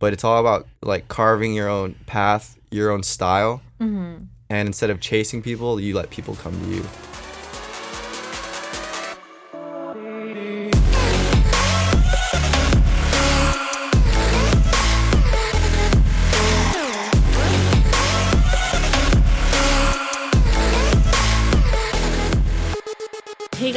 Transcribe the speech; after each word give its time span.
but 0.00 0.12
it's 0.12 0.24
all 0.24 0.40
about 0.40 0.66
like 0.82 1.06
carving 1.06 1.54
your 1.54 1.68
own 1.68 1.94
path, 2.06 2.58
your 2.72 2.90
own 2.90 3.04
style. 3.04 3.62
Mm-hmm. 3.80 4.24
And 4.48 4.66
instead 4.66 4.90
of 4.90 4.98
chasing 5.00 5.42
people, 5.42 5.78
you 5.78 5.94
let 5.94 6.10
people 6.10 6.34
come 6.34 6.60
to 6.60 6.74
you. 6.74 6.84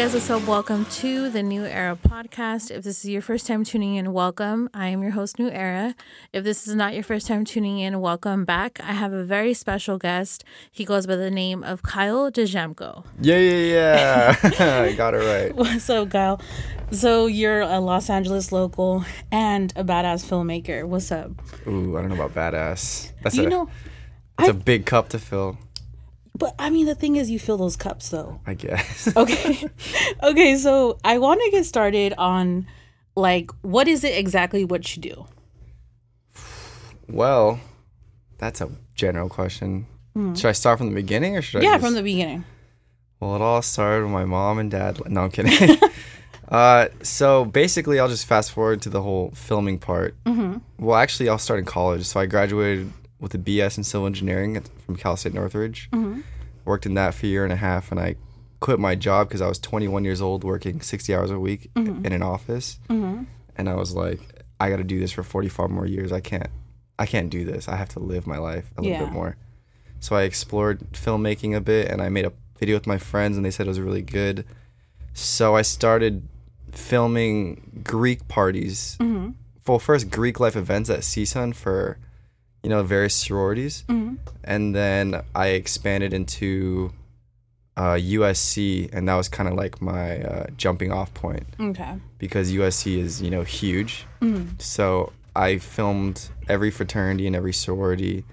Guys, 0.03 0.13
what's 0.13 0.29
up? 0.29 0.45
Welcome 0.45 0.83
to 0.97 1.29
the 1.29 1.39
Neu 1.39 1.63
Era 1.63 1.95
podcast. 1.95 2.71
If 2.71 2.83
this 2.83 3.05
is 3.05 3.09
your 3.09 3.21
first 3.21 3.47
time 3.47 3.63
tuning 3.63 3.95
in, 3.95 4.11
welcome. 4.11 4.69
I 4.73 4.87
am 4.87 5.01
your 5.01 5.11
host, 5.13 5.37
Neu 5.37 5.49
Era. 5.49 5.95
If 6.33 6.43
this 6.43 6.67
is 6.67 6.75
not 6.75 6.93
your 6.93 7.03
first 7.03 7.25
time 7.25 7.45
tuning 7.45 7.79
in, 7.79 8.01
welcome 8.01 8.43
back. 8.43 8.81
I 8.81 8.91
have 8.91 9.13
a 9.13 9.23
very 9.23 9.53
special 9.53 9.97
guest. 9.97 10.43
He 10.69 10.83
goes 10.83 11.07
by 11.07 11.15
the 11.15 11.31
name 11.31 11.63
of 11.63 11.83
Kyle 11.83 12.29
Dijamco. 12.29 13.05
Yeah, 13.21 13.37
yeah, 13.37 14.35
yeah. 14.43 14.81
I 14.89 14.91
got 14.91 15.13
it 15.13 15.19
right. 15.19 15.55
What's 15.55 15.89
up, 15.89 16.09
Kyle? 16.09 16.41
So 16.91 17.27
you're 17.27 17.61
a 17.61 17.79
Los 17.79 18.09
Angeles 18.09 18.51
local 18.51 19.05
and 19.31 19.71
a 19.77 19.85
badass 19.85 20.25
filmmaker. 20.25 20.85
What's 20.85 21.13
up? 21.13 21.31
Ooh, 21.65 21.95
I 21.97 22.01
don't 22.01 22.09
know 22.09 22.21
about 22.21 22.33
badass. 22.35 23.13
That's 23.21 23.37
You 23.37 23.45
a 23.45 23.49
know, 23.49 23.69
that's 24.37 24.49
a 24.49 24.53
big 24.53 24.85
cup 24.85 25.07
to 25.09 25.19
fill, 25.19 25.57
but 26.35 26.55
I 26.57 26.69
mean, 26.69 26.85
the 26.85 26.95
thing 26.95 27.15
is, 27.15 27.29
you 27.29 27.39
fill 27.39 27.57
those 27.57 27.75
cups 27.75 28.09
though. 28.09 28.39
I 28.45 28.53
guess. 28.55 29.09
okay 29.17 29.67
okay 30.23 30.57
so 30.57 30.97
i 31.03 31.17
want 31.19 31.41
to 31.43 31.51
get 31.51 31.65
started 31.65 32.13
on 32.17 32.65
like 33.15 33.51
what 33.61 33.87
is 33.87 34.03
it 34.03 34.17
exactly 34.17 34.65
what 34.65 34.95
you 34.95 35.01
do 35.01 35.25
well, 37.09 37.59
that's 38.37 38.61
a 38.61 38.69
general 38.95 39.29
question. 39.29 39.87
Should 40.15 40.45
I 40.45 40.51
start 40.53 40.77
from 40.77 40.89
the 40.89 40.95
beginning 40.95 41.35
or 41.35 41.41
should 41.41 41.57
I? 41.57 41.59
Hmm. 41.61 41.65
yeah 41.65 41.73
just- 41.77 41.85
from 41.85 41.93
the 41.95 42.03
beginning 42.03 42.45
Well, 43.19 43.35
it 43.35 43.41
all 43.41 43.61
started 43.61 44.03
with 44.03 44.11
my 44.13 44.25
mom 44.25 44.59
and 44.59 44.69
dad. 44.71 44.99
No, 45.09 45.23
I'm 45.23 45.31
kidding. 45.31 45.77
uh, 46.49 46.87
so 47.01 47.45
basically, 47.45 47.99
I'll 47.99 48.09
just 48.09 48.25
fast 48.25 48.51
forward 48.51 48.81
to 48.83 48.89
the 48.89 49.01
whole 49.01 49.31
filming 49.35 49.79
part. 49.79 50.15
Mm-hmm. 50.25 50.57
Well, 50.77 50.95
actually, 50.97 51.29
I'll 51.29 51.37
start 51.37 51.59
in 51.59 51.65
college. 51.65 52.05
So 52.05 52.19
I 52.19 52.25
graduated 52.25 52.91
with 53.23 53.33
a 53.33 53.37
BS 53.37 53.77
in 53.77 53.83
civil 53.85 54.05
engineering 54.05 54.61
from 54.85 54.97
Cal 54.97 55.15
State 55.15 55.33
Northridge. 55.33 55.89
Mm-hmm. 55.91 56.21
Worked 56.65 56.85
in 56.85 56.93
that 56.95 57.13
for 57.13 57.25
a 57.25 57.29
year 57.29 57.43
and 57.45 57.53
a 57.53 57.57
half, 57.57 57.89
and 57.89 57.99
I 57.99 58.15
quit 58.59 58.79
my 58.79 58.95
job 58.95 59.29
because 59.29 59.41
I 59.41 59.47
was 59.47 59.59
21 59.59 60.03
years 60.03 60.21
old, 60.21 60.43
working 60.43 60.81
60 60.81 61.15
hours 61.15 61.31
a 61.31 61.39
week 61.39 61.71
mm-hmm. 61.73 62.05
in 62.05 62.11
an 62.11 62.21
office. 62.21 62.79
Mm-hmm. 62.89 63.23
And 63.57 63.69
I 63.69 63.75
was 63.75 63.93
like, 63.93 64.19
I 64.59 64.69
got 64.69 64.77
to 64.77 64.83
do 64.83 64.99
this 64.99 65.11
for 65.11 65.23
45 65.23 65.69
more 65.69 65.85
years. 65.85 66.11
I 66.11 66.19
can't. 66.19 66.47
I 66.99 67.05
can't 67.05 67.29
do 67.29 67.43
this. 67.43 67.67
I 67.67 67.75
have 67.77 67.89
to 67.89 67.99
live 67.99 68.27
my 68.27 68.37
life 68.37 68.69
a 68.77 68.81
little 68.81 68.97
Yeah. 68.97 69.05
bit 69.05 69.13
more. 69.13 69.37
So 69.99 70.15
I 70.15 70.23
explored 70.23 70.91
filmmaking 70.93 71.55
a 71.55 71.61
bit 71.61 71.89
and 71.89 72.01
I 72.01 72.09
made 72.09 72.25
a 72.25 72.33
video 72.59 72.75
with 72.75 72.87
my 72.87 72.97
friends 72.97 73.35
and 73.37 73.45
they 73.45 73.51
said 73.51 73.65
it 73.67 73.69
was 73.69 73.79
really 73.79 74.01
good. 74.01 74.45
So 75.13 75.55
I 75.55 75.61
started 75.61 76.27
filming 76.71 77.81
Greek 77.83 78.27
parties. 78.27 78.97
Mm-hmm. 78.99 79.31
Well, 79.65 79.79
first 79.79 80.09
Greek 80.09 80.39
life 80.39 80.55
events 80.55 80.89
at 80.89 80.99
CSUN 81.01 81.55
for, 81.55 81.97
you 82.63 82.69
know, 82.69 82.81
various 82.83 83.13
sororities. 83.13 83.83
Mm-hmm. 83.87 84.15
And 84.43 84.73
then 84.73 85.21
I 85.35 85.47
expanded 85.49 86.13
into 86.13 86.93
uh, 87.75 87.93
USC 87.95 88.89
and 88.93 89.07
that 89.09 89.15
was 89.15 89.27
kind 89.27 89.49
of 89.49 89.55
like 89.55 89.81
my 89.81 90.21
uh, 90.21 90.45
jumping 90.57 90.91
off 90.91 91.11
point 91.15 91.43
okay 91.59 91.95
because 92.19 92.51
USC 92.51 92.97
is, 92.97 93.21
you 93.21 93.31
know, 93.31 93.43
huge. 93.43 94.05
So 94.59 95.11
I 95.35 95.57
filmed 95.57 96.29
every 96.47 96.71
fraternity 96.71 97.25
and 97.27 97.35
every 97.35 97.53
sorority, 97.53 98.23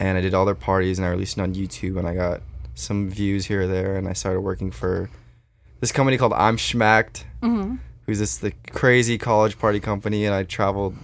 and 0.00 0.18
I 0.18 0.20
did 0.20 0.34
all 0.34 0.44
their 0.44 0.54
parties, 0.54 0.98
and 0.98 1.06
I 1.06 1.10
released 1.10 1.38
it 1.38 1.40
on 1.40 1.54
YouTube, 1.54 1.96
and 1.96 2.08
I 2.08 2.14
got 2.14 2.42
some 2.74 3.08
views 3.08 3.46
here 3.46 3.62
or 3.62 3.66
there, 3.66 3.96
and 3.96 4.08
I 4.08 4.12
started 4.12 4.40
working 4.40 4.70
for 4.70 5.08
this 5.80 5.92
company 5.92 6.16
called 6.16 6.32
I'm 6.32 6.56
Shmacked, 6.56 7.24
who's 8.06 8.18
this 8.18 8.38
the 8.38 8.52
crazy 8.72 9.18
college 9.18 9.58
party 9.58 9.78
company, 9.78 10.24
and 10.24 10.34
I 10.34 10.42
traveled 10.42 10.96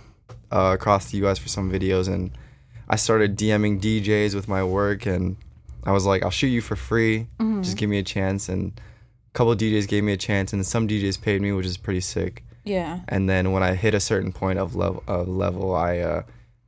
uh, 0.50 0.72
across 0.74 1.10
the 1.10 1.18
U.S. 1.18 1.38
for 1.38 1.48
some 1.48 1.70
videos, 1.70 2.12
and 2.12 2.32
I 2.88 2.96
started 2.96 3.36
DMing 3.36 3.80
DJs 3.80 4.34
with 4.34 4.48
my 4.48 4.64
work, 4.64 5.06
and 5.06 5.36
I 5.84 5.92
was 5.92 6.06
like, 6.06 6.22
I'll 6.22 6.30
shoot 6.30 6.48
you 6.48 6.60
for 6.60 6.76
free, 6.76 7.26
just 7.62 7.76
give 7.76 7.90
me 7.90 7.98
a 7.98 8.02
chance, 8.02 8.48
and 8.48 8.72
a 8.78 9.32
couple 9.34 9.52
of 9.52 9.58
DJs 9.58 9.88
gave 9.88 10.04
me 10.04 10.12
a 10.12 10.16
chance, 10.16 10.52
and 10.52 10.66
some 10.66 10.88
DJs 10.88 11.20
paid 11.20 11.42
me, 11.42 11.52
which 11.52 11.66
is 11.66 11.76
pretty 11.76 12.00
sick. 12.00 12.44
yeah 12.64 13.00
And 13.08 13.28
then 13.28 13.52
when 13.52 13.62
I 13.62 13.74
hit 13.74 13.94
a 13.94 14.00
certain 14.00 14.32
point 14.32 14.58
of 14.58 14.74
level, 14.74 15.02
of 15.06 15.28
level 15.28 15.74
I 15.74 15.98
uh, 15.98 16.22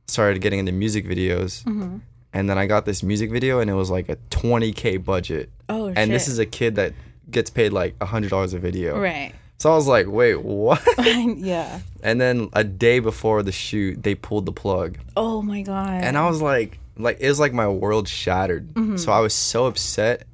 started 0.07 0.41
getting 0.41 0.59
into 0.59 0.71
music 0.71 1.05
videos. 1.05 1.63
Mm-hmm. 1.63 1.97
And 2.33 2.49
then 2.49 2.57
I 2.57 2.65
got 2.65 2.85
this 2.85 3.03
music 3.03 3.29
video, 3.29 3.59
and 3.59 3.69
it 3.69 3.73
was 3.73 3.89
like 3.89 4.07
a 4.07 4.15
20k 4.29 5.03
budget. 5.03 5.49
oh 5.67 5.89
shit. 5.89 5.97
and 5.97 6.07
shit. 6.07 6.13
this 6.13 6.27
is 6.27 6.39
a 6.39 6.45
kid 6.45 6.75
that 6.75 6.93
gets 7.29 7.49
paid 7.49 7.73
like 7.73 7.95
a 7.99 8.05
hundred 8.05 8.29
dollars 8.29 8.53
a 8.53 8.59
video. 8.59 8.99
right 8.99 9.33
So 9.61 9.71
I 9.71 9.75
was 9.75 9.87
like, 9.87 10.07
wait, 10.07 10.41
what? 10.41 10.81
yeah 10.97 11.79
and 12.03 12.19
then 12.19 12.49
a 12.53 12.63
day 12.63 12.97
before 12.99 13.43
the 13.43 13.51
shoot, 13.51 14.01
they 14.01 14.15
pulled 14.15 14.45
the 14.47 14.51
plug, 14.51 14.97
oh 15.15 15.41
my 15.41 15.61
god 15.61 16.03
and 16.03 16.17
I 16.17 16.27
was 16.27 16.41
like, 16.41 16.79
like 16.97 17.17
it 17.19 17.27
was 17.29 17.39
like 17.39 17.53
my 17.53 17.67
world 17.67 18.07
shattered. 18.07 18.73
Mm-hmm. 18.73 18.97
So 18.97 19.11
I 19.11 19.19
was 19.19 19.33
so 19.33 19.67
upset 19.67 20.25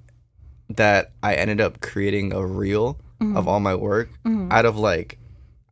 that 0.69 1.11
I 1.21 1.35
ended 1.35 1.59
up 1.61 1.81
creating 1.81 2.33
a 2.33 2.45
reel 2.45 2.97
Mm-hmm. 3.19 3.35
of 3.35 3.47
all 3.47 3.59
my 3.59 3.73
work 3.73 4.09
out 4.51 4.65
of 4.67 4.77
like, 4.77 5.17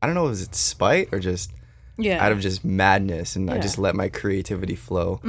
I 0.02 0.08
don't 0.08 0.16
know, 0.16 0.24
was 0.24 0.42
it 0.42 0.56
spite 0.56 1.10
or 1.14 1.20
just 1.20 1.52
yeah 1.96 2.18
out 2.26 2.32
of 2.32 2.40
just 2.40 2.66
madness 2.66 3.36
and 3.36 3.52
I 3.52 3.60
just 3.60 3.78
let 3.78 3.94
my 3.96 4.10
creativity 4.10 4.76
flow. 4.76 5.22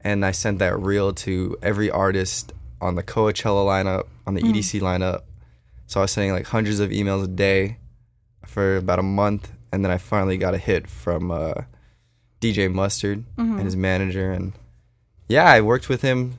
And 0.00 0.24
I 0.24 0.30
sent 0.30 0.60
that 0.60 0.78
reel 0.78 1.12
to 1.26 1.56
every 1.60 1.90
artist 1.90 2.52
on 2.80 2.94
the 2.94 3.02
Coachella 3.02 3.66
lineup, 3.66 4.06
on 4.28 4.34
the 4.34 4.42
EDC 4.42 4.80
lineup. 4.80 5.22
So 5.90 5.98
I 5.98 6.02
was 6.02 6.12
sending 6.12 6.32
like 6.32 6.46
hundreds 6.46 6.78
of 6.78 6.90
emails 6.90 7.24
a 7.24 7.26
day 7.26 7.78
for 8.46 8.76
about 8.76 9.00
a 9.00 9.02
month. 9.02 9.50
And 9.72 9.84
then 9.84 9.90
I 9.90 9.98
finally 9.98 10.36
got 10.36 10.54
a 10.54 10.58
hit 10.58 10.88
from 10.88 11.32
uh, 11.32 11.54
DJ 12.40 12.72
Mustard 12.72 13.24
and 13.36 13.62
his 13.62 13.74
manager. 13.74 14.30
And 14.30 14.52
yeah, 15.26 15.50
I 15.50 15.62
worked 15.62 15.88
with 15.88 16.02
him 16.02 16.38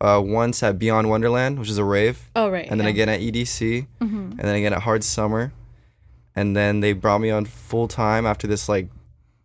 uh, 0.00 0.20
once 0.24 0.60
at 0.64 0.76
Beyond 0.76 1.08
Wonderland, 1.08 1.60
which 1.60 1.70
is 1.70 1.78
a 1.78 1.84
rave 1.84 2.28
oh 2.34 2.50
right 2.50 2.66
and 2.68 2.80
then 2.80 2.86
yeah. 2.86 2.90
again 2.90 3.08
at 3.08 3.20
EDC, 3.20 3.86
and 4.00 4.38
then 4.40 4.56
again 4.56 4.72
at 4.72 4.82
Hard 4.82 5.04
Summer, 5.04 5.52
and 6.34 6.56
then 6.56 6.80
they 6.80 6.92
brought 6.92 7.20
me 7.20 7.30
on 7.30 7.44
full 7.44 7.86
time 7.86 8.26
after 8.26 8.48
this 8.48 8.68
like 8.68 8.88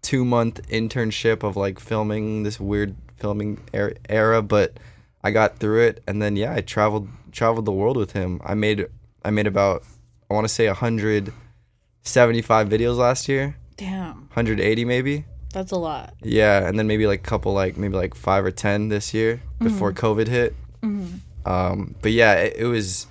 two 0.02 0.26
month 0.26 0.60
internship 0.70 1.44
of 1.44 1.56
like 1.56 1.80
filming 1.80 2.42
this 2.42 2.60
weird 2.60 2.96
filming 3.18 3.62
er- 3.76 3.96
era, 4.10 4.42
but 4.42 4.80
I 5.24 5.30
got 5.30 5.60
through 5.60 5.84
it, 5.84 6.04
and 6.08 6.20
then 6.20 6.36
yeah, 6.36 6.54
I 6.54 6.62
traveled 6.62 7.10
traveled 7.32 7.66
the 7.66 7.72
world 7.72 7.96
with 7.96 8.14
him. 8.14 8.42
I 8.44 8.56
made 8.56 8.88
I 9.24 9.32
made 9.32 9.48
about 9.48 9.84
I 10.30 10.34
want 10.34 10.46
to 10.46 10.54
say 10.54 10.68
hundred 10.68 11.34
seventy 12.04 12.42
five 12.42 12.70
videos 12.70 12.98
last 12.98 13.28
year, 13.28 13.56
damn 13.78 14.30
hundred 14.32 14.60
eighty 14.60 14.86
maybe. 14.86 15.26
that's 15.54 15.72
a 15.72 15.78
lot 15.78 16.14
Yeah, 16.22 16.68
and 16.68 16.78
then 16.78 16.88
maybe 16.88 17.08
like 17.08 17.20
a 17.20 17.24
couple, 17.24 17.54
like 17.54 17.78
maybe 17.78 17.96
like 17.96 18.16
five 18.16 18.46
or 18.46 18.52
ten 18.52 18.90
this 18.90 19.14
year 19.14 19.42
before 19.60 19.92
COVID 19.94 20.28
hit. 20.28 20.56
Um, 21.46 21.96
but 22.02 22.12
yeah, 22.12 22.34
it, 22.36 22.58
it 22.58 22.66
was. 22.66 23.08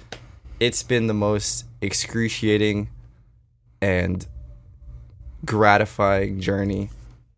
It's 0.61 0.83
been 0.83 1.07
the 1.07 1.15
most 1.15 1.65
excruciating 1.81 2.89
and 3.81 4.27
gratifying 5.45 6.41
journey 6.41 6.91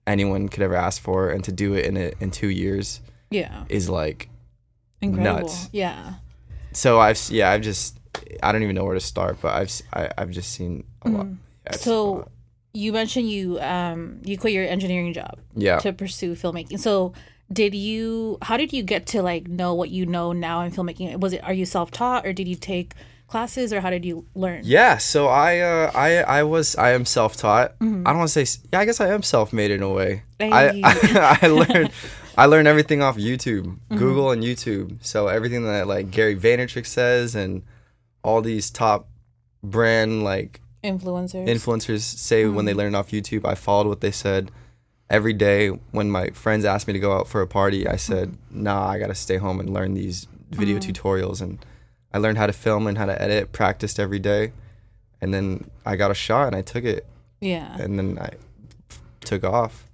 anyone 0.06 0.48
could 0.48 0.62
ever 0.62 0.74
ask 0.74 1.00
for, 1.00 1.30
and 1.30 1.44
to 1.44 1.52
do 1.52 1.74
it 1.74 1.86
in 1.86 1.96
it 1.96 2.16
in 2.20 2.30
two 2.30 2.48
years 2.48 3.00
yeah 3.30 3.64
is 3.68 3.88
like. 3.88 4.28
incredible 5.00 5.48
Nuts. 5.48 5.68
yeah 5.72 6.14
So 6.72 6.98
I've 7.00 7.20
yeah 7.30 7.50
I've 7.50 7.62
just 7.62 7.99
I 8.42 8.52
don't 8.52 8.62
even 8.62 8.74
know 8.74 8.84
where 8.84 8.94
to 8.94 9.00
start, 9.00 9.38
but 9.40 9.54
I've 9.54 9.72
I, 9.92 10.10
have 10.18 10.30
just 10.30 10.52
seen 10.52 10.84
a 11.02 11.10
lot. 11.10 11.26
Yeah, 11.26 11.32
it's 11.66 11.78
a 11.78 11.82
so 11.82 12.12
lot. 12.12 12.28
you 12.72 12.92
mentioned 12.92 13.30
you 13.30 13.60
um 13.60 14.20
you 14.24 14.38
quit 14.38 14.52
your 14.52 14.64
engineering 14.64 15.12
job 15.12 15.38
yeah. 15.54 15.78
to 15.78 15.92
pursue 15.92 16.34
filmmaking. 16.34 16.78
So 16.78 17.12
did 17.52 17.74
you 17.74 18.38
how 18.42 18.56
did 18.56 18.72
you 18.72 18.82
get 18.82 19.06
to 19.06 19.22
like 19.22 19.48
know 19.48 19.74
what 19.74 19.90
you 19.90 20.06
know 20.06 20.32
now 20.32 20.62
in 20.62 20.70
filmmaking? 20.70 21.18
Was 21.20 21.32
it 21.32 21.42
are 21.42 21.52
you 21.52 21.66
self-taught 21.66 22.26
or 22.26 22.32
did 22.32 22.46
you 22.48 22.54
take 22.54 22.94
classes 23.26 23.72
or 23.72 23.80
how 23.80 23.90
did 23.90 24.04
you 24.04 24.26
learn? 24.34 24.60
Yeah, 24.64 24.98
so 24.98 25.28
I 25.28 25.58
uh, 25.60 25.90
I 25.94 26.16
I 26.22 26.42
was 26.42 26.76
I 26.76 26.90
am 26.90 27.04
self 27.04 27.36
taught. 27.36 27.78
Mm-hmm. 27.78 28.06
I 28.06 28.10
don't 28.10 28.18
want 28.18 28.30
to 28.30 28.46
say 28.46 28.60
yeah. 28.72 28.80
I 28.80 28.84
guess 28.84 29.00
I 29.00 29.08
am 29.08 29.22
self 29.22 29.52
made 29.52 29.70
in 29.70 29.82
a 29.82 29.88
way. 29.90 30.22
Hey. 30.38 30.50
I, 30.50 30.80
I 30.84 31.38
I 31.42 31.46
learned 31.46 31.90
I 32.38 32.46
learned 32.46 32.68
everything 32.68 33.02
off 33.02 33.16
YouTube, 33.16 33.64
Mm-hmm. 33.64 33.96
Google 33.96 34.30
and 34.30 34.42
YouTube. 34.42 35.04
So 35.04 35.26
everything 35.28 35.64
that 35.64 35.86
like 35.86 36.10
Gary 36.10 36.36
Vaynerchuk 36.36 36.86
says 36.86 37.34
and 37.34 37.62
all 38.22 38.42
these 38.42 38.70
top 38.70 39.08
brand 39.62 40.24
like 40.24 40.60
Influencers. 40.82 41.46
influencers 41.46 42.00
say 42.00 42.44
when 42.46 42.54
Mm-hmm. 42.54 42.66
they 42.66 42.74
learned 42.74 42.96
off 42.96 43.10
YouTube. 43.10 43.44
I 43.44 43.54
followed 43.54 43.86
what 43.86 44.00
they 44.00 44.10
said. 44.10 44.50
Every 45.10 45.32
day 45.32 45.68
when 45.68 46.10
my 46.10 46.28
friends 46.30 46.64
asked 46.64 46.86
me 46.86 46.92
to 46.94 46.98
go 47.00 47.12
out 47.12 47.28
for 47.28 47.42
a 47.42 47.46
party, 47.46 47.86
I 47.86 47.96
said, 47.96 48.30
Mm-hmm. 48.32 48.62
"Nah, 48.62 48.86
I 48.88 48.98
gotta 48.98 49.14
stay 49.14 49.36
home 49.36 49.60
and 49.60 49.72
learn 49.72 49.94
these 49.94 50.26
video 50.50 50.78
tutorials." 50.78 51.40
And 51.42 51.64
I 52.14 52.18
learned 52.18 52.38
how 52.38 52.46
to 52.46 52.52
film 52.52 52.86
and 52.86 52.96
how 52.96 53.06
to 53.06 53.20
edit. 53.20 53.52
Practiced 53.52 53.98
every 54.00 54.18
day, 54.20 54.52
and 55.20 55.34
then 55.34 55.70
I 55.84 55.96
got 55.96 56.10
a 56.10 56.14
shot 56.14 56.46
and 56.48 56.56
I 56.56 56.62
took 56.62 56.84
it, 56.84 57.06
yeah. 57.40 57.76
and 57.78 57.98
then 57.98 58.18
I 58.18 58.30
took 59.20 59.44
off. 59.44 59.86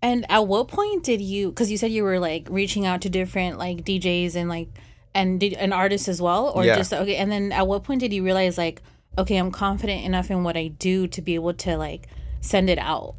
And 0.00 0.24
at 0.30 0.46
what 0.46 0.68
point 0.68 1.02
did 1.04 1.20
you? 1.20 1.48
Because 1.50 1.70
you 1.70 1.78
said 1.78 1.90
you 1.90 2.02
were 2.04 2.18
like 2.18 2.46
reaching 2.50 2.86
out 2.86 3.00
to 3.02 3.08
different 3.08 3.58
like 3.58 3.84
DJs 3.84 4.34
and 4.36 4.48
like 4.48 4.68
and 5.14 5.38
did 5.40 5.52
an 5.54 5.72
artist 5.72 6.08
as 6.08 6.20
well, 6.22 6.48
or 6.54 6.64
Yeah. 6.64 6.76
just 6.76 6.92
okay. 6.92 7.16
And 7.16 7.30
then 7.30 7.52
at 7.52 7.66
what 7.66 7.84
point 7.84 8.00
did 8.00 8.12
you 8.12 8.24
realize 8.24 8.56
like, 8.58 8.82
okay, 9.18 9.36
I'm 9.36 9.50
confident 9.50 10.04
enough 10.04 10.30
in 10.30 10.42
what 10.44 10.56
I 10.56 10.68
do 10.68 11.06
to 11.08 11.20
be 11.22 11.34
able 11.34 11.54
to 11.54 11.76
like 11.76 12.08
send 12.40 12.70
it 12.70 12.78
out? 12.78 13.14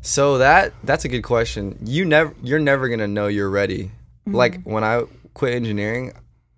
So 0.00 0.38
that 0.38 0.72
that's 0.84 1.04
a 1.04 1.08
good 1.08 1.22
question. 1.22 1.78
You 1.84 2.04
never 2.04 2.34
you're 2.42 2.58
never 2.60 2.88
gonna 2.88 3.08
know 3.08 3.26
you're 3.26 3.50
ready. 3.50 3.90
Like 4.26 4.62
when 4.64 4.84
I 4.84 5.02
quit 5.34 5.54
engineering, 5.54 6.12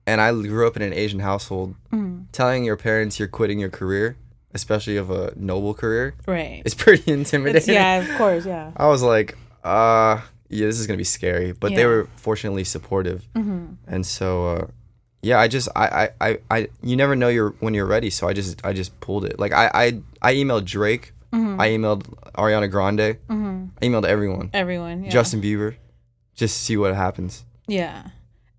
and 0.07 0.21
I 0.21 0.31
grew 0.33 0.67
up 0.69 0.77
in 0.77 0.83
an 0.83 0.93
Asian 0.93 1.19
household, 1.21 1.75
telling 2.33 2.65
your 2.65 2.77
parents 2.77 3.19
you're 3.19 3.27
quitting 3.29 3.59
your 3.59 3.71
career, 3.71 4.17
especially 4.55 4.97
of 4.99 5.11
a 5.11 5.33
noble 5.37 5.75
career, 5.75 6.15
Right. 6.29 6.63
is 6.65 6.75
pretty 6.75 7.11
intimidating. 7.21 7.75
yeah, 7.75 7.97
of 8.03 8.17
course. 8.19 8.47
Yeah. 8.47 8.71
I 8.77 8.87
was 8.87 9.03
like, 9.03 9.37
uh, 9.65 10.21
yeah, 10.49 10.67
this 10.67 10.79
is 10.79 10.87
gonna 10.87 10.97
be 10.97 11.05
scary. 11.05 11.53
But 11.53 11.75
they 11.75 11.87
were 11.87 12.09
fortunately 12.17 12.65
supportive, 12.65 13.27
mm-hmm. 13.35 13.75
and 13.87 14.07
so, 14.07 14.49
uh, 14.49 14.67
yeah, 15.23 15.41
I 15.41 15.49
just, 15.49 15.69
I, 15.75 15.87
I, 15.87 16.29
I, 16.29 16.39
I, 16.51 16.69
you 16.83 16.97
never 16.97 17.17
know 17.17 17.29
you're 17.29 17.51
when 17.61 17.75
you're 17.75 17.87
ready. 17.87 18.11
So 18.11 18.29
I 18.29 18.33
just, 18.33 18.65
I 18.65 18.73
just 18.73 18.99
pulled 19.01 19.25
it. 19.25 19.39
Like 19.39 19.53
I, 19.53 19.71
I, 19.75 20.03
I 20.23 20.35
emailed 20.35 20.65
Drake, 20.65 21.13
mm-hmm. 21.33 21.61
I 21.61 21.69
emailed 21.69 22.03
Ariana 22.35 22.71
Grande, 22.71 23.19
mm-hmm. 23.29 23.67
I 23.81 23.85
emailed 23.85 24.05
everyone, 24.05 24.51
Everyone. 24.53 25.05
Yeah. 25.05 25.11
Justin 25.11 25.43
Bieber, 25.43 25.77
just 26.35 26.63
see 26.63 26.77
what 26.77 26.95
happens. 26.95 27.45
Yeah. 27.67 28.09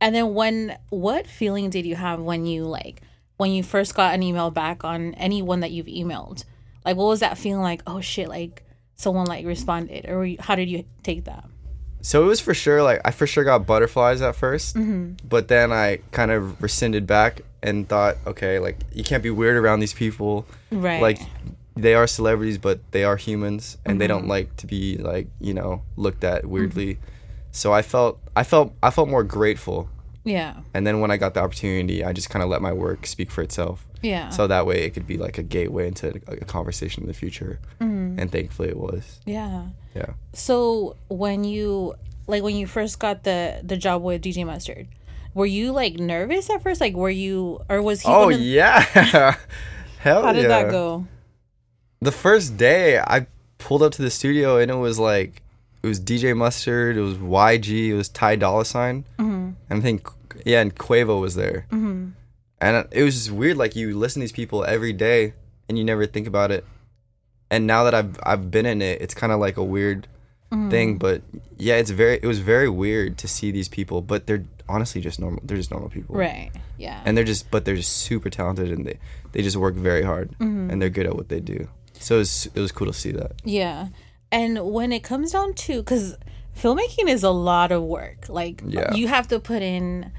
And 0.02 0.14
then 0.14 0.34
when 0.34 0.78
what 0.90 1.28
feeling 1.28 1.70
did 1.70 1.86
you 1.86 1.96
have 1.96 2.20
when 2.20 2.46
you 2.46 2.66
like 2.66 3.02
when 3.38 3.52
you 3.52 3.64
first 3.64 3.96
got 3.96 4.14
an 4.14 4.24
email 4.24 4.52
back 4.52 4.84
on 4.84 5.14
anyone 5.16 5.62
that 5.62 5.72
you've 5.72 5.88
emailed? 5.88 6.44
Like 6.86 6.98
what 6.98 7.06
was 7.06 7.22
that 7.22 7.38
feeling 7.38 7.62
like, 7.64 7.82
oh 7.88 8.02
shit, 8.02 8.28
like 8.28 8.64
someone 8.96 9.26
like 9.26 9.46
responded 9.46 10.06
or 10.08 10.26
you- 10.26 10.38
how 10.40 10.56
did 10.56 10.70
you 10.70 10.86
take 11.04 11.26
that? 11.26 11.46
So 12.08 12.24
it 12.24 12.26
was 12.26 12.40
for 12.40 12.54
sure 12.54 12.82
like 12.82 13.02
I 13.04 13.12
for 13.12 13.28
sure 13.28 13.44
got 13.44 13.68
butterflies 13.68 14.22
at 14.22 14.34
1st 14.34 14.74
mm-hmm. 14.76 15.28
but 15.28 15.50
then 15.50 15.74
I 15.74 16.00
kind 16.12 16.32
of 16.32 16.64
rescinded 16.64 17.06
back 17.06 17.42
and 17.62 17.88
thought, 17.90 18.16
okay, 18.26 18.60
like 18.60 18.78
you 18.94 19.04
can't 19.04 19.22
be 19.22 19.30
weird 19.30 19.58
around 19.58 19.82
these 19.82 19.94
people. 19.94 20.46
Right. 20.72 21.02
Like 21.02 21.20
they 21.76 21.96
are 21.96 22.08
celebrities, 22.08 22.58
but 22.58 22.80
they 22.92 23.04
are 23.04 23.18
humans, 23.18 23.78
and 23.86 24.00
they 24.00 24.08
don't 24.08 24.22
mm-hmm. 24.22 24.30
like 24.30 24.56
to 24.56 24.68
be 24.68 24.96
like 24.96 25.28
you 25.42 25.54
know 25.54 25.82
looked 25.98 26.24
at 26.24 26.44
mm-hmm. 26.44 26.52
weirdly. 26.52 27.00
So 27.52 27.74
I 27.74 27.82
felt 27.82 28.20
I 28.38 28.46
felt 28.46 28.74
I 28.82 28.90
felt 28.90 29.10
more 29.10 29.24
grateful, 29.24 29.90
yeah. 30.24 30.62
and 30.74 30.88
then 30.88 31.02
when 31.02 31.12
I 31.12 31.18
got 31.18 31.34
the 31.34 31.42
opportunity, 31.42 32.06
I 32.06 32.14
just 32.14 32.30
kind 32.30 32.42
of 32.42 32.50
let 32.50 32.62
my 32.62 32.72
work 32.72 33.06
speak 33.06 33.32
for 33.32 33.42
itself. 33.42 33.86
Yeah. 34.02 34.30
So 34.30 34.48
that 34.48 34.66
way 34.66 34.84
it 34.84 34.92
could 34.92 35.08
be 35.08 35.18
like 35.18 35.38
a 35.38 35.44
gateway 35.44 35.88
into 35.88 36.10
a, 36.28 36.38
conversation 36.46 37.04
in 37.04 37.08
the 37.08 37.14
future, 37.14 37.60
and 37.80 38.32
thankfully 38.32 38.70
it 38.70 38.78
was. 38.78 39.20
yeah. 39.26 39.68
Yeah. 39.96 40.14
So 40.34 40.96
when 41.10 41.44
you 41.44 41.96
like 42.28 42.44
when 42.44 42.56
you 42.56 42.68
first 42.68 43.00
got 43.00 43.24
the 43.24 43.62
the 43.64 43.78
job 43.78 44.04
with 44.04 44.22
DJ 44.22 44.46
Mustard, 44.46 44.88
were 45.34 45.48
you 45.48 45.72
like 45.72 45.96
nervous 45.98 46.50
at 46.52 46.62
first? 46.62 46.80
Like 46.82 46.94
were 46.96 47.10
you 47.10 47.62
or 47.70 47.82
was 47.82 48.02
he 48.02 48.10
Oh 48.10 48.30
yeah. 48.30 48.82
Hell 50.00 50.22
How 50.24 50.34
did 50.34 50.44
yeah. 50.44 50.48
that 50.50 50.72
go? 50.72 51.08
The 52.02 52.12
first 52.12 52.58
day 52.58 53.00
I 53.00 53.26
pulled 53.58 53.82
up 53.82 53.92
to 53.94 54.04
the 54.04 54.12
studio 54.12 54.58
and 54.58 54.70
it 54.70 54.76
was 54.76 55.00
like 55.00 55.42
it 55.82 55.88
was 55.88 56.00
DJ 56.00 56.38
Mustard, 56.38 56.96
it 56.98 57.02
was 57.02 57.16
YG, 57.16 57.88
it 57.90 57.94
was 57.96 58.10
Ty 58.10 58.36
Dolla 58.36 58.66
Sign, 58.66 59.06
Mm-hmm. 59.18 59.52
and 59.70 59.80
I 59.80 59.82
think 59.82 60.08
yeah, 60.46 60.62
and 60.62 60.76
Quavo 60.76 61.20
was 61.20 61.34
there, 61.36 61.66
mm-hmm. 61.72 62.10
And 62.60 62.88
it 62.92 63.04
was 63.04 63.14
just 63.16 63.32
weird. 63.32 63.58
Like 63.58 63.76
you 63.76 63.98
listen 63.98 64.20
to 64.20 64.24
these 64.24 64.32
people 64.32 64.64
every 64.66 64.94
day 64.94 65.34
and 65.70 65.78
you 65.78 65.84
never 65.84 66.06
think 66.06 66.28
about 66.28 66.52
it, 66.52 66.66
and 67.52 67.68
now 67.68 67.84
that 67.84 67.94
I've 67.94 68.20
I've 68.24 68.50
been 68.52 68.66
in 68.66 68.82
it, 68.82 69.02
it's 69.02 69.14
kind 69.14 69.32
of 69.32 69.40
like 69.40 69.58
a 69.58 69.64
weird 69.64 70.08
Mm-hmm. 70.50 70.70
thing. 70.70 70.98
But 70.98 71.24
yeah, 71.58 71.76
it's 71.76 71.90
very 71.90 72.20
it 72.24 72.26
was 72.26 72.40
very 72.40 72.70
weird 72.70 73.18
to 73.18 73.28
see 73.28 73.52
these 73.52 73.68
people, 73.68 74.02
but 74.02 74.28
they're 74.28 74.46
honestly 74.70 75.02
just 75.02 75.20
normal. 75.20 75.42
They're 75.44 75.58
just 75.58 75.72
normal 75.72 75.90
people, 75.90 76.16
Right. 76.16 76.52
Yeah. 76.78 77.02
and 77.06 77.18
they're 77.18 77.26
just 77.26 77.52
but 77.52 77.66
they're 77.66 77.76
just 77.76 77.92
super 77.98 78.30
talented 78.30 78.72
and 78.72 78.86
they 78.86 78.98
they 79.34 79.42
just 79.42 79.58
work 79.58 79.76
very 79.76 80.04
hard 80.04 80.30
Mm-hmm. 80.40 80.70
and 80.70 80.82
they're 80.82 80.90
good 80.90 81.06
at 81.06 81.16
what 81.18 81.28
they 81.28 81.42
do. 81.42 81.68
So 82.00 82.16
it 82.16 82.20
was, 82.20 82.46
it 82.56 82.60
was 82.62 82.72
cool 82.72 82.88
to 82.88 82.94
see 82.94 83.12
that. 83.12 83.34
Yeah. 83.44 83.88
And 84.32 84.72
when 84.72 84.94
it 84.94 85.04
comes 85.04 85.34
down 85.34 85.54
to 85.68 85.84
cuz 85.84 86.16
filmmaking 86.56 87.10
is 87.10 87.24
a 87.24 87.30
lot 87.32 87.74
of 87.74 87.84
work. 87.84 88.30
Like 88.30 88.62
Yeah. 88.66 88.94
you 88.96 89.10
have 89.10 89.28
to 89.28 89.42
put 89.42 89.62
in 89.62 90.12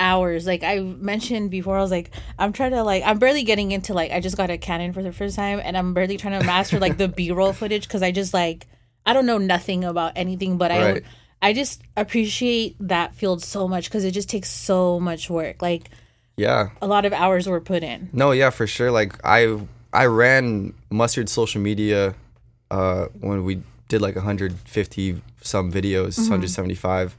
hours. 0.00 0.46
Like 0.46 0.64
I 0.64 0.80
mentioned 0.80 1.50
before 1.50 1.76
I 1.78 1.80
was 1.82 1.90
like 1.92 2.10
I'm 2.38 2.52
trying 2.52 2.72
to 2.72 2.82
like 2.82 3.04
I'm 3.06 3.18
barely 3.18 3.44
getting 3.44 3.70
into 3.70 3.94
like 3.94 4.10
I 4.10 4.18
just 4.18 4.36
got 4.36 4.50
a 4.50 4.58
Canon 4.58 4.92
for 4.92 5.02
the 5.02 5.12
first 5.12 5.36
time 5.36 5.60
and 5.62 5.76
I'm 5.76 5.94
barely 5.94 6.16
trying 6.16 6.40
to 6.40 6.44
master 6.44 6.80
like 6.80 6.96
the 6.96 7.06
B-roll 7.18 7.52
footage 7.52 7.88
cuz 7.88 8.02
I 8.02 8.10
just 8.10 8.34
like 8.34 8.66
I 9.06 9.12
don't 9.12 9.26
know 9.26 9.38
nothing 9.38 9.84
about 9.84 10.12
anything 10.16 10.56
but 10.58 10.72
I 10.72 10.92
Right. 10.92 11.04
I 11.42 11.52
just 11.52 11.82
appreciate 11.96 12.76
that 12.80 13.14
field 13.14 13.42
so 13.42 13.68
much 13.68 13.90
cuz 13.90 14.04
it 14.04 14.10
just 14.10 14.28
takes 14.28 14.50
so 14.50 14.98
much 14.98 15.30
work. 15.30 15.62
Like 15.62 15.90
Yeah. 16.36 16.70
a 16.82 16.86
lot 16.86 17.04
of 17.04 17.12
hours 17.12 17.46
were 17.46 17.60
put 17.60 17.82
in. 17.82 18.08
No, 18.12 18.32
yeah, 18.32 18.50
for 18.50 18.66
sure. 18.66 18.90
Like 18.90 19.14
I 19.24 19.58
I 19.92 20.06
ran 20.06 20.72
mustard 20.90 21.28
social 21.28 21.60
media 21.60 22.14
uh 22.70 23.06
when 23.20 23.44
we 23.44 23.62
did 23.88 24.00
like 24.00 24.14
150 24.16 25.20
some 25.42 25.72
videos, 25.72 26.16
175. 26.18 27.16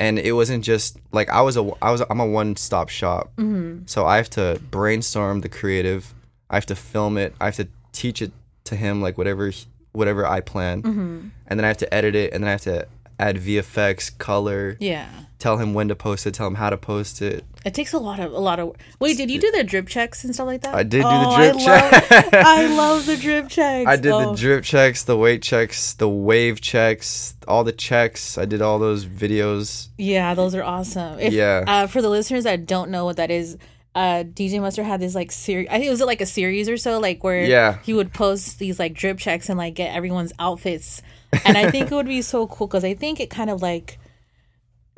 And 0.00 0.18
it 0.18 0.32
wasn't 0.32 0.64
just 0.64 0.98
like 1.12 1.28
I 1.30 1.42
was 1.42 1.56
a 1.56 1.70
I 1.80 1.92
was 1.92 2.02
I'm 2.10 2.18
a 2.20 2.26
one-stop 2.26 2.88
shop. 2.88 3.30
Mm-hmm. 3.36 3.82
So 3.86 4.06
I 4.06 4.16
have 4.16 4.30
to 4.30 4.60
brainstorm 4.70 5.42
the 5.42 5.48
creative. 5.48 6.12
I 6.48 6.56
have 6.56 6.66
to 6.66 6.74
film 6.74 7.16
it. 7.18 7.34
I 7.40 7.44
have 7.44 7.56
to 7.56 7.68
teach 7.92 8.22
it 8.22 8.32
to 8.64 8.76
him 8.76 9.02
like 9.02 9.18
whatever 9.18 9.52
whatever 9.92 10.26
I 10.26 10.40
plan. 10.40 10.82
Mm-hmm. 10.82 11.28
And 11.46 11.60
then 11.60 11.64
I 11.64 11.68
have 11.68 11.76
to 11.78 11.94
edit 11.94 12.14
it 12.14 12.32
and 12.32 12.42
then 12.42 12.48
I 12.48 12.52
have 12.52 12.62
to 12.62 12.88
add 13.18 13.36
VFX, 13.36 14.16
color, 14.18 14.76
Yeah. 14.80 15.08
Tell 15.40 15.56
him 15.58 15.74
when 15.74 15.88
to 15.88 15.96
post 15.96 16.26
it, 16.26 16.34
tell 16.34 16.46
him 16.46 16.54
how 16.54 16.70
to 16.70 16.76
post 16.76 17.20
it. 17.20 17.44
It 17.64 17.74
takes 17.74 17.92
a 17.92 17.98
lot 17.98 18.20
of 18.20 18.32
a 18.32 18.38
lot 18.38 18.60
of. 18.60 18.76
Wait, 19.00 19.16
did 19.16 19.30
you 19.30 19.40
do 19.40 19.50
the 19.50 19.64
drip 19.64 19.88
checks 19.88 20.22
and 20.24 20.32
stuff 20.32 20.46
like 20.46 20.62
that? 20.62 20.74
I 20.74 20.82
did 20.84 20.98
do 20.98 21.02
the 21.02 21.08
Oh, 21.08 21.36
drip 21.36 21.56
I 21.56 21.64
check. 21.64 22.34
I 22.34 22.66
love 22.76 23.06
the 23.06 23.16
drip 23.16 23.48
checks. 23.48 23.88
I 23.88 23.96
did 23.96 24.12
Oh. 24.12 24.30
the 24.30 24.36
drip 24.36 24.62
checks, 24.64 25.02
the 25.04 25.16
weight 25.16 25.42
checks, 25.42 25.94
the 25.94 26.08
wave 26.08 26.60
checks, 26.60 27.34
all 27.48 27.64
the 27.64 27.72
checks. 27.72 28.38
I 28.38 28.44
did 28.44 28.62
all 28.62 28.78
those 28.78 29.04
videos. 29.04 29.88
Yeah, 29.98 30.34
those 30.34 30.54
are 30.54 30.62
awesome. 30.62 31.18
If, 31.18 31.32
Yeah. 31.32 31.64
Uh, 31.66 31.86
for 31.88 32.00
the 32.00 32.08
listeners 32.08 32.44
that 32.44 32.66
don't 32.66 32.90
know 32.90 33.04
what 33.04 33.16
that 33.16 33.30
is, 33.30 33.58
uh, 33.94 34.22
DJ 34.22 34.60
Mustard 34.60 34.84
had 34.86 35.00
this 35.00 35.14
like 35.16 35.32
series. 35.32 35.66
I 35.68 35.72
think 35.72 35.86
it 35.86 35.90
was 35.90 36.00
like 36.00 36.20
a 36.20 36.26
series 36.26 36.68
or 36.68 36.76
so, 36.76 37.00
like 37.00 37.24
where 37.24 37.42
Yeah. 37.44 37.78
he 37.82 37.92
would 37.92 38.12
post 38.14 38.58
these 38.58 38.78
like 38.78 38.94
drip 38.94 39.18
checks 39.18 39.48
and 39.48 39.58
like 39.58 39.74
get 39.74 39.94
everyone's 39.94 40.32
outfits. 40.38 41.02
And 41.44 41.58
I 41.58 41.70
think 41.70 41.90
it 41.90 41.94
would 41.94 42.06
be 42.06 42.22
so 42.22 42.46
cool 42.46 42.66
because 42.68 42.84
I 42.84 42.94
think 42.94 43.20
it 43.20 43.30
kind 43.30 43.50
of 43.50 43.60
like 43.62 43.98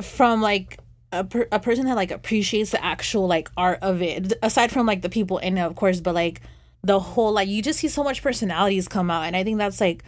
from 0.05 0.41
like 0.43 0.79
a, 1.13 1.25
per- 1.25 1.49
a 1.53 1.61
person 1.61 1.87
that 1.87 1.97
like 1.97 2.11
appreciates 2.11 2.71
the 2.71 2.83
actual 2.85 3.27
like 3.27 3.51
art 3.57 3.79
of 3.83 4.03
it 4.03 4.33
aside 4.43 4.73
from 4.73 4.87
like 4.87 5.03
the 5.03 5.11
people 5.11 5.39
in 5.39 5.59
it 5.59 5.63
of 5.63 5.75
course 5.77 6.01
but 6.01 6.15
like 6.15 6.41
the 6.83 6.99
whole 6.99 7.33
like 7.33 7.49
you 7.49 7.63
just 7.63 7.81
see 7.81 7.89
so 7.89 8.03
much 8.03 8.23
personalities 8.23 8.89
come 8.89 9.11
out 9.11 9.23
and 9.23 9.37
i 9.37 9.45
think 9.45 9.59
that's 9.59 9.81
like 9.81 10.03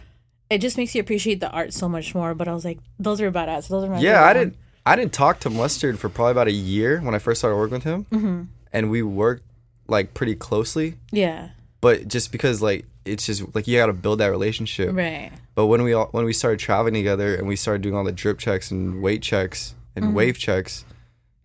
it 0.49 0.59
just 0.59 0.77
makes 0.77 0.93
you 0.95 1.01
appreciate 1.01 1.39
the 1.39 1.49
art 1.51 1.73
so 1.73 1.87
much 1.87 2.13
more 2.15 2.33
but 2.33 2.47
i 2.47 2.53
was 2.53 2.65
like 2.65 2.79
those 2.99 3.21
are 3.21 3.31
badass 3.31 3.67
those 3.67 3.83
are 3.83 3.89
my 3.89 3.99
Yeah, 3.99 4.23
I 4.23 4.33
didn't. 4.33 4.55
I 4.87 4.95
didn't 4.95 5.13
talk 5.13 5.39
to 5.39 5.49
Mustard 5.49 5.97
for 5.97 6.09
probably 6.09 6.33
about 6.33 6.47
a 6.47 6.51
year 6.51 7.01
when 7.01 7.15
I 7.15 7.17
first 7.19 7.41
started 7.41 7.57
working 7.57 7.73
with 7.73 7.83
him, 7.83 8.05
mm-hmm. 8.11 8.43
and 8.71 8.91
we 8.91 9.01
worked 9.01 9.41
like 9.87 10.13
pretty 10.13 10.35
closely. 10.35 10.93
yeah 11.11 11.49
But 11.81 12.07
just 12.07 12.31
because 12.31 12.61
like 12.61 12.85
it's 13.03 13.25
just 13.25 13.55
like 13.55 13.67
you 13.67 13.77
got 13.79 13.87
to 13.87 13.93
build 13.93 14.19
that 14.19 14.27
relationship. 14.27 14.93
right 14.93 15.31
But 15.55 15.65
when 15.67 15.81
we 15.81 15.93
all 15.93 16.07
when 16.11 16.23
we 16.25 16.33
started 16.33 16.59
traveling 16.59 16.93
together 16.93 17.33
and 17.35 17.47
we 17.47 17.55
started 17.55 17.81
doing 17.81 17.95
all 17.95 18.03
the 18.03 18.11
drip 18.11 18.37
checks 18.37 18.69
and 18.69 19.01
weight 19.01 19.23
checks 19.23 19.73
and 19.95 20.13
wave 20.15 20.37
checks, 20.37 20.85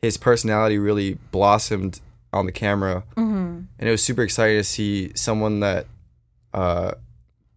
his 0.02 0.16
personality 0.16 0.78
really 0.78 1.14
blossomed 1.30 2.00
on 2.32 2.46
the 2.46 2.52
camera, 2.52 3.04
mm-hmm. 3.16 3.60
and 3.78 3.88
it 3.88 3.90
was 3.90 4.02
super 4.02 4.22
exciting 4.22 4.56
to 4.58 4.64
see 4.64 5.12
someone 5.14 5.60
that, 5.60 5.86
uh, 6.54 6.92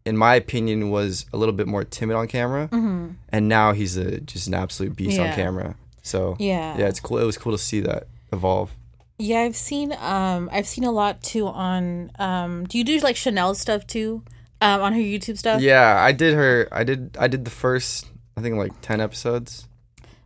in 0.06 0.18
my 0.18 0.36
opinion, 0.36 0.90
was 0.90 1.26
a 1.34 1.38
little 1.38 1.54
bit 1.54 1.68
more 1.68 1.84
timid 1.84 2.16
on 2.16 2.28
camera, 2.28 2.68
mm-hmm. 2.72 3.10
and 3.30 3.48
now 3.48 3.72
he's 3.74 3.98
a 3.98 4.20
just 4.22 4.48
an 4.48 4.54
absolute 4.54 4.96
beast 4.96 5.18
Yeah. 5.18 5.30
on 5.30 5.36
camera. 5.36 5.76
So 6.02 6.36
Yeah. 6.40 6.78
yeah, 6.78 6.88
it's 6.88 7.00
cool. 7.00 7.18
It 7.20 7.26
was 7.26 7.38
cool 7.38 7.52
to 7.54 7.58
see 7.58 7.80
that 7.82 8.08
evolve. 8.32 8.72
yeah 9.20 9.42
i've 9.42 9.56
seen 9.56 9.94
um 10.02 10.50
i've 10.52 10.66
seen 10.66 10.84
a 10.84 10.92
lot 10.92 11.22
too 11.22 11.46
on 11.46 12.12
um 12.18 12.66
do 12.66 12.80
you 12.80 12.84
do 12.84 12.98
like 13.00 13.16
chanel 13.16 13.54
stuff 13.54 13.86
too 13.86 14.24
um 14.60 14.82
on 14.82 14.92
her 14.92 15.00
youtube 15.00 15.38
stuff 15.38 15.62
Yeah, 15.62 16.02
I 16.02 16.12
did 16.12 16.34
her. 16.34 16.68
I 16.72 16.84
did. 16.84 17.16
I 17.20 17.28
did 17.28 17.46
the 17.46 17.52
first. 17.52 18.08
I 18.36 18.42
think 18.42 18.56
like 18.58 18.74
ten 18.82 19.00
episodes. 19.00 19.68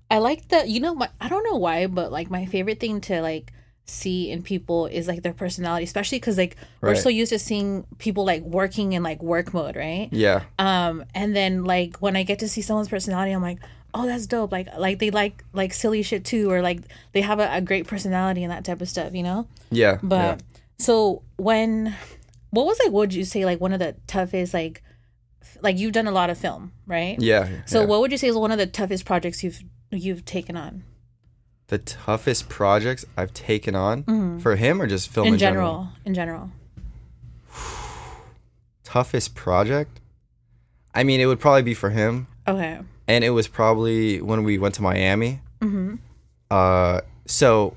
I 0.10 0.20
like 0.20 0.48
the 0.50 0.68
you 0.68 0.80
know 0.80 0.96
my 0.96 1.10
I 1.20 1.30
don't 1.30 1.44
know 1.44 1.58
why, 1.58 1.88
but 1.88 2.12
like 2.12 2.30
my 2.30 2.46
favorite 2.46 2.80
thing 2.80 3.02
to 3.02 3.22
like 3.22 3.52
see 3.86 4.30
in 4.30 4.44
people 4.44 4.86
is 4.88 5.08
like 5.08 5.24
their 5.24 5.34
personality, 5.34 5.84
especially 5.86 6.20
because 6.20 6.38
like 6.38 6.56
we're 6.82 6.96
so 6.96 7.10
used 7.10 7.32
to 7.32 7.40
seeing 7.40 7.86
people 7.98 8.26
like 8.26 8.44
working 8.44 8.94
in 8.94 9.04
like 9.04 9.22
work 9.24 9.54
mode, 9.54 9.76
right? 9.76 10.10
Yeah, 10.12 10.44
Um, 10.60 11.06
and 11.16 11.36
then 11.36 11.64
like 11.64 11.98
when 11.98 12.16
I 12.16 12.24
get 12.24 12.40
to 12.40 12.50
see 12.50 12.62
someone's 12.62 12.90
personality, 12.90 13.32
I'm 13.32 13.42
like, 13.42 13.60
oh, 13.94 14.06
that's 14.06 14.28
dope. 14.28 14.52
Like 14.52 14.68
like 14.78 15.00
they 15.00 15.10
like 15.10 15.44
like 15.54 15.74
silly 15.74 16.04
shit 16.04 16.26
too, 16.26 16.52
or 16.52 16.62
like 16.62 16.82
they 17.14 17.22
have 17.22 17.40
a, 17.40 17.50
a 17.54 17.62
great 17.62 17.88
personality 17.88 18.44
and 18.44 18.52
that 18.52 18.66
type 18.66 18.82
of 18.82 18.90
stuff, 18.90 19.14
you 19.14 19.24
know. 19.24 19.48
yeah, 19.72 20.00
But 20.04 20.40
yeah. 20.42 20.58
so 20.80 21.24
when 21.38 21.96
what 22.52 22.66
was 22.66 22.80
like 22.80 22.92
what 22.92 23.00
would 23.02 23.14
you 23.14 23.24
say 23.26 23.46
like 23.46 23.60
one 23.62 23.74
of 23.74 23.80
the 23.80 23.96
toughest 24.08 24.54
like 24.54 24.84
like 25.62 25.78
you've 25.78 25.94
done 25.94 26.08
a 26.08 26.12
lot 26.12 26.30
of 26.30 26.38
film, 26.38 26.72
right? 26.86 27.16
Yeah. 27.20 27.48
So 27.66 27.82
yeah. 27.82 27.86
what 27.88 28.02
would 28.02 28.12
you 28.12 28.18
say 28.18 28.28
is 28.28 28.36
one 28.36 28.52
of 28.52 28.58
the 28.58 28.68
toughest 28.68 29.06
projects 29.06 29.44
you've 29.44 29.64
you've 29.92 30.26
taken 30.26 30.56
on 30.58 30.84
the 31.68 31.78
toughest 31.78 32.48
projects 32.50 33.06
I've 33.18 33.34
taken 33.34 33.76
on 33.76 34.40
for 34.40 34.56
him 34.56 34.82
or 34.82 34.88
just 34.88 35.10
film 35.10 35.26
Mm-hmm. 35.26 35.30
in, 35.30 35.34
in, 35.36 35.40
general? 35.40 35.90
In 36.06 36.14
general. 36.14 36.52
Toughest 38.84 39.36
project? 39.36 40.00
I 40.94 41.04
mean, 41.04 41.20
it 41.20 41.26
would 41.26 41.40
probably 41.40 41.62
be 41.64 41.74
for 41.74 41.90
him, 41.90 42.28
Okay. 42.48 42.80
and 43.08 43.24
it 43.24 43.32
was 43.32 43.48
probably 43.48 44.22
when 44.22 44.44
we 44.44 44.58
went 44.58 44.76
to 44.76 44.82
Miami. 44.82 45.42
Mm-hmm. 45.62 45.96
Uh, 46.50 47.02
so 47.26 47.76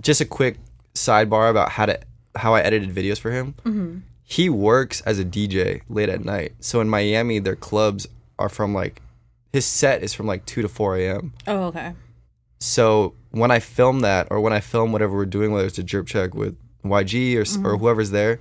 just 0.00 0.20
a 0.20 0.24
quick 0.26 0.58
sidebar 0.94 1.50
about 1.50 1.70
how 1.70 1.86
to 1.86 1.98
how 2.36 2.54
I 2.54 2.60
edited 2.60 2.94
videos 2.94 3.18
for 3.18 3.30
him. 3.30 3.54
Mm-hmm. 3.64 3.98
He 4.22 4.48
works 4.48 5.00
as 5.00 5.18
a 5.18 5.24
DJ 5.24 5.80
late 5.88 6.08
at 6.08 6.24
night. 6.24 6.52
So 6.60 6.80
in 6.80 6.88
Miami, 6.88 7.38
their 7.40 7.56
clubs 7.56 8.06
are 8.38 8.48
from 8.48 8.72
like 8.74 9.00
his 9.52 9.66
set 9.66 10.02
is 10.02 10.14
from 10.14 10.26
like 10.26 10.46
two 10.46 10.62
to 10.62 10.68
four 10.68 10.96
a.m. 10.96 11.32
Oh, 11.46 11.64
okay. 11.64 11.94
So 12.58 13.14
when 13.30 13.50
I 13.50 13.58
film 13.58 14.00
that, 14.00 14.28
or 14.30 14.40
when 14.40 14.52
I 14.52 14.60
film 14.60 14.92
whatever 14.92 15.16
we're 15.16 15.24
doing, 15.26 15.52
whether 15.52 15.66
it's 15.66 15.78
a 15.78 15.82
drip 15.82 16.06
check 16.06 16.34
with 16.34 16.56
YG 16.84 17.36
or 17.36 17.40
s 17.42 17.56
or 17.56 17.60
mm-hmm. 17.60 17.76
whoever's 17.76 18.10
there, 18.10 18.40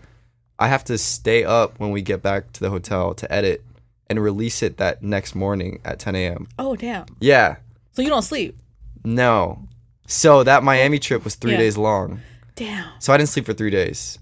I 0.58 0.68
have 0.68 0.84
to 0.86 0.98
stay 0.98 1.44
up 1.44 1.80
when 1.80 1.92
we 1.92 2.02
get 2.02 2.22
back 2.22 2.52
to 2.54 2.60
the 2.60 2.70
hotel 2.70 3.14
to 3.14 3.32
edit 3.32 3.64
and 4.10 4.22
release 4.22 4.62
it 4.62 4.78
that 4.78 5.02
next 5.04 5.36
morning 5.36 5.80
at 5.86 6.00
10 6.00 6.16
a.m. 6.16 6.48
Oh, 6.58 6.76
damn. 6.76 7.06
Yeah, 7.20 7.58
So 7.92 8.02
you 8.02 8.10
don't 8.10 8.24
sleep? 8.24 8.58
no. 9.04 9.66
So 10.08 10.44
that 10.44 10.64
Miami 10.64 10.98
trip 10.98 11.24
was 11.24 11.36
three 11.36 11.52
Yeah. 11.52 11.60
days 11.60 11.78
long. 11.78 12.22
Damn. 12.56 12.88
So 12.98 13.14
I 13.14 13.18
didn't 13.18 13.30
sleep 13.30 13.46
for 13.46 13.54
three 13.54 13.70
days, 13.70 14.18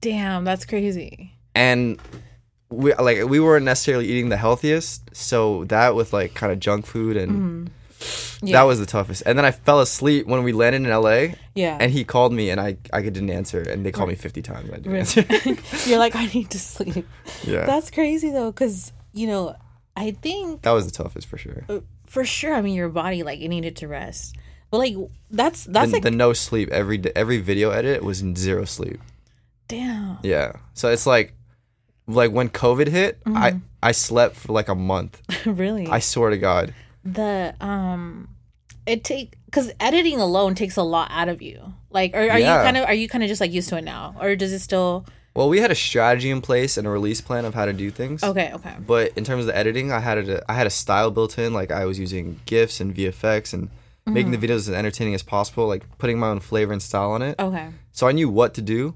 Damn, 0.00 0.44
that's 0.44 0.64
crazy. 0.64 1.34
and 1.54 2.00
we 2.70 2.94
like 2.94 3.24
we 3.24 3.40
weren't 3.40 3.64
necessarily 3.64 4.06
eating 4.06 4.28
the 4.28 4.36
healthiest. 4.36 5.14
So 5.14 5.64
that 5.64 5.94
with 5.94 6.12
like 6.12 6.34
kind 6.34 6.52
of 6.52 6.60
junk 6.60 6.86
food 6.86 7.16
and. 7.16 7.70
Yeah. 8.42 8.60
That 8.60 8.62
was 8.62 8.80
the 8.80 8.86
toughest. 8.86 9.22
And 9.26 9.36
then 9.36 9.44
I 9.44 9.50
fell 9.50 9.80
asleep 9.80 10.26
when 10.26 10.42
we 10.42 10.52
landed 10.52 10.84
in 10.84 10.88
LA. 10.88 11.34
Yeah. 11.54 11.76
And 11.78 11.92
he 11.92 12.02
called 12.02 12.32
me, 12.32 12.48
and 12.48 12.58
I 12.58 12.78
I 12.94 13.02
didn't 13.02 13.28
answer, 13.28 13.60
and 13.60 13.84
they 13.84 13.92
called 13.92 14.08
me 14.08 14.14
fifty 14.14 14.40
times. 14.40 14.70
I 14.70 14.76
didn't 14.76 14.96
answer. 14.96 15.26
You're 15.86 15.98
like, 15.98 16.16
I 16.16 16.24
need 16.24 16.48
to 16.52 16.58
sleep. 16.58 17.06
yeah, 17.44 17.66
That's 17.66 17.90
crazy 17.90 18.30
though, 18.30 18.50
because 18.50 18.92
you 19.12 19.26
know, 19.26 19.54
I 19.94 20.12
think 20.12 20.62
that 20.62 20.70
was 20.70 20.86
the 20.86 20.92
toughest 20.92 21.26
for 21.28 21.36
sure. 21.36 21.64
uh, 21.68 21.80
for 22.06 22.24
sure. 22.24 22.54
I 22.54 22.62
mean, 22.62 22.74
your 22.74 22.88
body 22.88 23.22
like 23.22 23.40
it 23.40 23.48
needed 23.48 23.76
to 23.76 23.88
rest, 23.88 24.34
but 24.70 24.78
like 24.78 24.96
that's 25.30 25.64
that's 25.64 25.90
the, 25.90 25.96
like 25.96 26.02
the 26.02 26.10
no 26.10 26.32
sleep 26.32 26.70
every 26.70 27.02
every 27.14 27.36
video 27.36 27.68
edit 27.68 28.02
was 28.02 28.22
in 28.22 28.34
zero 28.34 28.64
sleep. 28.64 29.00
damn. 29.68 30.16
Yeah, 30.22 30.52
so 30.72 30.88
it's 30.88 31.04
like 31.04 31.34
like 32.14 32.32
when 32.32 32.48
COVID 32.48 32.88
hit, 32.88 33.22
Mm-hmm. 33.24 33.36
I 33.36 33.60
I 33.82 33.92
slept 33.92 34.36
for 34.36 34.52
like 34.52 34.68
a 34.68 34.74
month. 34.74 35.20
really? 35.46 35.86
I 35.86 36.00
swear 36.00 36.30
to 36.30 36.38
God. 36.38 36.74
the 37.04 37.54
um, 37.60 38.28
it 38.86 39.04
take 39.04 39.36
because 39.46 39.70
editing 39.80 40.20
alone 40.20 40.54
takes 40.54 40.76
a 40.76 40.82
lot 40.82 41.08
out 41.10 41.28
of 41.28 41.40
you. 41.42 41.74
Like, 41.90 42.14
are, 42.14 42.20
are 42.30 42.38
Yeah. 42.38 42.58
you 42.58 42.64
kind 42.64 42.76
of 42.76 42.84
are 42.86 42.94
you 42.94 43.08
kind 43.08 43.24
of 43.24 43.28
just 43.28 43.40
like 43.40 43.52
used 43.52 43.68
to 43.70 43.76
it 43.78 43.84
now, 43.84 44.14
or 44.20 44.36
does 44.36 44.52
it 44.52 44.60
still? 44.60 45.04
Well, 45.34 45.48
we 45.48 45.60
had 45.60 45.70
a 45.70 45.74
strategy 45.76 46.28
in 46.30 46.40
place 46.40 46.76
and 46.76 46.86
a 46.86 46.90
release 46.90 47.20
plan 47.20 47.44
of 47.44 47.54
how 47.54 47.64
to 47.64 47.72
do 47.72 47.90
things. 47.90 48.22
Okay, 48.24 48.50
okay. 48.52 48.74
But 48.84 49.12
in 49.16 49.22
terms 49.24 49.40
of 49.42 49.46
the 49.46 49.56
editing, 49.56 49.92
I 49.92 50.00
had 50.00 50.18
it 50.18 50.28
a 50.28 50.44
I 50.50 50.54
had 50.54 50.66
a 50.66 50.70
style 50.70 51.10
built 51.10 51.38
in. 51.38 51.52
Like 51.54 51.70
I 51.70 51.84
was 51.84 51.98
using 51.98 52.40
GIFs 52.46 52.80
and 52.80 52.94
VFX 52.94 53.54
and 53.54 53.70
making 54.06 54.30
the 54.32 54.36
Mm-hmm. 54.38 54.46
videos 54.46 54.56
as 54.56 54.70
entertaining 54.70 55.14
as 55.14 55.22
possible. 55.22 55.66
Like 55.68 55.84
putting 55.98 56.18
my 56.18 56.28
own 56.28 56.40
flavor 56.40 56.72
and 56.72 56.82
style 56.82 57.12
on 57.12 57.22
it. 57.22 57.38
Okay, 57.38 57.68
So 57.92 58.06
I 58.08 58.12
knew 58.12 58.28
what 58.28 58.54
to 58.54 58.62
do. 58.62 58.94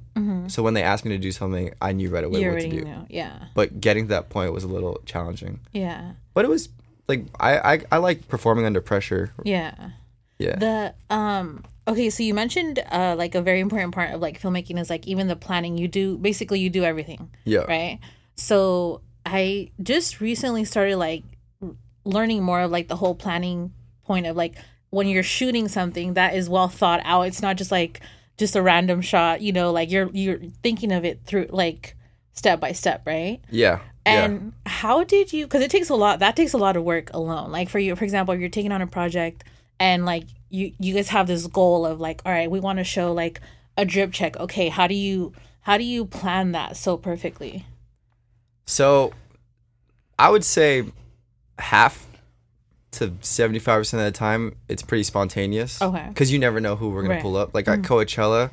So 0.49 0.63
when 0.63 0.75
they 0.75 0.83
asked 0.83 1.05
me 1.05 1.11
to 1.13 1.19
do 1.19 1.33
something, 1.33 1.73
I 1.81 1.93
knew 1.93 2.11
right 2.11 2.25
away 2.25 2.41
you 2.43 2.51
what 2.51 2.61
to 2.61 2.69
do. 2.69 2.85
know. 2.85 3.07
Yeah, 3.09 3.47
But 3.55 3.81
getting 3.81 4.05
to 4.05 4.09
that 4.11 4.29
point 4.29 4.53
was 4.53 4.65
a 4.65 4.69
little 4.69 5.01
challenging. 5.07 5.61
yeah, 5.73 6.13
But 6.35 6.45
it 6.45 6.49
was 6.49 6.69
like 7.09 7.27
I 7.39 7.59
I, 7.75 7.81
I 7.93 7.97
like 7.99 8.29
performing 8.29 8.65
under 8.67 8.81
pressure. 8.81 9.33
yeah. 9.45 9.91
Yeah. 10.39 10.57
The 10.57 10.95
um 11.15 11.65
okay, 11.87 12.11
so 12.11 12.23
you 12.25 12.35
mentioned 12.35 12.81
uh 12.91 13.15
like 13.17 13.35
a 13.37 13.41
very 13.43 13.61
important 13.61 13.95
part 13.95 14.11
of 14.13 14.21
like 14.21 14.41
filmmaking 14.41 14.79
is 14.81 14.91
like 14.91 15.07
even 15.07 15.29
the 15.29 15.37
planning. 15.37 15.79
You 15.79 15.87
do 15.87 16.19
basically 16.19 16.59
you 16.61 16.71
do 16.71 16.83
everything, 16.83 17.31
yeah. 17.45 17.61
right? 17.69 18.01
So 18.37 19.01
I 19.25 19.71
just 19.83 20.21
recently 20.21 20.65
started 20.65 20.97
like 20.97 21.23
learning 22.05 22.43
more 22.43 22.61
of 22.61 22.71
like 22.71 22.89
the 22.89 22.97
whole 22.97 23.15
planning 23.15 23.73
point 24.05 24.27
of 24.27 24.37
like 24.37 24.55
when 24.95 25.09
you're 25.09 25.23
shooting 25.25 25.67
something 25.67 26.15
that 26.15 26.35
is 26.35 26.49
well 26.49 26.69
thought 26.69 27.01
out. 27.05 27.23
It's 27.23 27.43
not 27.43 27.57
just 27.57 27.73
like 27.73 28.01
just 28.39 28.57
a 28.57 28.63
random 28.63 29.01
shot, 29.01 29.41
you 29.41 29.53
know, 29.53 29.73
like 29.73 29.91
you're 29.91 30.09
you're 30.13 30.39
thinking 30.63 30.93
of 30.93 31.05
it 31.05 31.21
through 31.27 31.49
like 31.51 31.97
step 32.33 32.61
by 32.61 32.73
step, 32.73 33.03
right? 33.07 33.41
Yeah. 33.51 33.81
And 34.07 34.53
how 34.67 35.03
did 35.03 35.33
you? 35.33 35.47
Because 35.47 35.63
it 35.63 35.71
takes 35.71 35.89
a 35.89 35.95
lot. 35.95 36.19
That 36.19 36.37
takes 36.37 36.53
a 36.53 36.59
lot 36.59 36.77
of 36.77 36.85
work 36.85 37.11
alone. 37.15 37.51
Like 37.51 37.69
for 37.71 37.79
you, 37.79 37.97
for 37.97 38.05
example, 38.05 38.35
if 38.35 38.41
you're 38.41 38.51
taking 38.51 38.71
on 38.71 38.83
a 38.83 38.87
project 38.87 39.45
and 39.81 40.05
like 40.05 40.25
you 40.51 40.73
you 40.79 40.95
guys 40.95 41.09
have 41.09 41.27
this 41.27 41.47
goal 41.47 41.87
of 41.87 42.01
like, 42.01 42.21
all 42.25 42.33
right, 42.33 42.51
we 42.51 42.61
want 42.61 42.79
to 42.79 42.85
show 42.85 43.13
like 43.13 43.41
a 43.77 43.85
drip 43.85 44.13
check. 44.13 44.37
Okay, 44.39 44.69
how 44.69 44.87
do 44.87 44.95
you 44.95 45.33
how 45.63 45.79
do 45.79 45.85
you 45.85 46.05
plan 46.05 46.53
that 46.53 46.77
so 46.77 46.97
perfectly? 46.97 47.67
So 48.67 49.13
I 50.19 50.31
would 50.31 50.45
say 50.45 50.85
half 51.59 52.07
to 52.99 53.09
75% 53.09 53.95
of 53.95 54.01
the 54.01 54.11
time 54.11 54.57
it's 54.69 54.83
pretty 54.83 55.03
spontaneous. 55.05 55.81
Okay. 55.83 56.11
Cuz 56.15 56.33
you 56.33 56.39
never 56.39 56.61
know 56.61 56.77
who 56.77 56.89
we're 56.91 57.03
going 57.03 57.11
Right. 57.11 57.17
to 57.17 57.23
pull 57.23 57.37
up. 57.37 57.55
Like 57.55 57.69
at 57.69 57.81
Coachella, 57.83 58.51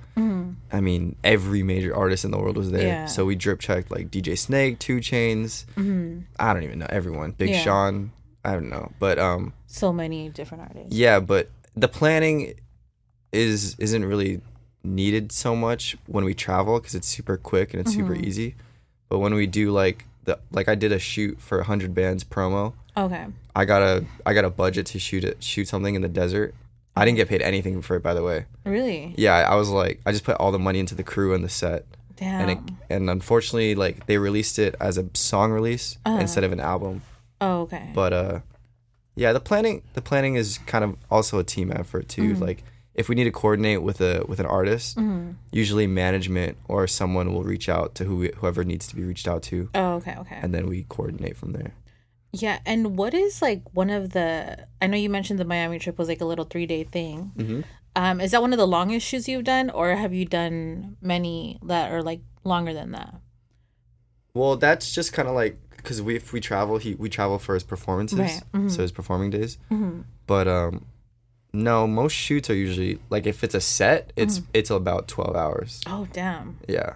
I 0.74 0.80
mean, 0.80 1.16
every 1.24 1.64
major 1.64 1.96
artist 1.96 2.24
in 2.26 2.32
the 2.32 2.38
world 2.38 2.56
was 2.58 2.72
there. 2.72 2.88
Yeah. 2.88 3.06
So 3.08 3.26
we 3.26 3.36
drip 3.36 3.60
checked 3.60 3.92
like 3.92 4.10
DJ 4.12 4.38
Snake, 4.38 4.80
2 4.80 4.98
Chainz. 4.98 5.66
Hmm. 5.76 6.20
I 6.40 6.54
don't 6.54 6.64
even 6.64 6.80
know 6.80 6.88
everyone. 6.90 7.32
Big 7.32 7.50
Yeah. 7.50 7.60
Sean, 7.64 8.12
I 8.46 8.54
don't 8.54 8.70
know. 8.70 8.92
But 9.00 9.20
um 9.20 9.54
So 9.68 9.92
many 9.92 10.30
different 10.30 10.64
artists. 10.64 10.96
yeah, 10.96 11.20
but 11.20 11.50
the 11.76 11.88
planning 11.88 12.54
is 13.32 13.76
isn't 13.80 14.04
really 14.06 14.42
needed 14.84 15.32
so 15.32 15.56
much 15.56 15.96
when 16.08 16.26
we 16.26 16.34
travel 16.34 16.80
because 16.80 16.96
it's 16.96 17.08
super 17.08 17.38
quick 17.38 17.74
and 17.74 17.82
it's 17.82 17.94
super 17.94 18.16
easy. 18.16 18.56
But 19.10 19.20
when 19.20 19.34
we 19.34 19.46
do 19.48 19.72
like 19.72 20.06
the 20.26 20.40
like 20.52 20.68
I 20.70 20.76
did 20.76 20.92
a 20.92 21.00
shoot 21.00 21.40
for 21.40 21.58
100 21.60 21.94
bands 21.94 22.24
promo. 22.24 22.74
Okay. 22.98 23.26
I 23.56 23.66
got 23.66 23.82
a 23.82 24.06
I 24.26 24.34
got 24.34 24.46
a 24.46 24.50
budget 24.50 24.86
to 24.88 25.00
shoot 25.00 25.24
it 25.24 25.44
shoot 25.44 25.68
something 25.68 25.96
in 25.96 26.02
the 26.02 26.10
desert. 26.10 26.54
I 26.96 27.06
didn't 27.06 27.18
get 27.18 27.30
paid 27.30 27.42
anything 27.42 27.82
for 27.82 27.96
it 27.96 28.04
by 28.04 28.14
the 28.14 28.24
way. 28.24 28.46
Really? 28.66 29.14
Yeah, 29.18 29.36
I 29.50 29.56
was 29.56 29.70
like 29.70 30.02
I 30.06 30.12
just 30.12 30.24
put 30.24 30.36
all 30.38 30.52
the 30.52 30.60
money 30.60 30.80
into 30.80 30.96
the 30.96 31.04
crew 31.04 31.34
and 31.34 31.44
the 31.44 31.50
set. 31.50 31.86
Damn. 32.18 32.50
And 32.50 32.52
it, 32.70 32.74
and 32.90 33.10
unfortunately 33.10 33.76
like 33.76 34.06
they 34.08 34.18
released 34.18 34.60
it 34.60 34.76
as 34.80 34.98
a 34.98 35.06
song 35.14 35.52
release 35.52 35.98
Uh-huh. 36.06 36.20
instead 36.20 36.44
of 36.44 36.52
an 36.52 36.60
album. 36.60 37.02
oh, 37.40 37.62
okay. 37.62 37.92
But 37.94 38.14
uh 38.14 38.40
yeah, 39.16 39.34
the 39.34 39.40
planning 39.40 39.82
the 39.94 40.02
planning 40.02 40.36
is 40.36 40.58
kind 40.68 40.84
of 40.84 40.98
also 41.10 41.40
a 41.40 41.44
team 41.44 41.72
effort 41.72 42.08
too. 42.10 42.34
Mm-hmm. 42.34 42.44
Like 42.44 42.64
if 42.94 43.08
we 43.08 43.16
need 43.16 43.24
to 43.24 43.32
coordinate 43.32 43.82
with 43.82 44.02
a 44.02 44.24
with 44.28 44.40
an 44.42 44.46
artist, 44.46 44.98
usually 45.52 45.88
management 45.88 46.58
or 46.68 46.88
someone 46.88 47.34
will 47.34 47.44
reach 47.44 47.70
out 47.70 47.96
to 47.96 48.04
who 48.04 48.16
we, 48.18 48.32
whoever 48.38 48.64
needs 48.66 48.86
to 48.88 48.96
be 48.98 49.04
reached 49.04 49.28
out 49.30 49.44
to 49.44 49.70
oh, 49.76 49.94
okay. 49.96 50.16
Okay. 50.20 50.38
and 50.42 50.54
then 50.54 50.68
we 50.68 50.84
coordinate 50.90 51.38
from 51.38 51.54
there. 51.54 51.72
Yeah, 52.34 52.60
and 52.66 52.98
what 52.98 53.14
is 53.14 53.42
like 53.42 53.62
one 53.74 53.90
of 53.90 54.12
the? 54.12 54.66
I 54.82 54.88
know 54.88 54.98
you 54.98 55.10
mentioned 55.10 55.40
the 55.40 55.46
Miami 55.46 55.80
trip 55.80 55.98
was 55.98 56.08
like 56.08 56.22
a 56.22 56.26
little 56.26 56.46
three 56.46 56.66
day 56.66 56.84
thing. 56.86 57.32
Mhm. 57.38 57.64
Um, 57.96 58.22
is 58.22 58.32
that 58.32 58.42
one 58.42 58.54
of 58.54 58.58
the 58.60 58.68
longest 58.68 59.06
shoots 59.06 59.28
you've 59.28 59.44
done, 59.44 59.70
or 59.70 59.96
have 59.96 60.14
you 60.14 60.24
done 60.26 60.96
many 61.02 61.60
that 61.64 61.92
are 61.92 62.02
like 62.02 62.22
longer 62.46 62.74
than 62.74 62.92
that? 62.92 63.16
Well, 64.34 64.56
that's 64.56 64.94
just 64.94 65.12
kind 65.12 65.28
of 65.28 65.36
like 65.36 65.58
because 65.76 66.02
we 66.02 66.16
if 66.16 66.32
we 66.32 66.40
travel, 66.40 66.78
he 66.78 66.96
we 66.96 67.10
travel 67.10 67.38
for 67.38 67.54
his 67.54 67.64
performances, 67.64 68.18
Right, 68.20 68.42
mhm. 68.54 68.72
so 68.72 68.82
his 68.82 68.92
performing 68.94 69.30
days. 69.30 69.58
Mm-hmm. 69.70 70.02
But 70.26 70.48
um, 70.48 70.86
no, 71.52 71.86
most 71.86 72.14
shoots 72.14 72.50
are 72.50 72.56
usually 72.56 73.00
like 73.10 73.26
if 73.28 73.44
it's 73.44 73.56
a 73.56 73.60
set, 73.62 74.14
it's 74.16 74.40
Mm-hmm. 74.40 74.50
it's 74.54 74.70
about 74.70 75.10
twelve 75.10 75.36
hours. 75.36 75.82
Oh 75.86 76.08
damn! 76.14 76.60
Yeah. 76.68 76.94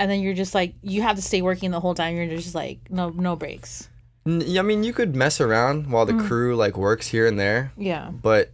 And 0.00 0.10
then 0.10 0.20
you're 0.20 0.34
just 0.34 0.52
like 0.52 0.74
you 0.82 1.02
have 1.02 1.14
to 1.14 1.22
stay 1.22 1.42
working 1.42 1.70
the 1.70 1.78
whole 1.78 1.94
time. 1.94 2.16
You're 2.16 2.26
just 2.26 2.56
like 2.56 2.78
no 2.90 3.10
no 3.10 3.36
breaks. 3.36 3.88
I 4.26 4.62
mean, 4.62 4.84
you 4.84 4.92
could 4.92 5.14
mess 5.14 5.40
around 5.40 5.90
while 5.90 6.06
the 6.06 6.14
Mm. 6.14 6.26
crew 6.26 6.56
like 6.56 6.76
works 6.78 7.08
here 7.08 7.26
and 7.26 7.38
there, 7.38 7.72
Yeah. 7.76 8.10
but 8.10 8.52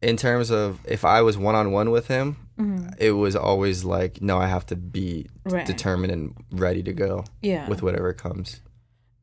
in 0.00 0.16
terms 0.16 0.50
of 0.50 0.80
if 0.84 1.04
I 1.04 1.22
was 1.22 1.38
one 1.38 1.54
on 1.54 1.70
one 1.72 1.90
with 1.90 2.08
him, 2.08 2.36
Mm-hmm. 2.58 2.88
it 2.98 3.12
was 3.12 3.34
always 3.34 3.82
like, 3.84 4.20
no, 4.20 4.38
I 4.38 4.46
have 4.46 4.66
to 4.66 4.76
be 4.76 5.26
Right. 5.44 5.64
determined 5.64 6.12
and 6.12 6.34
ready 6.50 6.82
to 6.82 6.92
go 6.92 7.24
Yeah. 7.40 7.68
with 7.68 7.82
whatever 7.82 8.12
comes. 8.12 8.60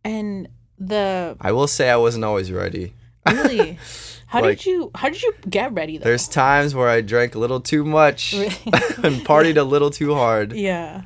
and 0.06 0.48
the 0.78 1.36
I 1.42 1.52
will 1.52 1.68
say 1.68 1.90
I 1.90 1.98
wasn't 1.98 2.24
always 2.24 2.52
ready. 2.54 2.94
really, 3.28 3.78
how 4.28 4.42
Like- 4.42 4.60
did 4.60 4.66
you 4.66 4.92
how 4.96 5.10
did 5.10 5.22
you 5.22 5.34
get 5.50 5.74
ready 5.74 5.98
though? 5.98 6.06
There's 6.06 6.28
times 6.30 6.74
where 6.74 6.88
I 6.88 7.02
drank 7.02 7.36
a 7.36 7.40
little 7.40 7.60
too 7.60 7.84
much 7.84 8.34
and 8.34 9.20
partied 9.28 9.58
a 9.58 9.64
little 9.64 9.90
too 9.92 10.16
hard. 10.16 10.54
yeah, 10.70 11.02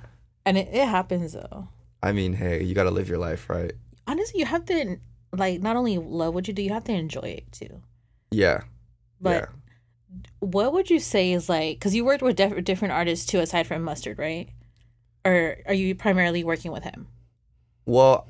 and 0.45 0.57
it, 0.59 0.69
it 0.71 0.87
happens 0.87 1.33
though. 1.33 1.67
I 2.03 2.11
mean, 2.11 2.33
hey, 2.33 2.61
you 2.63 2.75
got 2.75 2.83
to 2.83 2.91
live 2.91 3.09
your 3.09 3.17
life, 3.17 3.49
right? 3.49 3.73
Honestly, 4.07 4.39
you 4.39 4.45
have 4.45 4.65
to 4.65 4.97
like 5.31 5.61
not 5.61 5.75
only 5.75 5.97
love 5.97 6.33
what 6.33 6.47
you 6.47 6.53
do, 6.53 6.61
you 6.61 6.73
have 6.73 6.83
to 6.85 6.93
enjoy 6.93 7.21
it 7.21 7.51
too. 7.51 7.81
Yeah. 8.31 8.61
But 9.21 9.49
yeah. 10.11 10.17
what 10.39 10.73
would 10.73 10.89
you 10.89 10.99
say 10.99 11.31
is 11.31 11.49
like 11.49 11.79
because 11.79 11.95
you 11.95 12.05
worked 12.05 12.21
with 12.21 12.35
diff- 12.35 12.63
different 12.63 12.93
artists 12.93 13.25
too 13.25 13.39
aside 13.39 13.65
from 13.67 13.83
mustard 13.83 14.19
right 14.19 14.49
or 15.23 15.57
are 15.65 15.73
you 15.73 15.95
primarily 15.95 16.43
working 16.43 16.71
with 16.71 16.83
him 16.83 17.07
Well, 17.85 18.27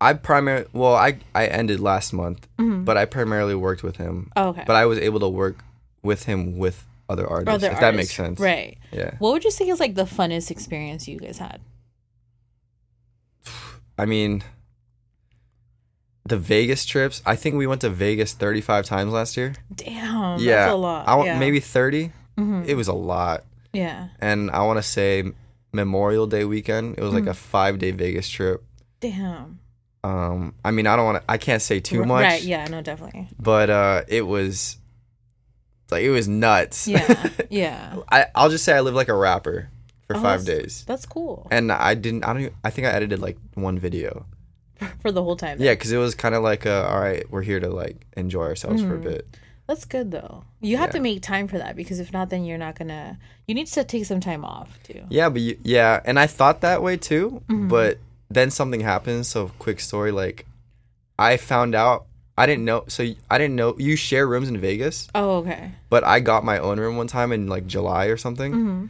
I 0.00 0.14
primarily 0.14 0.66
well, 0.72 0.96
I 0.96 1.18
I 1.32 1.46
ended 1.46 1.78
last 1.78 2.12
month, 2.12 2.48
mm-hmm. 2.58 2.82
but 2.82 2.96
I 2.96 3.04
primarily 3.04 3.54
worked 3.54 3.84
with 3.84 3.98
him. 3.98 4.32
Oh, 4.34 4.48
okay. 4.48 4.64
But 4.66 4.74
I 4.74 4.84
was 4.84 4.98
able 4.98 5.20
to 5.20 5.28
work 5.28 5.64
with 6.02 6.24
him 6.24 6.58
with 6.58 6.84
other 7.08 7.24
artists, 7.24 7.54
Other 7.54 7.72
if 7.72 7.78
that 7.78 7.94
makes 7.94 8.12
sense. 8.12 8.40
Right. 8.40 8.78
Yeah. 8.90 9.14
What 9.20 9.32
would 9.32 9.44
you 9.44 9.52
say 9.52 9.68
is 9.68 9.78
like 9.78 9.94
the 9.94 10.04
funnest 10.04 10.50
experience 10.50 11.06
you 11.06 11.18
guys 11.20 11.38
had? 11.38 11.60
I 13.96 14.06
mean, 14.06 14.42
the 16.24 16.38
Vegas 16.38 16.84
trips. 16.84 17.20
I 17.26 17.36
think 17.36 17.56
we 17.56 17.66
went 17.66 17.80
to 17.82 17.90
Vegas 17.90 18.32
35 18.32 18.84
times 18.86 19.12
last 19.12 19.36
year. 19.36 19.54
Damn. 19.74 20.38
yeah, 20.38 20.56
That's 20.66 20.72
a 20.72 20.76
lot. 20.76 21.08
I 21.08 21.14
want 21.16 21.26
yeah. 21.28 21.38
maybe 21.38 21.60
30. 21.60 22.12
Mhm. 22.38 22.66
It 22.66 22.74
was 22.76 22.88
a 22.88 22.92
lot, 22.94 23.44
Yeah. 23.72 24.08
and 24.20 24.50
I 24.50 24.62
want 24.62 24.78
to 24.78 24.82
say 24.82 25.24
Memorial 25.72 26.26
Day 26.26 26.44
weekend. 26.44 26.96
It 26.98 27.02
was 27.02 27.10
Mm. 27.12 27.14
like 27.20 27.26
a 27.26 27.34
five 27.34 27.78
day 27.78 27.90
Vegas 27.90 28.28
trip. 28.28 28.62
Damn. 29.00 29.58
Um, 30.04 30.54
I 30.64 30.70
mean, 30.70 30.86
I 30.86 30.96
don't 30.96 31.04
want 31.04 31.22
to. 31.22 31.30
I 31.30 31.36
can't 31.38 31.62
say 31.62 31.78
too 31.80 32.04
much. 32.04 32.24
Right. 32.24 32.42
Yeah. 32.42 32.66
No. 32.68 32.80
Definitely. 32.82 33.28
But 33.38 33.70
uh, 33.70 34.02
it 34.08 34.22
was 34.26 34.78
like 35.90 36.02
it 36.04 36.10
was 36.10 36.28
nuts. 36.28 36.88
Yeah. 36.88 37.28
Yeah. 37.50 37.96
I 38.10 38.26
I'll 38.34 38.48
just 38.48 38.64
say 38.64 38.72
I 38.72 38.80
lived 38.80 38.96
like 38.96 39.08
a 39.08 39.14
rapper 39.14 39.68
for 40.06 40.16
Oh, 40.16 40.20
five 40.22 40.44
that's- 40.44 40.62
days, 40.62 40.84
That's 40.86 41.04
cool. 41.04 41.46
and 41.50 41.70
I 41.70 41.94
didn't. 41.94 42.24
I 42.24 42.32
don't. 42.32 42.42
Even, 42.42 42.54
I 42.64 42.70
think 42.70 42.86
I 42.86 42.90
edited 42.90 43.18
like 43.20 43.36
one 43.54 43.78
video. 43.78 44.24
For 45.02 45.12
the 45.12 45.22
whole 45.22 45.36
time. 45.36 45.58
Yeah, 45.60 45.72
because 45.72 45.92
it 45.92 45.98
was 45.98 46.14
kind 46.14 46.34
of 46.34 46.42
like, 46.42 46.66
uh, 46.66 46.88
all 46.90 47.00
right, 47.00 47.28
we're 47.30 47.42
here 47.42 47.60
to 47.60 47.68
like 47.68 48.06
enjoy 48.16 48.42
ourselves 48.44 48.82
for 48.82 48.94
a 48.96 48.98
Mhm. 48.98 49.02
bit. 49.02 49.38
That's 49.68 49.84
good 49.84 50.10
though. 50.10 50.44
You 50.60 50.76
have 50.76 50.88
Yeah. 50.88 50.92
to 50.94 51.00
make 51.00 51.22
time 51.22 51.46
for 51.48 51.56
that 51.58 51.76
because 51.76 52.00
if 52.00 52.12
not, 52.12 52.30
then 52.30 52.44
you're 52.44 52.58
not 52.58 52.78
gonna. 52.78 53.18
You 53.46 53.54
need 53.54 53.66
to 53.68 53.84
take 53.84 54.04
some 54.06 54.20
time 54.20 54.44
off 54.44 54.78
too. 54.82 55.02
Yeah, 55.08 55.28
but 55.28 55.40
you, 55.40 55.58
yeah, 55.62 56.00
and 56.04 56.18
I 56.18 56.26
thought 56.26 56.60
that 56.62 56.82
way 56.82 56.96
too, 56.96 57.42
Mhm. 57.48 57.68
but 57.68 57.98
then 58.30 58.50
something 58.50 58.80
happened. 58.80 59.24
So 59.26 59.50
quick 59.58 59.78
story, 59.80 60.10
like 60.10 60.46
I 61.18 61.36
found 61.36 61.74
out 61.74 62.06
I 62.36 62.46
didn't 62.46 62.64
know. 62.64 62.84
So 62.88 63.06
I 63.30 63.38
didn't 63.38 63.56
know 63.56 63.76
you 63.78 63.94
share 63.94 64.26
rooms 64.26 64.48
in 64.48 64.58
Vegas, 64.58 65.08
Oh, 65.14 65.36
okay. 65.38 65.72
but 65.90 66.02
I 66.02 66.18
got 66.20 66.44
my 66.44 66.58
own 66.58 66.80
room 66.80 66.96
one 66.96 67.06
time 67.06 67.30
in 67.30 67.46
like 67.46 67.66
July 67.66 68.06
or 68.06 68.16
something 68.16 68.52
hmm 68.52 68.84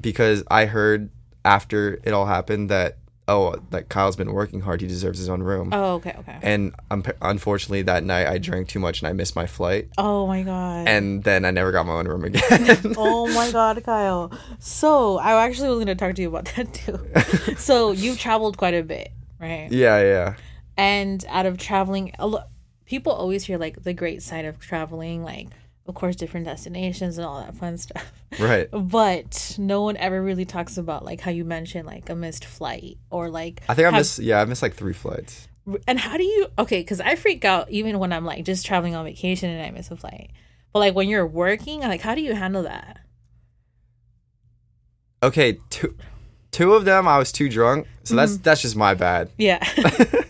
because 0.00 0.44
I 0.50 0.66
heard 0.66 1.08
after 1.44 1.98
it 2.04 2.12
all 2.12 2.26
happened 2.26 2.68
that 2.68 2.98
oh, 3.28 3.56
like 3.72 3.88
Kyle's 3.88 4.16
been 4.16 4.32
working 4.32 4.60
hard, 4.60 4.80
he 4.80 4.86
deserves 4.86 5.18
his 5.18 5.28
own 5.28 5.42
room. 5.42 5.70
Oh, 5.72 5.94
okay. 5.94 6.14
Okay. 6.20 6.38
And 6.42 6.74
um, 6.90 7.02
unfortunately, 7.20 7.82
that 7.82 8.04
night 8.04 8.26
I 8.28 8.38
drank 8.38 8.68
too 8.68 8.78
much 8.78 9.00
and 9.00 9.08
I 9.08 9.12
missed 9.12 9.34
my 9.34 9.46
flight, 9.46 9.88
Oh 9.98 10.26
my 10.26 10.42
god. 10.42 10.86
and 10.88 11.24
then 11.24 11.44
I 11.44 11.50
never 11.50 11.72
got 11.72 11.86
my 11.86 11.94
own 11.94 12.06
room 12.08 12.24
again. 12.30 12.94
oh 12.96 13.26
my 13.34 13.50
god, 13.50 13.82
Kyle. 13.84 14.30
So 14.58 15.18
I 15.18 15.44
actually 15.44 15.68
was 15.70 15.78
gonna 15.80 15.94
talk 15.94 16.14
to 16.14 16.22
you 16.22 16.28
about 16.28 16.44
that 16.56 16.72
too. 16.72 17.56
so 17.56 17.90
you've 17.92 18.18
traveled 18.18 18.56
quite 18.58 18.74
a 18.74 18.82
bit, 18.82 19.10
right? 19.40 19.68
yeah, 19.70 20.00
yeah. 20.00 20.34
And 20.76 21.24
out 21.28 21.46
of 21.46 21.56
traveling, 21.58 22.12
a 22.18 22.26
lo- 22.26 22.44
people 22.84 23.10
always 23.12 23.44
hear 23.44 23.58
like 23.58 23.82
the 23.82 23.92
great 23.94 24.22
side 24.22 24.44
of 24.44 24.60
traveling, 24.60 25.24
like 25.24 25.48
of 25.88 25.94
course 25.94 26.16
different 26.16 26.46
destinations 26.46 27.18
and 27.18 27.26
all 27.26 27.40
that 27.40 27.54
fun 27.54 27.78
stuff. 27.78 28.12
Right. 28.38 28.68
But 28.70 29.54
no 29.56 29.82
one 29.82 29.96
ever 29.96 30.20
really 30.20 30.44
talks 30.44 30.76
about 30.76 31.04
like 31.04 31.20
how 31.20 31.30
you 31.30 31.44
mentioned 31.44 31.86
like 31.86 32.10
a 32.10 32.14
missed 32.14 32.44
flight 32.44 32.98
or 33.08 33.30
like 33.30 33.62
I 33.66 33.74
think 33.74 33.88
I 33.88 33.96
missed. 33.96 34.18
Yeah, 34.18 34.42
I 34.42 34.44
missed 34.44 34.60
like 34.60 34.74
three 34.74 34.92
flights. 34.92 35.48
And 35.86 35.98
how 35.98 36.18
do 36.18 36.22
you 36.22 36.48
okay? 36.58 36.80
Because 36.80 37.00
I 37.00 37.14
freak 37.14 37.46
out 37.46 37.70
even 37.70 37.98
when 37.98 38.12
I'm 38.12 38.26
like 38.26 38.44
just 38.44 38.66
traveling 38.66 38.94
on 38.94 39.06
vacation 39.06 39.48
and 39.48 39.64
I 39.64 39.70
miss 39.70 39.90
a 39.90 39.96
flight. 39.96 40.32
But 40.72 40.80
like 40.80 40.94
when 40.94 41.08
you're 41.08 41.26
working, 41.26 41.80
like 41.80 42.02
how 42.02 42.14
do 42.14 42.20
you 42.20 42.34
handle 42.34 42.64
that? 42.64 42.98
Okay, 45.22 45.58
two, 45.70 45.96
two 46.50 46.74
of 46.74 46.84
them 46.84 47.08
I 47.08 47.18
was 47.18 47.32
too 47.32 47.48
drunk, 47.48 47.86
so 48.04 48.16
that's 48.16 48.34
mm-hmm. 48.34 48.42
that's 48.42 48.60
just 48.60 48.76
my 48.76 48.94
bad. 48.94 49.30
Yeah. 49.38 49.64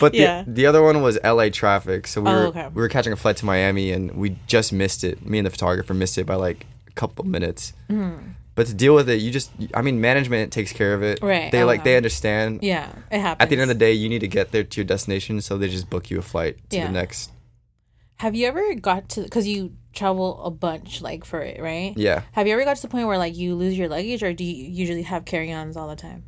But 0.00 0.12
the 0.12 0.18
Yeah. 0.18 0.44
the 0.46 0.66
other 0.66 0.82
one 0.82 1.02
was 1.02 1.18
L.A. 1.22 1.50
traffic, 1.50 2.06
so 2.06 2.20
we 2.22 2.30
Oh, 2.30 2.34
were 2.34 2.46
okay. 2.48 2.68
we 2.74 2.80
were 2.82 2.88
catching 2.88 3.12
a 3.12 3.16
flight 3.16 3.36
to 3.38 3.44
Miami, 3.46 3.92
and 3.92 4.12
we 4.16 4.36
just 4.46 4.72
missed 4.72 5.04
it. 5.04 5.24
Me 5.24 5.38
and 5.38 5.46
the 5.46 5.50
photographer 5.50 5.94
missed 5.94 6.18
it 6.18 6.26
by 6.26 6.34
like 6.34 6.66
a 6.88 6.92
couple 6.92 7.24
minutes. 7.24 7.72
Mm-hmm. 7.90 8.30
But 8.54 8.66
to 8.68 8.74
deal 8.74 8.94
with 8.94 9.08
it, 9.10 9.16
you 9.20 9.30
just 9.30 9.50
I 9.74 9.82
mean, 9.82 10.00
management 10.00 10.52
takes 10.52 10.72
care 10.72 10.94
of 10.94 11.02
it. 11.02 11.18
Right, 11.22 11.52
They 11.52 11.62
like 11.64 11.84
they 11.84 11.96
understand. 11.96 12.60
yeah, 12.62 12.88
it 13.10 13.20
happens. 13.20 13.42
At 13.42 13.48
the 13.50 13.54
end 13.56 13.62
of 13.62 13.68
the 13.68 13.74
day, 13.78 13.92
you 13.92 14.08
need 14.08 14.20
to 14.20 14.28
get 14.28 14.50
there 14.52 14.64
to 14.64 14.80
your 14.80 14.86
destination, 14.86 15.40
so 15.42 15.58
they 15.58 15.68
just 15.68 15.90
book 15.90 16.10
you 16.10 16.18
a 16.18 16.22
flight 16.22 16.56
to 16.70 16.76
Yeah. 16.78 16.86
the 16.86 16.92
next. 16.92 17.30
Have 18.20 18.34
you 18.34 18.46
ever 18.46 18.74
got 18.74 19.10
to 19.10 19.20
because 19.22 19.46
you 19.46 19.72
travel 19.92 20.42
a 20.42 20.50
bunch 20.50 21.02
like 21.02 21.24
for 21.26 21.40
it, 21.42 21.60
right? 21.60 21.92
Yeah. 21.96 22.22
Have 22.32 22.46
you 22.46 22.54
ever 22.54 22.64
got 22.64 22.76
to 22.76 22.82
the 22.82 22.88
point 22.88 23.06
where 23.08 23.18
like 23.18 23.36
you 23.36 23.54
lose 23.54 23.76
your 23.76 23.88
luggage, 23.90 24.22
or 24.22 24.32
do 24.32 24.42
you 24.42 24.54
usually 24.70 25.02
have 25.02 25.26
carry-ons 25.26 25.76
all 25.76 25.88
the 25.88 25.96
time? 25.96 26.24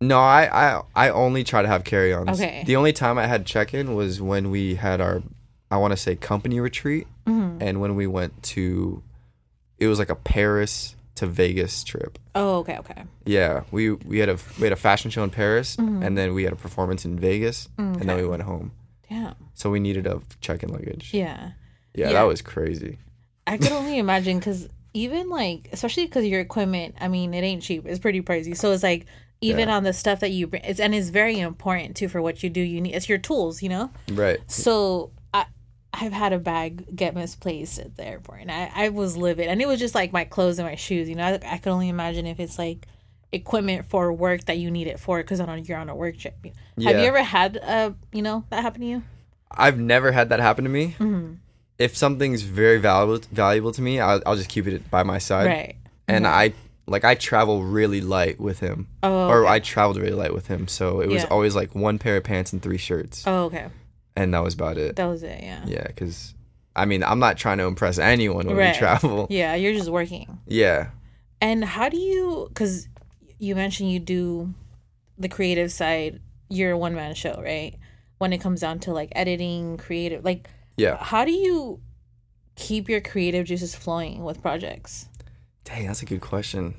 No, 0.00 0.18
I, 0.20 0.48
I 0.76 0.82
I 0.94 1.08
only 1.10 1.42
try 1.44 1.62
to 1.62 1.68
have 1.68 1.84
carry-ons. 1.84 2.38
Okay. 2.40 2.64
The 2.66 2.76
only 2.76 2.92
time 2.92 3.16
I 3.18 3.26
had 3.26 3.46
check-in 3.46 3.94
was 3.94 4.20
when 4.20 4.50
we 4.50 4.74
had 4.74 5.00
our, 5.00 5.22
I 5.70 5.78
want 5.78 5.92
to 5.92 5.96
say 5.96 6.16
company 6.16 6.60
retreat, 6.60 7.06
Mm-hmm. 7.26 7.58
and 7.60 7.80
when 7.80 7.96
we 7.96 8.06
went 8.06 8.40
to, 8.54 9.02
it 9.78 9.88
was 9.88 9.98
like 9.98 10.10
a 10.10 10.14
Paris 10.14 10.94
to 11.16 11.26
Vegas 11.26 11.82
trip. 11.82 12.18
Oh, 12.34 12.58
okay, 12.58 12.76
okay. 12.78 13.04
Yeah, 13.24 13.62
we 13.72 13.90
we 13.92 14.18
had 14.18 14.28
a 14.28 14.38
we 14.58 14.64
had 14.64 14.72
a 14.72 14.76
fashion 14.76 15.10
show 15.10 15.24
in 15.24 15.30
Paris, 15.30 15.76
Mm-hmm. 15.76 16.02
and 16.02 16.16
then 16.18 16.34
we 16.34 16.44
had 16.44 16.52
a 16.52 16.56
performance 16.56 17.04
in 17.04 17.18
Vegas, 17.18 17.68
and 17.78 17.96
then 18.00 18.16
we 18.16 18.26
went 18.26 18.42
home. 18.42 18.72
Damn. 19.08 19.34
So 19.54 19.70
we 19.70 19.80
needed 19.80 20.06
a 20.06 20.20
check-in 20.40 20.68
luggage. 20.68 21.14
Yeah. 21.14 21.52
Yeah, 21.94 22.06
Yeah. 22.08 22.12
that 22.12 22.22
was 22.24 22.42
crazy. 22.42 22.98
I 23.46 23.56
could 23.56 23.72
only 23.72 23.98
imagine 24.06 24.38
because 24.38 24.68
even 24.92 25.30
like, 25.30 25.68
especially 25.72 26.04
because 26.06 26.26
your 26.26 26.40
equipment, 26.40 26.96
I 27.00 27.08
mean, 27.08 27.32
it 27.32 27.42
ain't 27.42 27.62
cheap. 27.62 27.86
It's 27.86 27.98
pretty 27.98 28.20
pricey. 28.20 28.56
So 28.56 28.72
it's 28.72 28.82
like, 28.82 29.06
even 29.40 29.68
Yeah. 29.68 29.76
on 29.76 29.84
the 29.84 29.92
stuff 29.92 30.20
that 30.20 30.30
you 30.30 30.46
bring, 30.46 30.62
it's, 30.64 30.80
and 30.80 30.94
it's 30.94 31.08
very 31.10 31.38
important 31.38 31.96
too 31.96 32.08
for 32.08 32.22
what 32.22 32.42
you 32.42 32.50
do. 32.50 32.60
You 32.60 32.80
need 32.80 32.94
it's 32.94 33.08
your 33.08 33.18
tools, 33.18 33.62
you 33.62 33.68
know. 33.68 33.90
Right. 34.10 34.38
So 34.46 35.10
I, 35.34 35.46
I've 35.92 36.12
had 36.12 36.32
a 36.32 36.38
bag 36.38 36.96
get 36.96 37.14
misplaced 37.14 37.78
at 37.78 37.96
the 37.96 38.06
airport, 38.06 38.40
and 38.40 38.50
I, 38.50 38.70
I 38.74 38.88
was 38.90 39.16
livid. 39.16 39.48
And 39.48 39.60
it 39.60 39.68
was 39.68 39.78
just 39.78 39.94
like 39.94 40.12
my 40.12 40.24
clothes 40.24 40.58
and 40.58 40.66
my 40.68 40.74
shoes. 40.74 41.08
You 41.08 41.14
know, 41.16 41.24
I, 41.24 41.54
I 41.54 41.58
could 41.58 41.70
only 41.72 41.88
imagine 41.88 42.26
if 42.26 42.40
it's 42.40 42.58
like 42.58 42.86
equipment 43.32 43.84
for 43.86 44.12
work 44.12 44.44
that 44.46 44.56
you 44.58 44.70
need 44.70 44.86
it 44.86 45.00
for 45.00 45.18
because 45.18 45.40
on 45.40 45.48
a, 45.48 45.58
you're 45.58 45.78
on 45.78 45.88
a 45.88 45.94
work 45.94 46.16
trip. 46.16 46.34
Have 46.44 46.96
you 46.96 47.04
ever 47.04 47.22
had 47.22 47.58
uh 47.58 47.90
you 48.12 48.22
know 48.22 48.44
that 48.50 48.62
happen 48.62 48.80
to 48.80 48.86
you? 48.86 49.02
I've 49.50 49.78
never 49.78 50.12
had 50.12 50.28
that 50.30 50.40
happen 50.40 50.64
to 50.64 50.70
me. 50.70 50.94
Mm-hmm. 50.98 51.34
If 51.78 51.96
something's 51.96 52.42
very 52.42 52.78
valuable 52.78 53.22
valuable 53.32 53.72
to 53.72 53.82
me, 53.82 54.00
I'll, 54.00 54.22
I'll 54.24 54.36
just 54.36 54.48
keep 54.48 54.66
it 54.66 54.90
by 54.90 55.02
my 55.02 55.18
side. 55.18 55.46
right. 55.46 55.76
and 56.08 56.26
I 56.26 56.54
like 56.86 57.04
I 57.04 57.14
travel 57.14 57.62
really 57.64 58.00
light 58.00 58.38
with 58.40 58.60
him, 58.60 58.86
Oh. 59.02 59.28
or 59.28 59.42
okay. 59.44 59.52
I 59.54 59.58
traveled 59.60 59.96
really 59.96 60.12
light 60.16 60.32
with 60.34 60.46
him. 60.46 60.68
So 60.68 61.00
it 61.00 61.08
was 61.08 61.22
Yeah. 61.22 61.28
always 61.30 61.54
like 61.56 61.74
one 61.74 61.98
pair 61.98 62.16
of 62.16 62.24
pants 62.24 62.52
and 62.52 62.62
three 62.62 62.78
shirts, 62.78 63.24
Oh, 63.26 63.44
okay. 63.44 63.66
and 64.16 64.32
that 64.34 64.42
was 64.42 64.54
about 64.54 64.78
it. 64.78 64.96
That 64.96 65.06
was 65.06 65.22
it. 65.22 65.40
Yeah. 65.42 65.64
Yeah, 65.66 65.86
because 65.86 66.34
I 66.76 66.84
mean 66.84 67.02
I'm 67.02 67.18
not 67.18 67.36
trying 67.38 67.58
to 67.58 67.64
impress 67.64 67.98
anyone 67.98 68.46
when 68.46 68.56
Right. 68.56 68.72
we 68.74 68.78
travel. 68.78 69.26
Yeah, 69.30 69.54
you're 69.54 69.74
just 69.74 69.90
working. 69.90 70.38
Yeah, 70.46 70.88
And 71.40 71.64
how 71.64 71.88
do 71.88 71.96
you? 71.98 72.46
Because 72.48 72.88
you 73.38 73.54
mentioned 73.54 73.90
you 73.90 73.98
do 73.98 74.54
the 75.18 75.28
creative 75.28 75.70
side. 75.72 76.20
You're 76.48 76.72
a 76.72 76.78
one 76.78 76.94
man 76.94 77.14
show, 77.14 77.40
right? 77.42 77.74
When 78.18 78.32
it 78.32 78.38
comes 78.38 78.60
down 78.60 78.78
to 78.80 78.92
like 78.92 79.10
editing, 79.16 79.76
creative, 79.76 80.24
like 80.24 80.48
yeah. 80.76 80.96
how 81.02 81.24
do 81.24 81.32
you 81.32 81.80
keep 82.54 82.88
your 82.88 83.00
creative 83.00 83.44
juices 83.46 83.74
flowing 83.74 84.22
with 84.24 84.40
projects? 84.40 85.08
Dang, 85.66 85.86
that's 85.86 86.00
a 86.02 86.06
good 86.06 86.20
question. 86.22 86.74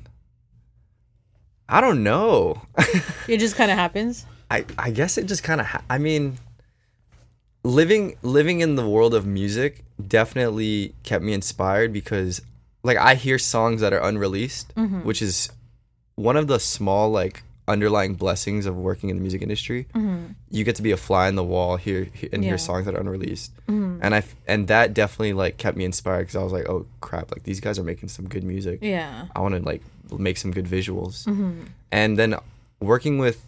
I 1.70 1.80
don't 1.82 2.02
know. 2.04 2.62
It 3.28 3.38
just 3.40 3.56
kind 3.56 3.70
of 3.70 3.78
happens. 3.78 4.26
I 4.50 4.66
I 4.80 4.90
guess 4.92 5.18
it 5.18 5.26
just 5.28 5.44
kind 5.44 5.60
of. 5.62 5.68
Ha- 5.68 5.84
I 5.90 5.98
mean, 5.98 6.38
living 7.64 8.16
living 8.22 8.62
in 8.62 8.76
the 8.76 8.88
world 8.88 9.14
of 9.14 9.26
music 9.26 9.84
definitely 10.08 10.96
kept 11.04 11.24
me 11.24 11.34
inspired 11.34 11.92
because, 11.92 12.42
like, 12.84 12.98
I 12.98 13.16
hear 13.16 13.38
songs 13.38 13.82
that 13.82 13.92
are 13.94 14.00
unreleased, 14.00 14.74
Mm-hmm. 14.76 15.02
which 15.04 15.22
is 15.22 15.50
one 16.16 16.38
of 16.38 16.48
the 16.48 16.60
small 16.60 17.10
like 17.12 17.44
underlying 17.68 18.14
blessings 18.16 18.66
of 18.66 18.76
working 18.78 19.10
in 19.10 19.18
the 19.18 19.22
music 19.22 19.42
industry. 19.42 19.88
You 20.50 20.64
get 20.64 20.76
to 20.78 20.82
be 20.82 20.92
a 20.92 20.98
fly 20.98 21.28
in 21.28 21.36
the 21.36 21.44
wall 21.44 21.76
here 21.78 22.06
he- 22.14 22.28
and 22.28 22.36
Mm-hmm. 22.36 22.44
Yeah. 22.44 22.50
hear 22.50 22.58
songs 22.58 22.86
that 22.86 22.96
are 22.96 23.00
unreleased, 23.02 23.52
and 23.68 24.16
I 24.16 24.24
and 24.48 24.68
that 24.70 24.94
definitely 24.94 25.34
like 25.34 25.58
kept 25.58 25.76
me 25.78 25.84
inspired 25.86 26.22
because 26.24 26.36
I 26.36 26.44
was 26.44 26.54
like, 26.54 26.68
oh 26.70 26.86
crap, 27.02 27.32
like 27.32 27.44
these 27.44 27.60
guys 27.60 27.78
are 27.80 27.84
making 27.84 28.10
some 28.10 28.28
good 28.28 28.44
music. 28.44 28.80
Yeah. 28.82 29.26
I 29.36 29.40
want 29.42 29.56
to 29.56 29.62
like 29.62 29.82
make 30.18 30.38
some 30.38 30.52
good 30.52 30.66
visuals. 30.66 31.26
Mm-hmm. 31.26 31.62
And 31.92 32.18
then 32.18 32.36
working 32.80 33.18
with, 33.18 33.46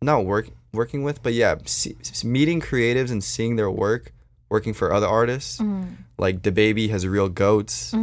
not 0.00 0.24
work 0.24 0.48
working 0.72 1.02
with, 1.02 1.22
but 1.22 1.32
yeah, 1.34 1.56
see, 1.64 1.96
meeting 2.24 2.60
creatives 2.60 3.10
and 3.10 3.22
seeing 3.24 3.56
their 3.56 3.70
work, 3.70 4.12
working 4.48 4.72
for 4.74 4.92
other 4.92 5.06
artists. 5.06 5.58
Mm-hmm. 5.58 5.94
Like 6.18 6.40
DaBaby 6.42 6.90
has 6.90 7.06
Reel 7.06 7.28
Goats. 7.28 7.94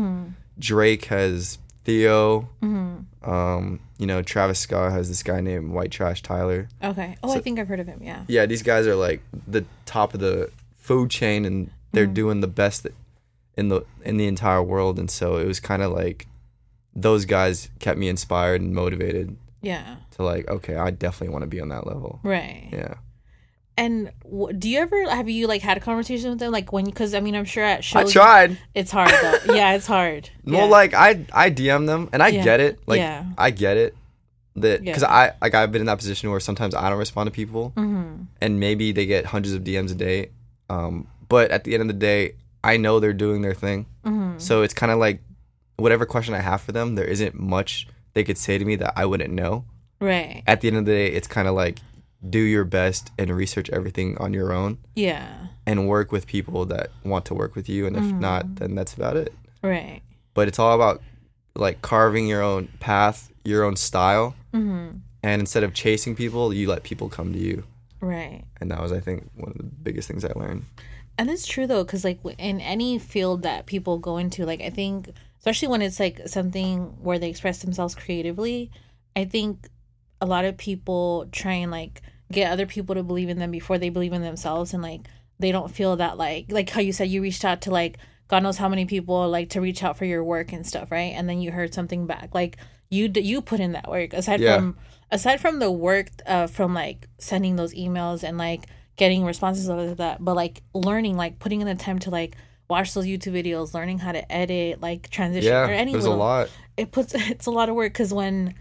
Drake 0.57 1.05
has 1.05 1.57
Theo. 1.85 2.49
Mm-hmm. 2.61 3.29
Um, 3.29 3.79
you 3.97 4.05
know, 4.05 4.21
Travis 4.21 4.59
Scott 4.59 4.91
has 4.91 5.07
this 5.07 5.23
guy 5.23 5.39
named 5.41 5.71
White 5.71 5.91
Trash 5.91 6.21
Tyler. 6.21 6.67
Okay. 6.83 7.15
Oh, 7.23 7.33
I 7.33 7.39
think 7.39 7.59
I've 7.59 7.67
heard 7.67 7.79
of 7.79 7.87
him. 7.87 8.01
Yeah. 8.03 8.23
Yeah, 8.27 8.45
these 8.45 8.61
guys 8.61 8.85
are 8.87 8.95
like 8.95 9.21
the 9.47 9.63
top 9.85 10.13
of 10.13 10.19
the 10.19 10.51
food 10.75 11.09
chain, 11.09 11.45
and 11.45 11.71
they're 11.91 12.05
doing 12.05 12.41
the 12.41 12.47
best 12.47 12.85
in 13.55 13.69
the 13.69 13.81
in 14.03 14.17
the 14.17 14.27
entire 14.27 14.61
world. 14.61 14.99
And 14.99 15.09
so 15.09 15.37
it 15.37 15.47
was 15.47 15.59
kind 15.59 15.81
of 15.81 15.91
like 15.91 16.27
those 16.95 17.25
guys 17.25 17.69
kept 17.79 17.97
me 17.99 18.09
inspired 18.09 18.61
and 18.61 18.73
motivated 18.73 19.35
Yeah. 19.61 19.97
to 20.11 20.23
like, 20.23 20.47
okay, 20.49 20.75
I 20.75 20.91
definitely 20.91 21.33
want 21.33 21.43
to 21.43 21.47
be 21.47 21.59
on 21.59 21.69
that 21.69 21.85
level. 21.87 22.19
Right. 22.23 22.69
Yeah. 22.71 22.95
And 23.77 24.11
w- 24.23 24.53
do 24.57 24.69
you 24.69 24.79
ever 24.79 25.09
have 25.09 25.27
you 25.27 25.47
like 25.47 25.61
had 25.61 25.75
a 25.77 25.79
conversation 25.81 26.29
with 26.29 26.39
them 26.39 26.51
like 26.51 26.71
when 26.71 26.85
because 26.85 27.13
I 27.13 27.19
mean 27.19 27.35
I'm 27.35 27.43
sure 27.45 27.63
at 27.63 27.83
shows 27.83 28.09
I 28.09 28.11
tried. 28.13 28.57
it's 28.73 28.91
hard 28.91 29.09
though 29.11 29.53
yeah 29.53 29.73
it's 29.75 29.85
hard 29.87 30.29
Well, 30.45 30.61
Yeah. 30.65 30.71
like 30.79 30.93
I 30.93 31.25
I 31.33 31.51
DM 31.51 31.85
them 31.85 32.09
and 32.13 32.23
I 32.23 32.29
Yeah. 32.29 32.43
get 32.43 32.59
it. 32.61 32.79
Like 32.87 32.99
Yeah. 32.99 33.25
I 33.37 33.51
get 33.51 33.75
it. 33.77 33.95
That 34.55 34.81
because. 34.83 35.03
I 35.03 35.33
like 35.41 35.53
I've 35.53 35.71
been 35.73 35.81
in 35.81 35.87
that 35.87 35.97
position 35.97 36.31
where 36.31 36.39
sometimes 36.39 36.73
I 36.73 36.89
don't 36.89 36.97
respond 36.99 37.27
to 37.27 37.31
people, 37.31 37.73
Mm-hmm. 37.75 38.23
and 38.41 38.59
maybe 38.59 38.93
they 38.93 39.05
get 39.05 39.25
hundreds 39.25 39.53
of 39.53 39.63
DMs 39.65 39.91
a 39.91 39.95
day. 39.95 40.29
Um, 40.69 41.07
but 41.27 41.51
at 41.51 41.65
the 41.65 41.73
end 41.73 41.81
of 41.81 41.87
the 41.87 41.93
day, 41.93 42.35
I 42.63 42.77
know 42.77 43.01
they're 43.01 43.11
doing 43.13 43.41
their 43.41 43.53
thing. 43.53 43.85
Mm-hmm. 44.05 44.39
So 44.39 44.61
it's 44.61 44.73
kind 44.73 44.91
of 44.93 44.97
like 44.99 45.19
whatever 45.75 46.05
question 46.05 46.33
I 46.33 46.39
have 46.39 46.61
for 46.61 46.71
them, 46.71 46.95
there 46.95 47.03
isn't 47.03 47.37
much 47.37 47.87
they 48.13 48.23
could 48.23 48.37
say 48.37 48.57
to 48.57 48.63
me 48.63 48.77
that 48.77 48.93
I 48.95 49.05
wouldn't 49.05 49.33
know. 49.33 49.65
right 49.99 50.41
At 50.47 50.61
the 50.61 50.69
end 50.69 50.77
of 50.77 50.85
the 50.85 50.91
day, 50.93 51.07
it's 51.07 51.27
kind 51.27 51.49
of 51.49 51.53
like 51.55 51.79
do 52.29 52.39
your 52.39 52.63
best 52.63 53.11
and 53.19 53.29
research 53.29 53.69
everything 53.71 54.17
on 54.17 54.33
your 54.33 54.51
own 54.53 54.77
yeah 54.95 55.47
and 55.67 55.87
work 55.87 56.11
with 56.11 56.27
people 56.27 56.65
that 56.65 56.89
want 57.03 57.25
to 57.25 57.33
work 57.33 57.55
with 57.55 57.67
you. 57.67 57.85
And 57.87 57.95
if 57.97 58.03
Mm-hmm. 58.03 58.19
not, 58.19 58.55
then 58.55 58.75
that's 58.75 58.93
about 58.93 59.17
it. 59.17 59.33
right 59.63 60.01
But 60.33 60.47
it's 60.47 60.59
all 60.59 60.73
about 60.75 61.01
like 61.55 61.81
carving 61.81 62.27
your 62.27 62.41
own 62.41 62.67
path, 62.79 63.31
your 63.43 63.63
own 63.63 63.75
style. 63.75 64.35
mm-hmm. 64.53 64.97
And 65.23 65.39
instead 65.39 65.63
of 65.63 65.73
chasing 65.73 66.15
people, 66.15 66.53
you 66.53 66.67
let 66.67 66.83
people 66.83 67.09
come 67.09 67.33
to 67.33 67.39
you. 67.39 67.63
right 67.99 68.43
And 68.61 68.69
that 68.71 68.79
was, 68.81 68.91
I 68.91 68.99
think, 68.99 69.29
one 69.35 69.51
of 69.51 69.57
the 69.57 69.63
biggest 69.63 70.07
things 70.07 70.23
I 70.23 70.31
learned. 70.35 70.65
And 71.17 71.29
it's 71.29 71.47
true 71.47 71.65
though, 71.65 71.83
because 71.83 72.03
like 72.03 72.19
in 72.37 72.59
any 72.61 72.99
field 72.99 73.41
that 73.43 73.65
people 73.65 73.97
go 73.97 74.17
into, 74.17 74.45
like 74.45 74.61
I 74.61 74.69
think, 74.69 75.09
especially 75.39 75.69
when 75.69 75.81
it's 75.81 75.99
like 75.99 76.27
something 76.27 76.97
where 77.01 77.17
they 77.17 77.29
express 77.29 77.59
themselves 77.59 77.95
creatively, 77.95 78.69
I 79.15 79.25
think 79.25 79.69
a 80.21 80.25
lot 80.25 80.45
of 80.45 80.57
people 80.57 81.27
try 81.31 81.53
and 81.53 81.71
like 81.71 82.01
get 82.31 82.51
other 82.51 82.65
people 82.65 82.95
to 82.95 83.03
believe 83.03 83.29
in 83.29 83.39
them 83.39 83.51
before 83.51 83.77
they 83.77 83.89
believe 83.89 84.13
in 84.13 84.21
themselves, 84.21 84.73
and 84.73 84.81
like 84.83 85.01
they 85.39 85.51
don't 85.51 85.71
feel 85.71 85.95
that 85.97 86.17
like 86.17 86.45
like 86.49 86.69
how 86.69 86.81
you 86.81 86.93
said 86.93 87.09
you 87.09 87.21
reached 87.21 87.45
out 87.45 87.61
to 87.61 87.71
like 87.71 87.97
God 88.27 88.41
knows 88.43 88.57
how 88.57 88.67
many 88.69 88.85
people 88.85 89.29
like 89.29 89.49
to 89.51 89.61
reach 89.61 89.83
out 89.83 89.97
for 89.97 90.05
your 90.05 90.23
work 90.23 90.51
and 90.51 90.65
stuff, 90.65 90.91
right? 90.91 91.13
And 91.15 91.29
then 91.29 91.41
you 91.41 91.51
heard 91.51 91.73
something 91.73 92.07
back, 92.07 92.33
like 92.33 92.57
you 92.89 93.07
d- 93.07 93.21
you 93.21 93.41
put 93.41 93.59
in 93.59 93.73
that 93.73 93.89
work 93.89 94.13
aside 94.13 94.39
Yeah. 94.39 94.55
from 94.57 94.77
aside 95.11 95.39
from 95.41 95.59
the 95.59 95.71
work 95.71 96.07
uh, 96.25 96.47
from 96.47 96.73
like 96.73 97.07
sending 97.19 97.55
those 97.55 97.73
emails 97.75 98.23
and 98.23 98.37
like 98.37 98.65
getting 98.95 99.25
responses 99.25 99.67
of 99.67 99.97
that 99.97 100.23
but 100.23 100.35
like 100.35 100.61
learning 100.73 101.17
like 101.17 101.37
putting 101.37 101.61
in 101.61 101.67
the 101.67 101.75
time 101.75 101.99
to 101.99 102.09
like 102.09 102.35
watch 102.69 102.93
those 102.93 103.05
youtube 103.05 103.33
videos 103.33 103.73
learning 103.73 103.99
how 103.99 104.11
to 104.11 104.31
edit 104.31 104.79
like 104.81 105.09
transition 105.09 105.51
Yeah, 105.51 105.67
or 105.67 105.71
any 105.71 105.91
there's 105.91 106.05
a 106.05 106.11
lot. 106.11 106.49
it 106.77 106.91
puts 106.91 107.13
it's 107.15 107.45
a 107.45 107.51
lot 107.51 107.69
of 107.69 107.75
work 107.75 107.91
because 107.93 108.13
when 108.13 108.53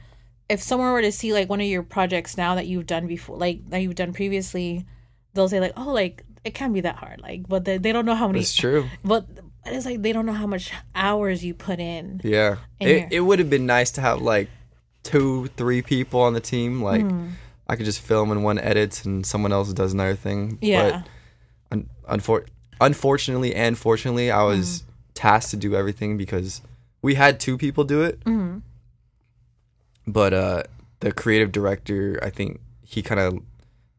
if 0.49 0.63
someone 0.63 0.93
were 0.93 1.03
to 1.03 1.13
see 1.13 1.33
like 1.33 1.49
one 1.49 1.61
of 1.61 1.67
your 1.67 1.83
projects 1.83 2.37
now 2.37 2.55
that 2.55 2.67
you've 2.67 2.87
done 2.87 3.07
before 3.07 3.37
like 3.39 3.69
that 3.71 3.79
you've 3.79 3.95
done 3.95 4.13
previously 4.13 4.85
they'll 5.33 5.49
say 5.49 5.61
like 5.61 5.73
oh 5.77 5.91
like 5.93 6.23
it 6.45 6.53
can't 6.55 6.75
be 6.75 6.81
that 6.83 6.97
hard 6.97 7.21
like 7.23 7.49
but 7.49 7.65
they, 7.65 7.79
they 7.79 7.93
don't 7.93 8.05
know 8.05 8.15
how 8.15 8.27
many 8.27 8.41
It's 8.41 8.55
true. 8.55 8.87
but 9.05 9.27
it's 9.67 9.87
like 9.87 10.03
they 10.03 10.13
don't 10.13 10.27
know 10.27 10.33
how 10.35 10.47
much 10.47 10.71
hours 10.95 11.43
you 11.45 11.55
put 11.55 11.81
in 11.81 12.21
Yeah. 12.23 12.57
In 12.81 12.89
It, 12.89 12.99
here. 12.99 13.09
it 13.13 13.21
would 13.21 13.39
have 13.39 13.49
been 13.49 13.65
nice 13.65 13.91
to 13.93 14.01
have 14.03 14.21
like 14.21 14.49
two, 15.03 15.47
three 15.57 15.81
people 15.81 16.21
on 16.21 16.35
the 16.35 16.41
team. 16.41 16.83
Like, 16.83 17.01
Hmm. 17.03 17.29
I 17.67 17.77
could 17.77 17.87
just 17.87 18.01
film 18.01 18.31
and 18.31 18.45
one 18.45 18.59
edits 18.59 19.07
and 19.07 19.25
someone 19.25 19.53
else 19.53 19.73
does 19.73 19.95
another 19.95 20.15
thing. 20.17 20.59
yeah 20.61 21.03
But 21.71 21.79
un- 21.79 21.89
unfor- 22.21 22.47
unfortunately 22.79 23.55
and 23.55 23.77
fortunately, 23.79 24.31
I 24.31 24.43
was 24.43 24.81
Mm-hmm. 24.83 24.91
tasked 25.15 25.51
to 25.53 25.57
do 25.57 25.75
everything 25.75 26.19
because 26.19 26.61
we 27.01 27.15
had 27.15 27.41
two 27.41 27.57
people 27.57 27.85
do 27.85 28.03
it. 28.03 28.21
Mm-hmm. 28.25 28.59
But 30.07 30.33
uh, 30.35 30.63
the 31.01 31.13
creative 31.13 31.51
director, 31.53 32.19
I 32.23 32.31
think 32.31 32.61
he 32.83 33.03
kind 33.03 33.21
of 33.21 33.39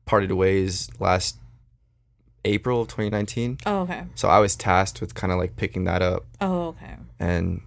parted 0.06 0.32
ways 0.32 0.90
last 1.00 1.38
April 2.44 2.82
of 2.82 2.88
2019. 2.90 3.58
oh 3.66 3.80
okay 3.82 4.04
So 4.16 4.28
I 4.30 4.40
was 4.40 4.56
tasked 4.56 5.02
with 5.02 5.16
kind 5.16 5.34
of 5.34 5.40
like 5.40 5.56
picking 5.56 5.84
that 5.86 6.02
up. 6.02 6.26
oh 6.42 6.68
okay 6.70 6.96
And 7.20 7.62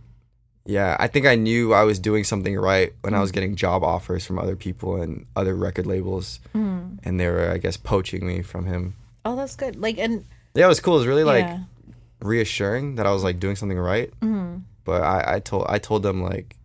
yeah, 0.65 0.97
I 1.01 1.07
think 1.09 1.27
I 1.27 1.35
knew 1.35 1.73
I 1.75 1.83
was 1.85 1.99
doing 1.99 2.25
something 2.25 2.55
right 2.57 2.93
when 3.01 3.13
Mm. 3.15 3.17
I 3.17 3.21
was 3.21 3.33
getting 3.33 3.57
job 3.57 3.83
offers 3.83 4.25
from 4.27 4.39
other 4.39 4.55
people 4.55 5.01
and 5.01 5.25
other 5.35 5.55
record 5.57 5.87
labels. 5.87 6.41
Mm. 6.55 6.99
And 7.03 7.19
they 7.19 7.27
were, 7.27 7.51
I 7.51 7.57
guess, 7.59 7.77
poaching 7.77 8.27
me 8.27 8.43
from 8.43 8.67
him. 8.67 8.95
oh 9.25 9.35
that's 9.35 9.57
good 9.57 9.75
like 9.77 9.99
and 9.99 10.25
Yeah, 10.55 10.67
it 10.67 10.69
was 10.69 10.81
cool. 10.81 10.95
It 10.95 10.99
was 10.99 11.07
really 11.07 11.25
like 11.25 11.45
yeah 11.45 11.61
reassuring 12.21 12.97
that 12.97 13.07
I 13.07 13.13
was 13.13 13.23
like 13.23 13.39
doing 13.41 13.57
something 13.57 13.79
right. 13.79 14.13
Mhm. 14.21 14.63
But 14.85 15.03
I, 15.03 15.35
I 15.37 15.41
told 15.41 15.67
I 15.69 15.79
told 15.79 16.03
them 16.03 16.23
like, 16.23 16.57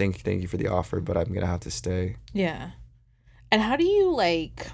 thank 0.00 0.16
you, 0.16 0.22
thank 0.24 0.40
you 0.40 0.48
for 0.48 0.56
the 0.56 0.66
offer, 0.68 0.98
but 1.00 1.16
I'm 1.16 1.32
gonna 1.32 1.46
have 1.46 1.60
to 1.60 1.70
stay. 1.70 2.16
Yeah. 2.32 2.70
And 3.52 3.60
how 3.60 3.76
do 3.76 3.84
you 3.84 4.10
like 4.10 4.66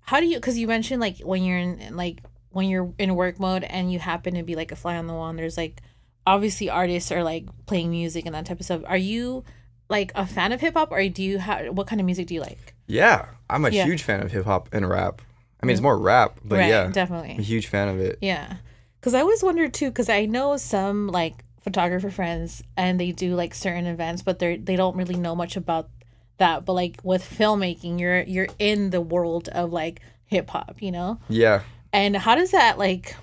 how 0.00 0.20
do 0.20 0.26
you 0.26 0.40
cuz 0.40 0.58
you 0.58 0.66
mentioned 0.66 1.00
like 1.00 1.20
when 1.20 1.42
you're 1.44 1.58
in 1.58 1.96
like 1.96 2.20
when 2.50 2.68
you're 2.68 2.92
in 2.98 3.14
work 3.14 3.38
mode 3.38 3.64
and 3.64 3.92
you 3.92 3.98
happen 3.98 4.34
to 4.34 4.42
be 4.42 4.54
like 4.56 4.72
a 4.72 4.76
fly 4.76 4.96
on 4.96 5.06
the 5.06 5.12
wall 5.12 5.28
and 5.28 5.38
there's 5.38 5.56
like 5.56 5.80
obviously 6.26 6.68
artists 6.68 7.12
are 7.12 7.22
like 7.22 7.46
playing 7.66 7.90
music 7.90 8.26
and 8.26 8.34
that 8.34 8.46
type 8.46 8.58
of 8.58 8.64
stuff. 8.64 8.82
Are 8.86 8.96
you 8.96 9.44
like 9.88 10.10
a 10.14 10.26
fan 10.26 10.50
of 10.52 10.60
hip 10.60 10.74
hop 10.74 10.90
or 10.90 11.08
do 11.08 11.22
you 11.22 11.38
have 11.38 11.76
what 11.76 11.86
kind 11.86 12.00
of 12.00 12.06
music 12.06 12.26
do 12.26 12.34
you 12.34 12.40
like? 12.40 12.74
Yeah, 12.86 13.26
I'm 13.48 13.64
a 13.64 13.70
Yeah. 13.70 13.84
huge 13.84 14.02
fan 14.02 14.20
of 14.22 14.32
hip 14.32 14.46
hop 14.46 14.68
and 14.72 14.88
rap. 14.88 15.22
I 15.62 15.66
mean, 15.66 15.72
it's 15.74 15.80
mm. 15.80 15.84
more 15.84 15.98
rap, 15.98 16.40
but 16.44 16.58
right, 16.58 16.68
yeah, 16.68 16.84
I'm 16.84 16.90
a 16.90 16.92
definitely. 16.92 17.34
huge 17.42 17.68
fan 17.68 17.88
of 17.88 18.00
it. 18.00 18.18
Yeah. 18.20 18.56
Cuz 19.00 19.14
I 19.14 19.20
always 19.20 19.42
wonder 19.42 19.68
too 19.68 19.92
cuz 19.92 20.08
I 20.08 20.26
know 20.26 20.56
some 20.56 21.08
like 21.08 21.44
photographer 21.64 22.10
friends 22.10 22.62
and 22.76 23.00
they 23.00 23.10
do 23.10 23.34
like 23.34 23.54
certain 23.54 23.86
events 23.86 24.20
but 24.22 24.38
they're 24.38 24.56
they 24.58 24.76
don't 24.76 24.96
really 24.96 25.16
know 25.16 25.34
much 25.34 25.56
about 25.56 25.88
that 26.36 26.64
but 26.66 26.74
like 26.74 27.00
with 27.02 27.22
filmmaking 27.24 27.98
you're 27.98 28.22
you're 28.24 28.48
in 28.58 28.90
the 28.90 29.00
world 29.00 29.48
of 29.48 29.72
like 29.72 30.00
hip 30.26 30.50
hop, 30.50 30.76
you 30.80 30.92
know? 30.92 31.18
Yeah, 31.28 31.62
And 31.92 32.16
how 32.16 32.34
does 32.34 32.50
that 32.50 32.76
like 32.78 33.16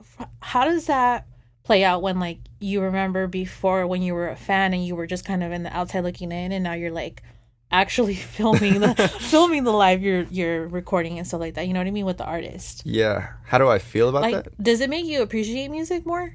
f- 0.00 0.28
how 0.40 0.64
does 0.64 0.86
that 0.86 1.26
play 1.62 1.84
out 1.84 2.02
when 2.02 2.18
like 2.20 2.38
you 2.60 2.80
remember 2.80 3.26
before 3.26 3.86
when 3.86 4.02
you 4.02 4.14
were 4.14 4.28
a 4.28 4.36
fan 4.36 4.72
and 4.72 4.84
you 4.84 4.94
were 4.96 5.06
just 5.06 5.24
kind 5.24 5.42
of 5.42 5.52
in 5.52 5.62
the 5.62 5.76
outside 5.76 6.00
looking 6.04 6.32
in 6.32 6.52
and 6.52 6.64
now 6.64 6.72
you're 6.74 6.90
like 6.92 7.22
actually 7.70 8.14
filming 8.38 8.80
the 8.80 8.94
filming 9.20 9.64
the 9.64 9.72
live 9.72 10.02
you're 10.02 10.22
you're 10.30 10.68
recording 10.68 11.18
and 11.18 11.26
stuff 11.26 11.40
like 11.40 11.54
that. 11.54 11.66
You 11.66 11.72
know 11.72 11.80
what 11.80 11.86
I 11.86 11.90
mean 11.92 12.06
with 12.06 12.18
the 12.18 12.24
artist. 12.26 12.82
yeah. 12.84 13.32
How 13.44 13.58
do 13.58 13.68
I 13.68 13.78
feel 13.78 14.08
about 14.08 14.22
Like 14.22 14.44
that? 14.44 14.62
does 14.62 14.80
it 14.80 14.90
make 14.90 15.04
you 15.06 15.22
appreciate 15.22 15.68
music 15.70 16.06
more? 16.06 16.34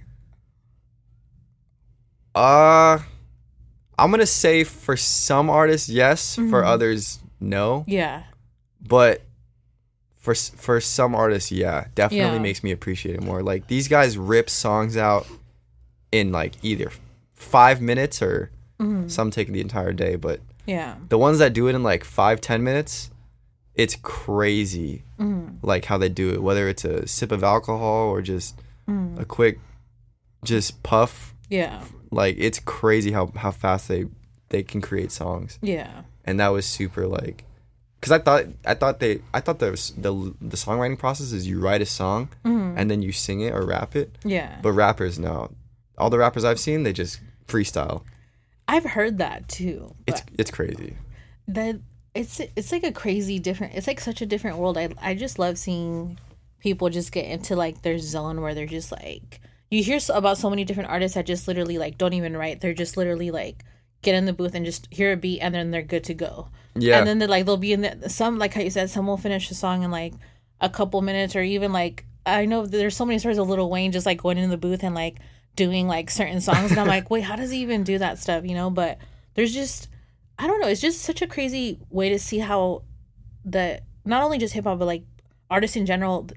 Uh, 2.37 2.99
I'm 3.97 4.11
gonna 4.11 4.25
say 4.27 4.63
for 4.63 4.95
some 4.95 5.49
artists, 5.49 5.89
yes. 5.89 6.35
For 6.35 6.61
Mhm. 6.61 6.65
others, 6.65 7.19
no. 7.39 7.83
Yeah. 7.87 8.23
But 8.87 9.23
for 10.17 10.35
for 10.35 10.79
some 10.79 11.15
artists, 11.15 11.51
yeah, 11.51 11.85
definitely 11.95 12.35
Yeah. 12.37 12.41
makes 12.41 12.63
me 12.63 12.71
appreciate 12.71 13.15
it 13.15 13.23
more. 13.23 13.41
Like 13.41 13.67
these 13.67 13.87
guys 13.87 14.17
rip 14.17 14.49
songs 14.49 14.95
out 14.97 15.25
in 16.11 16.31
like 16.31 16.53
either 16.63 16.91
five 17.33 17.81
minutes 17.81 18.21
or 18.21 18.51
Mhm. 18.79 19.09
some 19.09 19.31
take 19.31 19.51
the 19.51 19.61
entire 19.61 19.93
day. 19.93 20.15
But 20.15 20.41
Yeah. 20.67 20.95
the 21.09 21.17
ones 21.17 21.39
that 21.39 21.53
do 21.53 21.67
it 21.67 21.73
in 21.75 21.81
like 21.81 22.03
five 22.03 22.39
ten 22.39 22.63
minutes, 22.63 23.09
it's 23.73 23.95
crazy. 24.03 25.03
Mhm. 25.19 25.55
Like 25.63 25.85
how 25.85 25.97
they 25.97 26.09
do 26.09 26.29
it, 26.33 26.43
whether 26.43 26.67
it's 26.69 26.85
a 26.85 27.07
sip 27.07 27.31
of 27.31 27.43
alcohol 27.43 28.09
or 28.09 28.21
just 28.21 28.55
Mhm. 28.87 29.19
a 29.19 29.25
quick, 29.25 29.59
just 30.43 30.83
puff. 30.83 31.33
Yeah. 31.49 31.81
Like 32.11 32.35
it's 32.37 32.59
crazy 32.59 33.11
how 33.11 33.31
how 33.35 33.51
fast 33.51 33.87
they 33.87 34.05
they 34.49 34.63
can 34.63 34.81
create 34.81 35.11
songs, 35.11 35.59
Yeah. 35.61 36.03
and 36.25 36.39
that 36.39 36.49
was 36.49 36.65
super 36.65 37.07
like. 37.07 37.43
Cause 37.99 38.11
I 38.11 38.19
thought 38.19 38.45
I 38.65 38.75
thought 38.75 38.99
they 38.99 39.21
I 39.33 39.39
thought 39.41 39.59
the 39.59 39.71
the 39.97 40.35
the 40.39 40.55
songwriting 40.57 40.99
process 40.99 41.31
is 41.31 41.47
you 41.47 41.59
write 41.59 41.81
a 41.81 41.85
song 41.85 42.29
Mhm. 42.45 42.75
and 42.77 42.89
then 42.91 43.01
you 43.01 43.11
sing 43.11 43.41
it 43.41 43.53
or 43.53 43.65
rap 43.65 43.95
it. 43.95 44.15
Yeah. 44.23 44.59
But 44.61 44.73
rappers 44.73 45.17
no, 45.17 45.51
all 45.97 46.09
the 46.09 46.19
rappers 46.19 46.43
I've 46.45 46.59
seen 46.59 46.83
they 46.83 46.93
just 46.93 47.19
freestyle. 47.47 48.03
I've 48.67 48.85
heard 48.85 49.17
that 49.17 49.47
too. 49.47 49.95
It's 50.05 50.21
it's 50.37 50.51
crazy. 50.51 50.95
that 51.47 51.79
it's 52.13 52.39
it's 52.55 52.71
like 52.71 52.83
a 52.83 52.91
crazy 52.91 53.39
different 53.39 53.73
it's 53.75 53.87
like 53.87 53.99
such 53.99 54.21
a 54.21 54.25
different 54.25 54.57
world 54.57 54.75
i 54.77 54.89
i 55.01 55.13
just 55.13 55.37
love 55.37 55.55
seeing 55.57 56.17
people 56.59 56.89
just 56.89 57.11
get 57.11 57.25
into 57.25 57.55
like 57.55 57.83
their 57.83 57.99
zone 57.99 58.41
where 58.41 58.55
they're 58.55 58.65
just 58.65 58.91
like 58.91 59.39
you 59.69 59.83
hear 59.83 59.99
so, 59.99 60.13
about 60.15 60.37
so 60.37 60.49
many 60.49 60.63
different 60.63 60.89
artists 60.89 61.15
that 61.15 61.25
just 61.25 61.47
literally 61.47 61.77
like 61.77 61.97
don't 61.97 62.13
even 62.13 62.37
write. 62.37 62.61
They're 62.61 62.73
just 62.73 62.97
literally 62.97 63.31
like 63.31 63.63
get 64.01 64.15
in 64.15 64.25
the 64.25 64.33
booth 64.33 64.55
and 64.55 64.65
just 64.65 64.87
hear 64.91 65.11
a 65.11 65.17
beat 65.17 65.39
and 65.39 65.53
then 65.53 65.71
they're 65.71 65.81
good 65.81 66.03
to 66.05 66.13
go. 66.13 66.49
Yeah, 66.75 66.99
and 66.99 67.07
then 67.07 67.19
they're 67.19 67.27
like 67.27 67.45
they'll 67.45 67.57
be 67.57 67.73
in 67.73 67.81
the 67.81 68.09
some 68.09 68.37
like 68.37 68.53
how 68.53 68.61
you 68.61 68.69
said 68.69 68.89
some 68.89 69.07
will 69.07 69.17
finish 69.17 69.49
the 69.49 69.55
song 69.55 69.83
in 69.83 69.91
like 69.91 70.13
a 70.61 70.69
couple 70.69 71.01
minutes 71.01 71.35
or 71.35 71.41
even 71.41 71.71
like 71.71 72.05
i 72.25 72.45
know 72.45 72.65
there's 72.65 72.95
so 72.95 73.05
many 73.05 73.19
stories 73.19 73.37
of 73.37 73.47
Lil 73.47 73.69
Wayne 73.69 73.91
just 73.91 74.05
like 74.05 74.21
going 74.21 74.37
in 74.37 74.49
the 74.49 74.57
booth 74.57 74.83
and 74.83 74.95
like 74.95 75.17
doing 75.55 75.87
like 75.87 76.09
certain 76.09 76.41
songs 76.41 76.71
and 76.71 76.79
i'm 76.79 76.87
like 76.87 77.09
wait 77.09 77.23
how 77.23 77.35
does 77.35 77.51
he 77.51 77.59
even 77.59 77.83
do 77.83 77.97
that 77.97 78.19
stuff? 78.19 78.45
You 78.45 78.55
know? 78.55 78.69
But 78.69 78.97
there's 79.33 79.53
just 79.53 79.87
i 80.37 80.47
don't 80.47 80.59
know 80.59 80.67
it's 80.67 80.81
just 80.81 81.01
such 81.01 81.21
a 81.21 81.27
crazy 81.27 81.79
way 81.89 82.09
to 82.09 82.19
see 82.19 82.39
how 82.39 82.83
the 83.43 83.81
not 84.05 84.23
only 84.23 84.37
just 84.37 84.53
hip-hop 84.53 84.79
but 84.79 84.85
like 84.85 85.03
artists 85.49 85.77
in 85.77 85.85
general 85.85 86.27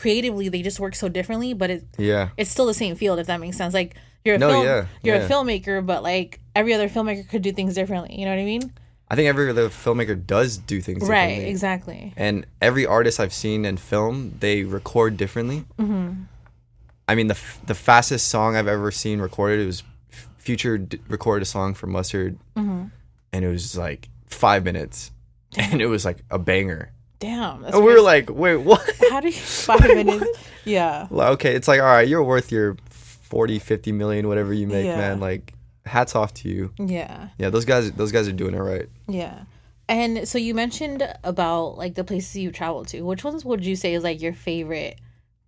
creatively 0.00 0.48
they 0.48 0.62
just 0.62 0.80
work 0.80 0.94
so 0.94 1.08
differently 1.08 1.52
but 1.54 1.68
it 1.70 1.84
yeah, 1.98 2.28
it's 2.36 2.50
still 2.50 2.66
the 2.66 2.74
same 2.74 2.94
field 2.96 3.18
if 3.18 3.26
that 3.26 3.38
makes 3.40 3.56
sense 3.56 3.74
like 3.74 3.94
you're 4.24 4.36
a 4.36 4.38
No, 4.38 4.48
film 4.50 4.64
yeah, 4.64 4.86
you're 5.02 5.16
yeah. 5.16 5.26
a 5.26 5.28
filmmaker 5.28 5.84
but 5.84 6.02
like 6.02 6.40
every 6.54 6.72
other 6.74 6.88
filmmaker 6.88 7.28
could 7.28 7.42
do 7.42 7.52
things 7.52 7.74
differently 7.74 8.18
you 8.18 8.24
know 8.24 8.32
what 8.34 8.40
i 8.40 8.44
mean 8.44 8.72
I 9.12 9.16
think 9.16 9.28
every 9.28 9.50
other 9.50 9.68
filmmaker 9.68 10.14
does 10.24 10.56
do 10.56 10.80
things 10.80 11.08
Right, 11.08 11.42
exactly. 11.42 12.12
And 12.16 12.46
every 12.62 12.86
artist 12.86 13.18
I've 13.18 13.32
seen 13.32 13.64
in 13.64 13.76
film, 13.76 14.36
they 14.38 14.62
record 14.62 15.16
differently. 15.16 15.64
Mm-hmm. 15.80 16.12
I 17.08 17.14
mean, 17.16 17.26
the 17.26 17.34
f- 17.34 17.58
the 17.66 17.74
fastest 17.74 18.28
song 18.28 18.54
I've 18.54 18.68
ever 18.68 18.92
seen 18.92 19.18
recorded 19.20 19.58
it 19.62 19.66
was 19.66 19.82
Future 20.38 20.78
d- 20.78 21.00
recorded 21.08 21.42
a 21.42 21.46
song 21.46 21.74
for 21.74 21.88
Mustard, 21.88 22.38
Mm-hmm. 22.56 22.84
and 23.32 23.44
it 23.44 23.48
was 23.48 23.76
like 23.76 24.08
five 24.26 24.64
minutes, 24.64 25.10
and 25.58 25.82
it 25.82 25.86
was 25.86 26.04
like 26.04 26.18
a 26.30 26.38
banger. 26.38 26.92
Damn. 27.20 27.64
And 27.64 27.74
we 27.84 27.92
were 27.92 28.00
like, 28.00 28.28
wait, 28.30 28.56
what? 28.56 28.82
how 29.10 29.20
do 29.20 29.28
you 29.28 29.32
five 29.66 29.80
minutes? 29.82 30.26
Yeah. 30.64 31.06
Like, 31.10 31.28
okay, 31.34 31.54
it's 31.54 31.68
like, 31.68 31.80
all 31.80 31.86
right, 31.86 32.08
you're 32.08 32.22
worth 32.24 32.50
your 32.50 32.76
40, 32.90 33.58
50 33.60 33.92
million, 33.92 34.26
whatever 34.28 34.52
you 34.52 34.66
make, 34.66 34.84
Yeah. 34.86 34.96
man. 34.96 35.20
Like, 35.20 35.54
hats 35.86 36.16
off 36.16 36.34
to 36.34 36.48
you. 36.48 36.72
Yeah. 36.78 37.28
Yeah, 37.38 37.50
those 37.50 37.64
guys, 37.64 37.92
those 37.92 38.10
guys 38.12 38.26
are 38.26 38.32
doing 38.32 38.54
it 38.54 38.58
right. 38.58 38.88
Yeah. 39.08 39.44
And 39.88 40.26
so 40.28 40.38
you 40.38 40.54
mentioned 40.54 41.02
about 41.24 41.76
like 41.76 41.94
the 41.94 42.04
places 42.04 42.36
you've 42.36 42.52
traveled 42.54 42.88
to. 42.88 43.02
Which 43.02 43.24
ones 43.24 43.44
would 43.44 43.64
you 43.64 43.74
say 43.76 43.94
is 43.94 44.04
like 44.04 44.20
your 44.22 44.32
favorite 44.32 44.98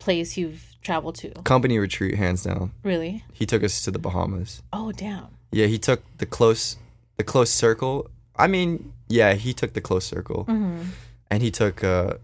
place 0.00 0.36
you've 0.36 0.74
traveled 0.82 1.14
to? 1.16 1.30
Company 1.44 1.78
retreat, 1.78 2.16
hands 2.16 2.42
down. 2.42 2.72
Really? 2.82 3.24
He 3.32 3.46
took 3.46 3.62
us 3.62 3.82
to 3.84 3.90
the 3.92 4.00
Bahamas. 4.00 4.62
Oh, 4.72 4.90
damn. 4.92 5.28
Yeah, 5.52 5.66
he 5.66 5.78
took 5.78 6.02
the 6.18 6.26
close, 6.26 6.76
the 7.18 7.24
close 7.24 7.50
circle. 7.50 8.10
I 8.36 8.46
mean, 8.48 8.92
yeah, 9.08 9.34
he 9.34 9.52
took 9.54 9.74
the 9.74 9.80
close 9.80 10.04
circle, 10.04 10.44
Mm-hmm. 10.48 10.88
And 11.32 11.42
he 11.42 11.50
took. 11.50 11.82
uh 11.82 12.14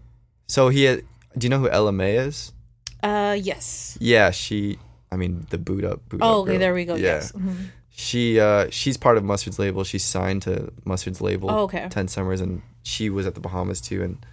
So 0.47 0.69
he 0.69 0.83
had. 0.85 1.01
Do 1.37 1.45
you 1.45 1.49
know 1.49 1.59
who 1.59 1.69
Ella 1.69 1.91
Mai 1.91 2.11
is? 2.27 2.53
Uh, 3.01 3.35
yes. 3.39 3.97
Yeah, 3.99 4.31
she. 4.31 4.77
I 5.11 5.15
mean, 5.15 5.47
the 5.49 5.57
Boo'd 5.57 5.83
Up. 5.85 6.07
Boot 6.09 6.19
Oh, 6.21 6.41
up 6.43 6.47
okay. 6.47 6.57
There 6.57 6.73
we 6.73 6.85
go. 6.85 6.95
Yeah. 6.95 7.15
Yes. 7.17 7.31
Mhm. 7.31 7.55
She 7.89 8.39
uh 8.39 8.67
she's 8.69 8.97
part 8.97 9.17
of 9.17 9.23
Mustard's 9.23 9.59
label. 9.59 9.83
She's 9.83 10.03
signed 10.05 10.41
to 10.43 10.71
Mustard's 10.85 11.21
label. 11.21 11.49
Oh, 11.51 11.63
okay. 11.67 11.87
Ten 11.89 12.07
summers, 12.07 12.39
and 12.41 12.61
she 12.83 13.09
was 13.09 13.25
at 13.25 13.33
the 13.33 13.41
Bahamas 13.41 13.81
too. 13.81 14.03
And 14.03 14.25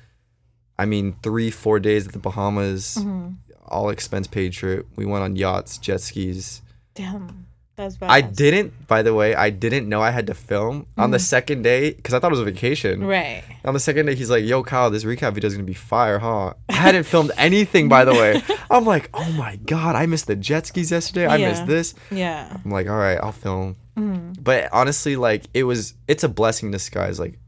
I 0.78 0.84
mean, 0.84 1.16
three 1.22 1.50
four 1.50 1.80
days 1.80 2.06
at 2.06 2.12
the 2.12 2.18
Bahamas, 2.18 2.96
Mhm. 3.00 3.36
all 3.64 3.88
expense 3.90 4.26
paid 4.28 4.52
trip. 4.52 4.86
We 4.94 5.06
went 5.06 5.24
on 5.24 5.34
yachts, 5.36 5.78
jet 5.78 6.00
skis. 6.02 6.60
Damn. 6.94 7.45
That's 7.76 7.96
bad. 7.98 8.10
I 8.10 8.22
didn't, 8.22 8.86
by 8.86 9.02
the 9.02 9.12
way, 9.12 9.34
I 9.34 9.50
didn't 9.50 9.86
know 9.88 10.00
I 10.00 10.10
had 10.10 10.26
to 10.28 10.34
film 10.34 10.86
on 10.96 11.10
the 11.10 11.18
second 11.18 11.62
day 11.62 11.92
because 11.92 12.14
I 12.14 12.18
thought 12.18 12.28
it 12.28 12.38
was 12.38 12.40
a 12.40 12.44
vacation. 12.44 13.00
Mm-hmm. 13.00 13.06
Right. 13.08 13.42
On 13.66 13.74
the 13.74 13.80
second 13.80 14.06
day, 14.06 14.14
he's 14.14 14.30
like, 14.30 14.44
"Yo, 14.44 14.62
Kyle, 14.62 14.90
this 14.90 15.04
recap 15.04 15.34
video 15.34 15.48
is 15.48 15.54
gonna 15.54 15.64
be 15.64 15.74
fire, 15.74 16.18
huh?" 16.18 16.54
I 16.70 16.72
hadn't 16.72 17.04
filmed 17.04 17.32
anything, 17.36 17.88
by 17.90 18.04
the 18.06 18.12
way. 18.12 18.42
I'm 18.70 18.86
like, 18.86 19.10
"Oh 19.12 19.30
my 19.32 19.56
god, 19.56 19.94
I 19.94 20.06
missed 20.06 20.26
the 20.26 20.36
jet 20.36 20.66
skis 20.66 20.90
yesterday. 20.90 21.26
I 21.26 21.36
Yeah. 21.36 21.50
missed 21.50 21.66
this." 21.66 21.94
Yeah. 22.10 22.56
I'm 22.64 22.70
like, 22.70 22.88
"All 22.88 22.96
right, 22.96 23.18
I'll 23.22 23.32
film." 23.32 23.76
Mhm. 23.98 24.42
But 24.42 24.70
honestly, 24.72 25.16
like, 25.16 25.44
it 25.52 25.64
was, 25.64 25.94
it's 26.08 26.24
a 26.24 26.28
blessing 26.28 26.68
in 26.68 26.72
disguise. 26.72 27.18
Like, 27.20 27.38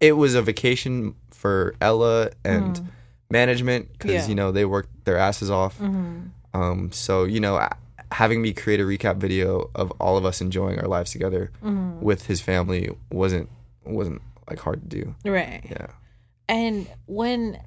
it 0.00 0.12
was 0.12 0.34
a 0.34 0.42
vacation 0.42 1.14
for 1.30 1.74
Ella 1.80 2.30
and 2.44 2.88
management 3.30 3.92
because 3.92 4.10
Mm. 4.10 4.14
Yeah. 4.14 4.26
you 4.28 4.34
know 4.34 4.52
they 4.52 4.64
worked 4.64 5.04
their 5.04 5.16
asses 5.18 5.50
off. 5.50 5.78
Mhm. 5.78 6.30
Um, 6.54 6.90
so 6.92 7.24
you 7.24 7.38
know, 7.40 7.56
having 8.14 8.40
me 8.40 8.52
create 8.52 8.80
a 8.80 8.84
recap 8.84 9.16
video 9.16 9.70
of 9.74 9.90
all 10.00 10.16
of 10.16 10.24
us 10.24 10.40
enjoying 10.40 10.78
our 10.78 10.86
lives 10.86 11.10
together 11.10 11.50
Mhm. 11.62 12.00
with 12.00 12.26
his 12.26 12.40
family 12.40 12.88
wasn't 13.10 13.48
wasn't 13.84 14.22
like 14.48 14.58
hard 14.60 14.80
to 14.82 14.88
do. 15.00 15.14
Right. 15.30 15.60
Yeah. 15.68 15.88
And 16.48 16.86
when, 17.06 17.58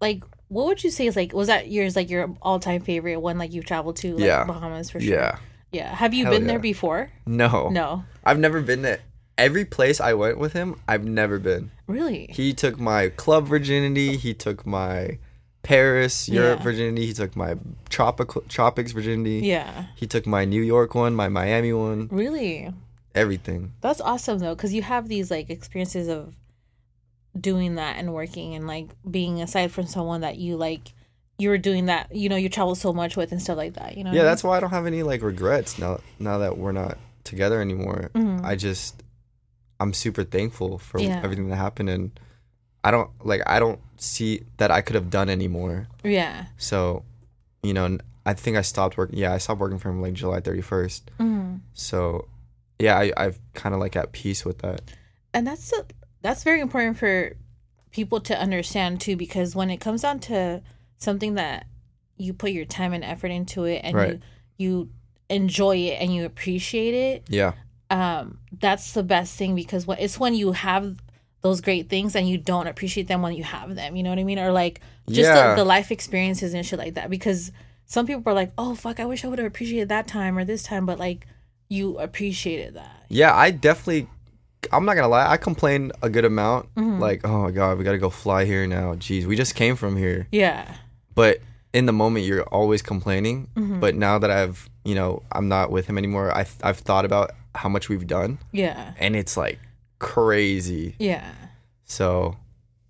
like, 0.00 0.24
what 0.48 0.66
would 0.66 0.82
you 0.84 0.90
say 0.90 1.06
is 1.06 1.14
like, 1.16 1.32
was 1.32 1.46
that 1.48 1.70
yours 1.70 1.94
like 1.94 2.10
your 2.10 2.34
all 2.42 2.58
time 2.58 2.80
favorite 2.82 3.16
one 3.18 3.38
like 3.38 3.52
you've 3.52 3.64
traveled 3.66 3.96
to? 3.96 4.14
Like, 4.14 4.24
Yeah. 4.24 4.44
Bahamas 4.44 4.90
for 4.90 5.00
sure. 5.00 5.14
Yeah. 5.14 5.36
Yeah. 5.72 5.94
Have 5.94 6.14
you 6.14 6.24
Hell 6.24 6.32
been 6.34 6.42
yeah. 6.42 6.48
there 6.48 6.58
before? 6.58 7.10
No. 7.26 7.68
No. 7.68 8.04
I've 8.24 8.38
never 8.38 8.60
been 8.60 8.82
to 8.82 8.98
every 9.38 9.64
place 9.64 10.00
I 10.00 10.14
went 10.14 10.38
with 10.38 10.52
him. 10.52 10.76
I've 10.88 11.04
never 11.04 11.38
been. 11.38 11.70
Really? 11.86 12.28
He 12.32 12.52
took 12.54 12.78
my 12.80 13.08
club 13.10 13.46
virginity. 13.46 14.16
He 14.16 14.34
took 14.34 14.64
my 14.66 15.18
Paris, 15.62 16.28
Europe 16.28 16.58
Yeah. 16.58 16.64
virginity. 16.64 17.06
He 17.06 17.12
took 17.12 17.36
my 17.36 17.54
tropical 17.88 18.42
tropics 18.48 18.92
virginity. 18.92 19.46
yeah. 19.46 19.86
He 19.96 20.06
took 20.06 20.26
my 20.26 20.44
New 20.44 20.62
York 20.62 20.94
one, 20.94 21.14
my 21.14 21.28
Miami 21.28 21.72
one, 21.72 22.08
Really? 22.10 22.72
everything. 23.14 23.72
That's 23.80 24.00
awesome 24.00 24.38
though, 24.38 24.54
because 24.54 24.72
you 24.72 24.82
have 24.82 25.08
these 25.08 25.30
like 25.30 25.50
experiences 25.50 26.08
of 26.08 26.34
doing 27.38 27.76
that 27.76 27.96
and 27.96 28.12
working 28.12 28.54
and 28.54 28.66
like 28.66 28.88
being 29.10 29.40
aside 29.40 29.70
from 29.72 29.86
someone 29.86 30.20
that 30.20 30.36
you 30.36 30.56
like 30.56 30.92
you 31.38 31.48
were 31.48 31.56
doing 31.58 31.86
that 31.86 32.14
you 32.14 32.28
know 32.28 32.36
you 32.36 32.48
travel 32.50 32.74
so 32.74 32.92
much 32.92 33.16
with 33.16 33.32
and 33.32 33.40
stuff 33.40 33.56
like 33.56 33.72
that 33.72 33.96
you 33.96 34.04
know 34.04 34.12
Yeah, 34.12 34.22
that's 34.22 34.44
why 34.44 34.58
I 34.58 34.60
don't 34.60 34.68
have 34.70 34.86
any 34.86 35.02
like 35.02 35.22
regrets 35.22 35.78
now. 35.78 36.00
Now 36.18 36.38
that 36.38 36.58
we're 36.58 36.72
not 36.72 36.98
together 37.24 37.60
anymore, 37.60 38.10
Mhm. 38.14 38.44
I 38.44 38.54
just 38.56 39.02
I'm 39.80 39.92
super 39.94 40.24
thankful 40.24 40.78
for 40.78 41.00
Yeah. 41.00 41.20
everything 41.24 41.48
that 41.48 41.56
happened, 41.56 41.88
and 41.88 42.10
I 42.84 42.90
don't 42.90 43.10
like 43.24 43.42
I 43.46 43.58
don't 43.60 43.80
see 43.96 44.42
that 44.56 44.70
I 44.70 44.80
could 44.80 44.94
have 44.96 45.10
done 45.10 45.28
anymore. 45.28 45.86
yeah 46.04 46.46
So, 46.56 47.04
you 47.62 47.72
know, 47.74 47.98
I 48.26 48.34
think 48.34 48.56
I 48.56 48.62
stopped 48.62 48.96
working. 48.96 49.18
Yeah, 49.18 49.32
I 49.34 49.38
stopped 49.38 49.60
working 49.60 49.78
from 49.78 50.00
like 50.02 50.14
July 50.14 50.40
31st. 50.40 51.02
Mhm. 51.20 51.60
So, 51.74 52.28
yeah, 52.78 52.98
I, 52.98 53.12
I've 53.16 53.38
kind 53.54 53.74
of 53.74 53.80
like 53.80 53.94
at 53.96 54.12
peace 54.12 54.44
with 54.44 54.58
that. 54.58 54.80
and 55.34 55.46
that's 55.46 55.72
a, 55.72 55.84
that's 56.20 56.42
very 56.44 56.60
important 56.60 56.96
for 56.98 57.36
people 57.90 58.20
to 58.20 58.38
understand 58.38 59.00
too 59.00 59.16
because 59.16 59.54
when 59.54 59.70
it 59.70 59.78
comes 59.78 60.02
down 60.02 60.18
to 60.20 60.62
something 60.98 61.34
that 61.34 61.66
you 62.16 62.32
put 62.32 62.50
your 62.52 62.64
time 62.64 62.92
and 62.92 63.04
effort 63.04 63.30
into 63.30 63.64
it 63.64 63.80
and 63.84 63.94
Right. 63.96 64.10
you 64.12 64.20
you 64.58 64.90
enjoy 65.28 65.76
it 65.76 66.00
and 66.00 66.14
you 66.14 66.24
appreciate 66.24 66.94
it 66.94 67.24
Yeah, 67.28 67.52
um 67.90 68.38
that's 68.60 68.92
the 68.92 69.02
best 69.02 69.36
thing 69.36 69.54
because 69.54 69.86
when 69.86 69.98
it's 69.98 70.18
when 70.20 70.34
you 70.34 70.52
have 70.52 70.96
those 71.42 71.60
great 71.60 71.88
things 71.88 72.14
and 72.16 72.28
you 72.28 72.38
don't 72.38 72.66
appreciate 72.66 73.08
them 73.08 73.20
when 73.22 73.34
you 73.34 73.44
have 73.44 73.74
them 73.74 73.94
you 73.96 74.02
know 74.02 74.10
what 74.10 74.18
i 74.18 74.24
mean 74.24 74.38
or 74.38 74.50
like 74.52 74.80
just 75.08 75.28
Yeah. 75.28 75.50
the, 75.50 75.56
the 75.56 75.64
life 75.64 75.90
experiences 75.90 76.54
and 76.54 76.64
shit 76.64 76.78
like 76.78 76.94
that 76.94 77.10
because 77.10 77.52
some 77.84 78.06
people 78.06 78.22
are 78.26 78.34
like 78.34 78.52
oh 78.56 78.74
fuck 78.74 79.00
i 79.00 79.04
wish 79.04 79.24
i 79.24 79.28
would 79.28 79.38
have 79.38 79.46
appreciated 79.48 79.88
that 79.90 80.06
time 80.06 80.38
or 80.38 80.44
this 80.44 80.62
time 80.62 80.86
but 80.86 80.98
like 80.98 81.26
you 81.68 81.98
appreciated 81.98 82.74
that 82.74 83.04
yeah. 83.08 83.34
I 83.34 83.50
definitely. 83.50 84.08
I'm 84.72 84.86
not 84.86 84.94
gonna 84.94 85.08
lie. 85.08 85.26
I 85.30 85.36
complain 85.36 85.92
a 86.02 86.08
good 86.08 86.24
amount. 86.24 86.74
Mm-hmm. 86.76 86.98
Like, 86.98 87.26
oh 87.26 87.42
my 87.42 87.50
god, 87.50 87.76
we 87.76 87.84
gotta 87.84 87.98
go 87.98 88.08
fly 88.08 88.44
here 88.46 88.66
now. 88.66 88.94
Jeez, 88.94 89.26
we 89.26 89.36
just 89.36 89.54
came 89.54 89.76
from 89.76 89.96
here. 89.96 90.28
yeah 90.32 90.76
But 91.14 91.40
in 91.74 91.84
the 91.86 91.92
moment, 91.92 92.24
you're 92.24 92.44
always 92.44 92.80
complaining. 92.80 93.48
Mm-hmm. 93.54 93.80
But 93.80 93.96
now 93.96 94.18
that 94.18 94.30
I've, 94.30 94.70
you 94.84 94.94
know, 94.94 95.22
I'm 95.32 95.48
not 95.48 95.70
with 95.70 95.86
him 95.86 95.98
anymore. 95.98 96.30
I 96.34 96.46
I've 96.62 96.78
thought 96.78 97.04
about 97.04 97.32
how 97.54 97.68
much 97.68 97.88
we've 97.90 98.06
done, 98.06 98.38
yeah 98.52 98.94
and 98.98 99.14
it's 99.14 99.36
like 99.36 99.58
crazy. 100.02 100.94
yeah 100.98 101.32
So, 101.84 102.36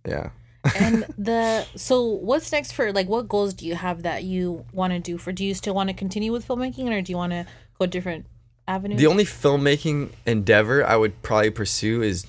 yeah. 0.09 0.31
and 0.77 1.05
the 1.19 1.67
so 1.77 2.03
what's 2.05 2.51
next 2.53 2.73
for 2.73 2.93
like 2.93 3.09
what 3.09 3.29
goals 3.29 3.53
do 3.55 3.67
you 3.67 3.75
have 3.77 4.03
that 4.03 4.25
you 4.25 4.65
want 4.73 4.93
to 4.93 4.99
do 4.99 5.19
for 5.19 5.31
do 5.33 5.45
you 5.45 5.55
still 5.55 5.75
want 5.75 5.89
to 5.89 5.95
continue 5.95 6.33
with 6.33 6.47
filmmaking 6.47 6.89
or 6.91 7.03
do 7.03 7.11
you 7.13 7.17
want 7.17 7.33
to 7.33 7.45
go 7.79 7.87
different 7.87 8.27
avenues 8.69 9.01
The 9.01 9.07
only 9.09 9.25
filmmaking 9.25 10.11
endeavor 10.27 10.85
I 10.87 10.97
would 10.97 11.21
probably 11.23 11.51
pursue 11.51 12.01
is 12.03 12.27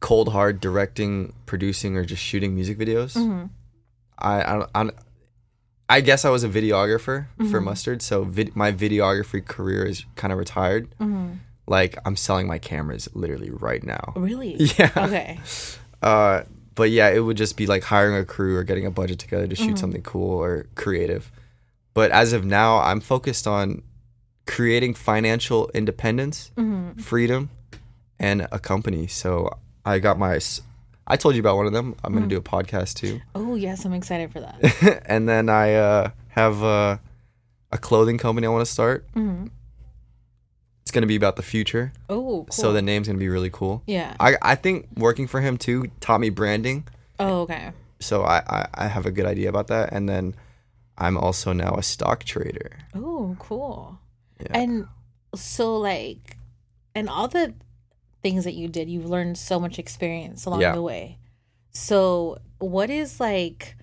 cold 0.00 0.28
hard 0.32 0.60
directing, 0.60 1.32
producing, 1.46 1.96
or 1.96 2.04
just 2.04 2.22
shooting 2.22 2.54
music 2.54 2.76
videos. 2.78 3.16
Mm-hmm. 3.16 3.46
I, 4.18 4.42
I, 4.42 4.66
I, 4.74 4.90
I 5.88 6.00
guess 6.00 6.24
I 6.24 6.30
was 6.30 6.42
a 6.44 6.48
videographer 6.48 7.26
Mm-hmm. 7.38 7.50
for 7.50 7.60
Mustard, 7.60 8.02
so 8.02 8.24
vid- 8.24 8.54
my 8.56 8.72
videography 8.72 9.44
career 9.44 9.84
is 9.86 10.04
kind 10.16 10.32
of 10.32 10.38
retired. 10.38 10.90
Mm-hmm. 11.00 11.34
Like 11.66 11.98
I'm 12.04 12.16
selling 12.16 12.46
my 12.46 12.58
cameras 12.58 13.08
literally 13.14 13.50
right 13.50 13.82
now. 13.82 14.12
really 14.16 14.54
Yeah. 14.78 14.90
okay 14.96 15.40
Uh, 16.02 16.42
but 16.74 16.90
yeah, 16.90 17.08
it 17.08 17.20
would 17.20 17.36
just 17.38 17.56
be 17.56 17.66
like 17.66 17.82
hiring 17.84 18.16
a 18.16 18.24
crew 18.24 18.56
or 18.56 18.62
getting 18.64 18.86
a 18.86 18.90
budget 18.90 19.18
together 19.18 19.46
to 19.48 19.54
shoot 19.56 19.64
Mm-hmm. 19.68 19.76
something 19.76 20.02
cool 20.02 20.38
or 20.38 20.66
creative. 20.74 21.32
But 21.94 22.10
as 22.10 22.32
of 22.34 22.44
now, 22.44 22.78
I'm 22.78 23.00
focused 23.00 23.46
on 23.46 23.82
creating 24.46 24.94
financial 24.94 25.70
independence, 25.74 26.50
Mm-hmm. 26.56 27.00
freedom, 27.00 27.50
and 28.18 28.46
a 28.52 28.58
company. 28.58 29.06
So 29.06 29.50
I 29.84 29.98
got 29.98 30.18
my. 30.18 30.38
I 31.08 31.16
told 31.16 31.34
you 31.34 31.40
about 31.40 31.56
one 31.56 31.66
of 31.66 31.72
them. 31.72 31.94
I'm 32.04 32.12
Mm. 32.12 32.16
gonna 32.16 32.26
do 32.28 32.36
a 32.36 32.42
podcast 32.42 32.94
too, 32.94 33.20
oh 33.34 33.54
yes 33.54 33.84
i'm 33.84 33.92
excited 33.92 34.30
for 34.32 34.40
that 34.40 35.02
and 35.06 35.28
then 35.28 35.48
I 35.48 35.74
uh, 35.74 36.10
have 36.28 36.62
uh, 36.62 36.98
a 37.72 37.78
clothing 37.78 38.18
company 38.18 38.46
I 38.46 38.50
want 38.50 38.66
to 38.66 38.72
start. 38.72 39.06
mm-hmm. 39.14 39.46
It's 40.86 40.92
gonna 40.92 41.08
be 41.08 41.16
about 41.16 41.34
the 41.34 41.42
future, 41.42 41.92
oh 42.08 42.14
cool. 42.44 42.46
so 42.52 42.72
the 42.72 42.80
name's 42.80 43.08
gonna 43.08 43.18
be 43.18 43.28
really 43.28 43.50
cool. 43.50 43.82
yeah 43.88 44.14
I 44.20 44.36
I 44.40 44.54
think 44.54 44.86
working 44.96 45.26
for 45.26 45.40
him 45.40 45.56
too 45.56 45.90
taught 45.98 46.20
me 46.20 46.30
branding. 46.30 46.86
oh 47.18 47.40
okay 47.40 47.72
so 47.98 48.22
I, 48.22 48.36
I, 48.48 48.68
I 48.74 48.86
have 48.86 49.04
a 49.04 49.10
good 49.10 49.26
idea 49.26 49.48
about 49.48 49.66
that 49.68 49.90
and 49.92 50.06
then 50.08 50.36
i'm 50.98 51.16
also 51.16 51.52
now 51.54 51.74
a 51.76 51.82
stock 51.82 52.22
trader 52.24 52.78
Oh, 52.94 53.34
cool. 53.40 53.98
Yeah. 54.40 54.58
And 54.60 54.86
so 55.34 55.76
like 55.78 56.36
and 56.94 57.08
all 57.08 57.26
the 57.26 57.54
things 58.22 58.44
that 58.44 58.54
you 58.54 58.68
did, 58.68 58.88
you've 58.88 59.06
learned 59.06 59.38
so 59.38 59.58
much 59.58 59.78
experience 59.80 60.46
along 60.46 60.60
Yeah. 60.60 60.72
the 60.74 60.82
way. 60.82 61.18
So 61.72 62.38
what 62.58 62.90
is 62.90 63.18
like 63.18 63.76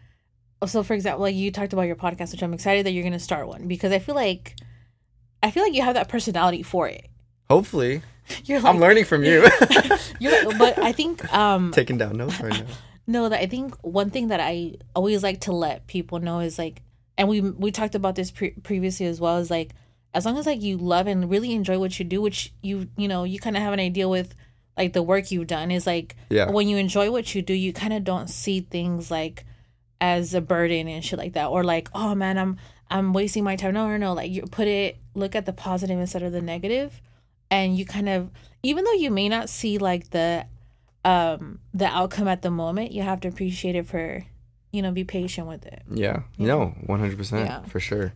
so 0.66 0.82
for 0.84 0.94
example, 0.94 1.22
like 1.24 1.36
you 1.36 1.52
talked 1.52 1.74
about 1.74 1.84
your 1.92 1.96
podcast, 1.98 2.32
which 2.32 2.42
I'm 2.44 2.54
excited 2.54 2.86
that 2.86 2.92
you're 2.92 3.04
gonna 3.04 3.20
start 3.20 3.48
one 3.50 3.68
because 3.68 3.92
I 3.92 4.00
feel 4.00 4.16
like 4.16 4.56
I 5.44 5.52
feel 5.52 5.62
like 5.64 5.74
you 5.76 5.84
have 5.84 5.94
that 5.96 6.08
personality 6.10 6.64
for 6.64 6.88
it. 6.88 7.06
Hopefully, 7.50 8.02
You're 8.46 8.66
I'm 8.66 8.80
learning 8.80 9.06
from 9.06 9.24
you. 9.24 9.46
You're, 10.20 10.58
but 10.58 10.80
I 10.80 10.92
think 11.00 11.32
um 11.34 11.72
Taking 11.72 11.98
down 11.98 12.18
notes 12.18 12.40
right 12.42 12.54
now. 12.54 12.66
no, 13.06 13.30
that 13.30 13.40
I 13.42 13.46
think 13.48 13.76
one 13.84 14.10
thing 14.10 14.30
that 14.30 14.40
I 14.40 14.76
always 14.96 15.22
like 15.22 15.42
to 15.42 15.52
let 15.52 15.86
people 15.88 16.20
know 16.20 16.40
is 16.40 16.58
like, 16.58 16.82
and 17.18 17.28
we 17.28 17.42
we 17.42 17.70
talked 17.72 17.96
about 17.96 18.16
this 18.16 18.32
pre- 18.32 18.52
previously 18.64 19.06
as 19.06 19.20
well. 19.20 19.38
Is 19.38 19.52
like, 19.52 19.72
as 20.14 20.26
long 20.26 20.38
as 20.38 20.46
like 20.46 20.62
you 20.62 20.78
love 20.78 21.06
and 21.08 21.30
really 21.30 21.52
enjoy 21.54 21.78
what 21.78 22.00
you 22.00 22.06
do, 22.06 22.22
which 22.22 22.54
you 22.62 22.88
you 22.96 23.08
know 23.10 23.24
you 23.26 23.40
kind 23.40 23.58
of 23.58 23.62
have 23.62 23.74
an 23.74 23.80
idea 23.82 24.08
with 24.08 24.34
like 24.78 24.94
the 24.94 25.04
work 25.04 25.30
you've 25.30 25.46
done 25.48 25.70
is 25.70 25.86
like 25.86 26.16
Yeah. 26.30 26.50
when 26.50 26.68
you 26.68 26.78
enjoy 26.78 27.12
what 27.12 27.36
you 27.36 27.42
do, 27.44 27.54
you 27.54 27.74
kind 27.74 27.94
of 27.94 28.04
don't 28.06 28.30
see 28.30 28.62
things 28.62 29.12
like 29.12 29.46
as 30.02 30.34
a 30.34 30.42
burden 30.42 30.88
and 30.88 31.04
shit 31.06 31.20
like 31.20 31.34
that, 31.34 31.48
or 31.48 31.64
like 31.64 31.90
oh 31.94 32.16
man, 32.16 32.38
I'm 32.38 32.58
I'm 32.90 33.14
wasting 33.14 33.44
my 33.44 33.56
time. 33.56 33.74
No, 33.74 33.88
no, 33.88 33.98
no. 33.98 34.14
Like 34.14 34.32
you 34.32 34.44
put 34.44 34.68
it, 34.68 34.98
look 35.16 35.36
at 35.36 35.46
the 35.46 35.54
positive 35.54 36.00
instead 36.00 36.24
of 36.24 36.32
the 36.32 36.42
negative, 36.42 37.02
and 37.50 37.78
you 37.78 37.86
kind 37.86 38.10
of 38.10 38.30
even 38.64 38.84
though 38.84 38.94
you 38.94 39.12
may 39.12 39.28
not 39.30 39.50
see 39.50 39.78
like 39.78 40.10
the 40.12 40.46
um 41.06 41.60
the 41.74 41.86
outcome 41.86 42.28
at 42.30 42.42
the 42.42 42.50
moment 42.52 42.92
you 42.94 43.02
have 43.02 43.20
to 43.20 43.28
appreciate 43.28 43.76
it 43.76 43.86
for 43.86 44.24
you 44.72 44.82
know 44.82 44.92
be 44.92 45.04
patient 45.04 45.48
with 45.48 45.66
it 45.66 45.82
Yeah. 45.92 46.22
No, 46.38 46.74
100% 46.88 47.46
Yeah. 47.46 47.62
for 47.64 47.80
sure. 47.82 48.14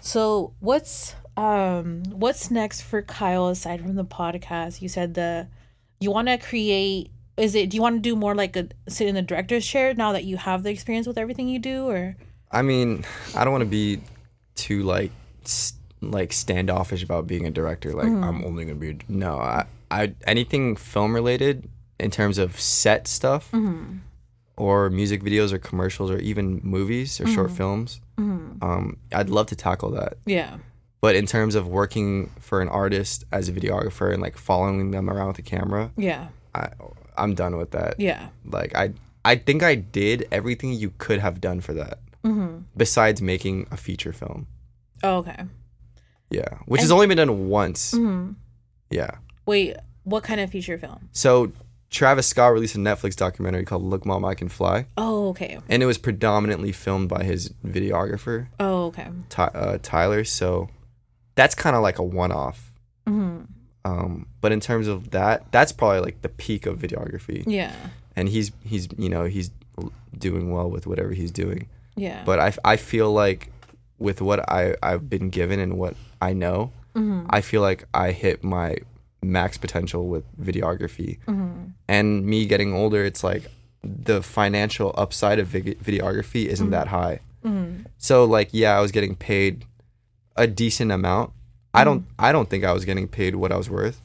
so 0.00 0.54
what's 0.60 1.14
um 1.36 2.02
what's 2.10 2.50
next 2.50 2.80
for 2.82 3.02
kyle 3.02 3.48
aside 3.48 3.80
from 3.82 3.94
the 3.96 4.04
podcast 4.04 4.80
you 4.82 4.88
said 4.88 5.14
the 5.14 5.46
you 6.00 6.10
want 6.10 6.28
to 6.28 6.36
create 6.38 7.10
is 7.36 7.54
it 7.54 7.70
do 7.70 7.76
you 7.76 7.82
want 7.82 7.96
to 7.96 8.00
do 8.00 8.16
more 8.16 8.34
like 8.34 8.56
a 8.56 8.68
sit 8.88 9.06
in 9.08 9.14
the 9.14 9.22
director's 9.22 9.66
chair 9.66 9.94
now 9.94 10.12
that 10.12 10.24
you 10.24 10.36
have 10.38 10.62
the 10.62 10.70
experience 10.70 11.06
with 11.06 11.16
everything 11.18 11.48
you 11.48 11.58
do 11.58 11.86
or 11.88 12.16
I 12.52 12.62
mean, 12.62 13.04
I 13.34 13.44
don't 13.44 13.52
want 13.52 13.62
to 13.62 13.70
be 13.70 14.00
too 14.54 14.82
like 14.82 15.10
s- 15.44 15.74
like 16.00 16.32
standoffish 16.32 17.02
about 17.02 17.26
being 17.26 17.46
a 17.46 17.50
director. 17.50 17.92
Like 17.92 18.06
mm-hmm. 18.06 18.24
I'm 18.24 18.44
only 18.44 18.64
gonna 18.64 18.76
be 18.76 18.90
a, 18.90 18.96
no. 19.08 19.38
I, 19.38 19.64
I 19.90 20.14
anything 20.26 20.76
film 20.76 21.14
related 21.14 21.68
in 21.98 22.10
terms 22.10 22.38
of 22.38 22.58
set 22.60 23.06
stuff 23.06 23.50
mm-hmm. 23.52 23.98
or 24.56 24.90
music 24.90 25.22
videos 25.22 25.52
or 25.52 25.58
commercials 25.58 26.10
or 26.10 26.18
even 26.18 26.60
movies 26.62 27.20
or 27.20 27.26
short 27.26 27.48
mm-hmm. 27.48 27.56
films. 27.56 28.00
Um, 28.62 28.96
I'd 29.12 29.30
love 29.30 29.46
to 29.46 29.56
tackle 29.56 29.90
that. 29.92 30.14
yeah 30.26 30.58
But 31.00 31.16
in 31.16 31.26
terms 31.26 31.54
of 31.56 31.66
working 31.66 32.30
for 32.38 32.60
an 32.60 32.68
artist 32.68 33.24
as 33.32 33.48
a 33.48 33.52
videographer 33.52 34.12
and 34.12 34.22
like 34.22 34.36
following 34.36 34.92
them 34.92 35.10
around 35.10 35.28
with 35.28 35.36
the 35.36 35.42
camera, 35.42 35.90
yeah 35.96 36.28
I 36.54 36.68
I'm 37.16 37.34
done 37.34 37.56
with 37.56 37.72
that. 37.72 37.98
yeah 37.98 38.28
Like 38.44 38.74
I 38.76 38.92
I 39.24 39.36
think 39.36 39.62
I 39.62 39.74
did 39.74 40.28
everything 40.30 40.72
you 40.72 40.92
could 40.98 41.18
have 41.20 41.40
done 41.40 41.60
for 41.60 41.74
that. 41.74 41.98
Besides 42.76 43.20
making 43.22 43.66
a 43.70 43.76
feature 43.76 44.12
film. 44.12 44.46
oh, 45.02 45.16
okay 45.18 45.44
Yeah. 46.30 46.58
Which 46.66 46.80
has 46.80 46.90
only 46.90 47.06
been 47.06 47.16
done 47.18 47.48
once. 47.48 47.92
Mm-hmm. 47.92 48.32
Yeah. 48.90 49.16
wait 49.46 49.76
what 50.04 50.22
kind 50.24 50.40
of 50.40 50.50
feature 50.50 50.78
film 50.78 51.08
So 51.12 51.52
Travis 51.90 52.26
Scott 52.26 52.52
released 52.52 52.74
a 52.74 52.78
Netflix 52.78 53.14
documentary 53.16 53.64
called 53.64 53.82
Look 53.82 54.04
Mom 54.06 54.24
I 54.24 54.34
Can 54.34 54.48
Fly. 54.48 54.86
oh 54.96 55.28
okay 55.30 55.58
And 55.68 55.82
it 55.82 55.86
was 55.86 55.98
predominantly 55.98 56.72
filmed 56.72 57.08
by 57.08 57.22
his 57.24 57.50
videographer, 57.66 58.48
oh 58.60 58.86
okay 58.86 59.08
Ty- 59.28 59.50
uh, 59.54 59.78
Tyler. 59.82 60.24
So 60.24 60.68
that's 61.34 61.54
kind 61.54 61.74
of 61.76 61.82
like 61.82 61.98
a 61.98 62.02
one 62.02 62.32
off. 62.32 62.72
mm-hmm. 63.06 63.44
Um, 63.84 64.26
but 64.40 64.52
in 64.52 64.60
terms 64.60 64.86
of 64.86 65.10
that, 65.10 65.50
that's 65.50 65.72
probably 65.72 66.00
like 66.00 66.22
the 66.22 66.28
peak 66.28 66.66
of 66.66 66.78
videography. 66.78 67.42
yeah 67.46 67.74
And 68.14 68.28
he's, 68.28 68.52
he's, 68.64 68.86
you 68.96 69.08
know, 69.08 69.24
he's 69.24 69.50
doing 70.16 70.50
well 70.52 70.70
with 70.70 70.86
whatever 70.86 71.10
he's 71.12 71.32
doing. 71.32 71.68
Yeah 71.96 72.22
but 72.24 72.38
I, 72.38 72.54
I 72.64 72.76
feel 72.76 73.12
like 73.12 73.50
with 73.98 74.20
what 74.20 74.40
I, 74.50 74.74
I've 74.82 75.08
been 75.08 75.30
given 75.30 75.60
and 75.60 75.78
what 75.78 75.94
I 76.20 76.32
know, 76.32 76.72
Mm-hmm. 76.94 77.26
I 77.30 77.40
feel 77.40 77.62
like 77.62 77.84
I 77.94 78.10
hit 78.12 78.44
my 78.44 78.76
max 79.22 79.56
potential 79.56 80.08
with 80.08 80.24
videography. 80.38 81.18
Mm-hmm. 81.26 81.68
And 81.88 82.26
me 82.26 82.46
getting 82.46 82.74
older, 82.74 83.04
it's 83.04 83.24
like 83.24 83.50
the 83.82 84.22
financial 84.22 84.94
upside 84.96 85.38
of 85.38 85.46
vid- 85.48 85.78
videography 85.80 86.46
isn't 86.46 86.70
that 86.70 86.88
high. 86.88 87.20
Mm-hmm. 87.44 87.84
So 87.98 88.24
like, 88.24 88.50
yeah, 88.52 88.76
I 88.76 88.80
was 88.80 88.92
getting 88.92 89.14
paid 89.16 89.64
a 90.36 90.46
decent 90.46 90.92
amount. 90.92 91.32
I 91.74 91.84
don't 91.84 92.00
Mm-hmm. 92.00 92.24
I 92.26 92.32
don't 92.32 92.50
think 92.50 92.64
I 92.64 92.72
was 92.72 92.84
getting 92.84 93.08
paid 93.08 93.36
what 93.36 93.52
I 93.52 93.56
was 93.56 93.70
worth. 93.70 94.02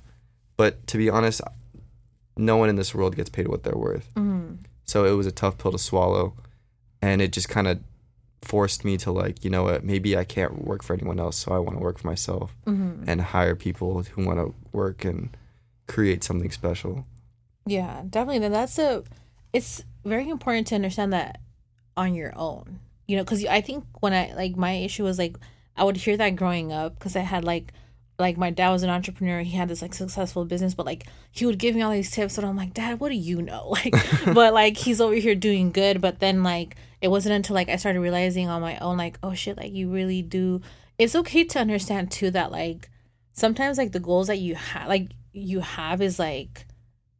But 0.56 0.88
to 0.88 0.98
be 0.98 1.10
honest, 1.10 1.42
no 2.38 2.56
one 2.58 2.70
in 2.70 2.78
this 2.78 2.96
world 2.96 3.16
gets 3.16 3.30
paid 3.30 3.48
what 3.50 3.64
they're 3.64 3.76
worth. 3.76 4.08
Mm-hmm. 4.16 4.64
So 4.86 5.04
it 5.04 5.12
was 5.12 5.28
a 5.28 5.32
tough 5.32 5.58
pill 5.58 5.74
to 5.74 5.78
swallow. 5.78 6.36
And 7.02 7.22
it 7.22 7.32
just 7.32 7.50
kind 7.50 7.68
of 7.68 7.80
forced 8.42 8.86
me 8.86 8.98
to 8.98 9.12
like, 9.12 9.44
you 9.44 9.50
know 9.50 9.64
what, 9.64 9.84
maybe 9.84 10.18
I 10.18 10.24
can't 10.24 10.64
work 10.66 10.84
for 10.84 10.94
anyone 10.94 11.20
else, 11.20 11.38
so 11.38 11.52
I 11.54 11.60
want 11.60 11.78
to 11.78 11.84
work 11.84 12.00
for 12.00 12.08
myself 12.08 12.56
Mm-hmm. 12.66 13.04
and 13.10 13.22
hire 13.22 13.56
people 13.56 14.04
who 14.04 14.26
want 14.26 14.40
to 14.40 14.54
work 14.72 15.04
and 15.06 15.36
create 15.88 16.24
something 16.24 16.52
special. 16.52 17.06
Yeah, 17.66 18.04
definitely. 18.10 18.40
Then 18.40 18.52
that's 18.54 18.78
a. 18.80 19.04
It's 19.54 19.84
very 20.06 20.30
important 20.30 20.68
to 20.68 20.76
understand 20.76 21.12
that 21.14 21.40
on 21.96 22.14
your 22.14 22.32
own. 22.36 22.80
You 23.08 23.18
know, 23.18 23.24
because 23.24 23.44
I 23.46 23.62
think 23.62 23.86
when 24.02 24.14
I 24.14 24.34
like 24.36 24.56
my 24.56 24.74
issue 24.74 25.04
was 25.04 25.18
like 25.18 25.36
I 25.76 25.84
would 25.84 25.98
hear 25.98 26.18
that 26.18 26.36
growing 26.36 26.72
up 26.72 26.98
because 26.98 27.16
I 27.16 27.22
had 27.22 27.44
like 27.44 27.74
like 28.20 28.38
my 28.38 28.50
dad 28.50 28.72
was 28.72 28.84
an 28.84 28.90
entrepreneur. 28.90 29.42
He 29.42 29.56
had 29.58 29.68
this 29.70 29.82
like 29.82 29.94
successful 29.94 30.46
business, 30.46 30.74
but 30.76 30.86
like 30.86 31.06
he 31.32 31.46
would 31.46 31.60
give 31.60 31.76
me 31.76 31.82
all 31.82 31.92
these 31.92 32.12
tips, 32.12 32.38
and 32.38 32.46
I'm 32.48 32.56
like, 32.58 32.74
Dad, 32.74 33.00
what 33.00 33.10
do 33.10 33.16
you 33.16 33.42
know? 33.42 33.76
Like, 33.86 33.94
but 34.34 34.54
like 34.54 34.78
he's 34.78 35.02
over 35.02 35.16
here 35.16 35.36
doing 35.36 35.72
good. 35.72 36.00
But 36.02 36.20
then 36.20 36.44
like 36.44 36.76
it 37.02 37.10
wasn't 37.10 37.36
until 37.36 37.54
like 37.56 37.70
I 37.70 37.76
started 37.76 38.00
realizing 38.00 38.50
on 38.50 38.62
my 38.62 38.78
own, 38.80 38.98
like, 38.98 39.20
oh 39.24 39.34
shit, 39.34 39.58
like 39.58 39.74
you 39.74 39.92
really 39.92 40.22
do. 40.22 40.62
It's 40.98 41.16
okay 41.16 41.44
to 41.44 41.60
understand 41.60 42.12
too 42.12 42.32
that 42.32 42.52
like 42.52 42.90
sometimes 43.38 43.78
like 43.78 43.92
the 43.92 44.00
goals 44.00 44.28
that 44.28 44.40
you 44.40 44.56
have 44.56 44.88
like 44.88 45.12
you 45.32 45.60
have 45.60 46.02
is 46.02 46.18
like 46.18 46.66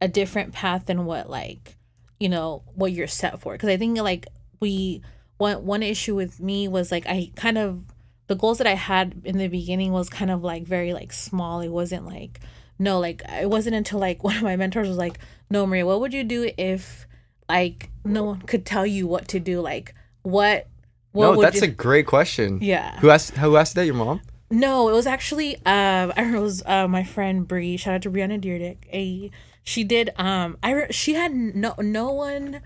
a 0.00 0.08
different 0.08 0.52
path 0.52 0.86
than 0.86 1.04
what 1.04 1.30
like 1.30 1.76
you 2.18 2.28
know 2.28 2.62
what 2.74 2.92
you're 2.92 3.06
set 3.06 3.40
for 3.40 3.52
because 3.52 3.68
i 3.68 3.76
think 3.76 3.96
like 3.98 4.26
we 4.60 5.00
one 5.38 5.64
one 5.64 5.82
issue 5.82 6.14
with 6.14 6.40
me 6.40 6.66
was 6.66 6.90
like 6.90 7.06
i 7.06 7.30
kind 7.36 7.56
of 7.56 7.84
the 8.26 8.34
goals 8.34 8.58
that 8.58 8.66
i 8.66 8.74
had 8.74 9.22
in 9.24 9.38
the 9.38 9.48
beginning 9.48 9.92
was 9.92 10.08
kind 10.08 10.30
of 10.30 10.42
like 10.42 10.64
very 10.64 10.92
like 10.92 11.12
small 11.12 11.60
it 11.60 11.68
wasn't 11.68 12.04
like 12.04 12.40
no 12.78 12.98
like 12.98 13.22
it 13.28 13.48
wasn't 13.48 13.74
until 13.74 14.00
like 14.00 14.22
one 14.24 14.36
of 14.36 14.42
my 14.42 14.56
mentors 14.56 14.88
was 14.88 14.98
like 14.98 15.18
no 15.50 15.64
maria 15.66 15.86
what 15.86 16.00
would 16.00 16.12
you 16.12 16.24
do 16.24 16.50
if 16.58 17.06
like 17.48 17.90
no 18.04 18.24
one 18.24 18.42
could 18.42 18.64
tell 18.66 18.86
you 18.86 19.06
what 19.06 19.28
to 19.28 19.40
do 19.40 19.60
like 19.60 19.94
what 20.22 20.66
what 21.12 21.34
no, 21.34 21.42
that's 21.42 21.60
you 21.62 21.64
a 21.64 21.70
great 21.70 22.06
question. 22.06 22.58
yeah 22.60 22.98
Who 23.00 23.10
asked 23.10 23.36
who 23.36 23.56
asked 23.56 23.74
that? 23.76 23.86
Your 23.86 23.94
mom? 23.94 24.20
no, 24.50 24.88
it 24.88 24.92
was 24.92 25.06
actually 25.06 25.56
um 25.56 25.62
I 26.16 26.20
remember 26.20 26.38
it 26.38 26.42
was 26.42 26.62
uh, 26.66 26.88
my 26.88 27.04
friend 27.04 27.46
Bree. 27.48 27.76
Shout 27.76 27.94
out 27.94 28.02
to 28.02 28.10
Brianna 28.10 28.40
Deerdick. 28.40 28.78
A 28.92 29.30
she 29.62 29.84
did 29.84 30.10
um 30.16 30.58
I 30.62 30.70
re- 30.72 30.92
she 30.92 31.14
had 31.14 31.32
no 31.32 31.74
no 31.78 32.12
one 32.12 32.60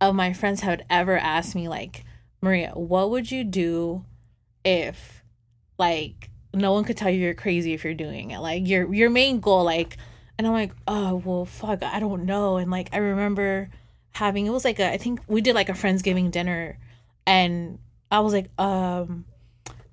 of 0.00 0.14
my 0.14 0.32
friends 0.32 0.60
had 0.60 0.84
ever 0.90 1.16
asked 1.16 1.54
me 1.54 1.68
like 1.68 2.04
Maria, 2.42 2.72
what 2.74 3.10
would 3.10 3.30
you 3.30 3.44
do 3.44 4.04
if 4.64 5.22
like 5.78 6.30
no 6.54 6.72
one 6.72 6.84
could 6.84 6.96
tell 6.96 7.10
you 7.10 7.20
you're 7.20 7.34
crazy 7.34 7.72
if 7.72 7.82
you're 7.84 7.94
doing 7.94 8.30
it? 8.30 8.38
Like 8.40 8.66
your 8.68 8.92
your 8.92 9.10
main 9.10 9.40
goal 9.40 9.64
like 9.64 9.96
and 10.38 10.46
I'm 10.46 10.52
like, 10.52 10.72
"Oh, 10.86 11.22
well 11.24 11.46
fuck, 11.46 11.82
I 11.82 11.98
don't 11.98 12.26
know." 12.26 12.58
And 12.58 12.70
like 12.70 12.90
I 12.92 12.98
remember 12.98 13.70
having 14.16 14.46
it 14.46 14.50
was 14.50 14.64
like 14.64 14.78
a 14.80 14.90
I 14.92 14.96
think 14.98 15.20
we 15.28 15.40
did 15.40 15.54
like 15.54 15.68
a 15.68 15.72
friendsgiving 15.72 16.30
dinner 16.30 16.78
and 17.26 17.78
I 18.10 18.20
was 18.20 18.32
like, 18.32 18.48
um 18.58 19.24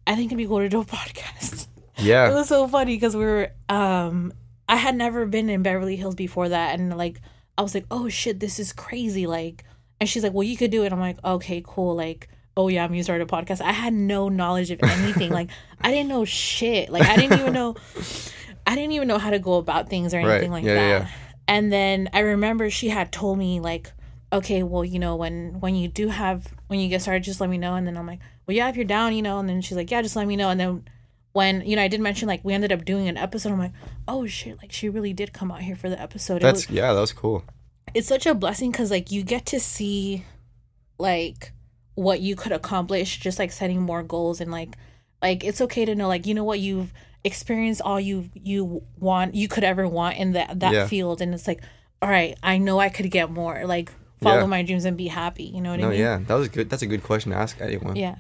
I 0.08 0.16
think 0.16 0.28
it'd 0.28 0.38
be 0.38 0.48
cool 0.48 0.60
to 0.60 0.70
do 0.70 0.82
a 0.82 0.86
podcast. 1.00 1.68
Yeah, 1.98 2.30
it 2.30 2.34
was 2.34 2.48
so 2.50 2.68
funny 2.68 2.96
because 2.96 3.16
we 3.16 3.24
were 3.26 3.52
um 3.70 4.34
I 4.68 4.78
had 4.78 4.96
never 4.96 5.26
been 5.26 5.50
in 5.50 5.62
Beverly 5.62 5.96
Hills 5.96 6.16
before 6.16 6.50
that 6.50 6.80
and 6.80 6.98
like 6.98 7.20
I 7.58 7.62
was 7.62 7.74
like, 7.76 7.86
Oh 7.92 8.10
shit, 8.10 8.40
this 8.40 8.60
is 8.60 8.74
crazy. 8.74 9.28
Like 9.28 9.64
and 10.00 10.10
she's 10.10 10.24
like, 10.24 10.34
Well 10.34 10.44
you 10.44 10.58
could 10.58 10.72
do 10.72 10.84
it. 10.84 10.92
I'm 10.94 11.00
like, 11.00 11.18
Okay, 11.24 11.62
cool. 11.66 11.96
Like, 11.96 12.30
oh 12.56 12.68
yeah, 12.70 12.84
I'm 12.84 12.90
gonna 12.92 13.04
start 13.04 13.22
a 13.22 13.26
podcast. 13.26 13.62
I 13.62 13.72
had 13.74 13.94
no 13.94 14.30
knowledge 14.30 14.72
of 14.72 14.80
anything. 14.84 15.32
like 15.32 15.50
I 15.82 15.92
didn't 15.92 16.10
know 16.10 16.24
shit. 16.26 16.90
Like 16.90 17.04
I 17.04 17.16
didn't 17.18 17.40
even 17.40 17.54
know 17.54 17.76
I 18.68 18.76
didn't 18.76 18.94
even 18.94 19.08
know 19.10 19.18
how 19.18 19.30
to 19.32 19.40
go 19.40 19.56
about 19.56 19.90
things 19.90 20.14
or 20.14 20.20
anything 20.20 20.52
Right. 20.52 20.58
like 20.60 20.64
Yeah, 20.64 20.74
that. 20.76 20.88
yeah, 20.90 21.00
yeah. 21.00 21.08
And 21.48 21.74
then 21.74 22.10
I 22.14 22.20
remember 22.20 22.70
she 22.70 22.88
had 22.88 23.12
told 23.12 23.38
me 23.38 23.60
like, 23.60 23.92
okay, 24.34 24.64
well, 24.64 24.84
you 24.84 25.00
know, 25.00 25.16
when 25.16 25.60
when 25.62 25.76
you 25.76 25.88
do 25.88 26.10
have 26.10 26.48
when 26.68 26.80
you 26.80 26.90
get 26.90 27.02
started, 27.02 27.24
just 27.24 27.40
let 27.40 27.50
me 27.50 27.58
know. 27.58 27.76
And 27.76 27.88
then 27.88 27.96
I'm 27.98 28.08
like, 28.08 28.20
well, 28.46 28.56
yeah, 28.58 28.68
if 28.70 28.76
you're 28.76 28.86
down, 28.86 29.14
you 29.16 29.22
know. 29.22 29.40
And 29.40 29.48
then 29.48 29.62
she's 29.62 29.78
like, 29.78 29.90
yeah, 29.92 30.02
just 30.02 30.16
let 30.16 30.28
me 30.28 30.36
know. 30.36 30.50
And 30.50 30.60
then 30.60 30.84
when 31.34 31.62
you 31.66 31.76
know, 31.76 31.82
I 31.84 31.88
did 31.88 32.02
mention 32.02 32.28
like 32.28 32.44
we 32.44 32.54
ended 32.54 32.72
up 32.72 32.84
doing 32.86 33.08
an 33.08 33.18
episode. 33.18 33.52
I'm 33.52 33.60
like, 33.60 33.74
oh 34.08 34.26
shit, 34.28 34.58
like 34.58 34.72
she 34.72 34.90
really 34.90 35.14
did 35.14 35.34
come 35.34 35.52
out 35.52 35.62
here 35.62 35.76
for 35.76 35.90
the 35.90 36.00
episode. 36.02 36.42
That's 36.42 36.68
was, 36.68 36.76
yeah, 36.76 36.94
that 36.94 37.00
was 37.00 37.14
cool. 37.14 37.44
it's 37.94 38.08
such 38.08 38.26
a 38.26 38.34
blessing 38.36 38.72
because 38.72 38.92
like 38.92 39.12
you 39.12 39.24
get 39.24 39.46
to 39.48 39.60
see 39.60 40.26
like 41.00 41.52
what 41.96 42.22
you 42.22 42.36
could 42.36 42.52
accomplish 42.52 43.20
just 43.20 43.40
like 43.40 43.52
setting 43.52 43.82
more 43.82 44.04
goals 44.04 44.42
and 44.42 44.52
like 44.52 44.78
like 45.22 45.44
it's 45.44 45.62
okay 45.62 45.86
to 45.86 45.94
know 45.96 46.08
like 46.08 46.26
you 46.26 46.34
know 46.34 46.44
what 46.44 46.60
you've 46.60 46.92
experienced 47.24 47.82
all 47.82 48.00
you 48.00 48.30
you 48.34 48.82
want 49.00 49.36
you 49.36 49.48
could 49.48 49.64
ever 49.64 49.88
want 49.88 50.18
in 50.18 50.34
that 50.34 50.60
that 50.60 50.74
Yeah. 50.74 50.88
field 50.88 51.22
and 51.22 51.34
it's 51.34 51.48
like 51.48 51.62
all 52.02 52.10
right 52.10 52.36
i 52.44 52.58
know 52.58 52.80
i 52.80 52.90
could 52.90 53.10
get 53.12 53.30
more 53.32 53.66
like 53.66 53.92
follow 54.24 54.40
Yeah. 54.42 54.46
my 54.58 54.62
dreams 54.64 54.86
and 54.86 54.96
be 54.98 55.08
happy 55.08 55.44
you 55.44 55.62
know 55.62 55.72
what 55.72 55.80
No, 55.80 55.88
i 55.88 55.92
mean 55.92 56.00
yeah, 56.00 56.18
that 56.28 56.36
was 56.36 56.48
good. 56.50 56.70
That's 56.70 56.82
a 56.84 56.88
good 56.88 57.04
question 57.04 57.32
to 57.32 57.38
ask 57.38 57.60
anyone. 57.62 57.96
yeah. 57.96 58.16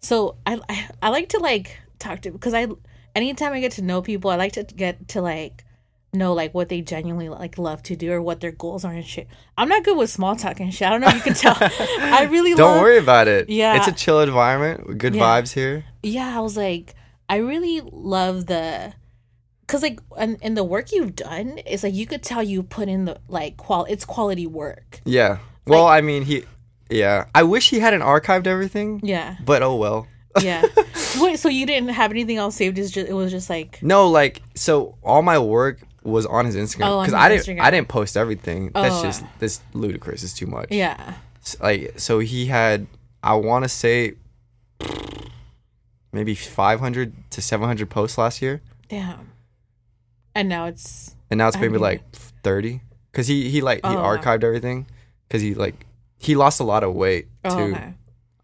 So 0.00 0.36
I, 0.46 0.58
I 0.68 0.88
I 1.02 1.08
like 1.10 1.28
to 1.30 1.38
like 1.38 1.78
talk 1.98 2.22
to 2.22 2.30
because 2.32 2.54
I 2.54 2.66
anytime 3.14 3.52
I 3.52 3.60
get 3.60 3.72
to 3.72 3.82
know 3.82 4.02
people, 4.02 4.30
I 4.30 4.36
like 4.36 4.52
to 4.52 4.64
get 4.64 5.08
to 5.14 5.20
like 5.22 5.64
know 6.14 6.32
like 6.34 6.52
what 6.52 6.68
they 6.68 6.80
genuinely 6.82 7.28
like 7.28 7.56
love 7.56 7.82
to 7.84 7.96
do 7.96 8.12
or 8.12 8.20
what 8.20 8.40
their 8.40 8.52
goals 8.52 8.84
are 8.84 8.92
and 8.92 9.06
shit. 9.06 9.28
I'm 9.56 9.68
not 9.68 9.84
good 9.84 9.96
with 9.96 10.10
small 10.10 10.34
talk 10.36 10.60
and 10.60 10.74
shit. 10.74 10.86
I 10.88 10.90
don't 10.90 11.00
know 11.00 11.08
if 11.08 11.14
you 11.14 11.20
can 11.22 11.34
tell. 11.34 11.56
I 11.60 12.28
really 12.30 12.50
love 12.50 12.58
Don't 12.58 12.72
love, 12.74 12.82
worry 12.82 12.98
about 12.98 13.28
it. 13.28 13.48
Yeah. 13.48 13.76
It's 13.76 13.86
a 13.88 13.92
chill 13.92 14.20
environment. 14.20 14.98
Good 14.98 15.14
Yeah. 15.14 15.22
vibes 15.22 15.52
here. 15.54 15.84
Yeah, 16.02 16.36
I 16.36 16.40
was 16.40 16.56
like, 16.56 16.94
I 17.30 17.36
really 17.36 17.80
love 17.80 18.44
the, 18.46 18.92
cause 19.72 19.82
like, 19.82 19.98
and, 20.16 20.36
and 20.42 20.56
the 20.56 20.62
work 20.64 20.92
you've 20.92 21.16
done 21.16 21.58
is 21.58 21.82
like 21.82 21.94
you 21.94 22.06
could 22.06 22.22
tell 22.22 22.42
you 22.42 22.62
put 22.62 22.88
in 22.88 23.06
the 23.06 23.18
like 23.28 23.56
qual, 23.56 23.84
it's 23.86 24.04
quality 24.04 24.46
work. 24.46 25.00
Yeah. 25.04 25.38
Well, 25.66 25.86
I 25.86 26.00
mean, 26.00 26.22
he. 26.24 26.44
Yeah. 26.90 27.26
I 27.34 27.42
wish 27.42 27.70
he 27.70 27.80
hadn't 27.80 28.02
archived 28.02 28.46
everything. 28.46 29.00
Yeah, 29.02 29.36
But 29.44 29.62
oh 29.62 29.76
well. 29.76 30.06
yeah. 30.42 30.62
Wait, 31.18 31.38
so 31.38 31.48
you 31.48 31.66
didn't 31.66 31.90
have 31.90 32.10
anything 32.10 32.36
else 32.36 32.54
saved? 32.56 32.78
It's 32.78 32.90
just 32.90 33.08
it 33.08 33.12
was 33.14 33.30
just 33.30 33.48
like, 33.50 33.82
No, 33.82 34.08
like 34.08 34.42
so 34.54 34.96
all 35.02 35.22
my 35.22 35.38
work 35.38 35.80
was 36.04 36.26
on 36.26 36.46
his 36.46 36.56
Instagram 36.56 36.86
Oh, 36.88 37.00
because 37.00 37.06
his 37.06 37.14
I 37.14 37.28
didn't 37.28 37.44
Instagram. 37.46 37.60
I 37.62 37.70
didn't 37.70 37.88
post 37.88 38.16
everything. 38.16 38.70
oh, 38.74 38.82
That's 38.82 38.94
Oh. 38.96 39.02
just 39.02 39.24
this 39.38 39.60
ludicrous. 39.72 40.22
It's 40.24 40.34
too 40.34 40.46
much. 40.46 40.68
yeah, 40.70 41.14
S- 41.42 41.56
Like 41.60 41.94
so 41.98 42.18
he 42.18 42.46
had 42.46 42.86
I 43.22 43.34
want 43.34 43.64
to 43.64 43.68
say 43.68 44.14
maybe 46.12 46.34
500 46.34 47.12
to 47.30 47.40
700 47.42 47.88
posts 47.90 48.18
last 48.18 48.42
year 48.42 48.60
damn. 48.88 49.30
And 50.34 50.48
now 50.48 50.66
it's 50.66 51.14
and 51.30 51.38
now 51.38 51.48
it's 51.48 51.58
maybe 51.58 51.78
like 51.78 52.02
30 52.42 52.80
cuz 53.12 53.26
he 53.26 53.48
he 53.50 53.60
like 53.60 53.78
he 53.84 53.92
Oh, 53.92 54.02
wow. 54.02 54.16
archived 54.16 54.44
everything 54.44 54.86
cuz 55.30 55.42
he 55.42 55.54
like 55.54 55.86
he 56.18 56.34
lost 56.34 56.60
a 56.60 56.64
lot 56.64 56.82
of 56.84 56.94
weight 56.94 57.26
too. 57.44 57.50
oh, 57.50 57.60
okay. 57.74 57.94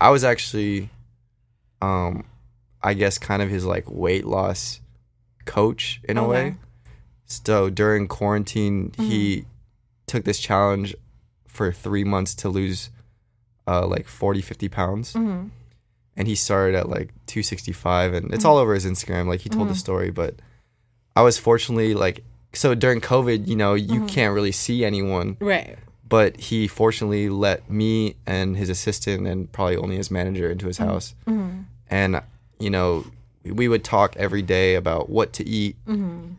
I 0.01 0.11
was 0.11 0.25
actually 0.25 0.91
um 1.83 2.25
I 2.83 2.95
guess 2.95 3.19
kind 3.19 3.43
of 3.43 3.49
his 3.51 3.65
like 3.65 3.85
weight 3.91 4.25
loss 4.27 4.81
coach 5.45 6.01
in 6.05 6.19
a 6.19 6.27
way. 6.27 6.57
So 7.25 7.69
during 7.71 8.07
quarantine 8.09 8.93
he 8.97 9.45
took 10.07 10.25
this 10.25 10.39
challenge 10.39 10.95
for 11.47 11.73
3 11.73 12.05
months 12.05 12.35
to 12.37 12.49
lose 12.49 12.91
uh 13.67 13.87
like 13.87 14.07
40 14.09 14.41
50 14.41 14.69
pounds 14.69 15.13
Mhm. 15.15 15.51
and 16.17 16.29
he 16.29 16.35
started 16.35 16.75
at 16.77 16.89
like 16.89 17.11
265 17.27 18.15
and 18.15 18.33
it's 18.33 18.45
all 18.45 18.57
over 18.59 18.75
his 18.75 18.87
Instagram 18.87 19.27
like 19.27 19.41
he 19.41 19.49
told 19.49 19.69
the 19.69 19.75
story 19.75 20.11
but 20.11 20.37
I 21.19 21.23
was 21.23 21.37
fortunately 21.37 21.95
like 21.95 22.23
so 22.53 22.77
during 22.77 23.01
COVID, 23.01 23.49
you 23.49 23.57
know, 23.57 23.75
you 23.75 23.89
mm-hmm. 23.89 24.07
can't 24.07 24.33
really 24.33 24.53
see 24.53 24.85
anyone. 24.85 25.37
Right. 25.41 25.77
but 26.09 26.39
he 26.39 26.69
fortunately 26.69 27.29
let 27.29 27.69
me 27.69 28.15
and 28.25 28.57
his 28.57 28.71
assistant 28.71 29.27
and 29.27 29.51
probably 29.51 29.77
only 29.77 29.97
his 29.97 30.11
manager 30.13 30.49
into 30.49 30.69
his 30.69 30.79
mm-hmm. 30.79 30.89
house. 30.89 31.15
Mm-hmm. 31.27 31.63
And 31.91 32.23
you 32.61 32.71
know 32.71 33.05
we 33.45 33.67
would 33.67 33.83
talk 33.83 34.17
every 34.17 34.43
day 34.43 34.77
about 34.77 35.11
what 35.11 35.33
to 35.35 35.43
eat 35.47 35.75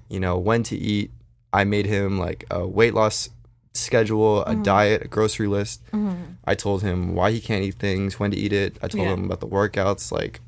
you 0.10 0.20
know 0.20 0.38
when 0.38 0.64
to 0.64 0.78
eat. 0.78 1.12
I 1.52 1.66
made 1.66 1.86
him 1.86 2.18
like 2.18 2.46
a 2.50 2.66
weight 2.66 2.94
loss 2.94 3.30
schedule 3.74 4.44
a 4.46 4.56
diet 4.56 5.04
a 5.04 5.08
grocery 5.10 5.48
list. 5.48 5.82
I 6.46 6.56
told 6.56 6.84
him 6.84 7.16
why 7.16 7.32
he 7.32 7.42
can't 7.42 7.64
eat 7.64 7.76
things 7.76 8.18
when 8.18 8.32
to 8.32 8.38
eat 8.38 8.54
it. 8.54 8.78
I 8.82 8.88
told 8.88 9.04
Yeah. 9.04 9.14
him 9.14 9.26
about 9.26 9.42
the 9.42 9.48
workouts 9.48 10.12
like 10.12 10.40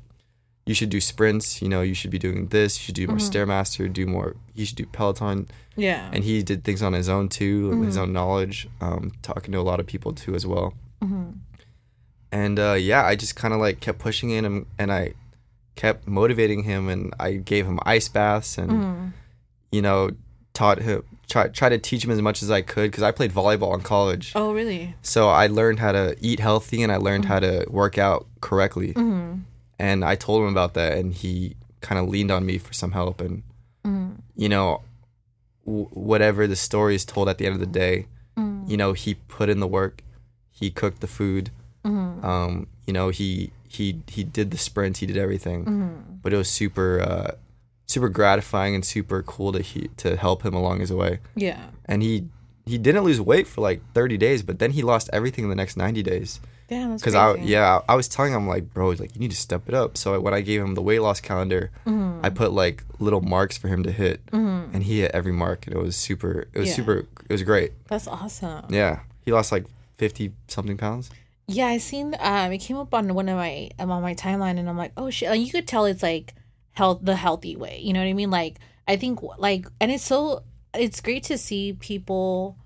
you 0.66 0.74
should 0.74 0.90
do 0.90 1.00
sprints 1.00 1.60
you 1.60 1.68
know 1.68 1.82
you 1.82 1.94
should 1.94 2.10
be 2.10 2.18
doing 2.18 2.46
this 2.48 2.78
you 2.78 2.84
should 2.84 2.94
do 2.94 3.06
more 3.06 3.16
mm-hmm. 3.16 3.50
stairmaster 3.50 3.92
do 3.92 4.06
more 4.06 4.36
you 4.54 4.64
should 4.64 4.76
do 4.76 4.86
peloton 4.86 5.48
Yeah. 5.76 6.10
and 6.12 6.24
he 6.24 6.42
did 6.42 6.64
things 6.64 6.82
on 6.82 6.92
his 6.92 7.08
own 7.08 7.28
too, 7.28 7.82
his 7.82 7.94
mm-hmm. 7.94 8.02
own 8.02 8.12
knowledge, 8.12 8.68
um, 8.80 9.12
talking 9.22 9.52
to 9.52 9.58
a 9.58 9.62
lot 9.62 9.80
of 9.80 9.86
people 9.86 10.12
too 10.12 10.34
as 10.34 10.46
well. 10.46 10.74
Mm-hmm. 11.02 11.30
And 12.30 12.58
uh, 12.58 12.74
yeah, 12.74 13.04
I 13.04 13.16
just 13.16 13.36
kind 13.36 13.52
of 13.52 13.60
like 13.60 13.80
kept 13.80 13.98
pushing 13.98 14.30
in 14.30 14.44
him, 14.44 14.66
and 14.78 14.92
I 14.92 15.14
kept 15.74 16.06
motivating 16.06 16.62
him, 16.64 16.88
and 16.88 17.12
I 17.20 17.34
gave 17.34 17.66
him 17.66 17.78
ice 17.84 18.08
baths, 18.08 18.56
and 18.56 19.12
you 19.70 19.82
know, 19.82 20.10
taught 20.54 20.78
him, 20.78 21.02
try 21.28 21.48
try 21.48 21.68
to 21.68 21.78
teach 21.78 22.04
him 22.04 22.10
as 22.10 22.22
much 22.22 22.42
as 22.42 22.50
I 22.50 22.62
could 22.62 22.90
because 22.90 23.02
I 23.02 23.10
played 23.10 23.32
volleyball 23.32 23.74
in 23.74 23.82
college, 23.82 24.32
oh, 24.34 24.54
really? 24.54 24.94
so 25.02 25.28
I 25.28 25.46
learned 25.46 25.78
how 25.78 25.92
to 25.92 26.16
eat 26.20 26.40
healthy 26.40 26.82
and 26.82 26.90
I 26.90 26.96
learned 26.96 27.26
how 27.26 27.40
to 27.40 27.66
work 27.68 27.98
out 27.98 28.26
correctly. 28.40 28.94
And 29.82 30.04
I 30.04 30.14
told 30.14 30.42
him 30.42 30.48
about 30.48 30.74
that, 30.74 30.96
and 30.98 31.12
he 31.12 31.56
kind 31.80 31.98
of 32.00 32.04
leaned 32.08 32.30
on 32.30 32.46
me 32.46 32.56
for 32.58 32.72
some 32.72 32.92
help. 32.92 33.20
And 33.20 33.42
you 34.36 34.48
know, 34.48 34.68
w- 35.66 35.88
whatever 36.10 36.46
the 36.46 36.54
story 36.68 36.94
is 36.94 37.04
told 37.04 37.28
at 37.28 37.36
the 37.38 37.46
end 37.46 37.54
of 37.54 37.60
the 37.60 37.66
day, 37.84 38.06
you 38.70 38.76
know, 38.76 38.92
he 38.92 39.14
put 39.36 39.48
in 39.48 39.58
the 39.58 39.66
work. 39.66 39.94
He 40.60 40.70
cooked 40.70 41.00
the 41.00 41.08
food. 41.08 41.50
Um, 42.30 42.68
you 42.86 42.92
know, 42.92 43.08
he 43.08 43.50
he 43.68 43.86
he 44.06 44.22
did 44.22 44.52
the 44.52 44.56
sprints. 44.68 45.00
He 45.00 45.06
did 45.06 45.16
everything. 45.16 45.58
But 46.22 46.32
it 46.32 46.36
was 46.36 46.48
super 46.48 47.00
uh, 47.00 47.30
super 47.86 48.08
gratifying 48.08 48.74
and 48.76 48.84
super 48.84 49.20
cool 49.22 49.50
to 49.52 49.60
he 49.62 49.88
to 49.96 50.16
help 50.16 50.44
him 50.46 50.54
along 50.54 50.78
his 50.78 50.92
way. 50.92 51.18
Yeah. 51.34 51.60
And 51.86 52.02
he 52.02 52.28
he 52.66 52.78
didn't 52.78 53.02
lose 53.02 53.20
weight 53.20 53.48
for 53.48 53.60
like 53.68 53.80
30 53.94 54.16
days, 54.16 54.42
but 54.44 54.60
then 54.60 54.70
he 54.70 54.82
lost 54.82 55.10
everything 55.12 55.42
in 55.44 55.50
the 55.50 55.56
next 55.56 55.76
90 55.76 56.02
days. 56.04 56.38
Because 56.96 57.14
I 57.14 57.34
yeah 57.36 57.80
I 57.88 57.94
was 57.94 58.08
telling 58.08 58.32
him 58.32 58.46
like 58.48 58.72
bro 58.74 58.90
like 58.90 59.14
you 59.14 59.20
need 59.20 59.30
to 59.30 59.36
step 59.36 59.68
it 59.68 59.74
up. 59.74 59.96
So 59.96 60.18
when 60.20 60.34
I 60.34 60.40
gave 60.40 60.60
him 60.60 60.74
the 60.74 60.82
weight 60.82 61.00
loss 61.00 61.20
calendar, 61.20 61.70
Mm-hmm. 61.86 62.24
I 62.24 62.30
put 62.30 62.52
like 62.52 62.84
little 63.00 63.20
marks 63.20 63.58
for 63.58 63.68
him 63.68 63.82
to 63.82 63.90
hit, 63.92 64.20
and 64.32 64.82
he 64.82 65.00
hit 65.00 65.10
every 65.12 65.32
mark, 65.32 65.66
and 65.66 65.74
it 65.74 65.78
was 65.78 65.96
super. 65.96 66.46
It 66.52 66.58
was 66.58 66.68
Yeah. 66.68 66.74
super. 66.76 66.96
It 67.28 67.32
was 67.32 67.42
great. 67.42 67.72
That's 67.88 68.06
awesome. 68.06 68.66
Yeah, 68.70 69.00
he 69.24 69.32
lost 69.32 69.50
like 69.52 69.66
50 69.98 70.32
something 70.48 70.76
pounds. 70.76 71.10
Yeah, 71.48 71.66
I 71.66 71.78
seen 71.78 72.14
um 72.20 72.52
it 72.52 72.58
came 72.58 72.76
up 72.76 72.94
on 72.94 73.12
one 73.14 73.28
of 73.28 73.36
my 73.36 73.70
um, 73.78 73.90
on 73.90 74.02
my 74.02 74.14
timeline 74.14 74.58
and 74.58 74.68
I'm 74.68 74.78
like, 74.78 74.92
"Oh 74.96 75.10
shit." 75.10 75.28
Like 75.30 75.40
you 75.40 75.50
could 75.50 75.66
tell 75.66 75.84
it's 75.86 76.02
like 76.02 76.34
health 76.72 77.00
the 77.02 77.16
healthy 77.16 77.56
way. 77.56 77.80
You 77.82 77.92
know 77.92 78.00
what 78.00 78.06
I 78.08 78.12
mean? 78.14 78.30
Like 78.30 78.60
I 78.86 78.96
think 78.96 79.20
like 79.38 79.66
and 79.80 79.90
it's 79.90 80.04
so 80.04 80.42
it's 80.74 81.00
great 81.00 81.24
to 81.24 81.36
see 81.36 81.72
people 81.74 82.56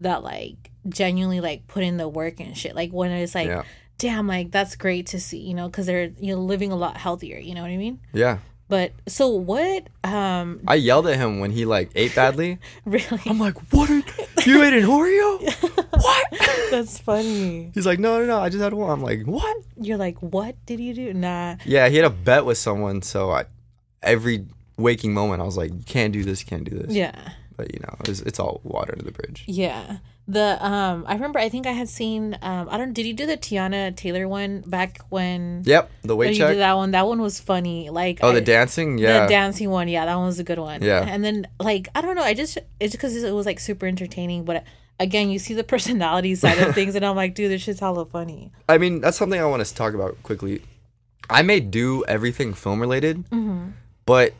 that 0.00 0.22
like 0.24 0.70
genuinely 0.88 1.40
like 1.40 1.66
put 1.66 1.82
in 1.82 1.96
the 1.96 2.08
work 2.08 2.40
and 2.40 2.56
shit. 2.56 2.74
Like 2.74 2.90
when 2.92 3.10
it's 3.10 3.34
like 3.34 3.48
Yeah. 3.48 3.62
damn 3.98 4.26
like 4.26 4.50
that's 4.50 4.76
great 4.76 5.06
to 5.08 5.20
see, 5.20 5.38
you 5.38 5.54
know, 5.54 5.68
cuz 5.70 5.86
they're 5.86 6.10
you 6.18 6.34
know 6.34 6.40
living 6.40 6.72
a 6.72 6.76
lot 6.76 6.96
healthier, 6.96 7.38
you 7.38 7.54
know 7.54 7.62
what 7.62 7.70
I 7.70 7.76
mean? 7.76 8.00
Yeah, 8.12 8.38
But 8.68 8.92
so 9.06 9.28
what 9.28 9.88
um 10.02 10.60
I 10.66 10.74
yelled 10.76 11.06
at 11.06 11.16
him 11.16 11.40
when 11.40 11.50
he 11.52 11.64
like 11.64 11.90
ate 11.94 12.14
badly. 12.14 12.58
really 12.84 13.20
I'm 13.26 13.38
like, 13.38 13.56
what? 13.72 13.90
Are, 13.90 14.02
you 14.46 14.62
ate 14.62 14.74
an 14.74 14.82
Oreo? 14.84 15.30
what? 15.90 16.26
that's 16.70 16.98
funny. 16.98 17.70
He's 17.74 17.86
like, 17.86 17.98
no, 17.98 18.18
no, 18.18 18.26
no. 18.26 18.38
I 18.40 18.48
just 18.48 18.62
had 18.62 18.74
one. 18.74 18.90
I'm 18.90 19.02
like, 19.02 19.22
what? 19.24 19.56
You're 19.80 19.96
like, 19.96 20.18
"What 20.20 20.54
did 20.66 20.80
you 20.80 20.92
do?" 20.94 21.14
Nah. 21.14 21.56
Yeah, 21.64 21.88
he 21.88 21.96
had 21.96 22.04
a 22.04 22.10
bet 22.10 22.44
with 22.44 22.58
someone, 22.58 23.00
so 23.02 23.30
I 23.30 23.44
every 24.02 24.44
waking 24.76 25.14
moment 25.14 25.40
I 25.40 25.44
was 25.44 25.56
like, 25.56 25.70
you 25.72 25.82
can't 25.86 26.12
do 26.12 26.24
this, 26.24 26.40
you 26.40 26.46
can't 26.46 26.68
do 26.68 26.76
this. 26.76 26.92
Yeah. 26.94 27.14
But 27.56 27.72
you 27.72 27.80
know, 27.80 27.94
it's, 28.06 28.20
it's 28.22 28.40
all 28.40 28.60
water 28.64 28.92
under 28.92 29.04
the 29.04 29.12
bridge. 29.12 29.44
Yeah. 29.46 29.98
The 30.26 30.56
um 30.64 31.04
I 31.06 31.12
remember 31.14 31.38
I 31.38 31.48
think 31.50 31.66
I 31.66 31.72
had 31.72 31.88
seen 31.88 32.38
um 32.40 32.68
I 32.70 32.78
don't 32.78 32.94
did 32.94 33.04
you 33.04 33.12
do 33.12 33.26
the 33.26 33.36
Teyana 33.36 33.94
Taylor 33.94 34.26
one 34.26 34.62
back 34.66 35.00
when 35.10 35.62
Yep, 35.66 35.90
the 36.02 36.16
weight 36.16 36.30
you 36.32 36.38
check. 36.38 36.48
did 36.52 36.60
that 36.60 36.74
one? 36.74 36.92
That 36.92 37.06
one 37.06 37.20
was 37.20 37.38
funny. 37.40 37.90
Like 37.90 38.20
Oh, 38.22 38.30
I- 38.30 38.34
the 38.34 38.40
dancing. 38.40 38.96
Yeah. 38.96 39.24
The 39.24 39.28
dancing 39.28 39.68
one, 39.70 39.86
yeah, 39.88 40.06
that 40.06 40.16
one 40.16 40.26
was 40.26 40.38
a 40.38 40.44
good 40.44 40.58
one. 40.58 40.80
Yeah. 40.82 41.04
And 41.06 41.22
then 41.22 41.46
like 41.60 41.88
I 41.94 42.00
don't 42.00 42.16
know, 42.16 42.22
I 42.22 42.32
just 42.32 42.56
it's 42.80 42.92
because 42.94 43.14
it 43.22 43.32
was 43.34 43.44
like 43.44 43.60
super 43.60 43.86
entertaining, 43.86 44.44
but 44.44 44.64
again, 44.98 45.28
you 45.28 45.38
see 45.38 45.52
the 45.52 45.64
personality 45.74 46.34
side 46.36 46.56
of 46.58 46.74
things, 46.74 46.94
and 46.94 47.04
I'm 47.04 47.16
like, 47.16 47.34
dude, 47.34 47.50
this 47.50 47.60
shit's 47.62 47.80
hella 47.80 48.06
funny. 48.06 48.50
I 48.68 48.78
mean, 48.78 49.00
that's 49.02 49.18
something 49.18 49.38
I 49.40 49.44
want 49.44 49.62
to 49.66 49.74
talk 49.74 49.92
about 49.92 50.22
quickly. 50.22 50.62
I 51.28 51.42
may 51.42 51.60
do 51.60 52.02
everything 52.06 52.54
film 52.54 52.80
related, 52.80 53.28
Mm-hmm. 53.30 53.70
but 54.06 54.32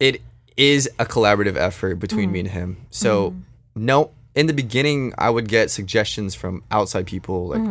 it 0.00 0.20
is 0.56 0.90
a 0.98 1.06
collaborative 1.06 1.56
effort 1.56 1.94
between 1.96 2.32
me 2.32 2.40
and 2.40 2.48
him. 2.48 2.76
So, 2.90 3.34
no, 3.76 4.10
in 4.38 4.46
the 4.46 4.52
beginning, 4.54 5.12
I 5.18 5.28
would 5.34 5.48
get 5.48 5.70
suggestions 5.70 6.34
from 6.34 6.62
outside 6.70 7.04
people, 7.06 7.48
like 7.52 7.62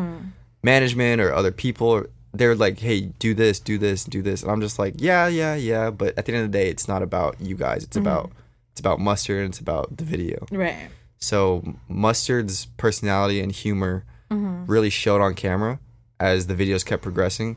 management 0.64 1.22
or 1.22 1.34
other 1.34 1.52
people. 1.52 2.04
They're 2.34 2.56
like, 2.56 2.80
"Hey, 2.80 3.02
do 3.20 3.34
this, 3.34 3.60
do 3.60 3.78
this, 3.78 4.04
do 4.04 4.22
this," 4.22 4.44
and 4.44 4.52
I'm 4.52 4.62
just 4.62 4.78
like, 4.78 4.96
"Yeah, 4.98 5.28
yeah, 5.28 5.56
yeah." 5.56 5.90
But 5.92 6.18
at 6.18 6.26
the 6.26 6.34
end 6.34 6.46
of 6.46 6.52
the 6.52 6.58
day, 6.58 6.70
it's 6.70 6.88
not 6.88 7.02
about 7.02 7.40
you 7.42 7.56
guys. 7.56 7.84
It's 7.84 7.98
about 7.98 8.32
it's 8.72 8.80
about 8.80 9.00
mustard. 9.00 9.40
and 9.46 9.50
It's 9.50 9.60
about 9.60 9.98
the 9.98 10.04
video. 10.04 10.46
Right. 10.52 10.90
So 11.20 11.64
Mustard's 11.88 12.68
personality 12.78 13.42
and 13.42 13.52
humor 13.52 14.04
Mm-hmm. 14.30 14.66
really 14.70 14.90
showed 14.90 15.22
on 15.22 15.36
camera 15.36 15.80
as 16.20 16.48
the 16.48 16.54
videos 16.54 16.86
kept 16.86 17.02
progressing, 17.02 17.56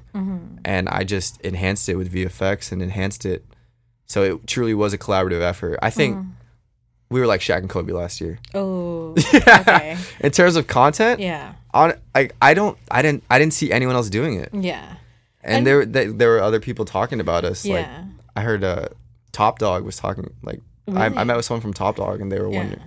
and 0.65 0.89
I 0.89 1.03
just 1.03 1.41
enhanced 1.41 1.89
it 1.89 1.97
with 1.97 2.13
VFX 2.15 2.71
and 2.71 2.81
enhanced 2.81 3.27
it. 3.27 3.45
So 4.07 4.23
it 4.23 4.47
truly 4.47 4.73
was 4.75 4.93
a 4.93 4.99
collaborative 4.99 5.43
effort. 5.43 5.81
I 5.83 5.91
think 5.91 6.17
Mm-hmm. 6.17 6.31
We 7.11 7.21
were 7.21 7.27
like 7.27 7.41
Shaq 7.41 7.59
and 7.59 7.69
Kobe 7.69 7.93
last 7.93 8.21
year 8.21 8.39
Oh. 8.55 9.15
Okay. 9.35 9.97
in 10.21 10.31
terms 10.31 10.57
of 10.57 10.67
content. 10.67 11.21
Yeah. 11.21 11.55
On 11.75 11.93
I 12.15 12.31
I 12.41 12.55
don't 12.55 12.79
I 12.91 13.03
didn't 13.03 13.25
I 13.31 13.39
didn't 13.39 13.53
see 13.55 13.71
anyone 13.73 13.95
else 13.97 14.09
doing 14.09 14.35
it, 14.41 14.51
Yeah. 14.53 14.97
and, 15.43 15.57
And- 15.59 15.67
there 15.67 15.85
there 15.87 16.13
there 16.13 16.29
were 16.31 16.41
other 16.41 16.61
people 16.61 16.85
talking 16.85 17.21
about 17.21 17.45
us. 17.45 17.65
Like 17.67 17.85
Yeah. 17.87 18.05
I 18.37 18.41
heard 18.43 18.63
uh, 18.65 18.89
Top 19.33 19.59
Dawg 19.59 19.85
was 19.85 19.97
talking 19.97 20.33
like 20.43 20.61
I, 20.89 21.07
I 21.07 21.25
met 21.25 21.37
with 21.37 21.45
someone 21.45 21.61
from 21.63 21.75
Top 21.75 21.97
Dawg 21.97 22.21
and 22.21 22.31
they 22.33 22.39
were 22.41 22.51
Yeah. 22.51 22.59
wondering 22.59 22.83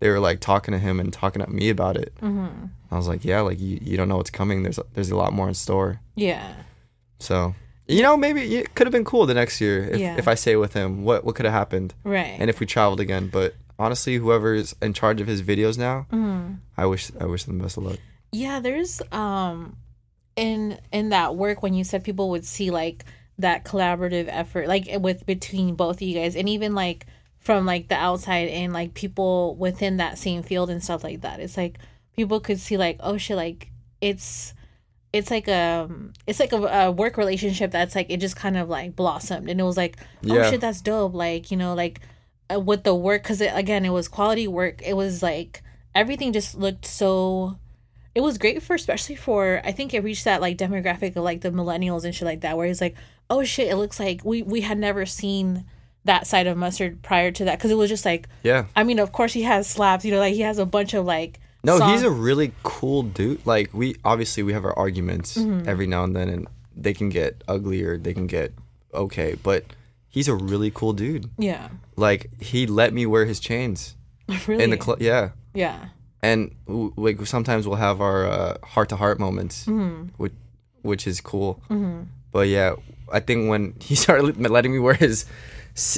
they 0.00 0.08
were 0.10 0.20
like 0.20 0.38
talking 0.40 0.72
to 0.72 0.78
him 0.78 1.00
and 1.00 1.12
talking 1.12 1.42
to 1.44 1.50
me 1.50 1.70
about 1.70 1.96
it. 1.96 2.12
Mm-hmm. 2.22 2.66
I 2.90 2.96
was 2.96 3.08
like, 3.08 3.24
yeah, 3.24 3.40
like 3.40 3.58
you, 3.60 3.78
you 3.82 3.96
don't 3.96 4.08
know 4.08 4.16
what's 4.16 4.30
coming. 4.30 4.62
There's 4.62 4.78
a, 4.78 4.84
there's 4.94 5.10
a 5.10 5.16
lot 5.16 5.32
more 5.32 5.48
in 5.48 5.54
store. 5.54 6.00
Yeah. 6.14 6.54
So 7.18 7.54
You 7.88 8.02
know, 8.02 8.16
maybe 8.16 8.56
it 8.58 8.74
could 8.76 8.86
have 8.86 8.92
been 8.92 9.04
cool 9.04 9.26
the 9.26 9.34
next 9.34 9.60
year 9.60 9.82
if, 9.90 9.98
Yeah. 9.98 10.16
if 10.16 10.28
I 10.28 10.34
stay 10.34 10.54
with 10.56 10.72
him. 10.74 11.02
What 11.04 11.24
what 11.24 11.34
could 11.34 11.46
have 11.46 11.54
happened? 11.54 11.94
Right. 12.04 12.36
And 12.40 12.48
if 12.48 12.60
we 12.60 12.66
traveled 12.66 13.00
again, 13.00 13.28
but 13.28 13.54
honestly, 13.78 14.16
whoever's 14.16 14.74
in 14.82 14.92
charge 14.92 15.20
of 15.20 15.26
his 15.26 15.42
videos 15.42 15.78
now, 15.78 16.06
Mm-hmm. 16.12 16.54
I 16.76 16.86
wish 16.86 17.10
I 17.20 17.26
wish 17.26 17.44
them 17.44 17.58
the 17.58 17.64
best 17.64 17.76
of 17.76 17.84
luck. 17.84 17.98
Yeah, 18.32 18.60
there's 18.60 19.00
um 19.12 19.76
in 20.36 20.78
in 20.92 21.08
that 21.10 21.34
work 21.36 21.62
when 21.62 21.74
you 21.74 21.84
said 21.84 22.04
people 22.04 22.30
would 22.30 22.44
see 22.46 22.70
like 22.70 23.04
that 23.38 23.64
collaborative 23.64 24.26
effort 24.28 24.66
like 24.68 24.88
with 25.00 25.24
between 25.26 25.74
both 25.76 25.96
of 25.96 26.02
you 26.02 26.14
guys 26.14 26.34
and 26.36 26.48
even 26.48 26.74
like 26.74 27.06
from 27.38 27.64
like 27.66 27.88
the 27.88 27.94
outside 27.94 28.48
and 28.48 28.72
like 28.72 28.94
people 28.94 29.54
within 29.56 29.96
that 29.98 30.18
same 30.18 30.42
field 30.42 30.70
and 30.70 30.82
stuff 30.82 31.02
like 31.04 31.20
that. 31.22 31.40
It's 31.40 31.56
like 31.56 31.78
people 32.16 32.40
could 32.40 32.58
see 32.60 32.76
like 32.76 32.96
oh 33.00 33.16
shit 33.16 33.36
like 33.36 33.70
it's 34.00 34.54
it's 35.12 35.30
like 35.30 35.48
a 35.48 35.88
it's 36.26 36.38
like 36.40 36.52
a, 36.52 36.56
a 36.56 36.90
work 36.90 37.16
relationship 37.16 37.70
that's 37.70 37.94
like 37.94 38.10
it 38.10 38.18
just 38.18 38.36
kind 38.36 38.56
of 38.56 38.68
like 38.68 38.94
blossomed 38.94 39.48
and 39.48 39.58
it 39.60 39.64
was 39.64 39.76
like 39.76 39.96
oh 40.28 40.34
Yeah. 40.36 40.50
shit 40.50 40.60
that's 40.60 40.80
dope 40.82 41.14
like 41.14 41.50
you 41.50 41.56
know 41.56 41.74
like 41.74 42.00
with 42.56 42.82
the 42.84 42.94
work 42.94 43.22
because 43.22 43.40
it, 43.40 43.52
again 43.54 43.84
it 43.84 43.90
was 43.90 44.08
quality 44.08 44.48
work 44.48 44.80
it 44.82 44.94
was 44.94 45.22
like 45.22 45.62
everything 45.94 46.32
just 46.32 46.56
looked 46.56 46.86
so 46.86 47.56
it 48.14 48.20
was 48.22 48.38
great 48.38 48.62
for 48.62 48.74
especially 48.74 49.14
for 49.16 49.60
i 49.64 49.72
think 49.72 49.92
it 49.92 50.02
reached 50.02 50.24
that 50.24 50.40
like 50.40 50.56
demographic 50.56 51.14
of 51.16 51.22
like 51.24 51.40
the 51.42 51.50
millennials 51.50 52.04
and 52.04 52.14
shit 52.14 52.24
like 52.26 52.40
that 52.40 52.56
where 52.56 52.66
it's 52.66 52.80
like 52.80 52.96
oh 53.28 53.44
shit 53.44 53.68
it 53.68 53.76
looks 53.76 54.00
like 54.00 54.24
we 54.24 54.42
we 54.42 54.62
had 54.62 54.78
never 54.78 55.04
seen 55.04 55.64
that 56.04 56.26
side 56.26 56.46
of 56.46 56.56
mustard 56.56 57.02
prior 57.02 57.30
to 57.30 57.44
that 57.44 57.58
because 57.58 57.70
it 57.70 57.76
was 57.76 57.90
just 57.90 58.04
like 58.06 58.28
Yeah. 58.42 58.64
i 58.74 58.82
mean 58.82 58.98
of 58.98 59.12
course 59.12 59.34
he 59.34 59.42
has 59.42 59.68
slaps 59.68 60.04
you 60.04 60.10
know 60.12 60.20
like 60.20 60.34
he 60.34 60.40
has 60.40 60.58
a 60.58 60.64
bunch 60.66 60.94
of 60.94 61.04
like 61.04 61.38
No, 61.64 61.76
song- 61.76 61.90
he's 61.92 62.02
a 62.02 62.10
really 62.10 62.52
cool 62.62 63.02
dude. 63.02 63.44
Like 63.44 63.74
we 63.74 63.96
obviously 64.04 64.42
we 64.42 64.52
have 64.54 64.64
our 64.64 64.72
arguments 64.78 65.36
Mm-hmm. 65.36 65.68
every 65.68 65.86
now 65.88 66.04
and 66.04 66.14
then, 66.16 66.28
and 66.30 66.46
they 66.74 66.94
can 66.94 67.08
get 67.10 67.42
ugly 67.48 67.82
or 67.82 67.98
they 67.98 68.14
can 68.14 68.26
get 68.28 68.52
okay. 68.94 69.34
But 69.42 69.64
he's 70.18 70.28
a 70.28 70.34
really 70.52 70.70
cool 70.78 70.92
dude. 70.92 71.30
yeah 71.38 71.68
Like 71.96 72.22
he 72.50 72.66
let 72.66 72.90
me 72.92 73.06
wear 73.06 73.24
his 73.32 73.38
chains 73.48 73.94
really 74.48 74.64
in 74.64 74.70
the 74.70 74.76
club. 74.84 74.98
Yeah, 75.00 75.30
yeah 75.54 75.78
and 76.22 76.40
w- 76.66 76.92
like 76.96 77.24
sometimes 77.26 77.62
we'll 77.66 77.78
have 77.88 78.00
our 78.08 78.58
heart 78.72 78.88
to 78.90 78.96
heart 78.96 79.18
moments, 79.26 79.66
Mm-hmm. 79.66 80.08
which 80.22 80.34
which 80.82 81.06
is 81.06 81.20
cool. 81.20 81.50
But 82.34 82.48
yeah, 82.48 82.74
I 83.12 83.20
think 83.20 83.48
when 83.48 83.62
he 83.88 83.94
started 83.94 84.36
letting 84.58 84.72
me 84.72 84.80
wear 84.86 84.94
his, 84.94 85.24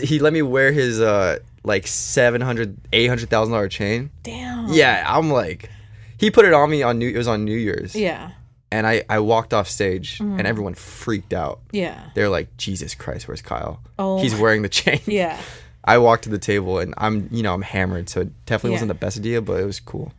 he 0.09 0.19
let 0.21 0.33
me 0.33 0.43
wear 0.43 0.73
his 0.73 1.01
uh 1.01 1.39
like 1.65 1.87
seven 1.87 2.41
hundred, 2.41 2.77
eight 2.93 3.09
hundred 3.09 3.29
thousand 3.31 3.53
dollar 3.55 3.69
chain. 3.69 4.11
damn 4.23 4.69
Yeah, 4.73 5.05
I'm 5.07 5.31
like, 5.31 5.71
he 6.19 6.31
put 6.31 6.45
it 6.45 6.53
on 6.53 6.69
me 6.71 6.83
on 6.83 6.99
New. 7.01 7.09
It 7.09 7.17
was 7.17 7.29
on 7.29 7.45
New 7.45 7.57
Year's, 7.69 7.95
yeah 7.97 8.31
and 8.73 8.87
I 8.87 9.05
I 9.09 9.21
walked 9.21 9.53
off 9.53 9.69
stage, 9.69 10.21
and 10.21 10.41
mm. 10.41 10.45
everyone 10.45 10.75
freaked 10.75 11.33
out. 11.33 11.61
yeah 11.73 12.11
They're 12.15 12.29
like, 12.29 12.57
Jesus 12.57 12.95
Christ, 12.95 13.29
where's 13.29 13.43
Kyle? 13.43 13.81
Oh 13.99 14.21
He's 14.21 14.35
wearing 14.35 14.63
the 14.63 14.69
chain. 14.69 15.01
yeah 15.07 15.41
I 15.83 15.99
walked 15.99 16.25
to 16.25 16.31
the 16.31 16.39
table, 16.39 16.79
and 16.79 16.95
I'm 16.99 17.29
you 17.33 17.43
know 17.43 17.55
I'm 17.55 17.63
hammered, 17.63 18.09
so 18.09 18.21
it 18.23 18.47
definitely 18.47 18.71
Yeah. 18.71 18.75
wasn't 18.75 18.89
the 18.89 18.95
best 19.07 19.19
idea, 19.19 19.41
but 19.41 19.61
it 19.61 19.65
was 19.65 19.81
cool. 19.81 20.13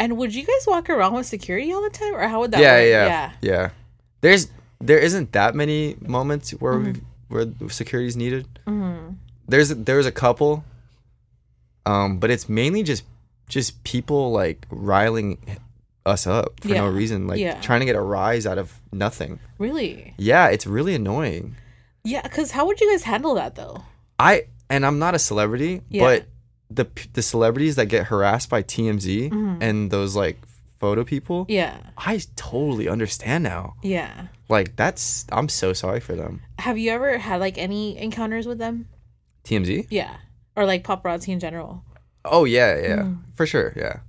and 0.00 0.18
would 0.18 0.34
you 0.34 0.44
guys 0.44 0.66
walk 0.66 0.90
around 0.90 1.14
with 1.14 1.26
security 1.26 1.72
all 1.72 1.82
the 1.82 1.90
time 1.90 2.14
or 2.14 2.26
how 2.26 2.40
would 2.40 2.50
that 2.50 2.60
yeah, 2.60 2.74
work 2.74 2.88
yeah, 2.88 3.06
yeah, 3.06 3.30
Yeah. 3.40 3.70
There's 4.20 4.48
there 4.80 4.98
isn't 4.98 5.32
that 5.32 5.54
many 5.54 5.96
moments 6.00 6.50
where 6.50 6.74
mm-hmm. 6.74 6.92
we 6.92 7.44
where 7.44 7.70
security 7.70 8.08
is 8.08 8.16
needed. 8.16 8.46
Mm-hmm. 8.66 9.14
There's 9.48 9.68
there's 9.70 10.06
a 10.06 10.12
couple, 10.12 10.64
um, 11.86 12.18
but 12.18 12.30
it's 12.30 12.48
mainly 12.48 12.82
just 12.82 13.04
just 13.48 13.82
people 13.84 14.32
like 14.32 14.66
riling 14.70 15.38
us 16.06 16.26
up 16.26 16.60
for 16.60 16.68
no 16.68 16.88
reason, 16.88 17.26
like 17.26 17.40
yeah. 17.40 17.60
trying 17.60 17.80
to 17.80 17.86
get 17.86 17.96
a 17.96 18.00
rise 18.00 18.46
out 18.46 18.58
of 18.58 18.72
nothing. 18.92 19.38
really 19.58 20.14
Yeah, 20.18 20.48
it's 20.48 20.66
really 20.66 20.94
annoying. 20.94 21.56
yeah 22.04 22.22
because 22.22 22.50
how 22.50 22.66
would 22.66 22.80
you 22.80 22.90
guys 22.90 23.04
handle 23.04 23.34
that 23.34 23.54
though 23.54 23.82
I 24.18 24.44
and 24.70 24.84
I'm 24.86 24.98
not 24.98 25.14
a 25.14 25.18
celebrity, 25.18 25.80
Yeah. 25.88 26.02
but 26.04 26.26
the 26.70 26.86
the 27.14 27.22
celebrities 27.22 27.76
that 27.76 27.86
get 27.86 28.06
harassed 28.06 28.48
by 28.50 28.62
TMZ 28.62 29.30
and 29.62 29.90
those 29.90 30.14
like 30.16 30.38
photo 30.78 31.04
people, 31.04 31.44
Mm-hmm. 31.44 31.52
yeah 31.52 31.76
I 31.96 32.20
totally 32.36 32.88
understand 32.88 33.44
now. 33.44 33.74
yeah 33.82 34.26
Like 34.48 34.76
that's 34.76 35.24
I'm 35.32 35.48
so 35.48 35.72
sorry 35.72 36.00
for 36.00 36.14
them. 36.14 36.42
have 36.58 36.76
you 36.76 36.90
ever 36.90 37.16
had 37.18 37.40
like 37.40 37.56
any 37.58 37.96
encounters 37.96 38.46
with 38.46 38.58
them 38.58 38.88
TMZ? 39.44 39.86
Yeah. 39.90 40.16
Or 40.56 40.64
like 40.66 40.84
paparazzi 40.84 41.28
in 41.32 41.40
general. 41.40 41.82
Oh 42.24 42.44
yeah, 42.44 42.76
yeah, 42.88 43.02
Mm. 43.04 43.18
for 43.34 43.46
sure, 43.46 43.72
yeah. 43.76 44.00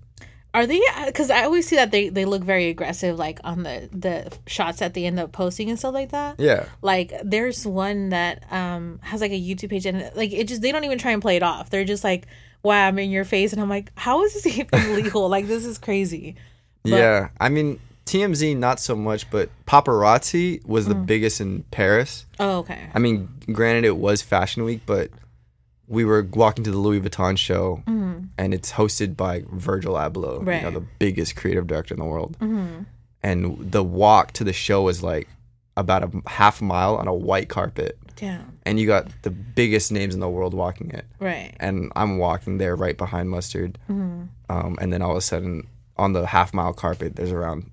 Are 0.55 0.65
they? 0.65 0.81
Because 1.05 1.29
I 1.29 1.43
always 1.43 1.67
see 1.67 1.75
that 1.75 1.91
they, 1.91 2.09
they 2.09 2.25
look 2.25 2.41
very 2.43 2.69
aggressive, 2.69 3.17
like 3.19 3.39
on 3.43 3.63
the 3.63 3.89
the 3.91 4.31
shots 4.47 4.79
that 4.79 4.93
they 4.93 5.05
end 5.05 5.19
up 5.19 5.31
posting 5.31 5.69
and 5.69 5.77
stuff 5.77 5.93
like 5.93 6.11
that. 6.11 6.39
Yeah. 6.39 6.65
Like 6.81 7.13
there's 7.23 7.67
one 7.67 8.09
that 8.09 8.43
um 8.51 8.99
has 9.03 9.19
like 9.21 9.31
a 9.31 9.39
YouTube 9.39 9.69
page 9.69 9.85
and 9.85 10.09
like 10.15 10.31
it 10.31 10.47
just 10.47 10.61
they 10.61 10.71
don't 10.71 10.83
even 10.85 10.97
try 10.97 11.11
and 11.11 11.21
play 11.21 11.35
it 11.35 11.43
off. 11.43 11.69
They're 11.69 11.83
just 11.85 12.03
like, 12.03 12.25
"Wow, 12.63 12.87
I'm 12.87 12.97
in 12.99 13.09
your 13.11 13.25
face," 13.25 13.51
and 13.53 13.61
I'm 13.61 13.69
like, 13.69 13.91
"How 13.95 14.23
is 14.23 14.33
this 14.33 14.47
even 14.57 14.95
legal? 14.95 15.27
like 15.29 15.47
this 15.47 15.65
is 15.65 15.77
crazy." 15.77 16.35
But- 16.83 16.91
yeah. 16.91 17.29
I 17.39 17.49
mean, 17.49 17.79
TMZ 18.05 18.55
not 18.57 18.79
so 18.79 18.95
much, 18.95 19.29
but 19.31 19.49
paparazzi 19.67 20.65
was 20.65 20.85
Mm. 20.85 20.89
the 20.89 20.95
biggest 20.95 21.41
in 21.41 21.63
Paris. 21.71 22.25
Oh, 22.39 22.59
okay. 22.59 22.89
I 22.93 22.99
mean, 22.99 23.29
granted 23.51 23.85
it 23.85 23.97
was 23.97 24.21
Fashion 24.21 24.63
Week, 24.63 24.81
but 24.85 25.09
we 25.87 26.03
were 26.05 26.23
walking 26.33 26.63
to 26.63 26.71
the 26.71 26.77
Louis 26.77 26.99
Vuitton 27.01 27.37
show 27.37 27.83
and 28.37 28.53
it's 28.53 28.71
hosted 28.73 29.15
by 29.15 29.43
Virgil 29.51 29.93
Abloh, 29.95 30.39
you 30.39 30.45
know. 30.45 30.51
Right. 30.51 30.63
Mm-hmm. 30.63 30.73
the 30.73 30.85
biggest 30.99 31.35
creative 31.35 31.67
director 31.67 31.93
in 31.93 31.99
the 31.99 32.05
world. 32.05 32.37
And 33.23 33.71
the 33.71 33.83
walk 33.83 34.33
to 34.33 34.43
the 34.43 34.53
show 34.53 34.83
was 34.83 35.01
like 35.01 35.27
about 35.77 36.03
a 36.03 36.29
half 36.29 36.61
mile 36.61 36.95
on 36.95 37.07
a 37.07 37.13
white 37.13 37.49
carpet. 37.49 37.97
Damn. 38.15 38.57
And 38.65 38.79
you 38.79 38.87
got 38.87 39.07
the 39.23 39.29
biggest 39.31 39.91
names 39.91 40.13
in 40.13 40.21
the 40.21 40.29
world 40.29 40.53
walking 40.53 40.91
it. 40.91 41.05
Right. 41.19 41.53
and 41.59 41.91
I'm 41.95 42.17
walking 42.17 42.57
there 42.59 42.75
right 42.75 42.97
behind 42.97 43.29
Mustard. 43.29 43.77
Mm-hmm. 43.89 44.23
Um, 44.49 44.77
and 44.79 44.93
then 44.93 45.01
all 45.01 45.11
of 45.11 45.17
a 45.17 45.21
sudden, 45.21 45.67
on 45.97 46.13
the 46.13 46.25
half 46.25 46.53
mile 46.53 46.73
carpet, 46.73 47.15
there's 47.15 47.31
around 47.31 47.71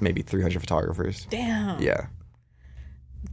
maybe 0.00 0.22
300 0.22 0.60
photographers. 0.60 1.26
Damn. 1.30 1.80
Yeah. 1.80 2.06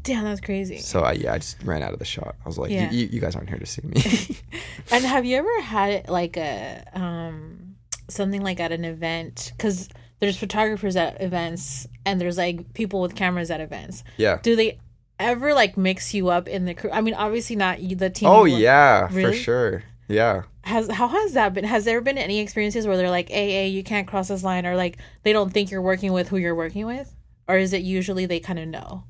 Damn, 0.08 0.24
that's 0.24 0.42
crazy. 0.42 0.78
So 0.80 1.02
I 1.02 1.12
yeah, 1.14 1.34
I 1.34 1.38
just 1.40 1.62
ran 1.64 1.84
out 1.84 1.94
of 1.94 2.00
the 2.00 2.06
shot. 2.06 2.36
I 2.44 2.48
was 2.48 2.58
like, 2.58 2.72
Yeah. 2.72 2.90
you, 2.92 3.08
you 3.08 3.20
guys 3.20 3.36
aren't 3.36 3.50
here 3.50 3.60
to 3.60 3.66
see 3.66 3.82
me. 3.84 4.02
And 4.92 5.04
have 5.04 5.26
you 5.26 5.38
ever 5.38 5.62
had 5.62 6.08
like 6.10 6.38
a 6.38 6.84
um 6.94 7.76
something 8.08 8.42
like 8.42 8.60
at 8.60 8.72
an 8.72 8.86
event? 8.86 9.52
Because 9.58 9.90
there's 10.20 10.38
photographers 10.38 10.96
at 10.96 11.22
events, 11.22 11.88
and 12.06 12.20
there's 12.20 12.38
like 12.38 12.74
people 12.74 13.02
with 13.02 13.16
cameras 13.16 13.52
at 13.52 13.62
events. 13.62 14.04
yeah. 14.18 14.40
Do 14.42 14.56
they 14.56 14.80
ever 15.20 15.54
like 15.54 15.78
mix 15.78 16.14
you 16.14 16.30
up 16.30 16.48
in 16.48 16.66
the 16.66 16.74
crew? 16.74 16.90
I 16.92 17.02
mean, 17.02 17.14
obviously 17.16 17.56
not 17.56 17.82
you, 17.82 17.96
the 17.96 18.10
team. 18.10 18.30
Oh 18.30 18.42
work- 18.42 18.52
yeah, 18.52 19.08
Really? 19.12 19.34
for 19.34 19.38
sure. 19.38 19.84
Yeah. 20.08 20.44
Has 20.64 20.90
how 20.90 21.08
has 21.10 21.34
that 21.34 21.54
been? 21.54 21.66
Has 21.66 21.84
there 21.86 22.00
been 22.02 22.18
any 22.18 22.40
experiences 22.40 22.88
where 22.88 22.96
they're 22.98 23.10
like, 23.10 23.30
"Hey, 23.30 23.52
hey, 23.52 23.68
you 23.68 23.84
can't 23.84 24.08
cross 24.08 24.30
this 24.30 24.44
line," 24.44 24.66
or 24.66 24.76
like 24.78 24.98
they 25.24 25.34
don't 25.34 25.52
think 25.52 25.70
you're 25.70 25.82
working 25.82 26.14
with 26.14 26.30
who 26.30 26.38
you're 26.38 26.56
working 26.56 26.86
with, 26.86 27.14
or 27.48 27.58
is 27.58 27.74
it 27.74 27.82
usually 27.84 28.26
they 28.26 28.40
kind 28.40 28.58
of 28.60 28.68
know? 28.70 29.04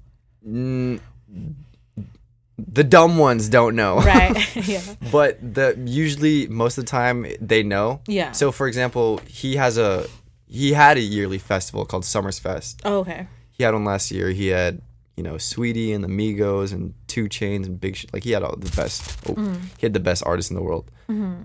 Mm, 0.47 0.99
the 2.57 2.83
dumb 2.83 3.17
ones 3.17 3.49
don't 3.49 3.75
know. 3.75 3.97
Right. 3.99 4.55
yeah. 4.67 4.81
but 5.11 5.37
the 5.41 5.75
usually 5.85 6.47
most 6.47 6.77
of 6.77 6.85
the 6.85 6.89
time 6.89 7.25
they 7.39 7.63
know. 7.63 8.01
Yeah. 8.07 8.31
So 8.31 8.51
for 8.51 8.67
example, 8.67 9.19
he 9.27 9.55
has 9.57 9.77
a 9.77 10.07
he 10.47 10.73
had 10.73 10.97
a 10.97 11.01
yearly 11.01 11.37
festival 11.37 11.85
called 11.85 12.05
Summers 12.05 12.39
Fest. 12.39 12.81
Oh, 12.85 12.99
okay. 12.99 13.27
he 13.51 13.63
had 13.63 13.73
one 13.73 13.83
last 13.85 14.11
year. 14.11 14.29
He 14.29 14.47
had, 14.47 14.81
you 15.17 15.23
know, 15.23 15.33
Saweetie 15.35 15.93
and 15.93 16.03
the 16.03 16.07
Migos 16.07 16.71
and 16.71 16.93
2 17.07 17.25
Chainz 17.25 17.65
and 17.65 17.79
Big 17.81 17.97
Sh- 17.97 18.05
like 18.13 18.23
he 18.23 18.31
had 18.31 18.43
all 18.43 18.55
the 18.55 18.71
best. 18.75 19.17
Oh, 19.27 19.35
He 19.77 19.85
had 19.85 19.93
the 19.93 19.99
best 19.99 20.23
artists 20.25 20.49
in 20.49 20.55
the 20.55 20.63
world. 20.63 20.89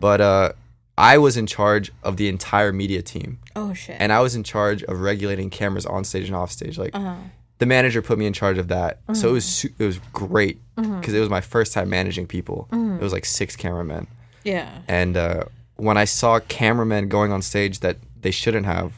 But 0.00 0.20
uh, 0.20 0.53
I 0.96 1.18
was 1.18 1.36
in 1.36 1.46
charge 1.46 1.92
of 2.03 2.16
the 2.16 2.28
entire 2.28 2.72
media 2.72 3.00
team, 3.03 3.38
Oh 3.57 3.74
shit. 3.74 3.96
and 4.00 4.12
I 4.12 4.20
was 4.20 4.34
in 4.34 4.42
charge 4.44 4.82
of 4.84 5.00
regulating 5.00 5.50
cameras 5.50 5.84
on 5.86 6.05
stage 6.05 6.26
and 6.28 6.36
off 6.36 6.50
stage. 6.53 6.78
Like 6.78 6.94
Uh-huh. 6.94 7.14
The 7.63 7.67
manager 7.67 8.01
put 8.03 8.17
me 8.19 8.27
in 8.27 8.33
charge 8.33 8.59
of 8.59 8.69
that, 8.69 8.99
so 9.13 9.29
it 9.31 9.33
was 9.39 9.45
su- 9.59 9.73
it 9.79 9.85
was 9.85 9.99
great 10.13 10.57
because 10.77 11.15
it 11.15 11.21
was 11.21 11.31
my 11.39 11.41
first 11.55 11.73
time 11.73 11.89
managing 11.99 12.27
people. 12.27 12.59
It 12.73 13.01
was 13.07 13.13
like 13.13 13.25
six 13.25 13.57
cameramen, 13.57 14.07
yeah. 14.45 14.69
and 14.89 15.17
uh, 15.17 15.45
when 15.77 15.97
I 15.97 16.07
saw 16.07 16.41
cameramen 16.61 17.09
going 17.09 17.31
on 17.33 17.41
stage 17.43 17.81
that 17.81 17.97
they 18.21 18.31
shouldn't 18.33 18.67
have, 18.67 18.93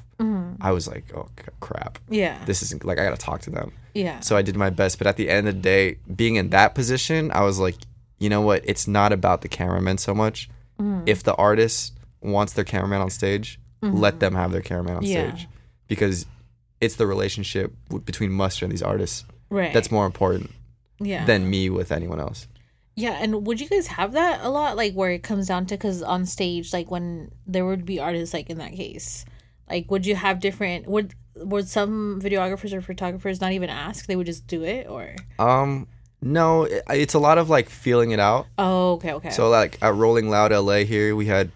I 0.68 0.70
was 0.72 0.84
like, 0.88 1.04
oh 1.14 1.28
c- 1.38 1.44
crap. 1.60 1.98
Yeah. 2.08 2.36
This 2.46 2.62
isn't 2.62 2.84
like 2.84 2.98
I 2.98 3.04
gotta 3.04 3.16
talk 3.30 3.40
to 3.42 3.50
them. 3.50 3.72
yeah. 3.94 4.20
So 4.20 4.36
I 4.36 4.42
did 4.42 4.56
my 4.56 4.70
best, 4.70 4.96
but 4.98 5.06
at 5.06 5.16
the 5.16 5.28
end 5.28 5.46
of 5.48 5.54
the 5.56 5.60
day, 5.60 5.84
being 6.22 6.36
in 6.36 6.50
that 6.50 6.74
position, 6.74 7.30
I 7.32 7.42
was 7.42 7.58
like, 7.58 7.76
you 8.18 8.28
know 8.30 8.40
what? 8.40 8.62
It's 8.64 8.86
not 8.88 9.10
about 9.12 9.42
the 9.42 9.48
cameraman 9.48 9.98
so 9.98 10.14
much. 10.14 10.48
Mm. 10.80 11.02
If 11.06 11.22
the 11.28 11.34
artist 11.34 11.92
wants 12.22 12.52
their 12.54 12.64
cameraman 12.64 13.00
on 13.02 13.10
stage, 13.10 13.58
let 13.82 14.20
them 14.20 14.34
have 14.34 14.50
their 14.52 14.62
cameraman 14.62 14.96
on 14.96 15.02
Mm-hmm. 15.02 15.12
Yeah. 15.12 15.34
stage 15.34 15.48
because 15.88 16.24
it's 16.84 16.96
the 16.96 17.06
relationship 17.06 17.72
w- 17.88 18.02
between 18.04 18.30
Mustard 18.30 18.64
and 18.64 18.72
these 18.72 18.82
artists 18.82 19.24
right. 19.50 19.72
that's 19.72 19.90
more 19.90 20.06
important 20.06 20.50
yeah. 21.00 21.24
than 21.24 21.48
me 21.48 21.70
with 21.70 21.92
anyone 21.92 22.20
else. 22.20 22.46
Yeah, 22.96 23.18
and 23.20 23.46
would 23.46 23.60
you 23.60 23.68
guys 23.68 23.88
have 23.88 24.12
that 24.12 24.40
a 24.42 24.48
lot, 24.48 24.76
like 24.76 24.94
where 24.94 25.10
it 25.10 25.22
comes 25.22 25.48
down 25.48 25.66
to 25.66 25.74
because 25.74 26.02
on 26.02 26.26
stage, 26.26 26.72
like 26.72 26.90
when 26.90 27.32
there 27.46 27.66
would 27.66 27.84
be 27.84 27.98
artists, 27.98 28.32
like 28.32 28.48
in 28.50 28.58
that 28.58 28.72
case, 28.72 29.24
like 29.68 29.90
would 29.90 30.06
you 30.06 30.14
have 30.14 30.38
different? 30.38 30.86
Would 30.86 31.14
would 31.34 31.68
some 31.68 32.20
videographers 32.22 32.72
or 32.72 32.80
photographers 32.80 33.40
not 33.40 33.50
even 33.50 33.68
ask? 33.68 34.06
They 34.06 34.14
would 34.14 34.26
just 34.26 34.46
do 34.46 34.62
it, 34.62 34.86
or 34.88 35.16
Um, 35.40 35.88
no, 36.22 36.64
it, 36.64 36.84
it's 36.90 37.14
a 37.14 37.18
lot 37.18 37.38
of 37.38 37.50
like 37.50 37.68
feeling 37.68 38.12
it 38.12 38.20
out. 38.20 38.46
oh, 38.58 38.92
okay, 38.92 39.12
okay. 39.14 39.30
So 39.30 39.48
like 39.48 39.76
at 39.82 39.94
Rolling 39.94 40.30
Loud 40.30 40.52
LA 40.52 40.84
here, 40.84 41.16
we 41.16 41.26
had 41.26 41.50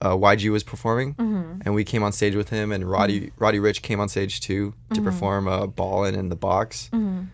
uh, 0.00 0.10
YG 0.14 0.50
was 0.50 0.62
performing, 0.62 1.14
mm-hmm. 1.14 1.60
and 1.64 1.74
we 1.74 1.84
came 1.84 2.02
on 2.02 2.12
stage 2.12 2.34
with 2.34 2.50
him, 2.50 2.70
and 2.72 2.88
Roddy 2.88 3.32
Roddy 3.38 3.58
Ricch 3.58 3.82
came 3.82 4.00
on 4.00 4.08
stage 4.08 4.40
too 4.40 4.74
to 4.94 5.00
perform 5.02 5.48
uh, 5.48 5.66
Ballin' 5.66 6.14
in 6.14 6.28
the 6.28 6.36
Box, 6.36 6.88
Mm-hmm. 6.92 7.24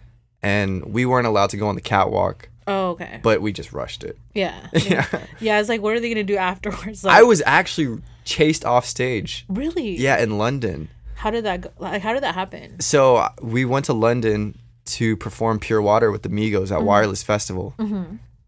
and 0.43 0.85
we 0.87 1.07
weren't 1.07 1.27
allowed 1.27 1.51
to 1.51 1.57
go 1.57 1.69
on 1.69 1.75
the 1.75 1.81
catwalk, 1.81 2.49
oh, 2.67 2.91
okay, 2.91 3.21
but 3.23 3.41
we 3.43 3.53
just 3.53 3.73
rushed 3.73 4.05
it. 4.05 4.19
yeah, 4.35 4.69
Yeah, 4.73 5.07
yeah. 5.41 5.61
It's 5.61 5.69
like, 5.69 5.83
what 5.83 5.95
are 5.95 6.01
they 6.01 6.09
gonna 6.09 6.25
do 6.25 6.37
afterwards? 6.37 7.05
Like, 7.05 7.17
I 7.17 7.23
was 7.23 7.43
actually 7.47 8.01
chased 8.25 8.65
off 8.65 8.87
stage. 8.87 9.45
really, 9.49 9.97
Yeah, 9.97 10.19
in 10.23 10.39
London. 10.39 10.89
How 11.17 11.31
did 11.31 11.45
that 11.45 11.61
go? 11.62 11.71
Like, 11.79 12.03
how 12.03 12.12
did 12.12 12.23
that 12.23 12.35
happen? 12.35 12.81
So 12.81 13.17
uh, 13.17 13.29
we 13.41 13.65
went 13.65 13.85
to 13.87 13.93
London 13.95 14.59
to 14.87 15.17
perform 15.17 15.59
Pure 15.59 15.81
Water 15.83 16.11
with 16.11 16.23
the 16.23 16.29
Migos 16.29 16.65
Mm-hmm. 16.65 16.75
at 16.75 16.83
Wireless 16.85 17.23
Festival. 17.23 17.75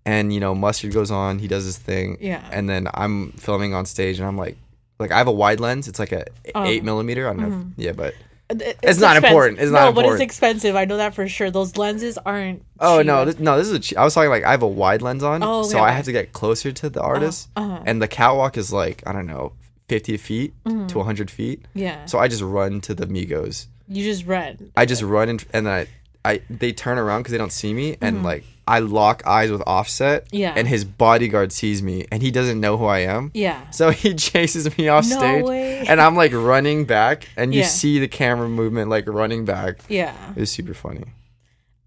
And 0.06 0.32
you 0.32 0.40
know, 0.40 0.54
Mustard 0.54 0.92
goes 0.94 1.10
on, 1.10 1.38
he 1.40 1.48
does 1.48 1.64
his 1.64 1.76
thing. 1.76 2.16
Yeah. 2.20 2.42
And 2.52 2.68
then 2.68 2.88
I'm 2.94 3.32
filming 3.32 3.74
on 3.74 3.84
stage 3.86 4.18
and 4.18 4.26
I'm 4.26 4.38
like 4.38 4.56
like 4.98 5.10
I 5.12 5.18
have 5.18 5.26
a 5.28 5.32
wide 5.32 5.60
lens. 5.60 5.88
It's 5.88 5.98
like 5.98 6.12
a 6.12 6.24
Oh. 6.54 6.64
eight 6.64 6.82
millimeter. 6.84 7.28
I 7.28 7.34
don't 7.34 7.50
know. 7.50 7.66
If, 7.76 7.84
yeah, 7.86 7.92
but 7.92 8.14
It- 8.48 8.78
It's 8.82 9.00
not 9.00 9.16
expensive. 9.16 9.24
important. 9.24 9.58
It's 9.58 9.72
no, 9.72 9.78
not 9.80 9.88
important. 9.88 10.12
but 10.12 10.14
it's 10.14 10.22
expensive. 10.22 10.76
I 10.76 10.84
know 10.84 10.96
that 10.98 11.14
for 11.14 11.26
sure. 11.28 11.50
Those 11.50 11.76
lenses 11.76 12.16
aren't. 12.24 12.62
oh 12.78 12.98
cheap. 12.98 13.06
no, 13.08 13.24
this, 13.24 13.38
no. 13.40 13.58
This 13.58 13.66
is 13.66 13.72
a. 13.72 13.80
che- 13.80 13.96
I 13.96 14.04
was 14.04 14.14
talking 14.14 14.30
like 14.30 14.44
I 14.44 14.52
have 14.52 14.62
a 14.62 14.68
wide 14.68 15.02
lens 15.02 15.24
on, 15.24 15.42
Oh, 15.42 15.64
so 15.64 15.80
I 15.80 15.90
have 15.90 16.04
to 16.04 16.12
get 16.12 16.32
closer 16.32 16.70
to 16.70 16.88
the 16.88 17.02
artist. 17.02 17.48
uh-huh. 17.56 17.80
And 17.84 18.00
the 18.00 18.06
catwalk 18.08 18.56
is 18.56 18.72
like 18.72 19.02
I 19.04 19.12
don't 19.12 19.26
know, 19.26 19.52
fifty 19.88 20.16
feet 20.16 20.54
Mm-hmm. 20.64 20.86
to 20.86 21.02
hundred 21.02 21.28
feet. 21.32 21.64
Yeah. 21.74 22.04
So 22.06 22.20
I 22.20 22.28
just 22.28 22.42
run 22.42 22.80
to 22.82 22.94
the 22.94 23.06
Migos. 23.06 23.66
you 23.88 24.04
just 24.04 24.24
run. 24.24 24.70
I 24.76 24.86
just 24.86 25.02
run 25.02 25.28
and 25.28 25.44
and 25.52 25.66
then 25.66 25.86
I, 26.24 26.30
I 26.30 26.40
they 26.48 26.72
turn 26.72 26.98
around 26.98 27.22
because 27.22 27.32
they 27.32 27.38
don't 27.38 27.52
see 27.52 27.74
me 27.74 27.96
and 28.00 28.18
Mm-hmm. 28.18 28.24
like 28.24 28.44
I 28.68 28.80
lock 28.80 29.22
eyes 29.26 29.50
with 29.50 29.62
Offset. 29.66 30.26
Yeah. 30.32 30.52
And 30.56 30.66
his 30.66 30.84
bodyguard 30.84 31.52
sees 31.52 31.82
me 31.82 32.04
and 32.10 32.22
he 32.22 32.30
doesn't 32.30 32.60
know 32.60 32.76
who 32.76 32.86
I 32.86 33.00
am. 33.00 33.30
Yeah. 33.34 33.70
So 33.70 33.90
he 33.90 34.14
chases 34.28 34.76
me 34.76 34.88
off 34.88 35.08
No 35.08 35.18
stage, 35.18 35.44
way. 35.44 35.86
and 35.86 36.00
I'm 36.00 36.16
like 36.16 36.32
running 36.32 36.84
back, 36.84 37.28
and 37.36 37.54
you 37.54 37.60
Yeah. 37.60 37.66
see 37.68 37.98
the 38.00 38.08
camera 38.08 38.48
movement 38.48 38.90
like 38.90 39.06
running 39.08 39.44
back. 39.44 39.78
Yeah. 39.88 40.14
It 40.34 40.40
was 40.40 40.50
super 40.50 40.74
funny. 40.74 41.04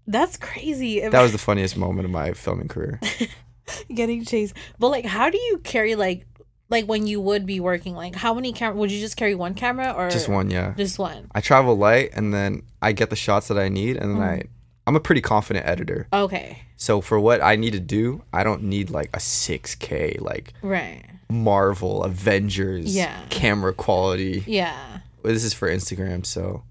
That's 0.06 0.36
crazy. 0.36 1.00
That 1.06 1.22
was 1.22 1.32
the 1.32 1.38
funniest 1.38 1.76
moment 1.76 2.04
of 2.06 2.10
my 2.10 2.32
filming 2.32 2.68
career. 2.68 2.98
getting 3.94 4.24
chased. 4.24 4.54
But 4.78 4.88
like, 4.88 5.04
how 5.04 5.30
do 5.30 5.38
you 5.38 5.58
carry 5.58 5.94
like, 5.94 6.26
like 6.68 6.86
when 6.86 7.06
you 7.06 7.20
would 7.20 7.46
be 7.46 7.60
working? 7.60 7.94
Like, 7.94 8.14
how 8.14 8.34
many 8.34 8.52
camera 8.52 8.76
would 8.76 8.90
you 8.90 9.00
just 9.00 9.16
carry 9.16 9.34
one 9.34 9.54
camera 9.54 9.92
or 9.92 10.08
Just 10.10 10.28
one, 10.28 10.50
yeah. 10.50 10.74
Just 10.76 10.98
one. 10.98 11.28
I 11.34 11.40
travel 11.40 11.76
light, 11.76 12.10
and 12.14 12.32
then 12.34 12.62
I 12.82 12.92
get 12.92 13.10
the 13.10 13.16
shots 13.16 13.48
that 13.48 13.58
I 13.58 13.68
need, 13.68 13.96
and 13.96 14.10
then 14.12 14.18
Mm. 14.18 14.24
I. 14.24 14.42
I'm 14.90 14.96
a 14.96 15.00
pretty 15.00 15.20
confident 15.20 15.66
editor. 15.66 16.08
Okay. 16.12 16.62
So 16.76 17.00
for 17.00 17.20
what 17.20 17.40
I 17.40 17.54
need 17.54 17.74
to 17.74 17.78
do, 17.80 18.22
I 18.32 18.42
don't 18.42 18.64
need 18.64 18.90
like 18.90 19.08
a 19.14 19.20
6K 19.20 20.20
like 20.20 20.52
Right. 20.62 21.04
Marvel, 21.30 22.02
Avengers, 22.02 22.92
Yeah. 22.92 23.16
camera 23.30 23.72
quality. 23.72 24.42
Yeah. 24.48 24.98
This 25.22 25.44
is 25.44 25.54
for 25.54 25.68
Instagram, 25.70 26.26
so 26.26 26.64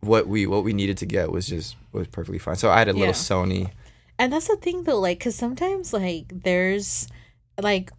what 0.00 0.26
we 0.26 0.46
what 0.46 0.64
we 0.64 0.72
needed 0.72 0.96
to 0.98 1.04
get 1.06 1.30
was 1.30 1.46
just 1.48 1.76
was 1.92 2.06
perfectly 2.06 2.38
fine. 2.38 2.56
So 2.56 2.70
I 2.70 2.78
had 2.78 2.88
a 2.88 2.92
little 2.94 3.08
Yeah. 3.08 3.12
Sony. 3.12 3.70
And 4.18 4.32
that's 4.32 4.48
the 4.48 4.56
thing 4.56 4.84
though, 4.84 4.98
like, 4.98 5.20
cause 5.20 5.34
sometimes 5.34 5.92
like 5.92 6.32
there's 6.42 7.08
like 7.60 7.90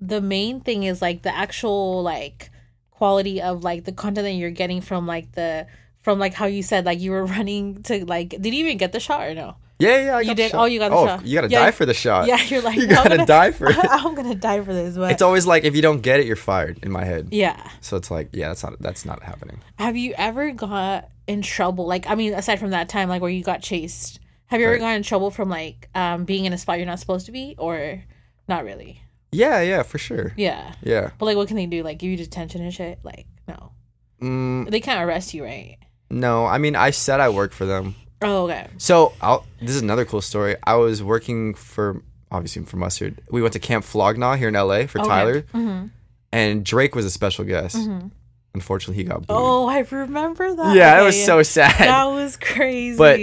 the 0.00 0.20
main 0.20 0.60
thing 0.60 0.84
is 0.84 1.02
like 1.02 1.22
the 1.22 1.34
actual 1.36 2.00
like 2.04 2.50
quality 2.92 3.42
of 3.42 3.64
like 3.64 3.86
the 3.86 3.92
content 3.92 4.24
that 4.26 4.32
you're 4.34 4.50
getting 4.52 4.80
from 4.80 5.04
like 5.08 5.32
the 5.32 5.66
from 6.02 6.18
like 6.18 6.34
how 6.34 6.46
you 6.46 6.62
said 6.62 6.84
like 6.86 7.00
you 7.00 7.10
were 7.10 7.24
running 7.36 7.82
to 7.84 8.04
like 8.06 8.30
did 8.30 8.46
you 8.54 8.64
even 8.64 8.78
get 8.78 8.92
the 8.92 9.00
shot 9.00 9.26
or 9.28 9.34
no? 9.34 9.56
Yeah, 9.78 10.04
yeah, 10.04 10.16
I 10.18 10.20
You 10.20 10.34
did? 10.34 10.54
Oh, 10.54 10.66
you 10.66 10.78
got 10.78 10.90
the 10.90 10.96
oh, 10.96 11.06
shot. 11.06 11.24
You 11.26 11.34
gotta 11.38 11.48
Yeah. 11.48 11.64
die 11.64 11.70
for 11.70 11.86
the 11.86 11.94
shot. 11.94 12.26
Yeah, 12.26 12.38
you're 12.42 12.60
like 12.60 12.76
you 12.80 12.86
gotta 12.86 13.08
gonna- 13.16 13.24
die 13.26 13.50
for 13.58 13.70
it. 13.70 13.76
I'm 13.80 14.14
gonna 14.14 14.34
die 14.34 14.60
for 14.60 14.74
this, 14.74 14.94
but 14.96 15.10
It's 15.12 15.22
always 15.22 15.46
like 15.46 15.64
if 15.64 15.74
you 15.74 15.80
don't 15.80 16.02
get 16.02 16.20
it, 16.20 16.26
you're 16.26 16.36
fired 16.36 16.78
in 16.82 16.92
my 16.92 17.04
head. 17.04 17.28
yeah. 17.32 17.66
So 17.80 17.96
it's 17.96 18.10
like, 18.10 18.28
yeah, 18.32 18.48
that's 18.48 18.62
not 18.62 18.78
that's 18.80 19.04
not 19.06 19.22
happening. 19.22 19.60
Have 19.78 19.96
you 19.96 20.12
ever 20.18 20.50
got 20.52 21.08
in 21.26 21.40
trouble? 21.40 21.86
Like, 21.86 22.06
I 22.10 22.14
mean, 22.14 22.34
aside 22.34 22.58
from 22.60 22.70
that 22.70 22.88
time, 22.90 23.08
like 23.08 23.22
where 23.22 23.30
you 23.30 23.42
got 23.42 23.62
chased, 23.62 24.20
have 24.48 24.60
you 24.60 24.66
ever 24.66 24.74
Right. 24.74 24.80
gotten 24.80 24.96
in 24.96 25.02
trouble 25.02 25.30
from 25.30 25.48
like 25.48 25.88
um 25.94 26.24
being 26.26 26.44
in 26.44 26.52
a 26.52 26.58
spot 26.58 26.76
you're 26.76 26.86
not 26.86 27.00
supposed 27.00 27.24
to 27.26 27.32
be, 27.32 27.54
or 27.56 28.02
not 28.48 28.64
really? 28.64 29.00
Yeah, 29.32 29.62
yeah, 29.62 29.82
for 29.84 29.96
sure. 29.96 30.34
Yeah, 30.36 30.74
Yeah. 30.82 31.12
but 31.18 31.24
like, 31.24 31.36
what 31.38 31.46
can 31.48 31.56
they 31.56 31.64
do? 31.66 31.82
Like, 31.84 31.98
give 31.98 32.10
you 32.10 32.16
detention 32.18 32.60
and 32.62 32.74
shit? 32.74 32.98
Like, 33.02 33.26
no, 33.48 33.72
Mm, 34.20 34.68
they 34.70 34.80
can't 34.80 35.02
arrest 35.08 35.32
you, 35.32 35.42
right? 35.44 35.78
No, 36.10 36.44
I 36.46 36.58
mean, 36.58 36.76
I 36.76 36.90
said 36.90 37.20
I 37.20 37.28
work 37.28 37.52
for 37.52 37.64
them. 37.64 37.94
Oh, 38.22 38.44
okay. 38.44 38.66
So 38.78 39.12
I'll, 39.20 39.46
this 39.60 39.70
is 39.76 39.82
another 39.82 40.04
cool 40.04 40.20
story. 40.20 40.56
I 40.64 40.74
was 40.74 41.02
working 41.02 41.54
for 41.54 42.02
obviously 42.30 42.62
for 42.64 42.76
Mustard. 42.76 43.20
We 43.30 43.40
went 43.42 43.52
to 43.54 43.58
Camp 43.58 43.84
Flog 43.84 44.18
Gnaw 44.18 44.34
here 44.36 44.48
in 44.48 44.54
LA 44.54 44.86
for 44.86 44.98
Okay. 45.00 45.08
Tyler, 45.08 45.40
hmm 45.52 45.86
and 46.32 46.64
Drake 46.64 46.94
was 46.94 47.04
a 47.04 47.10
special 47.10 47.44
guest. 47.44 47.76
hmm 47.76 48.08
Unfortunately, 48.54 48.96
he 49.02 49.08
got 49.08 49.26
booed. 49.26 49.36
Oh, 49.38 49.68
I 49.68 49.78
remember 49.80 50.54
that. 50.56 50.74
yeah, 50.76 51.00
it 51.00 51.04
was 51.04 51.24
so 51.24 51.42
sad. 51.42 51.72
That 51.78 52.04
was 52.06 52.36
crazy. 52.36 52.96
But 52.98 53.18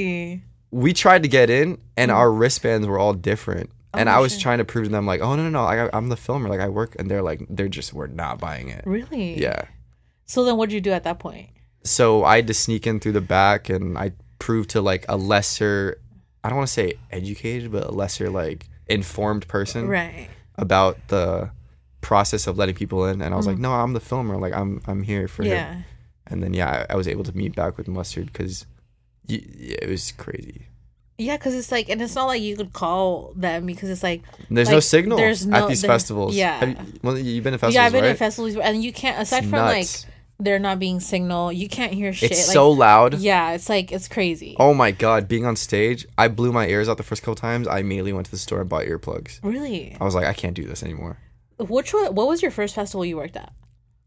we 0.77 0.93
tried 0.93 1.23
to 1.23 1.29
get 1.29 1.49
in, 1.49 1.77
and 1.97 2.11
our 2.11 2.31
wristbands 2.31 2.88
were 2.88 2.97
all 2.97 3.13
different. 3.13 3.69
And 3.93 4.07
Oh, 4.09 4.11
I 4.13 4.19
was 4.19 4.33
shit. 4.33 4.41
trying 4.41 4.57
to 4.59 4.65
prove 4.65 4.85
to 4.85 4.89
them 4.91 5.05
like, 5.05 5.21
oh 5.21 5.35
no 5.35 5.43
no 5.43 5.49
no, 5.49 5.63
I, 5.63 5.89
I'm 5.95 6.07
the 6.09 6.17
filmer, 6.17 6.47
like 6.49 6.59
I 6.61 6.69
work, 6.69 6.95
and 6.99 7.09
they're 7.11 7.21
like, 7.21 7.45
they're 7.49 7.67
just 7.67 7.93
were 7.93 8.07
not 8.07 8.39
buying 8.39 8.69
it. 8.69 8.83
really? 8.85 9.39
Yeah. 9.41 9.63
So 10.25 10.43
then, 10.45 10.55
what 10.57 10.69
did 10.69 10.75
you 10.75 10.81
do 10.81 10.91
at 10.91 11.03
that 11.03 11.19
point? 11.19 11.49
So 11.89 12.23
I 12.23 12.38
had 12.38 12.47
to 12.47 12.53
sneak 12.53 12.85
in 12.88 12.99
through 12.99 13.13
the 13.13 13.21
back, 13.21 13.69
and 13.69 13.97
I 13.97 14.11
proved 14.39 14.69
to 14.71 14.81
like 14.81 15.05
a 15.09 15.17
lesser, 15.17 15.99
I 16.43 16.49
don't 16.49 16.57
want 16.57 16.67
to 16.67 16.73
say 16.73 16.93
educated, 17.11 17.71
but 17.71 17.85
a 17.85 17.91
lesser 17.91 18.29
like 18.29 18.67
informed 18.88 19.47
person 19.47 19.88
Right. 19.88 20.29
about 20.55 20.97
the 21.07 21.49
process 22.01 22.47
of 22.47 22.57
letting 22.57 22.75
people 22.75 23.05
in. 23.05 23.21
And 23.21 23.33
I 23.33 23.38
was 23.38 23.47
like, 23.47 23.57
no, 23.57 23.71
I'm 23.73 23.93
the 23.93 23.99
filmer, 23.99 24.38
like 24.38 24.53
I'm 24.53 24.81
I'm 24.85 25.03
here 25.03 25.27
for 25.27 25.43
him. 25.43 25.51
Mm-hmm. 25.51 25.73
Yeah. 25.79 25.81
And 26.27 26.43
then 26.43 26.53
yeah, 26.53 26.85
I, 26.89 26.93
I 26.93 26.95
was 26.95 27.07
able 27.07 27.23
to 27.23 27.35
meet 27.35 27.55
back 27.55 27.77
with 27.77 27.88
Mustard 27.88 28.27
because 28.31 28.65
it 29.27 29.89
was 29.89 30.11
crazy. 30.11 30.67
Yeah, 31.17 31.35
because 31.38 31.55
it's 31.55 31.71
like, 31.71 31.89
and 31.89 31.99
it's 32.01 32.13
not 32.13 32.25
like 32.25 32.41
you 32.43 32.55
could 32.55 32.73
call 32.73 33.33
them 33.35 33.65
because 33.65 33.89
it's 33.89 34.03
like, 34.03 34.21
There's 34.51 34.69
no 34.69 34.79
signal 34.79 35.17
there's 35.17 35.47
no- 35.47 35.57
at 35.57 35.67
these 35.67 35.83
festivals. 35.83 36.35
yeah. 36.35 36.59
Have 36.59 36.69
you, 36.69 36.99
well, 37.01 37.17
you've 37.17 37.43
been 37.43 37.53
to 37.53 37.57
festivals, 37.57 37.73
yeah, 37.75 37.85
I've 37.85 37.91
been 37.91 38.03
right? 38.03 38.11
in 38.11 38.17
festivals, 38.17 38.55
and 38.57 38.83
you 38.83 38.93
can't 38.93 39.19
aside 39.19 39.43
It's 39.43 39.49
from 39.49 39.59
like 39.59 39.88
there 40.39 40.59
not 40.59 40.79
being 40.79 40.99
signal, 40.99 41.51
you 41.51 41.67
can't 41.67 41.93
hear 41.93 42.13
shit. 42.13 42.31
it's 42.31 42.47
like, 42.47 42.53
so 42.53 42.69
loud. 42.71 43.15
yeah, 43.15 43.51
it's 43.51 43.69
like 43.69 43.91
it's 43.91 44.07
crazy. 44.07 44.55
Oh 44.59 44.73
my 44.73 44.91
god, 44.91 45.27
being 45.27 45.45
on 45.45 45.55
stage, 45.55 46.05
I 46.17 46.27
blew 46.27 46.51
my 46.51 46.67
ears 46.67 46.88
out 46.88 46.97
the 46.97 47.03
first 47.03 47.23
couple 47.23 47.35
times. 47.35 47.67
I 47.67 47.79
immediately 47.79 48.13
went 48.13 48.25
to 48.25 48.31
the 48.31 48.38
store 48.38 48.61
and 48.61 48.69
bought 48.69 48.85
earplugs. 48.85 49.39
Really? 49.43 49.97
I 49.99 50.03
was 50.03 50.15
like, 50.15 50.25
I 50.25 50.33
can't 50.33 50.55
do 50.55 50.65
this 50.65 50.83
anymore. 50.83 51.17
Which 51.57 51.93
one? 51.93 52.13
What 52.13 52.27
was 52.27 52.41
your 52.41 52.51
first 52.51 52.75
festival 52.75 53.03
you 53.03 53.17
worked 53.17 53.35
at? 53.35 53.51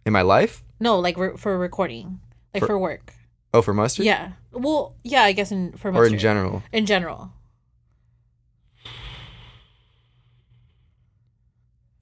In 0.07 0.13
my 0.13 0.23
life? 0.23 0.63
No, 0.79 0.99
like 0.99 1.17
re- 1.19 1.37
for 1.37 1.59
recording, 1.59 2.21
like 2.55 2.63
for, 2.63 2.69
For- 2.69 2.79
work. 2.79 3.13
Oh, 3.53 3.63
for 3.63 3.75
mustard? 3.75 4.07
Yeah. 4.07 4.33
Well, 4.53 4.95
yeah, 5.03 5.23
I 5.23 5.33
guess 5.33 5.51
in 5.51 5.73
for 5.73 5.91
mustard. 5.91 6.11
Or 6.11 6.15
in 6.15 6.21
general? 6.21 6.63
In 6.73 6.87
general. 6.87 7.33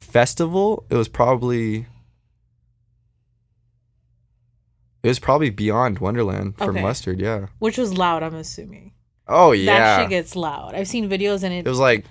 Festival, 0.00 0.84
it 0.90 0.96
was 0.96 1.08
probably 1.08 1.86
it 5.02 5.08
was 5.08 5.18
probably 5.18 5.50
beyond 5.50 5.98
Wonderland 6.00 6.56
for 6.58 6.70
Okay. 6.70 6.82
mustard, 6.82 7.20
yeah. 7.20 7.46
Which 7.58 7.78
was 7.78 7.96
loud, 7.96 8.22
I'm 8.22 8.34
assuming. 8.34 8.92
Oh 9.26 9.52
yeah. 9.52 9.78
That 9.78 10.00
shit 10.02 10.10
gets 10.10 10.34
loud. 10.36 10.74
I've 10.74 10.88
seen 10.88 11.08
videos 11.08 11.42
and 11.42 11.52
it, 11.54 11.66
it 11.66 11.68
was 11.68 11.78
like 11.78 12.04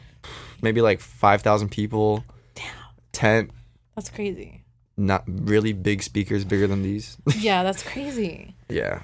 maybe 0.62 0.82
like 0.82 1.00
five 1.00 1.42
thousand 1.42 1.70
people. 1.70 2.24
Damn. 2.56 2.66
Tent, 3.12 3.52
that's 3.96 4.10
crazy. 4.10 4.64
not 4.96 5.24
really 5.28 5.74
big 5.74 6.02
speakers, 6.04 6.46
bigger 6.46 6.68
than 6.68 6.84
these. 6.84 7.18
Yeah, 7.38 7.64
that's 7.64 7.84
crazy. 7.84 8.56
yeah. 8.70 9.02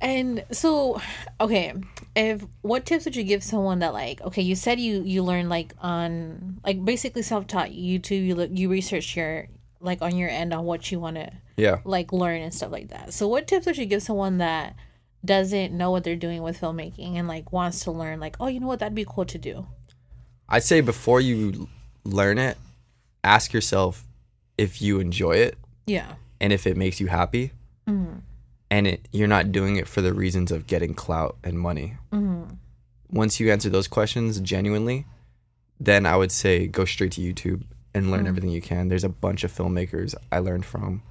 And 0.00 0.44
so, 0.50 1.00
okay, 1.40 1.72
if 2.14 2.44
what 2.60 2.84
tips 2.84 3.06
would 3.06 3.16
you 3.16 3.24
give 3.24 3.42
someone 3.42 3.78
that 3.78 3.94
like, 3.94 4.20
okay, 4.20 4.42
you 4.42 4.54
said 4.54 4.78
you 4.78 5.02
you 5.02 5.22
learned 5.22 5.48
like 5.48 5.72
on 5.80 6.60
like 6.64 6.84
basically 6.84 7.22
self 7.22 7.46
taught 7.46 7.70
YouTube, 7.70 8.26
you 8.26 8.34
look 8.34 8.50
you 8.52 8.68
research 8.70 9.16
your 9.16 9.46
like 9.80 10.02
on 10.02 10.16
your 10.16 10.28
end 10.28 10.52
on 10.52 10.64
what 10.64 10.90
you 10.90 10.98
want 11.00 11.16
to 11.16 11.30
Yeah. 11.56 11.78
like 11.84 12.12
learn 12.12 12.42
and 12.42 12.52
stuff 12.54 12.72
like 12.72 12.88
that. 12.88 13.12
So, 13.12 13.28
what 13.28 13.46
tips 13.46 13.66
would 13.66 13.76
you 13.76 13.86
give 13.86 14.02
someone 14.02 14.38
that 14.38 14.74
doesn't 15.24 15.72
know 15.72 15.90
what 15.90 16.04
they're 16.04 16.16
doing 16.16 16.42
with 16.42 16.60
filmmaking 16.60 17.14
and 17.16 17.28
like 17.28 17.52
wants 17.52 17.80
to 17.84 17.90
learn? 17.90 18.20
Like, 18.20 18.36
oh, 18.40 18.46
you 18.48 18.60
know 18.60 18.66
what, 18.66 18.80
that'd 18.80 18.94
be 18.94 19.06
cool 19.08 19.24
to 19.26 19.38
do. 19.38 19.66
I'd 20.48 20.62
say 20.64 20.80
before 20.80 21.20
you 21.20 21.68
learn 22.04 22.38
it, 22.38 22.58
ask 23.22 23.52
yourself 23.52 24.04
if 24.58 24.82
you 24.82 25.00
enjoy 25.00 25.32
it 25.36 25.56
Yeah. 25.86 26.14
and 26.40 26.52
if 26.52 26.66
it 26.66 26.76
makes 26.76 27.00
you 27.00 27.06
happy. 27.06 27.52
Mm-hmm. 27.88 28.18
And 28.70 28.86
it, 28.86 29.08
you're 29.12 29.28
not 29.28 29.52
doing 29.52 29.76
it 29.76 29.86
for 29.86 30.00
the 30.02 30.12
reasons 30.12 30.50
of 30.50 30.66
getting 30.66 30.94
clout 30.94 31.36
and 31.44 31.58
money. 31.58 31.94
Mm-hmm. 32.12 32.54
Once 33.10 33.38
you 33.38 33.52
answer 33.52 33.68
those 33.70 33.86
questions 33.88 34.40
genuinely, 34.40 35.06
then 35.78 36.04
I 36.06 36.16
would 36.16 36.32
say 36.32 36.66
go 36.66 36.84
straight 36.84 37.12
to 37.12 37.20
YouTube 37.20 37.62
and 37.94 38.10
learn 38.10 38.24
Mm. 38.24 38.28
everything 38.28 38.50
you 38.50 38.60
can. 38.62 38.88
There's 38.88 39.04
a 39.04 39.08
bunch 39.08 39.44
of 39.44 39.52
filmmakers 39.52 40.14
I 40.32 40.40
learned 40.40 40.64
from. 40.66 41.02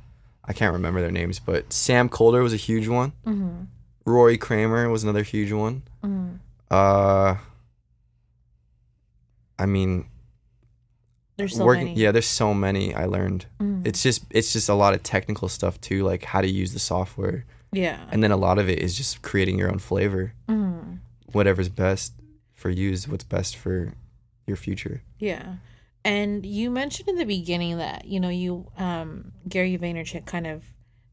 I 0.45 0.53
can't 0.53 0.73
remember 0.73 0.99
their 1.01 1.11
names, 1.11 1.39
but 1.39 1.71
Sam 1.71 2.09
Kolder 2.09 2.43
was 2.43 2.53
a 2.53 2.57
huge 2.57 2.87
one. 2.87 3.13
Mm-hmm. 3.25 3.63
Rory 4.05 4.37
Kramer 4.37 4.89
was 4.89 5.03
another 5.03 5.23
huge 5.23 5.51
one. 5.51 5.83
Mm-hmm. 6.03 6.35
Uh, 6.69 7.35
I 9.57 9.65
mean, 9.65 10.05
There's 11.37 11.55
so 11.55 11.65
working. 11.65 11.85
many. 11.85 11.99
Yeah, 11.99 12.11
there's 12.11 12.25
so 12.27 12.53
many 12.53 12.93
I 12.93 13.05
learned. 13.05 13.45
Mhm. 13.59 13.85
It's 13.87 14.03
just 14.03 14.23
it's 14.29 14.51
just 14.53 14.69
a 14.69 14.73
lot 14.73 14.93
of 14.93 15.03
technical 15.03 15.47
stuff 15.49 15.79
too, 15.81 16.03
like 16.03 16.23
how 16.23 16.41
to 16.41 16.49
use 16.49 16.73
the 16.73 16.79
software, 16.79 17.45
Yeah. 17.71 18.03
and 18.11 18.21
then 18.23 18.31
a 18.31 18.37
lot 18.37 18.59
of 18.59 18.69
it 18.69 18.79
is 18.79 18.95
just 18.97 19.21
creating 19.21 19.57
your 19.57 19.71
own 19.71 19.79
flavor. 19.79 20.33
Mm-hmm. 20.49 20.95
Whatever's 21.31 21.69
best 21.69 22.13
for 22.53 22.69
you 22.69 22.91
is 22.91 23.07
what's 23.07 23.23
best 23.23 23.55
for 23.55 23.93
your 24.47 24.57
future. 24.57 25.01
Yeah. 25.19 25.55
And 26.05 26.45
you 26.45 26.69
mentioned 26.69 27.07
in 27.09 27.15
the 27.15 27.25
beginning 27.25 27.77
that, 27.77 28.05
you 28.05 28.19
know, 28.19 28.29
you 28.29 28.67
um 28.77 29.31
Gary 29.47 29.77
Vaynerchuk 29.77 30.25
kind 30.25 30.47
of 30.47 30.63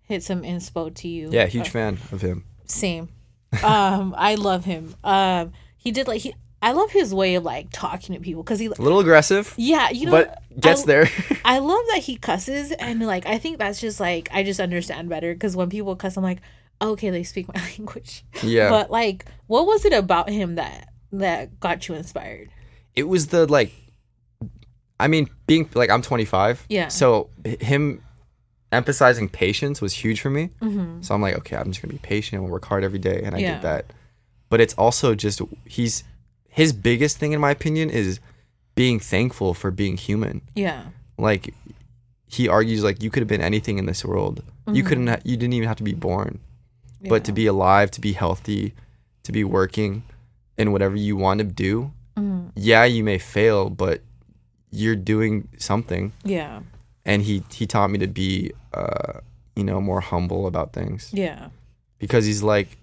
hit 0.02 0.22
some 0.22 0.42
inspo 0.42 0.92
to 0.96 1.08
you. 1.08 1.28
Yeah, 1.30 1.46
huge 1.46 1.68
Uh, 1.68 1.70
fan 1.70 1.98
of 2.12 2.20
him. 2.22 2.44
Same. 2.66 3.08
um 3.62 4.14
I 4.18 4.34
love 4.34 4.64
him. 4.64 4.94
Um 5.04 5.52
he 5.76 5.90
did 5.92 6.08
like 6.08 6.22
he 6.22 6.34
I 6.62 6.72
love 6.72 6.90
his 6.90 7.14
way 7.14 7.36
of 7.36 7.44
like 7.44 7.68
talking 7.72 8.14
to 8.14 8.20
people 8.20 8.42
cuz 8.44 8.58
he 8.58 8.66
A 8.66 8.70
little 8.70 8.98
aggressive, 9.00 9.54
yeah, 9.56 9.90
you 9.90 10.06
know 10.06 10.12
but 10.12 10.42
gets 10.60 10.82
I- 10.82 10.86
there. 10.86 11.08
I 11.44 11.58
love 11.58 11.80
that 11.92 12.00
he 12.02 12.16
cusses 12.16 12.72
and 12.72 13.00
like 13.06 13.26
I 13.26 13.38
think 13.38 13.58
that's 13.58 13.80
just 13.80 14.00
like 14.00 14.28
I 14.32 14.42
just 14.42 14.60
understand 14.60 15.08
better 15.08 15.34
cuz 15.34 15.56
when 15.56 15.70
people 15.70 15.94
cuss 15.96 16.16
I'm 16.16 16.22
like, 16.24 16.40
"Okay, 16.82 17.10
they 17.10 17.22
speak 17.22 17.46
my 17.48 17.60
language." 17.78 18.24
yeah, 18.42 18.68
But 18.70 18.90
like 18.90 19.24
what 19.46 19.66
was 19.66 19.84
it 19.84 19.92
about 19.92 20.28
him 20.30 20.56
that 20.56 20.88
that 21.12 21.60
got 21.60 21.86
you 21.88 21.94
inspired? 21.94 22.50
it 22.96 23.04
was 23.08 23.28
the 23.28 23.46
like. 23.46 23.72
I 25.00 25.08
mean, 25.08 25.28
being 25.46 25.68
like 25.74 25.90
I'm 25.90 26.02
25. 26.02 26.66
Yeah. 26.68 26.88
So 26.88 27.28
him 27.44 28.02
emphasizing 28.72 29.28
patience 29.28 29.80
was 29.80 29.92
huge 29.94 30.20
for 30.20 30.30
me. 30.30 30.50
Mhm. 30.62 31.04
So 31.04 31.14
I'm 31.14 31.22
like, 31.22 31.36
okay, 31.38 31.56
I'm 31.56 31.70
just 31.72 31.82
gonna 31.82 31.92
be 31.92 31.98
patient 31.98 32.40
and 32.42 32.50
work 32.50 32.64
hard 32.66 32.84
every 32.84 32.98
day, 33.00 33.20
and 33.24 33.34
I 33.34 33.38
Yeah. 33.38 33.54
did 33.54 33.62
that. 33.62 33.92
But 34.48 34.60
it's 34.60 34.74
also 34.74 35.14
just 35.14 35.40
he's 35.66 36.04
his 36.48 36.72
biggest 36.72 37.18
thing, 37.18 37.32
in 37.32 37.40
my 37.40 37.50
opinion, 37.50 37.90
is 37.90 38.20
being 38.74 38.98
thankful 39.00 39.54
for 39.54 39.70
being 39.70 39.96
human. 39.96 40.42
Yeah. 40.54 40.82
Like 41.18 41.54
he 42.26 42.48
argues, 42.48 42.84
like 42.84 43.02
you 43.02 43.10
could 43.10 43.20
have 43.22 43.28
been 43.28 43.40
anything 43.40 43.78
in 43.78 43.86
this 43.86 44.04
world. 44.04 44.42
You 44.72 44.84
couldn't. 44.84 45.08
Ha- 45.08 45.18
you 45.24 45.36
didn't 45.36 45.54
even 45.54 45.66
have 45.66 45.78
to 45.78 45.82
be 45.82 45.94
born, 45.94 46.38
but 47.08 47.24
to 47.24 47.32
be 47.32 47.46
alive, 47.46 47.90
to 47.92 48.00
be 48.00 48.12
healthy, 48.12 48.72
to 49.24 49.32
be 49.32 49.42
working 49.42 50.04
in 50.56 50.70
whatever 50.70 50.94
you 50.96 51.16
want 51.16 51.38
to 51.38 51.44
do. 51.44 51.90
Mhm. 52.16 52.52
Yeah, 52.54 52.84
you 52.84 53.02
may 53.02 53.18
fail, 53.18 53.68
but 53.68 54.00
you're 54.70 54.96
doing 54.96 55.48
something. 55.58 56.12
Yeah. 56.24 56.60
And 57.04 57.22
he 57.22 57.42
he 57.52 57.66
taught 57.66 57.90
me 57.90 57.98
to 57.98 58.06
be, 58.06 58.52
uh, 58.74 59.20
you 59.56 59.64
know, 59.64 59.80
more 59.80 60.00
humble 60.00 60.46
about 60.46 60.72
things 60.72 61.10
Yeah. 61.12 61.48
because 61.98 62.24
he's 62.26 62.42
like 62.42 62.76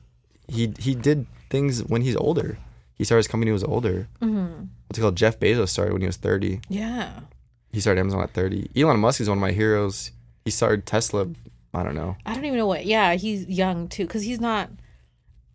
he 0.48 0.74
he 0.80 0.96
did 0.96 1.26
things 1.50 1.84
when 1.84 2.02
he's 2.02 2.16
older. 2.16 2.58
He 2.96 3.04
started 3.04 3.20
his 3.20 3.28
company 3.28 3.52
when 3.52 3.60
he 3.60 3.64
was 3.64 3.72
older. 3.76 4.08
Mm-hmm. 4.22 4.64
What's 4.88 4.98
it 4.98 5.02
called? 5.02 5.16
Jeff 5.18 5.40
Bezos 5.40 5.70
started 5.70 5.94
when 5.94 6.02
he 6.02 6.08
was 6.08 6.18
thirty. 6.18 6.62
Yeah. 6.68 7.20
He 7.72 7.80
started 7.80 8.00
Amazon 8.00 8.22
at 8.24 8.32
thirty. 8.32 8.70
Elon 8.76 9.00
Musk 9.00 9.22
is 9.22 9.30
one 9.30 9.38
of 9.38 9.42
my 9.42 9.52
heroes. 9.52 10.12
He 10.46 10.52
started 10.52 10.86
Tesla. 10.86 11.28
I 11.74 11.84
don't 11.84 11.96
know. 11.96 12.16
I 12.26 12.34
don't 12.34 12.46
even 12.46 12.58
know 12.58 12.66
what. 12.66 12.86
Yeah, 12.86 13.14
he's 13.14 13.46
young 13.46 13.88
too, 13.88 14.08
because 14.08 14.24
he's 14.24 14.40
not. 14.40 14.70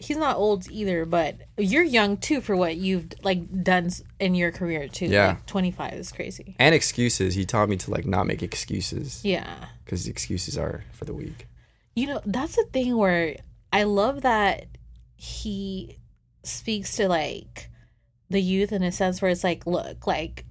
He's 0.02 0.16
not 0.16 0.36
old 0.36 0.70
either, 0.70 1.04
but 1.06 1.36
you're 1.56 1.82
young 1.84 2.16
too 2.16 2.40
for 2.40 2.56
what 2.56 2.76
you've 2.76 3.06
like 3.22 3.62
done 3.62 3.90
in 4.18 4.34
your 4.34 4.50
career 4.52 4.88
too. 4.88 5.06
Yeah. 5.06 5.28
like, 5.28 5.46
twenty 5.46 5.70
five 5.70 5.94
is 5.94 6.10
crazy. 6.12 6.56
And 6.58 6.74
excuses. 6.74 7.34
He 7.34 7.44
taught 7.44 7.68
me 7.68 7.76
to 7.76 7.90
like 7.90 8.04
not 8.06 8.26
make 8.26 8.42
excuses 8.42 9.24
Yeah, 9.24 9.66
because 9.84 10.06
excuses 10.08 10.58
are 10.58 10.84
for 10.92 11.04
the 11.04 11.14
weak. 11.14 11.46
you 11.94 12.06
know 12.08 12.20
that's 12.26 12.56
the 12.56 12.64
thing 12.72 12.96
where 12.96 13.36
I 13.72 13.84
love 13.84 14.22
that 14.22 14.66
he 15.16 15.98
speaks 16.42 16.96
to 16.96 17.08
like 17.08 17.70
the 18.28 18.40
youth 18.42 18.72
in 18.72 18.82
a 18.82 18.90
sense 18.92 19.20
where 19.22 19.30
it's 19.30 19.44
like, 19.44 19.66
look, 19.66 20.06
like 20.06 20.46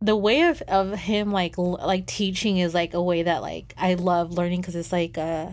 the 0.00 0.16
way 0.16 0.42
of 0.42 0.62
of 0.62 0.92
him 0.92 1.32
like 1.32 1.58
l- 1.58 1.78
like 1.82 2.06
teaching 2.06 2.58
is 2.58 2.74
like 2.74 2.92
a 2.94 3.02
way 3.02 3.22
that 3.22 3.40
like 3.42 3.72
I 3.76 3.94
love 3.94 4.32
learning 4.32 4.60
because 4.60 4.74
it's 4.76 4.92
like 4.92 5.16
uh 5.18 5.50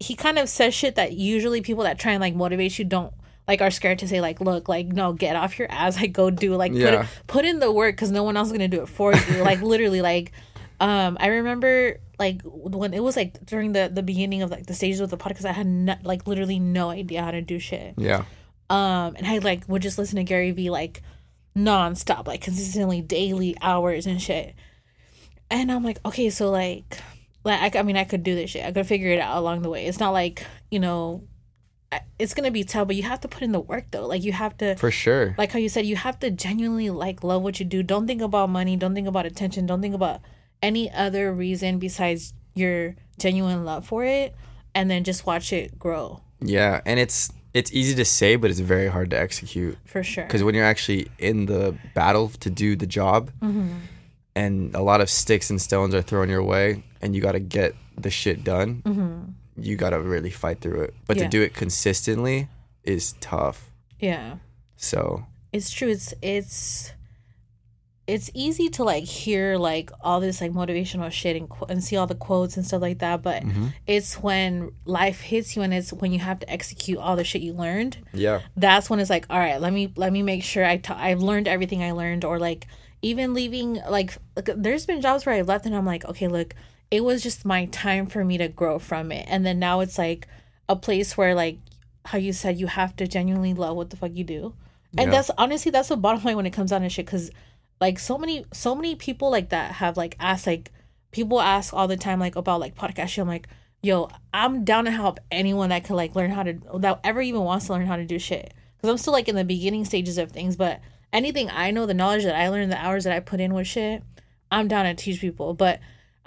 he 0.00 0.14
kind 0.14 0.38
of 0.38 0.48
says 0.48 0.74
shit 0.74 0.94
that 0.96 1.12
usually 1.12 1.60
people 1.60 1.84
that 1.84 1.98
try 1.98 2.12
and 2.12 2.20
like 2.20 2.34
motivate 2.34 2.78
you 2.78 2.84
don't 2.84 3.12
like 3.46 3.60
are 3.62 3.70
scared 3.70 3.98
to 3.98 4.06
say 4.08 4.20
like 4.20 4.40
look 4.40 4.68
like 4.68 4.86
no 4.88 5.12
get 5.12 5.34
off 5.36 5.58
your 5.58 5.70
ass 5.70 5.96
like 5.96 6.12
go 6.12 6.30
do 6.30 6.54
like 6.54 6.72
put, 6.72 6.80
Yeah. 6.80 7.02
it, 7.02 7.08
put 7.26 7.44
in 7.44 7.58
the 7.60 7.72
work 7.72 7.96
because 7.96 8.10
no 8.10 8.22
one 8.22 8.36
else 8.36 8.48
is 8.48 8.52
gonna 8.52 8.68
do 8.68 8.82
it 8.82 8.88
for 8.88 9.14
you 9.14 9.42
like 9.42 9.60
literally 9.62 10.00
like 10.02 10.32
um 10.80 11.16
i 11.18 11.26
remember 11.28 11.98
like 12.18 12.40
when 12.44 12.92
it 12.94 13.02
was 13.02 13.16
like 13.16 13.44
during 13.46 13.72
the 13.72 13.90
the 13.92 14.02
beginning 14.02 14.42
of 14.42 14.50
like 14.50 14.66
the 14.66 14.74
stages 14.74 15.00
of 15.00 15.10
the 15.10 15.16
podcast 15.16 15.44
i 15.46 15.52
had 15.52 15.66
no, 15.66 15.96
like 16.04 16.26
literally 16.26 16.58
no 16.60 16.90
idea 16.90 17.22
how 17.22 17.30
to 17.30 17.40
do 17.42 17.58
shit 17.58 17.94
Yeah. 17.96 18.24
um 18.70 19.16
and 19.16 19.26
i 19.26 19.38
like 19.38 19.64
would 19.68 19.82
just 19.82 19.98
listen 19.98 20.16
to 20.16 20.24
gary 20.24 20.50
vee 20.52 20.70
like 20.70 21.02
nonstop 21.56 22.26
like 22.28 22.40
consistently 22.42 23.00
daily 23.00 23.56
hours 23.62 24.06
and 24.06 24.20
shit 24.22 24.54
and 25.50 25.72
i'm 25.72 25.82
like 25.82 25.98
okay 26.06 26.30
so 26.30 26.50
like 26.50 26.98
like 27.48 27.74
I, 27.74 27.80
I 27.80 27.82
mean 27.82 27.96
i 27.96 28.04
could 28.04 28.22
do 28.22 28.34
this 28.34 28.50
shit. 28.50 28.64
I 28.64 28.70
could 28.72 28.86
figure 28.86 29.10
it 29.10 29.20
out 29.20 29.36
along 29.38 29.62
the 29.62 29.70
way. 29.70 29.86
It's 29.86 29.98
not 30.00 30.10
like 30.12 30.46
you 30.70 30.78
know 30.80 31.24
it's 32.18 32.34
gonna 32.34 32.50
be 32.50 32.64
tough 32.64 32.86
but 32.86 32.96
you 32.96 33.02
have 33.04 33.20
to 33.22 33.28
put 33.28 33.42
in 33.42 33.52
the 33.52 33.60
work 33.60 33.86
though. 33.90 34.06
Like 34.06 34.22
you 34.22 34.32
have 34.32 34.56
to 34.58 34.76
For 34.76 34.90
sure. 34.90 35.34
like 35.38 35.52
how 35.52 35.58
you 35.58 35.68
said 35.68 35.86
you 35.86 35.96
have 35.96 36.18
to 36.20 36.30
genuinely 36.30 36.90
like 36.90 37.24
love 37.24 37.42
what 37.42 37.58
you 37.60 37.66
do. 37.66 37.82
Don't 37.82 38.06
think 38.06 38.20
about 38.22 38.50
money. 38.50 38.76
Don't 38.76 38.94
think 38.94 39.08
about 39.08 39.24
attention. 39.26 39.66
Don't 39.66 39.80
think 39.80 39.94
about 39.94 40.20
any 40.62 40.90
other 40.92 41.32
reason 41.32 41.78
besides 41.78 42.34
your 42.54 42.94
genuine 43.18 43.64
love 43.64 43.86
for 43.86 44.04
it 44.04 44.34
and 44.74 44.90
then 44.90 45.02
just 45.04 45.24
watch 45.26 45.52
it 45.52 45.78
grow. 45.78 46.20
Yeah, 46.40 46.82
and 46.84 47.00
it's 47.00 47.32
it's 47.54 47.72
easy 47.72 47.94
to 47.96 48.04
say, 48.04 48.36
but 48.36 48.50
it's 48.50 48.60
very 48.60 48.88
hard 48.88 49.08
to 49.10 49.18
execute. 49.18 49.78
For 49.86 50.02
sure. 50.04 50.24
Because 50.24 50.44
when 50.44 50.54
you're 50.54 50.64
actually 50.66 51.08
in 51.18 51.46
the 51.46 51.74
battle 51.94 52.28
to 52.44 52.50
do 52.50 52.76
the 52.76 52.86
job, 52.86 53.30
Mm-hmm. 53.40 53.68
and 54.36 54.74
a 54.74 54.82
lot 54.82 55.00
of 55.00 55.08
sticks 55.08 55.48
and 55.50 55.60
stones 55.60 55.94
are 55.94 56.02
thrown 56.02 56.28
your 56.28 56.42
way, 56.44 56.84
and 57.02 57.14
you 57.14 57.20
got 57.22 57.32
to 57.32 57.40
get 57.40 57.74
the 57.96 58.10
shit 58.10 58.44
done. 58.44 59.34
You 59.56 59.76
got 59.76 59.90
to 59.90 60.00
really 60.00 60.30
fight 60.30 60.60
through 60.60 60.82
it, 60.82 60.94
but 61.06 61.16
Mm-hmm. 61.16 61.22
Yeah. 61.24 61.30
to 61.30 61.36
do 61.38 61.42
it 61.42 61.54
consistently 61.54 62.48
is 62.84 63.14
tough. 63.20 63.70
yeah 64.00 64.36
So 64.76 65.26
it's 65.52 65.70
true 65.70 65.88
it's 65.88 66.14
it's 66.22 66.92
it's 68.06 68.30
easy 68.32 68.68
to 68.70 68.84
like 68.84 69.04
hear 69.04 69.58
like 69.58 69.90
all 70.00 70.18
this 70.20 70.40
like 70.40 70.52
motivational 70.52 71.10
shit 71.12 71.36
and, 71.36 71.48
qu- 71.48 71.66
and 71.68 71.84
see 71.84 71.94
all 71.96 72.06
the 72.06 72.14
quotes 72.14 72.56
and 72.56 72.64
stuff 72.66 72.80
like 72.80 73.00
that 73.00 73.22
but 73.22 73.42
Mm-hmm. 73.42 73.66
it's 73.86 74.14
when 74.22 74.72
life 74.86 75.20
hits 75.20 75.54
you 75.56 75.62
and 75.62 75.74
it's 75.74 75.92
when 75.92 76.12
you 76.12 76.18
have 76.20 76.38
to 76.40 76.50
execute 76.50 76.98
all 76.98 77.16
the 77.16 77.24
shit 77.24 77.42
you 77.42 77.52
learned 77.52 77.98
yeah, 78.14 78.40
that's 78.56 78.88
when 78.88 78.98
it's 79.00 79.10
like 79.10 79.26
all 79.28 79.38
right 79.38 79.60
let 79.60 79.72
me 79.72 79.92
let 79.96 80.12
me 80.12 80.22
make 80.22 80.42
sure 80.42 80.64
I 80.64 80.78
t- 80.78 80.92
i've 80.94 81.20
learned 81.20 81.48
everything 81.48 81.82
i 81.82 81.90
learned 81.92 82.24
or 82.24 82.38
like 82.38 82.66
even 83.02 83.34
leaving 83.34 83.74
like, 83.90 84.16
like 84.36 84.48
there's 84.56 84.86
been 84.86 85.00
jobs 85.02 85.26
where 85.26 85.34
i've 85.34 85.48
left 85.48 85.66
and 85.66 85.74
i'm 85.76 85.84
like 85.86 86.04
okay 86.06 86.28
look 86.28 86.54
it 86.90 87.04
was 87.04 87.22
just 87.22 87.44
my 87.44 87.66
time 87.66 88.06
for 88.06 88.24
me 88.24 88.38
to 88.38 88.48
grow 88.48 88.78
from 88.78 89.12
it. 89.12 89.26
And 89.28 89.44
then 89.44 89.58
now 89.58 89.80
it's 89.80 89.98
like 89.98 90.26
a 90.68 90.76
place 90.76 91.16
where 91.16 91.34
like 91.34 91.58
how 92.06 92.18
you 92.18 92.32
said 92.32 92.58
you 92.58 92.66
have 92.66 92.96
to 92.96 93.06
genuinely 93.06 93.52
love 93.54 93.76
what 93.76 93.90
the 93.90 93.96
fuck 93.96 94.12
you 94.14 94.24
do. 94.24 94.54
And 94.96 95.08
Yeah. 95.10 95.16
that's 95.18 95.30
honestly 95.36 95.70
that's 95.70 95.88
the 95.88 95.96
bottom 95.96 96.24
line 96.24 96.36
when 96.36 96.46
it 96.46 96.52
comes 96.52 96.70
down 96.70 96.80
to 96.82 96.88
shit 96.88 97.06
because 97.06 97.30
like 97.80 97.98
so 97.98 98.16
many 98.16 98.44
so 98.52 98.74
many 98.74 98.94
people 98.94 99.30
like 99.30 99.50
that 99.50 99.72
have 99.72 99.96
like 99.96 100.16
asked 100.18 100.46
like 100.46 100.72
people 101.10 101.40
ask 101.40 101.72
all 101.74 101.86
the 101.88 101.96
time 101.96 102.18
like 102.20 102.36
about 102.36 102.60
like 102.60 102.74
podcast 102.74 103.08
shit. 103.08 103.22
I'm 103.22 103.28
like 103.28 103.48
yo 103.80 104.08
i'm 104.34 104.64
down 104.64 104.84
to 104.86 104.90
help 104.90 105.20
anyone 105.30 105.68
that 105.68 105.84
could 105.84 105.94
like 105.94 106.16
learn 106.16 106.32
how 106.32 106.42
to 106.42 106.58
that 106.78 106.98
ever 107.04 107.20
even 107.20 107.42
wants 107.42 107.66
to 107.66 107.72
learn 107.72 107.86
how 107.86 107.96
to 107.96 108.04
do 108.04 108.18
shit. 108.18 108.52
Because 108.76 108.90
i'm 108.90 108.98
still 108.98 109.12
like 109.12 109.28
in 109.28 109.36
the 109.36 109.44
beginning 109.44 109.84
stages 109.84 110.18
of 110.18 110.32
things 110.32 110.56
but 110.56 110.80
anything 111.12 111.48
i 111.50 111.70
know 111.70 111.86
the 111.86 111.94
knowledge 111.94 112.24
that 112.24 112.34
i 112.34 112.48
learned 112.48 112.72
the 112.72 112.84
hours 112.84 113.04
that 113.04 113.12
i 113.12 113.20
put 113.20 113.38
in 113.40 113.54
with 113.54 113.66
shit 113.68 114.02
i'm 114.50 114.66
down 114.66 114.84
to 114.84 114.94
teach 114.94 115.20
people. 115.20 115.54
But 115.54 115.78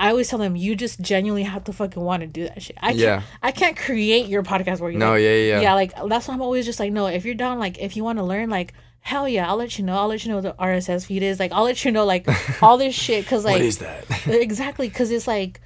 I 0.01 0.09
always 0.09 0.27
tell 0.27 0.39
them 0.39 0.55
you 0.55 0.75
just 0.75 0.99
genuinely 0.99 1.43
have 1.43 1.63
to 1.65 1.73
fucking 1.73 2.01
want 2.01 2.21
to 2.21 2.27
do 2.27 2.47
that 2.47 2.61
shit. 2.61 2.75
I 2.81 2.87
can't 2.87 2.99
Yeah. 2.99 3.21
I 3.43 3.51
can't 3.51 3.77
create 3.77 4.27
your 4.27 4.41
podcast 4.41 4.79
where 4.79 4.89
you 4.89 4.97
No, 4.97 5.11
like, 5.11 5.21
yeah, 5.21 5.35
yeah, 5.35 5.61
yeah. 5.61 5.73
like 5.75 5.93
that's 6.07 6.27
why 6.27 6.33
I'm 6.33 6.41
always 6.41 6.65
just 6.65 6.79
like 6.79 6.91
no 6.91 7.05
if 7.05 7.23
you're 7.23 7.35
down 7.35 7.59
like 7.59 7.77
if 7.77 7.95
you 7.95 8.03
want 8.03 8.17
to 8.17 8.23
learn 8.25 8.49
like 8.49 8.73
hell 9.01 9.29
yeah 9.29 9.47
I'll 9.47 9.57
let 9.57 9.77
you 9.77 9.85
know 9.85 9.95
I'll 9.95 10.07
let 10.07 10.25
you 10.25 10.29
know 10.31 10.37
what 10.39 10.43
the 10.43 10.53
RSS 10.53 11.05
feed 11.05 11.21
is 11.21 11.39
like 11.39 11.51
I'll 11.51 11.63
let 11.63 11.85
you 11.85 11.91
know 11.91 12.05
like 12.05 12.27
all 12.63 12.77
this 12.77 12.95
shit 12.95 13.23
because 13.25 13.45
like 13.45 13.53
what 13.53 13.61
is 13.61 13.77
that? 13.77 14.05
exactly 14.27 14.89
because 14.89 15.11
it's 15.11 15.27
like 15.27 15.61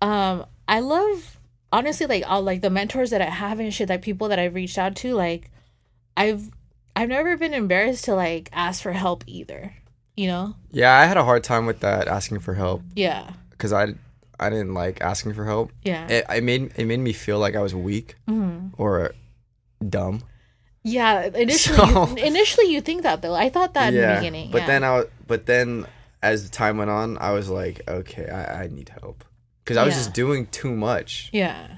um 0.00 0.44
i 0.68 0.80
love 0.80 1.40
honestly 1.72 2.06
like 2.06 2.24
all 2.26 2.42
like 2.42 2.60
the 2.62 2.70
mentors 2.70 3.10
that 3.10 3.20
i 3.20 3.24
have 3.26 3.58
and 3.58 3.74
shit 3.74 3.88
like 3.88 4.02
people 4.02 4.28
that 4.28 4.38
i've 4.38 4.54
reached 4.54 4.78
out 4.78 4.94
to 4.94 5.14
like 5.14 5.50
i've 6.16 6.50
i've 6.94 7.08
never 7.08 7.36
been 7.36 7.52
embarrassed 7.52 8.04
to 8.04 8.14
like 8.14 8.48
ask 8.52 8.82
for 8.82 8.92
help 8.92 9.24
either 9.26 9.74
you 10.16 10.26
know 10.26 10.54
yeah, 10.70 10.98
I 11.00 11.06
had 11.06 11.16
a 11.16 11.24
hard 11.24 11.42
time 11.42 11.66
with 11.66 11.80
that 11.80 12.06
asking 12.06 12.40
for 12.40 12.54
help 12.54 12.82
yeah 12.94 13.32
because 13.58 13.72
I 13.72 13.94
I 14.40 14.50
didn't 14.50 14.72
like 14.74 15.00
asking 15.02 15.34
for 15.34 15.44
help. 15.44 15.72
yeah 15.82 16.06
It, 16.08 16.24
it 16.30 16.44
made 16.44 16.72
it 16.76 16.86
made 16.86 17.00
me 17.00 17.12
feel 17.12 17.38
like 17.40 17.56
I 17.56 17.60
was 17.60 17.74
weak 17.74 18.14
Mhm. 18.28 18.70
or 18.78 19.12
dumb. 19.86 20.22
yeah 20.84 21.26
initially 21.34 21.76
So- 21.76 22.08
you, 22.16 22.24
initially 22.32 22.68
you 22.72 22.80
think 22.80 23.02
that 23.02 23.20
though 23.22 23.34
i 23.34 23.48
thought 23.50 23.74
that 23.74 23.92
in 23.92 24.00
the 24.00 24.14
beginning 24.16 24.50
But 24.50 24.62
yeah. 24.62 24.66
then 24.66 24.84
I, 24.84 25.04
but 25.26 25.46
then 25.46 25.86
as 26.22 26.42
the 26.44 26.50
time 26.50 26.78
went 26.78 26.90
on, 26.90 27.16
I 27.18 27.30
was 27.30 27.48
like, 27.48 27.80
okay, 27.86 28.26
I, 28.28 28.64
I 28.64 28.66
need 28.66 28.88
help 29.00 29.24
because 29.62 29.76
I 29.76 29.84
was 29.84 29.94
Yeah. 29.94 30.00
just 30.00 30.14
doing 30.14 30.46
too 30.50 30.74
much. 30.74 31.30
Yeah. 31.32 31.76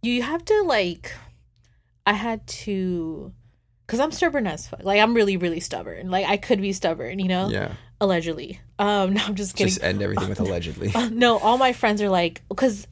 You 0.00 0.22
have 0.22 0.42
to 0.46 0.56
like 0.62 1.12
I 2.06 2.14
had 2.14 2.46
to 2.64 3.32
cuz 3.86 4.00
I'm 4.00 4.12
stubborn 4.12 4.46
as 4.46 4.68
fuck. 4.68 4.82
Like 4.84 5.00
I'm 5.00 5.12
really 5.12 5.36
really 5.36 5.60
stubborn. 5.60 6.10
Like 6.10 6.24
I 6.26 6.36
could 6.38 6.60
be 6.62 6.72
stubborn, 6.72 7.18
you 7.18 7.28
know? 7.28 7.48
Yeah, 7.50 7.72
Allegedly. 8.00 8.60
Um 8.78 9.12
no, 9.14 9.22
I'm 9.24 9.34
just 9.34 9.56
kidding. 9.56 9.68
just 9.72 9.82
end 9.82 10.02
everything 10.02 10.28
with 10.28 10.40
allegedly. 10.46 10.92
no, 11.10 11.38
all 11.38 11.58
my 11.58 11.72
friends 11.72 12.02
are 12.02 12.08
like 12.08 12.42
cuz 12.56 12.86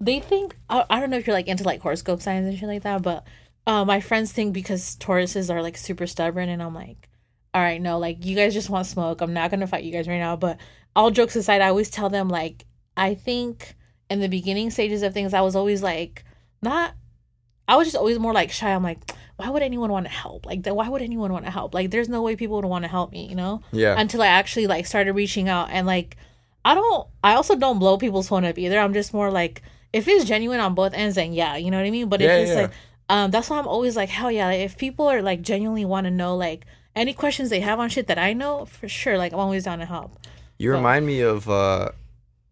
they 0.00 0.20
think 0.20 0.56
I, 0.68 0.84
I 0.88 1.00
don't 1.00 1.10
know 1.10 1.18
if 1.18 1.26
you're 1.26 1.34
like 1.34 1.48
into 1.48 1.64
like 1.64 1.80
horoscope 1.80 2.22
signs 2.22 2.46
and 2.46 2.58
shit 2.58 2.68
like 2.68 2.82
that, 2.82 3.02
but 3.02 3.24
uh, 3.66 3.84
my 3.84 4.00
friends 4.00 4.32
think 4.32 4.54
because 4.54 4.96
Tauruses 4.96 5.52
are 5.54 5.60
like 5.62 5.76
super 5.76 6.06
stubborn 6.06 6.48
and 6.48 6.62
I'm 6.62 6.74
like 6.74 7.08
all 7.54 7.62
right, 7.62 7.80
no, 7.80 7.98
like 7.98 8.24
you 8.24 8.36
guys 8.36 8.54
just 8.54 8.70
want 8.70 8.86
smoke. 8.86 9.20
I'm 9.20 9.32
not 9.32 9.50
to 9.50 9.66
fight 9.66 9.82
you 9.82 9.90
guys 9.90 10.06
right 10.06 10.18
now, 10.18 10.36
but 10.36 10.58
all 10.94 11.10
jokes 11.10 11.34
aside, 11.34 11.62
I 11.62 11.68
always 11.68 11.90
tell 11.90 12.08
them 12.08 12.28
like 12.28 12.66
I 12.96 13.14
think 13.14 13.74
in 14.10 14.20
the 14.20 14.28
beginning 14.28 14.70
stages 14.70 15.02
of 15.02 15.14
things 15.14 15.34
I 15.34 15.40
was 15.40 15.56
always 15.56 15.82
like 15.82 16.24
not 16.62 16.94
I 17.66 17.76
was 17.76 17.86
just 17.86 17.96
always 17.96 18.18
more 18.18 18.32
like 18.32 18.50
shy. 18.50 18.70
I'm 18.72 18.82
like, 18.82 18.98
why 19.38 19.48
would 19.50 19.62
anyone 19.62 19.90
want 19.90 20.04
to 20.06 20.12
help? 20.12 20.44
Like, 20.46 20.66
why 20.66 20.88
would 20.88 21.00
anyone 21.00 21.32
want 21.32 21.44
to 21.46 21.50
help? 21.50 21.72
Like, 21.72 21.90
there's 21.90 22.08
no 22.08 22.20
way 22.22 22.36
people 22.36 22.56
would 22.56 22.64
want 22.66 22.84
to 22.84 22.88
help 22.88 23.12
me, 23.12 23.26
you 23.26 23.34
know? 23.34 23.62
Yeah, 23.72 23.94
Until 23.98 24.20
I 24.20 24.26
actually 24.26 24.66
like 24.66 24.84
started 24.86 25.12
reaching 25.14 25.48
out 25.48 25.70
and 25.70 25.86
like, 25.86 26.16
I 26.64 26.74
don't. 26.74 27.06
I 27.24 27.34
also 27.34 27.54
don't 27.56 27.78
blow 27.78 27.96
people's 27.98 28.28
phone 28.28 28.44
up 28.44 28.58
either. 28.58 28.78
I'm 28.78 28.92
just 28.92 29.14
more 29.14 29.30
like, 29.30 29.62
if 29.92 30.06
it's 30.08 30.24
genuine 30.26 30.60
on 30.60 30.74
both 30.74 30.92
ends, 30.92 31.14
then 31.14 31.32
yeah, 31.32 31.56
you 31.56 31.70
know 31.70 31.78
what 31.78 31.86
I 31.86 31.90
mean. 31.90 32.08
But 32.08 32.20
Yeah, 32.20 32.34
if 32.36 32.40
it's 32.42 32.50
yeah. 32.56 32.62
like, 32.62 32.70
um, 33.08 33.30
that's 33.30 33.48
why 33.48 33.58
I'm 33.58 33.66
always 33.68 33.96
like, 33.96 34.08
hell 34.10 34.30
yeah. 34.30 34.46
Like, 34.46 34.60
if 34.60 34.76
people 34.76 35.06
are 35.08 35.22
like 35.22 35.40
genuinely 35.40 35.84
want 35.86 36.04
to 36.06 36.10
know 36.10 36.36
like 36.36 36.66
any 36.96 37.14
questions 37.14 37.48
they 37.48 37.60
have 37.60 37.78
on 37.78 37.88
shit 37.88 38.08
that 38.08 38.18
I 38.18 38.32
know 38.34 38.64
for 38.66 38.88
sure, 38.88 39.16
like 39.16 39.32
I'm 39.32 39.38
always 39.38 39.64
down 39.64 39.78
to 39.78 39.86
help. 39.86 40.18
you 40.58 40.72
remind 40.72 41.06
me 41.06 41.20
of. 41.20 41.48
uh 41.48 41.90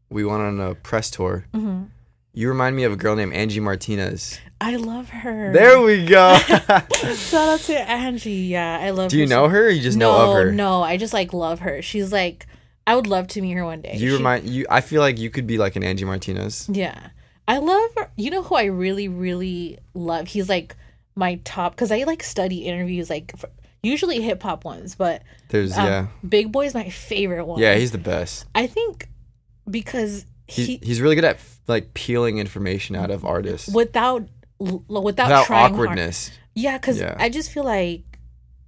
We 0.09 0.25
went 0.25 0.41
on 0.41 0.61
a 0.61 0.75
press 0.77 1.11
tour. 1.11 1.45
hmm 1.53 1.83
You 2.37 2.49
remind 2.51 2.77
me 2.77 2.85
of 2.85 2.93
a 2.93 2.97
girl 2.97 3.17
named 3.17 3.33
Angie 3.33 3.61
Martinez. 3.61 4.39
I 4.61 4.77
love 4.77 5.09
her. 5.09 5.55
There 5.55 5.81
we 5.81 6.05
go. 6.05 6.37
Shout 6.39 7.33
out 7.35 7.61
to 7.61 7.81
Angie. 7.91 8.31
Yeah, 8.33 8.79
I 8.79 8.91
love. 8.91 9.05
Her. 9.05 9.09
Do 9.09 9.17
you 9.17 9.23
her 9.25 9.29
so 9.29 9.35
know 9.37 9.49
her? 9.49 9.67
Or 9.69 9.71
you 9.71 9.81
just 9.81 9.97
no, 9.97 10.13
know 10.13 10.31
of 10.31 10.37
her. 10.45 10.53
No, 10.53 10.83
I 10.83 10.99
just 10.99 11.15
like 11.15 11.33
love 11.33 11.61
her. 11.61 11.81
She's 11.81 12.13
like, 12.13 12.47
I 12.87 12.95
would 12.95 13.07
love 13.07 13.29
to 13.29 13.41
meet 13.41 13.55
her 13.55 13.65
one 13.65 13.81
day. 13.81 13.95
You 13.97 14.11
She- 14.11 14.17
remind 14.19 14.47
you. 14.51 14.67
I 14.69 14.83
feel 14.83 15.01
like 15.01 15.19
you 15.19 15.31
could 15.31 15.47
be 15.47 15.57
like 15.57 15.77
an 15.77 15.83
Angie 15.83 16.05
Martinez. 16.05 16.69
Yeah, 16.71 17.09
I 17.49 17.57
love. 17.57 17.91
You 18.17 18.31
know 18.31 18.43
who 18.43 18.55
I 18.55 18.65
really, 18.65 19.09
really 19.09 19.79
love? 19.95 20.29
He's 20.29 20.51
like 20.51 20.77
my 21.15 21.41
top 21.45 21.73
because 21.73 21.91
I 21.91 22.03
like 22.03 22.23
study 22.23 22.67
interviews, 22.67 23.09
like 23.09 23.35
for, 23.39 23.49
usually 23.83 24.21
hip 24.21 24.43
hop 24.43 24.67
ones, 24.67 24.95
but 24.95 25.23
There's 25.49 25.77
um, 25.79 25.87
yeah, 25.87 26.07
Big 26.29 26.53
Boy's 26.53 26.75
my 26.75 26.91
favorite 26.91 27.47
one. 27.47 27.61
yeah. 27.61 27.77
He's 27.77 27.93
the 27.93 27.99
best. 27.99 28.45
I 28.55 28.67
think 28.67 29.09
because 29.71 30.27
He's 30.47 30.67
he 30.67 30.77
he's 30.83 31.01
really 31.01 31.15
good 31.15 31.25
at 31.25 31.41
like 31.67 31.95
peeling 31.95 32.39
information 32.39 32.95
out 32.97 33.11
of 33.11 33.25
artists 33.25 33.69
without 33.73 34.29
without, 34.59 35.03
without 35.05 35.47
trying 35.47 35.61
hard. 35.61 35.73
awkwardness. 35.73 36.31
Yeah, 36.55 36.79
because 36.79 36.99
Yeah. 37.01 37.15
I 37.19 37.29
just 37.29 37.51
feel 37.53 37.65
like 37.65 38.03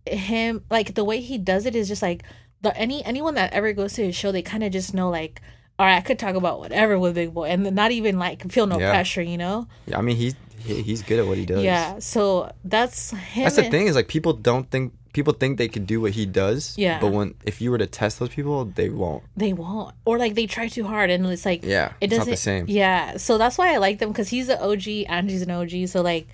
him, 0.07 0.65
like 0.71 0.95
the 0.95 1.05
way 1.05 1.21
he 1.21 1.39
does 1.39 1.67
it 1.67 1.75
is 1.77 1.89
just 1.89 2.03
like 2.03 2.23
the 2.61 2.77
any 2.77 3.05
anyone 3.05 3.35
that 3.35 3.53
ever 3.53 3.73
goes 3.73 3.93
to 3.95 4.05
his 4.07 4.17
show, 4.17 4.33
they 4.33 4.43
kind 4.43 4.65
of 4.65 4.73
just 4.73 4.95
know 4.95 5.09
like, 5.11 5.41
all 5.79 5.87
right, 5.87 5.97
I 5.97 6.01
could 6.01 6.19
talk 6.19 6.35
about 6.35 6.59
whatever 6.61 6.99
with 6.99 7.15
Big 7.15 7.33
Boy, 7.33 7.45
and 7.49 7.75
not 7.75 7.91
even 7.93 8.19
like 8.19 8.51
feel 8.51 8.67
no 8.67 8.79
Yeah. 8.79 8.91
pressure, 8.91 9.23
you 9.23 9.39
know? 9.39 9.69
Yeah, 9.87 9.99
I 9.99 10.03
mean 10.03 10.17
he's 10.17 10.35
he, 10.59 10.83
he's 10.83 11.03
good 11.03 11.21
at 11.21 11.27
what 11.29 11.39
he 11.39 11.47
does. 11.47 11.63
Yeah. 11.63 12.01
So 12.01 12.51
that's 12.65 13.13
him. 13.13 13.45
That's 13.45 13.57
the 13.57 13.63
and- 13.63 13.71
thing 13.71 13.87
is 13.87 13.95
like 13.95 14.09
people 14.09 14.33
don't 14.33 14.69
think 14.71 14.93
people 15.13 15.33
think 15.33 15.59
they 15.59 15.69
could 15.69 15.87
do 15.87 16.01
what 16.01 16.13
he 16.13 16.27
does. 16.27 16.75
Yeah. 16.79 17.01
But 17.01 17.13
when 17.13 17.35
if 17.45 17.61
you 17.61 17.71
were 17.71 17.79
to 17.79 17.87
test 17.87 18.19
those 18.19 18.29
people, 18.31 18.65
they 18.67 18.89
won't. 18.89 19.23
They 19.37 19.53
won't, 19.53 19.95
or 20.05 20.19
like 20.19 20.35
they 20.35 20.47
try 20.47 20.69
too 20.69 20.85
hard, 20.87 21.11
and 21.11 21.25
it's 21.27 21.45
like 21.47 21.65
Yeah. 21.65 21.93
it 22.01 22.07
it's 22.07 22.13
not 22.13 22.19
doesn't. 22.21 22.31
the 22.33 22.37
same. 22.37 22.65
Yeah. 22.69 23.17
So 23.17 23.39
that's 23.39 23.57
why 23.59 23.73
I 23.75 23.79
like 23.79 23.99
them 23.99 24.11
because 24.11 24.29
he's 24.29 24.49
an 24.49 24.59
OG, 24.61 25.07
Angie's 25.09 25.43
an 25.43 25.51
OG. 25.51 25.89
So 25.89 26.03
like. 26.03 26.29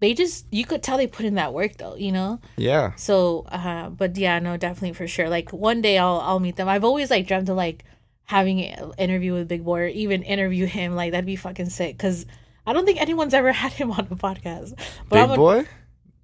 They 0.00 0.14
just 0.14 0.46
you 0.50 0.64
could 0.64 0.82
tell 0.82 0.96
they 0.96 1.06
put 1.06 1.26
in 1.26 1.34
that 1.34 1.52
work 1.52 1.76
though, 1.76 1.94
you 1.94 2.10
know. 2.10 2.40
Yeah. 2.56 2.94
So, 2.96 3.44
uh, 3.52 3.90
but 3.90 4.16
yeah, 4.16 4.38
no, 4.38 4.56
definitely 4.56 4.94
for 4.94 5.06
sure. 5.06 5.28
Like 5.28 5.52
one 5.52 5.82
day 5.82 5.98
I'll 5.98 6.20
I'll 6.20 6.40
meet 6.40 6.56
them. 6.56 6.70
I've 6.70 6.84
always 6.84 7.10
like 7.10 7.26
dreamt 7.26 7.50
of 7.50 7.56
like 7.56 7.84
having 8.24 8.62
an 8.64 8.92
interview 8.96 9.34
with 9.34 9.46
Big 9.46 9.62
Boy 9.62 9.80
or 9.80 9.86
even 9.88 10.22
interview 10.22 10.64
him. 10.64 10.94
Like 10.96 11.10
that'd 11.10 11.26
be 11.26 11.36
fucking 11.36 11.68
sick. 11.68 11.98
Cause 11.98 12.24
I 12.66 12.72
don't 12.72 12.86
think 12.86 12.98
anyone's 12.98 13.34
ever 13.34 13.52
had 13.62 13.72
him 13.74 13.90
on 13.90 14.08
a 14.10 14.16
podcast. 14.16 14.72
But 15.10 15.16
Big 15.16 15.18
I'm 15.24 15.30
a- 15.32 15.36
boy? 15.36 15.66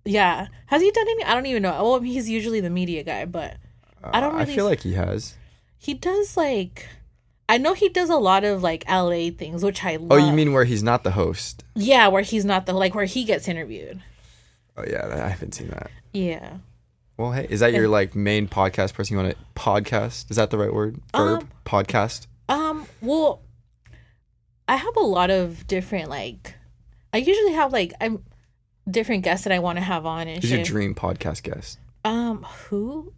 Yeah. 0.07 0.47
Has 0.67 0.83
he 0.83 0.91
done 0.91 1.07
any? 1.09 1.25
I 1.25 1.35
don't 1.35 1.47
even 1.47 1.63
know. 1.63 1.73
Well, 1.83 2.01
he's 2.01 2.29
usually 2.29 2.61
the 2.61 2.71
media 2.71 3.03
guy, 3.03 3.25
but 3.25 3.57
I 4.05 4.21
don't 4.21 4.35
Uh, 4.35 4.39
really. 4.39 4.53
I 4.53 4.57
feel 4.57 4.65
like 4.65 4.81
he 4.81 4.95
has. 4.95 5.35
he 5.79 5.95
does 5.95 6.37
like. 6.37 6.89
I 7.49 7.59
know 7.59 7.75
he 7.75 7.89
does 7.89 8.11
a 8.11 8.17
lot 8.17 8.43
of 8.43 8.63
like 8.63 8.85
LA 8.89 9.31
things, 9.31 9.63
which 9.65 9.85
I 9.85 9.97
love. 9.97 10.09
Oh, 10.11 10.17
you 10.17 10.33
mean 10.33 10.53
where 10.53 10.65
he's 10.65 10.83
not 10.83 11.05
the 11.05 11.13
host? 11.13 11.63
yeah, 11.75 12.09
where 12.09 12.23
he's 12.23 12.45
not 12.45 12.67
the 12.67 12.73
like 12.73 12.95
where 12.95 13.05
he 13.05 13.25
gets 13.25 13.47
interviewed. 13.49 14.03
Oh 14.77 14.85
yeah, 14.89 15.07
I 15.25 15.29
haven't 15.29 15.55
seen 15.55 15.69
that. 15.69 15.91
Yeah. 16.13 16.59
Well, 17.17 17.33
hey, 17.33 17.47
is 17.49 17.61
that 17.61 17.73
your 17.73 17.89
like 17.89 18.15
main 18.15 18.47
podcast 18.49 18.93
person 18.95 19.17
you 19.17 19.23
want 19.23 19.35
to 19.37 19.61
podcast? 19.61 20.31
Is 20.31 20.37
that 20.37 20.51
the 20.51 20.59
right 20.59 20.73
word? 20.75 21.01
Verb? 21.17 21.43
Um, 21.43 21.49
podcast? 21.65 22.27
Um, 22.49 22.87
well, 23.01 23.41
I 24.69 24.77
have 24.77 24.97
a 24.97 25.01
lot 25.05 25.31
of 25.31 25.67
different 25.67 26.11
like 26.11 26.55
I 27.15 27.19
usually 27.19 27.53
have 27.53 27.73
like 27.73 27.93
I'm 28.01 28.23
different 28.91 29.25
guests 29.25 29.45
that 29.45 29.53
I 29.53 29.59
want 29.59 29.79
to 29.79 29.83
have 29.85 30.07
on 30.07 30.29
and 30.29 30.43
Who's 30.43 30.51
your 30.53 30.63
dream 30.65 30.95
podcast 30.95 31.43
guest? 31.43 31.79
um, 32.05 32.43
who? 32.69 33.13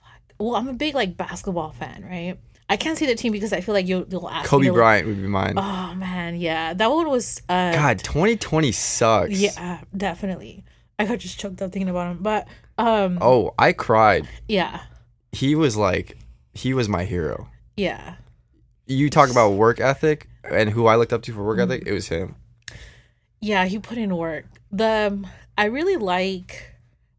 Fuck. 0.00 0.34
Well, 0.38 0.56
I'm 0.56 0.68
a 0.68 0.72
big 0.72 0.94
like 0.94 1.16
basketball 1.16 1.72
fan, 1.72 2.04
right? 2.08 2.38
I 2.68 2.76
can't 2.76 2.96
say 2.96 3.06
the 3.06 3.14
team 3.14 3.32
because 3.32 3.52
I 3.52 3.60
feel 3.60 3.74
like 3.74 3.86
you'll, 3.86 4.06
you'll 4.08 4.28
ask 4.30 4.48
Kobe 4.48 4.70
Bryant 4.70 5.06
would 5.06 5.20
be 5.20 5.28
mine. 5.28 5.54
Oh 5.56 5.94
man, 5.94 6.36
yeah, 6.36 6.72
that 6.72 6.90
one 6.90 7.08
was 7.10 7.42
uh 7.48 7.72
God, 7.72 7.98
2020 7.98 8.72
sucks. 8.72 9.30
yeah, 9.32 9.80
definitely. 9.94 10.64
I 10.98 11.04
got 11.06 11.18
just 11.18 11.38
choked 11.38 11.60
up 11.60 11.72
thinking 11.72 11.88
about 11.88 12.12
him, 12.12 12.18
but 12.22 12.46
um, 12.78 13.18
Oh, 13.20 13.54
I 13.58 13.72
cried. 13.72 14.28
yeah, 14.48 14.82
He 15.32 15.54
was 15.54 15.76
like, 15.76 16.16
he 16.54 16.72
was 16.74 16.88
my 16.88 17.04
hero. 17.04 17.48
yeah, 17.76 18.14
You 18.86 19.10
talk 19.10 19.30
about 19.30 19.50
work 19.54 19.80
ethic 19.80 20.28
and 20.44 20.70
who 20.70 20.86
I 20.86 20.96
looked 20.96 21.12
up 21.12 21.22
to 21.22 21.32
for 21.32 21.40
Mm. 21.40 21.44
work 21.46 21.58
ethic. 21.58 21.82
It 21.86 21.92
was 21.92 22.08
him. 22.08 22.36
Yeah. 23.42 23.66
He 23.66 23.78
put 23.78 23.98
in 23.98 24.16
work. 24.16 24.46
The 24.70 25.10
um, 25.12 25.26
I 25.58 25.66
really 25.66 25.96
like. 25.96 26.70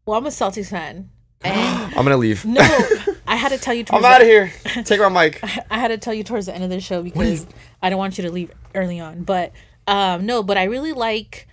Well, 0.04 0.18
I'm 0.18 0.26
a 0.26 0.30
Celtics 0.30 0.68
fan, 0.68 1.08
I'm 1.44 1.92
gonna 1.92 2.16
leave. 2.16 2.46
No, 2.46 2.62
I 3.26 3.36
had 3.36 3.50
to 3.50 3.58
tell 3.58 3.74
you. 3.74 3.84
I'm 3.90 4.02
out 4.02 4.22
of 4.22 4.26
here. 4.26 4.50
Take 4.84 5.00
my 5.00 5.10
mic. 5.10 5.40
I 5.70 5.78
had 5.78 5.88
to 5.88 5.98
tell 5.98 6.14
you 6.14 6.24
towards 6.24 6.46
the 6.46 6.54
end 6.54 6.64
of 6.64 6.70
the 6.70 6.80
show 6.80 7.02
because 7.02 7.46
I 7.82 7.90
don't 7.90 7.98
want 7.98 8.16
you 8.16 8.22
to 8.22 8.32
leave 8.32 8.50
early 8.74 8.98
on. 8.98 9.24
But 9.24 9.52
um, 9.86 10.24
no, 10.24 10.42
but 10.42 10.56
I 10.56 10.64
really 10.64 10.94
like, 10.94 11.46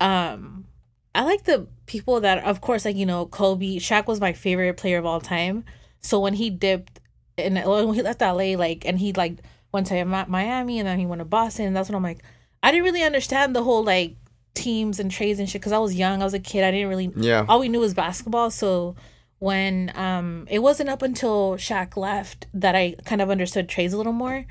um, 0.00 0.66
I 1.14 1.22
like 1.22 1.44
the 1.44 1.68
people 1.86 2.20
that, 2.20 2.42
of 2.42 2.60
course, 2.60 2.84
like 2.84 2.96
you 2.96 3.06
know, 3.06 3.26
Kobe. 3.26 3.76
Shaq 3.76 4.08
was 4.08 4.20
my 4.20 4.32
favorite 4.32 4.76
player 4.76 4.98
of 4.98 5.06
all 5.06 5.20
time. 5.20 5.64
So 6.00 6.18
when 6.18 6.34
he 6.34 6.50
dipped 6.50 6.98
and 7.36 7.64
when 7.64 7.94
he 7.94 8.02
left 8.02 8.20
LA, 8.20 8.56
like, 8.56 8.84
and 8.84 8.98
he 8.98 9.12
like 9.12 9.38
went 9.70 9.86
to 9.88 10.04
Miami 10.04 10.80
and 10.80 10.88
then 10.88 10.98
he 10.98 11.06
went 11.06 11.20
to 11.20 11.24
Boston. 11.24 11.74
That's 11.74 11.88
when 11.88 11.94
I'm 11.94 12.02
like, 12.02 12.24
I 12.62 12.70
didn't 12.70 12.84
really 12.84 13.02
understand 13.02 13.54
the 13.54 13.62
whole 13.62 13.84
like 13.84 14.16
teams 14.54 14.98
and 14.98 15.10
trades 15.10 15.38
and 15.38 15.48
shit 15.48 15.60
because 15.60 15.72
I 15.72 15.78
was 15.78 15.94
young. 15.94 16.20
I 16.20 16.24
was 16.24 16.34
a 16.34 16.38
kid. 16.40 16.64
I 16.64 16.70
didn't 16.70 16.88
really 16.88 17.10
Yeah. 17.16 17.46
all 17.48 17.60
we 17.60 17.68
knew 17.68 17.80
was 17.80 17.94
basketball. 17.94 18.50
So 18.50 18.96
when 19.38 19.92
um 19.94 20.46
it 20.50 20.58
wasn't 20.60 20.88
up 20.88 21.00
until 21.02 21.54
Shaq 21.56 21.96
left 21.96 22.46
that 22.54 22.74
I 22.74 22.96
kind 23.04 23.22
of 23.22 23.30
understood 23.30 23.68
trades 23.68 23.92
a 23.92 23.96
little 23.96 24.12
more. 24.12 24.46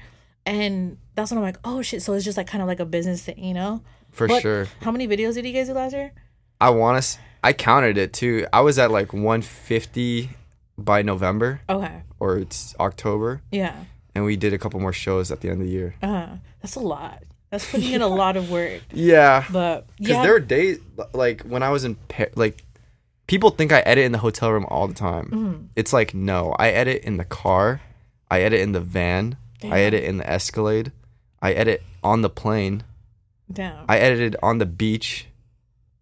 And 0.45 0.97
that's 1.15 1.29
when 1.31 1.39
I'm 1.39 1.43
like, 1.43 1.57
oh 1.65 1.81
shit. 1.81 2.01
So 2.01 2.13
it's 2.13 2.23
just 2.23 2.37
like 2.37 2.47
kind 2.47 2.61
of 2.61 2.67
like 2.69 2.79
a 2.79 2.85
business 2.85 3.23
thing, 3.23 3.43
you 3.43 3.53
know? 3.53 3.81
For 4.11 4.27
But 4.27 4.41
sure. 4.41 4.67
How 4.81 4.91
many 4.91 5.05
videos 5.07 5.33
did 5.33 5.45
you 5.45 5.51
guys 5.51 5.67
do 5.67 5.73
last 5.73 5.93
year? 5.93 6.13
I 6.61 6.69
want 6.69 7.03
to. 7.03 7.17
I 7.43 7.51
counted 7.53 7.97
it 7.97 8.13
too. 8.13 8.47
I 8.53 8.61
was 8.61 8.79
at 8.79 8.89
like 8.89 9.11
150 9.13 10.29
by 10.77 11.01
November 11.01 11.61
Okay. 11.69 12.01
or 12.19 12.37
it's 12.37 12.75
October, 12.79 13.41
Yeah. 13.51 13.75
and 14.15 14.23
we 14.25 14.35
did 14.37 14.53
a 14.53 14.57
couple 14.57 14.79
more 14.79 14.93
shows 14.93 15.31
at 15.31 15.41
the 15.41 15.49
end 15.49 15.61
of 15.61 15.67
the 15.67 15.71
year. 15.73 15.95
Uh 16.01 16.37
that's 16.61 16.75
a 16.75 16.79
lot. 16.79 17.23
That's 17.49 17.69
putting 17.71 17.91
in 17.93 18.01
a 18.01 18.07
lot 18.07 18.35
of 18.37 18.49
work. 18.51 18.81
Yeah. 18.93 19.45
But 19.51 19.87
Because 19.97 20.09
yeah. 20.15 20.23
there 20.23 20.35
are 20.35 20.39
days 20.39 20.79
like 21.13 21.41
when 21.43 21.63
I 21.63 21.69
was 21.69 21.85
in 21.85 21.95
Pa- 21.95 22.25
like 22.35 22.63
people 23.27 23.49
think 23.51 23.71
I 23.71 23.79
edit 23.79 24.03
in 24.05 24.11
the 24.11 24.17
hotel 24.17 24.51
room 24.51 24.65
all 24.69 24.87
the 24.87 24.93
time. 24.93 25.25
Mm-hmm. 25.25 25.65
It's 25.75 25.93
like 25.93 26.13
no, 26.13 26.55
I 26.59 26.69
edit 26.69 27.03
in 27.03 27.17
the 27.17 27.25
car, 27.25 27.81
I 28.29 28.41
edit 28.41 28.59
in 28.61 28.71
the 28.73 28.81
van, 28.81 29.37
I 29.63 29.81
edit 29.81 30.03
in 30.03 30.17
the 30.17 30.29
Escalade, 30.29 30.91
I 31.41 31.53
edit 31.53 31.83
on 32.03 32.21
the 32.21 32.29
plane, 32.29 32.83
Damn. 33.51 33.85
I 33.87 33.97
edited 33.99 34.35
on 34.43 34.57
the 34.57 34.65
beach, 34.65 35.27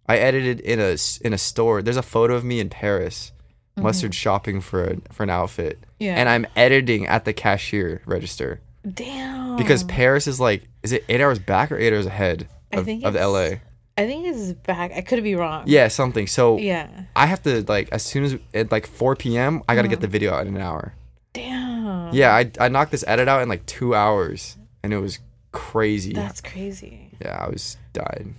I 0.07 0.17
edited 0.17 0.59
in 0.61 0.79
a 0.79 0.97
in 1.21 1.33
a 1.33 1.37
store. 1.37 1.81
There's 1.81 1.97
a 1.97 2.01
photo 2.03 2.33
of 2.35 2.43
me 2.43 2.59
in 2.59 2.69
Paris, 2.69 3.31
mustard 3.77 4.15
shopping 4.15 4.61
for 4.61 4.83
a, 4.83 4.97
for 5.13 5.23
an 5.23 5.29
outfit, 5.29 5.79
Mm-hmm. 5.81 6.03
yeah. 6.03 6.15
and 6.15 6.27
I'm 6.29 6.45
editing 6.55 7.05
at 7.07 7.25
the 7.25 7.33
cashier 7.33 8.01
register 8.05 8.61
Damn. 8.93 9.57
because 9.57 9.83
Paris 9.83 10.27
is 10.27 10.39
like 10.39 10.63
is 10.83 10.91
it 10.91 11.03
eight 11.09 11.21
hours 11.21 11.39
back 11.39 11.71
or 11.71 11.77
eight 11.77 11.93
hours 11.93 12.05
ahead 12.05 12.47
I 12.71 12.77
of, 12.77 12.85
think 12.85 13.03
of 13.03 13.15
LA? 13.15 13.57
I 13.97 14.05
think 14.05 14.27
it's 14.27 14.51
back. 14.51 14.91
I 14.91 15.01
could 15.01 15.23
be 15.23 15.35
wrong. 15.35 15.63
Yeah, 15.67 15.87
something. 15.87 16.27
So 16.27 16.57
Yeah. 16.57 16.89
I 17.15 17.27
have 17.27 17.41
to 17.43 17.63
like 17.63 17.89
as 17.91 18.03
soon 18.03 18.23
as 18.25 18.35
at 18.53 18.71
like 18.71 18.85
4 18.87 19.15
p.m. 19.15 19.63
I 19.69 19.75
gotta 19.75 19.87
get 19.87 20.01
the 20.01 20.07
uh-huh. 20.07 20.11
video 20.11 20.33
out 20.33 20.47
in 20.47 20.55
an 20.55 20.61
hour. 20.61 20.93
Damn. 21.33 22.13
Yeah, 22.13 22.33
I 22.35 22.51
I 22.59 22.69
knocked 22.69 22.91
this 22.91 23.03
edit 23.07 23.27
out 23.27 23.41
in 23.41 23.49
like 23.49 23.65
two 23.65 23.95
hours, 23.95 24.57
and 24.83 24.93
it 24.93 24.99
was 24.99 25.19
crazy. 25.51 26.13
That's 26.13 26.41
crazy. 26.41 27.11
yeah, 27.21 27.45
I 27.45 27.49
was 27.49 27.77
died. 27.93 28.33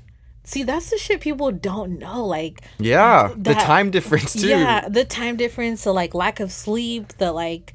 See, 0.45 0.63
that's 0.63 0.91
the 0.91 0.99
shit 0.99 1.21
people 1.21 1.51
don't 1.51 1.99
know. 1.99 2.25
Like, 2.25 2.63
Yeah, 2.79 3.35
the 3.37 3.55
time 3.55 3.91
difference 3.91 4.33
too. 4.35 4.47
yeah, 4.49 4.89
the 4.89 5.05
time 5.05 5.37
difference, 5.37 5.83
the 5.85 5.93
like 5.93 6.15
lack 6.15 6.39
of 6.39 6.53
sleep, 6.53 7.09
the 7.19 7.33
like 7.33 7.73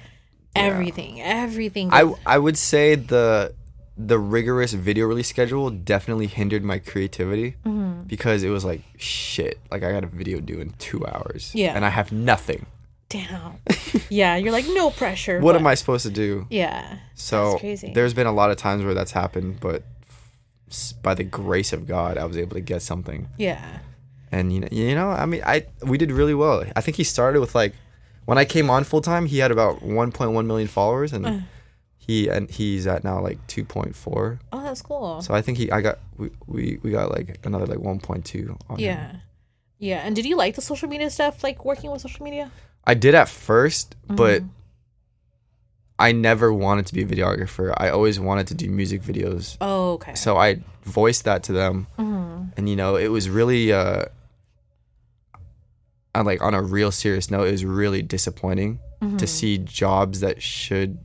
everything, 0.55 1.21
everything. 1.21 1.89
I 1.91 2.13
I 2.25 2.37
would 2.37 2.57
say 2.57 2.95
the 2.95 3.53
the 3.97 4.17
rigorous 4.17 4.73
video 4.73 5.05
release 5.05 5.27
schedule 5.27 5.69
definitely 5.69 6.27
hindered 6.27 6.63
my 6.63 6.79
creativity 6.79 7.55
Mm-hmm. 7.65 8.03
because 8.07 8.41
it 8.43 8.49
was 8.49 8.65
like 8.65 8.81
shit. 8.97 9.59
Like 9.69 9.83
I 9.83 9.91
got 9.91 10.03
a 10.03 10.07
video 10.07 10.39
due 10.39 10.59
in 10.59 10.71
two 10.79 11.05
hours. 11.05 11.51
Yeah. 11.53 11.75
and 11.75 11.85
I 11.85 11.89
have 11.89 12.11
nothing. 12.11 12.65
Damn. 13.09 13.57
yeah, 14.09 14.37
you're 14.37 14.53
like 14.53 14.65
no 14.69 14.89
pressure. 14.89 15.39
What 15.41 15.53
but- 15.53 15.59
am 15.61 15.67
I 15.67 15.75
supposed 15.75 16.05
to 16.05 16.11
do? 16.11 16.47
Yeah. 16.49 16.97
So 17.15 17.59
there's 17.93 18.13
been 18.13 18.27
a 18.27 18.31
lot 18.31 18.49
of 18.51 18.57
times 18.57 18.83
where 18.85 18.93
that's 18.93 19.11
happened, 19.11 19.59
but 19.59 19.83
by 21.03 21.13
the 21.13 21.25
grace 21.25 21.73
of 21.73 21.85
God, 21.85 22.17
I 22.17 22.23
was 22.25 22.37
able 22.37 22.55
to 22.55 22.61
get 22.61 22.81
something. 22.81 23.27
Yeah. 23.37 23.79
And 24.31 24.53
you 24.53 24.61
know, 24.61 24.69
you 24.71 24.95
know, 24.95 25.09
I 25.09 25.25
mean, 25.25 25.41
I 25.45 25.65
we 25.83 25.97
did 25.97 26.11
really 26.11 26.33
well. 26.33 26.63
I 26.75 26.79
think 26.81 26.95
he 26.97 27.03
started 27.03 27.41
with 27.41 27.53
like 27.53 27.73
when 28.25 28.37
I 28.37 28.45
came 28.45 28.69
on 28.69 28.83
full 28.83 29.01
time, 29.01 29.25
he 29.25 29.39
had 29.39 29.51
about 29.51 29.81
1.1 29.81 30.45
million 30.45 30.67
followers, 30.67 31.11
and 31.13 31.25
Uh. 31.25 31.39
he 31.97 32.27
and 32.29 32.49
he's 32.49 32.87
at 32.87 33.03
now 33.03 33.21
like 33.21 33.39
2.4. 33.47 34.39
Oh, 34.51 34.63
that's 34.63 34.81
cool. 34.81 35.21
So 35.21 35.33
I 35.33 35.41
think 35.41 35.57
he, 35.57 35.71
I 35.71 35.81
got 35.81 35.99
we 36.17 36.29
we, 36.47 36.79
we 36.83 36.91
got 36.91 37.11
like 37.11 37.39
another 37.45 37.65
like 37.65 37.79
1.2 37.79 38.57
on 38.69 38.77
him. 38.77 38.85
yeah. 38.85 39.11
Yeah. 39.79 40.01
And 40.05 40.15
did 40.15 40.25
you 40.25 40.35
like 40.37 40.55
the 40.55 40.61
social 40.61 40.87
media 40.89 41.09
stuff, 41.09 41.43
like 41.43 41.65
working 41.65 41.89
with 41.91 42.01
social 42.01 42.23
media? 42.23 42.51
I 42.85 42.93
did 42.93 43.13
at 43.15 43.27
1st 43.27 43.87
Mm-hmm. 44.07 44.15
but 44.15 44.43
I 45.99 46.11
never 46.13 46.51
wanted 46.51 46.87
to 46.87 46.93
be 46.93 47.01
a 47.03 47.05
videographer. 47.05 47.73
I 47.77 47.89
always 47.89 48.19
wanted 48.19 48.47
to 48.47 48.55
do 48.55 48.69
music 48.71 49.01
videos. 49.03 49.57
Oh, 49.61 49.93
okay. 49.93 50.15
So 50.15 50.35
I 50.37 50.59
voiced 50.83 51.25
that 51.25 51.43
to 51.43 51.53
them, 51.53 51.85
Mhm. 51.99 52.53
and 52.57 52.67
you 52.69 52.75
know, 52.75 52.95
it 52.95 53.09
was 53.09 53.29
really 53.29 53.71
uh, 53.71 54.05
on 56.15 56.25
like 56.25 56.41
on 56.41 56.53
a 56.53 56.61
real 56.61 56.91
serious 56.91 57.31
note, 57.31 57.47
it 57.47 57.51
was 57.51 57.65
really 57.65 58.01
disappointing 58.01 58.79
Mm-hmm. 59.01 59.17
to 59.17 59.25
see 59.25 59.57
jobs 59.57 60.19
that 60.19 60.43
should, 60.43 60.99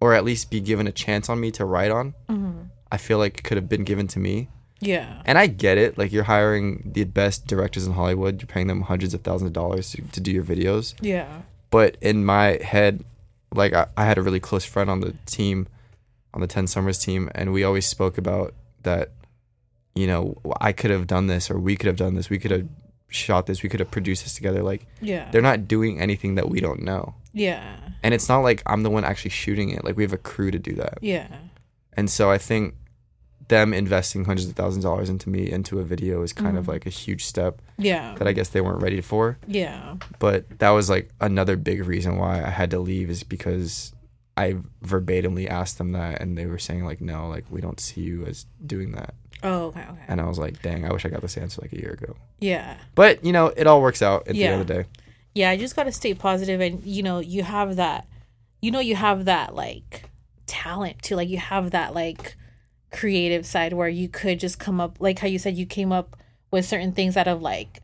or 0.00 0.14
at 0.14 0.24
least 0.24 0.50
be 0.50 0.60
given 0.60 0.86
a 0.86 0.92
chance 0.92 1.28
on 1.28 1.38
me 1.38 1.50
to 1.50 1.64
write 1.66 1.90
on. 1.90 2.14
Mhm. 2.30 2.68
I 2.90 2.96
feel 2.96 3.18
like 3.18 3.42
could 3.42 3.58
have 3.58 3.68
been 3.68 3.84
given 3.84 4.06
to 4.08 4.18
me. 4.18 4.48
Yeah. 4.80 5.20
And 5.26 5.36
I 5.36 5.46
get 5.46 5.76
it. 5.76 5.98
Like 5.98 6.10
you're 6.10 6.24
hiring 6.24 6.90
the 6.94 7.04
best 7.04 7.46
directors 7.46 7.86
in 7.86 7.92
Hollywood. 7.92 8.40
You're 8.40 8.46
paying 8.46 8.66
them 8.66 8.80
hundreds 8.80 9.12
of 9.12 9.20
thousands 9.20 9.48
of 9.48 9.52
dollars 9.52 9.90
to, 9.90 10.00
to 10.00 10.20
do 10.22 10.32
your 10.32 10.42
videos. 10.42 10.94
Yeah. 11.02 11.42
But 11.68 11.98
in 12.00 12.24
my 12.24 12.58
head, 12.64 13.04
like 13.54 13.74
I, 13.74 13.88
I 13.94 14.06
had 14.06 14.16
a 14.16 14.22
really 14.22 14.40
close 14.40 14.64
friend 14.64 14.88
on 14.88 15.00
the 15.00 15.12
team, 15.26 15.68
on 16.32 16.40
the 16.40 16.46
Ten 16.46 16.66
Summers 16.66 16.98
team, 16.98 17.28
and 17.34 17.52
we 17.52 17.62
always 17.62 17.84
spoke 17.86 18.16
about 18.16 18.54
that. 18.84 19.10
You 19.94 20.06
know, 20.06 20.40
I 20.62 20.72
could 20.72 20.90
have 20.92 21.06
done 21.06 21.26
this, 21.26 21.50
or 21.50 21.58
we 21.58 21.76
could 21.76 21.88
have 21.88 21.96
done 21.96 22.14
this. 22.14 22.30
We 22.30 22.38
could 22.38 22.52
have 22.52 22.68
shot 23.08 23.46
this. 23.46 23.62
We 23.62 23.68
could 23.68 23.80
have 23.80 23.90
produced 23.90 24.24
this 24.24 24.34
together. 24.34 24.62
Like 24.62 24.86
Yeah. 25.00 25.30
they're 25.30 25.42
not 25.42 25.66
doing 25.66 26.00
anything 26.00 26.34
that 26.36 26.48
we 26.48 26.60
don't 26.60 26.82
know. 26.82 27.14
Yeah. 27.32 27.76
And 28.02 28.14
it's 28.14 28.28
not 28.28 28.40
like 28.40 28.62
I'm 28.66 28.82
the 28.82 28.90
one 28.90 29.04
actually 29.04 29.30
shooting 29.30 29.70
it. 29.70 29.84
Like 29.84 29.96
we 29.96 30.02
have 30.02 30.12
a 30.12 30.18
crew 30.18 30.50
to 30.50 30.58
do 30.58 30.74
that. 30.74 30.98
Yeah. 31.00 31.28
And 31.94 32.10
so 32.10 32.30
I 32.30 32.38
think 32.38 32.74
them 33.48 33.72
investing 33.72 34.26
hundreds 34.26 34.46
of 34.48 34.54
thousands 34.54 34.84
of 34.84 34.90
dollars 34.90 35.08
into 35.08 35.30
me 35.30 35.50
into 35.50 35.80
a 35.80 35.84
video 35.84 36.22
is 36.22 36.34
kind 36.34 36.58
of 36.58 36.64
mm-hmm. 36.64 36.72
like 36.72 36.86
a 36.86 36.90
huge 36.90 37.24
step 37.24 37.62
Yeah. 37.78 38.14
that 38.16 38.28
I 38.28 38.32
guess 38.32 38.50
they 38.50 38.60
weren't 38.60 38.82
ready 38.82 39.00
for. 39.00 39.38
Yeah. 39.46 39.96
But 40.18 40.58
that 40.58 40.70
was 40.70 40.90
like 40.90 41.08
another 41.20 41.56
big 41.56 41.86
reason 41.86 42.18
why 42.18 42.42
I 42.44 42.50
had 42.50 42.70
to 42.72 42.78
leave 42.78 43.08
is 43.08 43.22
because 43.24 43.94
I 44.36 44.56
verbatimly 44.82 45.48
asked 45.48 45.78
them 45.78 45.92
that 45.92 46.20
and 46.20 46.36
they 46.36 46.46
were 46.46 46.58
saying 46.58 46.84
like 46.84 47.00
no, 47.00 47.28
like 47.28 47.46
we 47.50 47.60
don't 47.60 47.80
see 47.80 48.02
you 48.02 48.26
as 48.26 48.44
doing 48.64 48.92
that. 48.92 49.14
Oh, 49.42 49.66
okay. 49.66 49.80
Okay. 49.82 50.04
And 50.08 50.20
I 50.20 50.26
was 50.26 50.38
like, 50.38 50.60
dang, 50.62 50.84
I 50.84 50.92
wish 50.92 51.04
I 51.04 51.08
got 51.08 51.22
this 51.22 51.36
answer 51.36 51.60
like 51.62 51.72
a 51.72 51.78
year 51.80 51.92
ago. 51.92 52.16
Yeah. 52.40 52.76
But 52.94 53.24
you 53.24 53.32
know, 53.32 53.46
it 53.56 53.66
all 53.66 53.80
works 53.82 54.02
out 54.02 54.26
at 54.28 54.34
the 54.34 54.44
end 54.44 54.60
of 54.60 54.66
the 54.66 54.74
day. 54.82 54.88
yeah, 55.34 55.50
I 55.50 55.56
just 55.56 55.76
got 55.76 55.84
to 55.84 55.92
stay 55.92 56.14
positive 56.14 56.60
and 56.60 56.82
you 56.84 57.02
know, 57.02 57.18
you 57.20 57.42
have 57.42 57.76
that 57.76 58.06
you 58.60 58.70
know 58.70 58.80
you 58.80 58.96
have 58.96 59.24
that 59.26 59.54
like 59.54 60.10
talent 60.46 61.02
too. 61.02 61.14
Like 61.16 61.28
you 61.28 61.38
have 61.38 61.70
that 61.70 61.94
like 61.94 62.34
creative 62.90 63.44
side 63.46 63.72
where 63.74 63.88
you 63.88 64.08
could 64.08 64.40
just 64.40 64.58
come 64.58 64.80
up 64.80 64.96
like 64.98 65.18
how 65.18 65.26
you 65.28 65.38
said 65.38 65.56
you 65.56 65.66
came 65.66 65.92
up 65.92 66.16
with 66.50 66.64
certain 66.64 66.92
things 66.92 67.16
out 67.18 67.28
of 67.28 67.42
like 67.42 67.82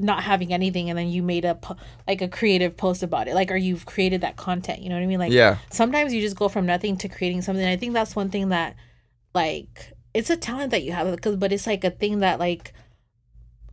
not 0.00 0.22
having 0.22 0.52
anything 0.52 0.88
and 0.88 0.96
then 0.98 1.08
you 1.08 1.22
made 1.22 1.44
a 1.44 1.58
like 2.06 2.22
a 2.22 2.28
creative 2.28 2.76
post 2.76 3.02
about 3.02 3.26
it 3.28 3.34
like 3.34 3.50
or 3.50 3.56
you've 3.56 3.84
created 3.84 4.20
that 4.20 4.36
content 4.36 4.80
you 4.80 4.88
know 4.88 4.94
what 4.94 5.02
i 5.02 5.06
mean 5.06 5.18
like 5.18 5.32
Yeah. 5.32 5.58
sometimes 5.70 6.14
you 6.14 6.20
just 6.22 6.36
go 6.36 6.48
from 6.48 6.64
nothing 6.66 6.96
to 6.98 7.08
creating 7.08 7.42
something 7.42 7.66
i 7.66 7.76
think 7.76 7.92
that's 7.94 8.14
one 8.16 8.30
thing 8.30 8.48
that 8.50 8.76
like 9.34 9.92
it's 10.14 10.30
a 10.30 10.36
talent 10.36 10.70
that 10.70 10.82
you 10.84 10.92
have 10.92 11.10
because 11.14 11.36
but 11.36 11.52
it's 11.52 11.66
like 11.66 11.84
a 11.84 11.90
thing 11.90 12.20
that 12.20 12.38
like 12.38 12.72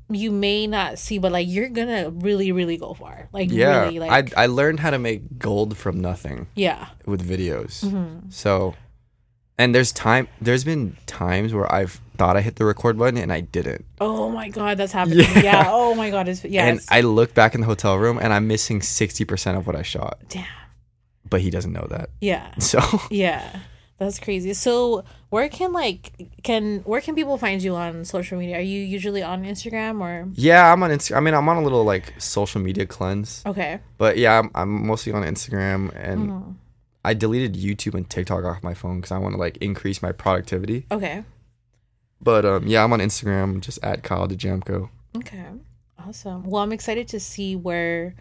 you 0.10 0.30
may 0.32 0.68
not 0.68 1.00
see 1.00 1.18
but 1.20 1.32
like 1.32 1.48
you're 1.48 1.70
gonna 1.70 2.10
really 2.10 2.52
really 2.52 2.76
go 2.78 2.94
far 2.94 3.30
like 3.32 3.50
Yeah. 3.50 3.84
really 3.84 4.00
like 4.00 4.36
I 4.36 4.44
I 4.44 4.46
learned 4.48 4.82
how 4.82 4.90
to 4.90 5.00
make 5.00 5.40
gold 5.40 5.78
from 5.78 6.02
nothing. 6.02 6.48
yeah 6.56 6.90
with 7.06 7.28
videos. 7.28 7.84
Mm-hmm. 7.86 8.30
So, 8.30 8.76
and 9.58 9.74
there's 9.76 9.92
time. 9.94 10.28
There's 10.42 10.64
been 10.66 10.98
times 11.06 11.54
where 11.54 11.72
I've 11.72 12.02
thought 12.18 12.36
I 12.36 12.42
hit 12.42 12.56
the 12.58 12.66
record 12.66 12.98
button 12.98 13.18
and 13.18 13.32
I 13.32 13.40
didn't. 13.42 13.86
oh 14.02 14.30
my 14.30 14.50
god 14.50 14.78
that's 14.78 14.92
happening 15.00 15.20
yeah, 15.36 15.42
Yeah. 15.44 15.66
oh 15.70 15.96
my 15.96 16.10
god 16.10 16.28
it's 16.28 16.44
yeah 16.44 16.66
And 16.66 16.78
it's- 16.80 16.88
I 16.92 17.02
look 17.02 17.34
back 17.34 17.56
in 17.56 17.62
the 17.62 17.68
hotel 17.68 17.98
room 17.98 18.18
and 18.22 18.34
I'm 18.34 18.48
missing 18.48 18.82
sixty 18.82 19.24
percent 19.24 19.58
of 19.58 19.66
what 19.66 19.76
I 19.78 19.82
shot. 19.84 20.20
damn 20.28 20.46
But 21.30 21.40
he 21.42 21.50
doesn't 21.50 21.72
know 21.72 21.88
that. 21.90 22.10
yeah 22.20 22.54
So 22.60 22.80
yeah 23.10 23.60
that's 24.02 24.18
crazy 24.20 24.52
so 24.54 25.04
where 25.30 25.48
can 25.48 25.72
like 25.72 26.02
can 26.42 26.80
where 26.90 27.00
can 27.02 27.14
people 27.14 27.38
find 27.38 27.62
you 27.62 27.76
on 27.76 28.04
social 28.04 28.38
media 28.40 28.58
are 28.58 28.68
you 28.74 28.82
usually 28.82 29.22
on 29.22 29.44
instagram 29.46 30.02
or 30.02 30.28
yeah, 30.34 30.74
I'm 30.74 30.82
on 30.82 30.90
Instagram. 30.90 31.18
I 31.18 31.20
mean, 31.20 31.36
I'm 31.36 31.48
on 31.48 31.58
a 31.58 31.62
little 31.62 31.84
like 31.86 32.14
social 32.18 32.60
media 32.62 32.86
cleanse. 32.88 33.44
okay 33.46 33.80
But 34.00 34.18
yeah, 34.18 34.40
I'm, 34.40 34.50
I'm 34.56 34.88
mostly 34.88 35.14
on 35.14 35.22
Instagram 35.24 35.94
and 35.96 36.20
Mhm. 36.30 36.56
I 37.06 37.14
deleted 37.14 37.54
YouTube 37.56 37.94
and 37.96 38.10
TikTok 38.10 38.44
off 38.44 38.64
my 38.64 38.74
phone 38.74 38.98
because 38.98 39.12
I 39.12 39.20
want 39.20 39.34
to 39.36 39.40
like 39.46 39.58
increase 39.58 40.02
my 40.02 40.12
productivity. 40.12 40.86
okay 40.92 41.24
But 42.22 42.44
um, 42.46 42.68
yeah, 42.68 42.84
I'm 42.84 42.94
on 42.94 43.00
Instagram 43.00 43.62
just 43.62 43.80
at 43.84 44.02
Kyle 44.04 44.28
Dijamco. 44.28 44.90
Okay. 45.16 45.46
Awesome. 45.98 46.50
Well, 46.50 46.64
I'm 46.64 46.72
excited 46.72 47.08
to 47.10 47.20
see 47.20 47.56
where 47.56 48.16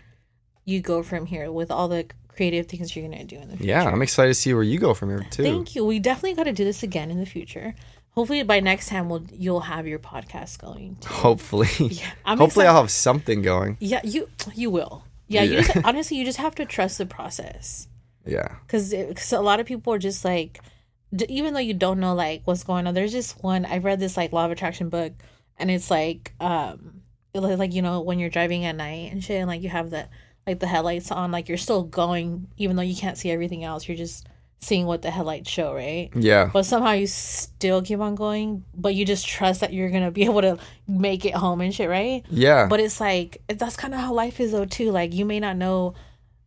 you 0.65 0.81
go 0.81 1.03
from 1.03 1.27
here 1.27 1.51
with 1.51 1.71
all 1.71 1.89
the 1.89 2.05
creative 2.35 2.67
things 2.67 2.95
you're 2.95 3.07
going 3.07 3.19
to 3.19 3.25
do 3.25 3.37
in 3.41 3.49
the 3.49 3.57
future. 3.57 3.69
Yeah, 3.71 3.85
I'm 3.85 4.03
excited 4.03 4.31
to 4.31 4.35
see 4.35 4.55
where 4.55 4.63
you 4.63 4.79
go 4.79 4.95
from 4.95 5.11
here 5.11 5.27
too. 5.31 5.43
Thank 5.43 5.75
you. 5.75 5.85
We 5.85 5.99
definitely 5.99 6.35
got 6.35 6.45
to 6.45 6.53
do 6.53 6.65
this 6.65 6.83
again 6.83 7.11
in 7.11 7.19
the 7.19 7.27
future. 7.27 7.75
Hopefully 8.13 8.43
by 8.43 8.61
next 8.61 8.89
time 8.89 9.09
we'll 9.09 9.25
you'll 9.33 9.61
have 9.61 9.87
your 9.87 9.99
podcast 9.99 10.59
going. 10.61 10.97
Too. 11.01 11.09
Hopefully, 11.09 11.69
I'm 12.25 12.39
hopefully 12.39 12.65
excited- 12.65 12.69
I'll 12.77 12.83
have 12.83 12.91
something 12.91 13.43
going. 13.43 13.77
Yeah, 13.81 14.01
you 14.05 14.29
you 14.55 14.71
will. 14.71 15.05
Yeah, 15.29 15.43
you 15.45 15.63
just, 15.63 15.77
honestly 15.85 16.17
you 16.17 16.25
just 16.25 16.39
have 16.39 16.55
to 16.57 16.65
trust 16.65 16.99
the 16.99 17.07
process. 17.07 17.87
Yeah. 18.27 18.57
because 18.67 18.93
cuz 18.93 19.33
a 19.33 19.41
lot 19.41 19.61
of 19.61 19.67
people 19.67 19.93
are 19.95 19.99
just 19.99 20.25
like 20.25 20.61
d- 21.15 21.25
even 21.29 21.55
though 21.55 21.61
you 21.61 21.73
don't 21.75 22.01
know 22.01 22.15
like 22.15 22.43
what's 22.45 22.65
going 22.65 22.87
on 22.87 22.95
there's 22.95 23.13
just 23.13 23.43
one 23.43 23.65
I've 23.65 23.85
read 23.85 23.99
this 23.99 24.17
like 24.17 24.33
law 24.33 24.45
of 24.45 24.51
attraction 24.51 24.89
book 24.91 25.13
and 25.57 25.71
it's 25.71 25.91
like 25.91 26.35
um 26.41 27.01
it 27.33 27.41
like 27.41 27.73
you 27.73 27.81
know 27.81 28.01
when 28.03 28.19
you're 28.19 28.29
driving 28.29 28.65
at 28.67 28.77
night 28.77 29.11
and 29.13 29.23
shit 29.25 29.39
and 29.39 29.49
like 29.49 29.63
you 29.63 29.69
have 29.71 29.89
the 29.91 30.09
like 30.47 30.59
the 30.61 30.67
headlights 30.67 31.11
on 31.11 31.31
like 31.31 31.49
you're 31.49 31.59
still 31.59 31.83
going 31.83 32.49
even 32.57 32.77
though 32.77 32.83
you 32.83 32.97
can't 32.97 33.17
see 33.19 33.31
everything 33.31 33.63
else 33.65 33.87
you're 33.89 33.97
just 33.97 34.27
seeing 34.63 34.85
what 34.85 35.01
the 35.03 35.11
headlights 35.11 35.49
show 35.49 35.73
right 35.75 36.11
Yeah. 36.15 36.51
but 36.53 36.65
somehow 36.67 36.93
you 36.93 37.07
still 37.07 37.81
keep 37.83 37.99
on 38.01 38.15
going 38.15 38.65
but 38.75 38.95
you 38.95 39.05
just 39.07 39.27
trust 39.27 39.61
that 39.61 39.73
you're 39.73 39.91
gonna 39.91 40.11
be 40.11 40.25
able 40.31 40.43
to 40.43 40.59
make 40.89 41.25
it 41.25 41.35
home 41.35 41.61
and 41.61 41.75
shit 41.75 41.89
right 41.89 42.25
Yeah. 42.31 42.67
but 42.67 42.81
it's 42.81 43.01
like 43.01 43.43
that's 43.49 43.77
kind 43.77 43.95
of 43.95 44.01
how 44.01 44.13
life 44.13 44.41
is 44.41 44.53
though 44.53 44.65
too 44.67 44.91
like 44.91 45.15
you 45.15 45.25
may 45.25 45.41
not 45.41 45.57
know 45.57 45.95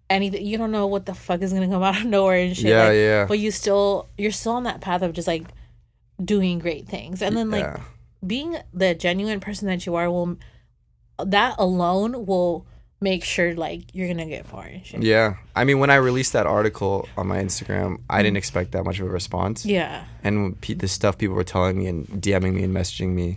anything 0.09 0.45
you 0.45 0.57
don't 0.57 0.71
know 0.71 0.85
what 0.85 1.05
the 1.05 1.13
fuck 1.15 1.41
is 1.41 1.53
gonna 1.53 1.67
come 1.69 1.81
out 1.81 1.97
of 1.97 2.05
nowhere 2.05 2.37
and 2.37 2.55
shit 2.55 2.65
Yeah, 2.65 2.83
like, 2.85 2.93
yeah. 2.95 3.25
but 3.25 3.39
you 3.39 3.51
still 3.51 4.09
you're 4.17 4.31
still 4.31 4.53
on 4.53 4.63
that 4.63 4.81
path 4.81 5.01
of 5.01 5.13
just 5.13 5.27
like 5.27 5.45
doing 6.23 6.59
great 6.59 6.87
things 6.87 7.21
and 7.21 7.35
then 7.35 7.49
like 7.49 7.63
yeah. 7.63 7.79
being 8.25 8.57
the 8.73 8.93
genuine 8.93 9.39
person 9.39 9.67
that 9.67 9.85
you 9.85 9.95
are 9.95 10.09
will 10.11 10.37
that 11.23 11.55
alone 11.57 12.25
will 12.27 12.67
make 13.09 13.23
sure 13.33 13.49
like 13.67 13.81
you're 13.95 14.07
gonna 14.13 14.25
get 14.37 14.43
far 14.53 14.63
and 14.73 14.85
shit 14.87 15.01
Yeah. 15.03 15.27
I 15.59 15.61
mean, 15.67 15.77
when 15.81 15.89
I 15.89 15.95
released 16.09 16.33
that 16.37 16.47
article 16.57 16.95
on 17.19 17.25
my 17.33 17.37
Instagram, 17.47 17.89
I 18.15 18.17
didn't 18.23 18.37
expect 18.43 18.71
that 18.73 18.83
much 18.87 18.99
of 19.01 19.05
a 19.07 19.13
response. 19.21 19.57
yeah 19.77 20.05
And 20.23 20.35
pe- 20.63 20.79
the 20.83 20.87
stuff 20.87 21.13
people 21.17 21.35
were 21.35 21.43
telling 21.55 21.75
me 21.79 21.85
and 21.91 21.99
DMing 22.25 22.53
me 22.57 22.63
and 22.67 22.73
messaging 22.79 23.09
me, 23.21 23.27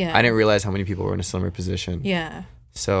yeah 0.00 0.16
I 0.16 0.22
didn't 0.22 0.36
realize 0.42 0.62
how 0.66 0.70
many 0.76 0.84
people 0.84 1.04
were 1.06 1.14
in 1.18 1.20
a 1.20 1.30
similar 1.34 1.50
position. 1.60 1.94
yeah 2.04 2.32
So, 2.86 2.92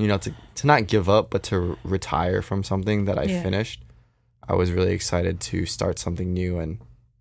you 0.00 0.06
know, 0.10 0.18
to, 0.24 0.30
to 0.60 0.66
not 0.72 0.80
give 0.94 1.06
up, 1.16 1.24
but 1.34 1.42
to 1.50 1.56
retire 1.96 2.40
from 2.48 2.62
something 2.72 2.98
that 3.08 3.18
I 3.18 3.24
Yeah. 3.24 3.42
finished, 3.46 3.78
I 4.48 4.54
was 4.60 4.68
really 4.76 4.94
excited 5.00 5.34
to 5.50 5.56
start 5.76 5.98
something 5.98 6.32
new. 6.42 6.52
And 6.64 6.72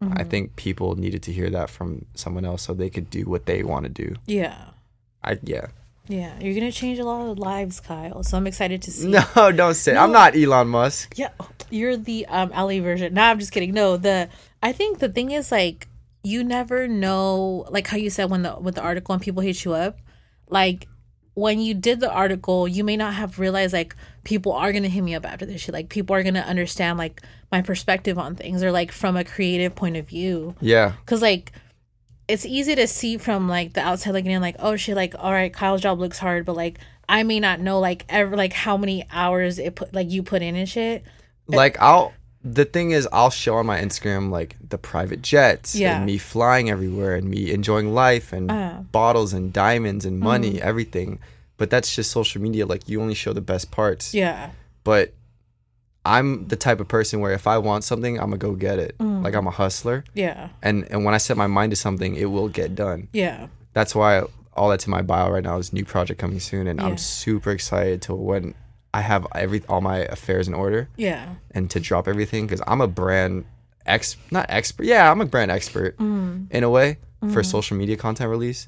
Mm-hmm. 0.04 0.20
I 0.22 0.26
think 0.32 0.44
people 0.68 0.90
needed 1.06 1.22
to 1.28 1.32
hear 1.32 1.50
that 1.58 1.70
from 1.70 1.90
someone 2.14 2.44
else 2.52 2.62
so 2.66 2.74
they 2.74 2.90
could 2.96 3.08
do 3.10 3.22
what 3.34 3.46
they 3.46 3.60
want 3.72 3.84
to 3.88 3.94
do. 4.04 4.10
yeah 4.28 4.58
I, 5.30 5.32
yeah. 5.54 5.68
Yeah 6.08 6.38
you're 6.40 6.54
gonna 6.54 6.72
change 6.72 7.00
a 7.00 7.04
lot 7.06 7.26
of 7.30 7.40
lives 7.40 7.80
kyle 7.80 8.24
so 8.24 8.36
i'm 8.38 8.46
excited 8.48 8.82
to 8.82 8.92
see 8.92 9.08
No, 9.36 9.52
don't 9.52 9.74
say. 9.74 9.96
I'm 9.96 10.12
not 10.12 10.36
Elon 10.36 10.68
Musk. 10.68 11.14
Yeah, 11.18 11.30
you're 11.70 11.96
the 11.98 12.26
um 12.28 12.50
LA 12.50 12.80
version. 12.82 13.14
No, 13.14 13.22
I'm 13.24 13.40
just 13.40 13.52
kidding. 13.52 13.74
No, 13.74 13.98
the 13.98 14.30
I 14.62 14.72
think 14.74 15.00
the 15.00 15.10
thing 15.10 15.32
is 15.32 15.52
like 15.52 15.88
you 16.24 16.44
never 16.44 16.88
know 16.88 17.66
like 17.70 17.88
how 17.88 17.98
you 17.98 18.10
said 18.10 18.30
when 18.30 18.42
the 18.44 18.56
with 18.60 18.76
the 18.76 18.82
article 18.82 19.14
and 19.14 19.22
people 19.22 19.42
hit 19.42 19.64
you 19.66 19.74
up 19.74 19.98
like 20.50 20.88
when 21.36 21.60
you 21.60 21.74
did 21.74 22.00
the 22.00 22.12
article 22.12 22.68
you 22.68 22.84
may 22.84 22.96
not 22.98 23.14
have 23.14 23.40
realized 23.40 23.74
like 23.74 23.96
people 24.24 24.52
are 24.52 24.72
gonna 24.74 24.88
hit 24.90 25.02
me 25.04 25.16
up 25.16 25.26
after 25.26 25.46
this 25.46 25.62
shit 25.62 25.74
like 25.74 25.90
people 25.90 26.16
are 26.16 26.24
gonna 26.24 26.42
understand 26.42 26.98
like 26.98 27.22
my 27.52 27.62
perspective 27.62 28.18
on 28.20 28.36
things 28.36 28.62
or 28.64 28.72
like 28.72 28.92
from 28.92 29.16
a 29.18 29.24
creative 29.24 29.74
point 29.76 29.98
of 29.98 30.08
view 30.08 30.56
Yeah. 30.62 30.94
because 31.02 31.22
like 31.22 31.52
it's 32.28 32.46
easy 32.46 32.76
to 32.76 32.88
see 32.88 33.18
from 33.18 33.50
like 33.50 33.74
the 33.74 33.82
outside 33.82 34.12
looking 34.12 34.32
in 34.32 34.42
like 34.42 34.56
oh 34.60 34.76
shit 34.76 34.96
like 34.96 35.14
all 35.20 35.32
right 35.32 35.54
kyle's 35.54 35.82
job 35.82 36.00
looks 36.00 36.20
hard 36.20 36.46
but 36.46 36.56
like 36.56 36.80
i 37.10 37.22
may 37.24 37.40
not 37.40 37.60
know 37.60 37.80
like 37.80 38.06
ever 38.10 38.36
like 38.38 38.54
how 38.54 38.78
many 38.78 39.06
hours 39.12 39.60
it 39.60 39.76
put 39.76 39.94
like 39.94 40.10
you 40.10 40.24
put 40.24 40.42
in 40.42 40.56
and 40.56 40.70
shit 40.70 41.04
Like 41.48 41.78
I'll 41.82 42.14
the 42.46 42.66
thing 42.66 42.92
is 42.92 43.08
I'll 43.14 43.30
show 43.30 43.56
on 43.56 43.66
my 43.66 43.80
Instagram 43.80 44.30
like 44.30 44.56
the 44.68 44.78
private 44.78 45.22
jets 45.22 45.76
Yeah. 45.76 45.98
and 45.98 46.06
me 46.06 46.18
flying 46.18 46.70
everywhere 46.70 47.16
and 47.16 47.30
me 47.30 47.52
enjoying 47.52 47.94
life 47.94 48.32
and 48.34 48.50
Uh. 48.52 48.80
bottles 48.92 49.32
and 49.34 49.52
diamonds 49.54 50.04
and 50.06 50.20
money, 50.20 50.54
Mm. 50.56 50.60
everything. 50.60 51.20
But 51.58 51.70
that's 51.70 51.96
just 51.96 52.12
social 52.12 52.42
media. 52.42 52.66
Like 52.66 52.90
you 52.90 53.02
only 53.02 53.14
show 53.14 53.32
the 53.34 53.42
best 53.42 53.72
parts. 53.72 54.14
yeah 54.14 54.50
But 54.84 55.14
I'm 56.06 56.48
the 56.48 56.56
type 56.58 56.80
of 56.82 56.88
person 56.88 57.20
where 57.22 57.32
if 57.34 57.48
I 57.48 57.58
want 57.60 57.84
something, 57.84 58.18
I'm 58.20 58.26
gonna 58.32 58.38
go 58.38 58.54
get 58.56 58.78
it. 58.80 58.98
Mm. 58.98 59.24
Like 59.24 59.36
I'm 59.36 59.48
a 59.48 59.52
hustler. 59.52 60.04
yeah 60.14 60.50
And 60.62 60.86
and 60.92 61.06
when 61.06 61.14
I 61.14 61.18
set 61.18 61.38
my 61.38 61.48
mind 61.48 61.72
to 61.72 61.76
something, 61.78 62.16
it 62.16 62.26
will 62.26 62.50
get 62.50 62.76
done. 62.76 63.08
yeah 63.14 63.48
That's 63.74 63.96
why 63.96 64.24
all 64.56 64.70
that's 64.70 64.86
in 64.86 64.92
my 64.92 65.02
bio 65.02 65.32
right 65.32 65.44
now 65.44 65.58
is 65.58 65.74
new 65.74 65.86
project 65.86 66.20
coming 66.20 66.40
soon 66.40 66.68
and 66.68 66.80
Yeah. 66.80 66.86
I'm 66.88 66.98
super 66.98 67.52
excited 67.52 68.02
to 68.04 68.14
when 68.16 68.54
I 68.94 69.02
have 69.02 69.26
every 69.34 69.64
all 69.68 69.82
my 69.82 70.00
affairs 70.16 70.48
in 70.48 70.54
order 70.54 70.88
yeah 70.98 71.36
and 71.52 71.70
to 71.72 71.80
drop 71.80 72.08
everything 72.08 72.46
because 72.46 72.62
I'm 72.68 72.80
a 72.82 72.88
brand 72.88 73.46
ex 73.86 74.16
not 74.30 74.46
expert 74.50 74.86
yeah 74.86 75.10
I'm 75.12 75.22
a 75.22 75.26
brand 75.26 75.50
expert 75.52 75.98
Mm. 75.98 76.52
in 76.52 76.64
a 76.64 76.70
way 76.70 76.98
for 77.34 77.42
social 77.44 77.76
media 77.78 77.96
content 77.98 78.30
release 78.30 78.68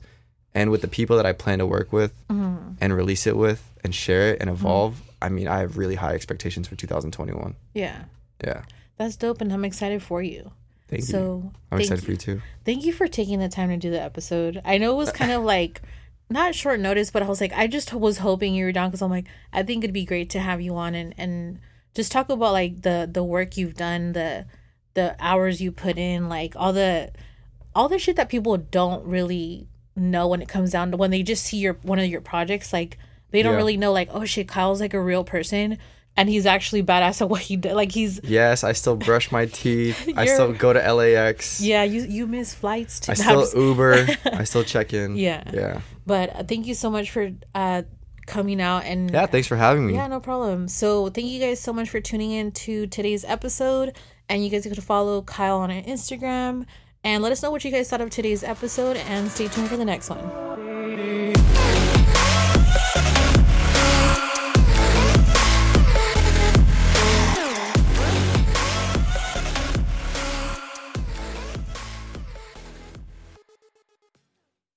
and 0.55 0.71
with 0.71 0.81
the 0.81 0.87
people 0.87 1.17
that 1.17 1.25
I 1.27 1.33
plan 1.33 1.59
to 1.59 1.67
work 1.67 1.91
with 1.93 2.13
Mm. 2.29 2.77
and 2.81 2.95
release 2.95 3.27
it 3.27 3.37
with 3.37 3.61
and 3.83 3.93
share 3.93 4.31
it 4.33 4.37
and 4.41 4.49
evolve 4.49 4.93
I 5.21 5.29
mean 5.29 5.47
I 5.47 5.59
have 5.59 5.77
really 5.77 5.95
high 5.95 6.13
expectations 6.13 6.67
for 6.67 6.75
2021 6.75 7.55
yeah. 7.73 8.03
Yeah. 8.43 8.63
That's 8.97 9.15
dope 9.15 9.41
and 9.41 9.51
i'm 9.51 9.65
excited 9.65 10.01
for 10.01 10.21
you. 10.21 10.51
Thank 10.87 11.01
you. 11.01 11.07
So 11.07 11.51
I'm 11.71 11.79
excited 11.79 12.03
you. 12.03 12.05
for 12.05 12.11
you 12.11 12.17
too. 12.17 12.41
Thank 12.63 12.85
you 12.85 12.93
for 12.93 13.07
taking 13.07 13.39
the 13.39 13.49
time 13.49 13.69
to 13.69 13.77
do 13.77 13.89
the 13.89 14.01
episode. 14.01 14.61
I 14.63 14.77
know 14.77 14.91
it 14.91 14.97
was 14.97 15.11
kind 15.11 15.31
of 15.31 15.43
like 15.55 15.81
not 16.29 16.55
short 16.55 16.79
notice, 16.79 17.11
but 17.11 17.23
I 17.23 17.27
was 17.27 17.41
like, 17.41 17.53
I 17.53 17.67
just 17.67 17.93
was 17.93 18.19
hoping 18.19 18.55
you 18.55 18.65
were 18.65 18.71
down 18.71 18.89
because 18.89 19.01
I'm 19.01 19.11
like, 19.11 19.27
I 19.53 19.63
think 19.63 19.83
it'd 19.83 19.93
be 19.93 20.05
great 20.05 20.29
to 20.31 20.39
have 20.39 20.61
you 20.61 20.75
on 20.75 20.95
and 20.95 21.13
and 21.17 21.59
just 21.93 22.11
talk 22.11 22.29
about 22.29 22.53
like 22.53 22.81
the 22.81 23.09
the 23.11 23.23
work 23.23 23.57
you've 23.57 23.75
done, 23.75 24.13
the 24.13 24.45
the 24.93 25.15
hours 25.19 25.61
you 25.61 25.71
put 25.71 25.97
in, 25.97 26.29
like 26.29 26.53
all 26.55 26.73
the 26.73 27.11
all 27.75 27.89
the 27.89 27.99
shit 27.99 28.15
that 28.15 28.29
people 28.29 28.57
don't 28.57 29.05
really 29.05 29.67
know 29.95 30.27
when 30.27 30.41
it 30.41 30.49
comes 30.49 30.71
down 30.71 30.91
to 30.91 30.97
when 30.97 31.11
they 31.11 31.23
just 31.23 31.43
see 31.43 31.57
your 31.57 31.73
one 31.83 31.99
of 31.99 32.05
your 32.05 32.21
projects, 32.21 32.73
like 32.73 32.97
they 33.35 33.43
don't 33.43 33.53
Yeah. 33.53 33.57
really 33.57 33.77
know 33.77 33.91
like, 33.91 34.09
oh 34.11 34.25
shit, 34.25 34.47
Kyle's 34.47 34.81
like 34.81 34.93
a 34.93 35.01
real 35.01 35.23
person. 35.23 35.77
And 36.17 36.29
he's 36.29 36.45
actually 36.45 36.81
badass 36.81 37.21
at 37.21 37.27
what 37.29 37.41
he 37.41 37.57
did. 37.57 37.73
Like 37.73 37.91
he's 37.91 38.21
yes 38.23 38.63
I 38.63 38.71
still 38.71 38.95
brush 38.95 39.33
my 39.33 39.45
teeth 39.61 40.13
I 40.15 40.25
still 40.27 40.53
go 40.53 40.71
to 40.71 40.79
LAX 40.93 41.59
yeah, 41.59 41.83
you 41.83 42.03
you 42.05 42.25
miss 42.25 42.53
flights 42.55 43.01
too. 43.01 43.11
I 43.11 43.15
still 43.19 43.45
Uber 43.53 44.07
I 44.31 44.45
still 44.45 44.63
check 44.63 44.93
in 44.93 45.17
Yeah. 45.17 45.43
yeah 45.53 45.81
But 46.07 46.33
uh, 46.33 46.43
thank 46.43 46.67
you 46.67 46.73
so 46.73 46.89
much 46.89 47.11
for 47.11 47.31
uh, 47.53 47.81
coming 48.27 48.61
out 48.61 48.85
and 48.85 49.11
yeah 49.11 49.25
thanks 49.25 49.47
for 49.49 49.57
having 49.57 49.85
me 49.87 49.93
yeah, 49.95 50.07
no 50.07 50.21
problem. 50.21 50.69
So 50.69 51.09
thank 51.09 51.27
you 51.27 51.39
guys 51.41 51.59
so 51.59 51.73
much 51.73 51.89
for 51.89 51.99
tuning 51.99 52.31
in 52.31 52.53
to 52.63 52.87
today's 52.87 53.25
episode, 53.25 53.93
and 54.29 54.41
you 54.41 54.49
guys 54.49 54.63
can 54.63 54.73
follow 54.75 55.21
Kyle 55.21 55.57
on 55.57 55.69
Instagram 55.69 56.65
and 57.03 57.21
let 57.21 57.31
us 57.33 57.43
know 57.43 57.51
what 57.51 57.63
you 57.65 57.71
guys 57.71 57.89
thought 57.89 57.99
of 58.01 58.09
today's 58.09 58.41
episode, 58.41 58.95
and 58.97 59.29
stay 59.29 59.47
tuned 59.49 59.67
for 59.67 59.75
the 59.77 59.85
next 59.85 60.09
one. 60.09 61.94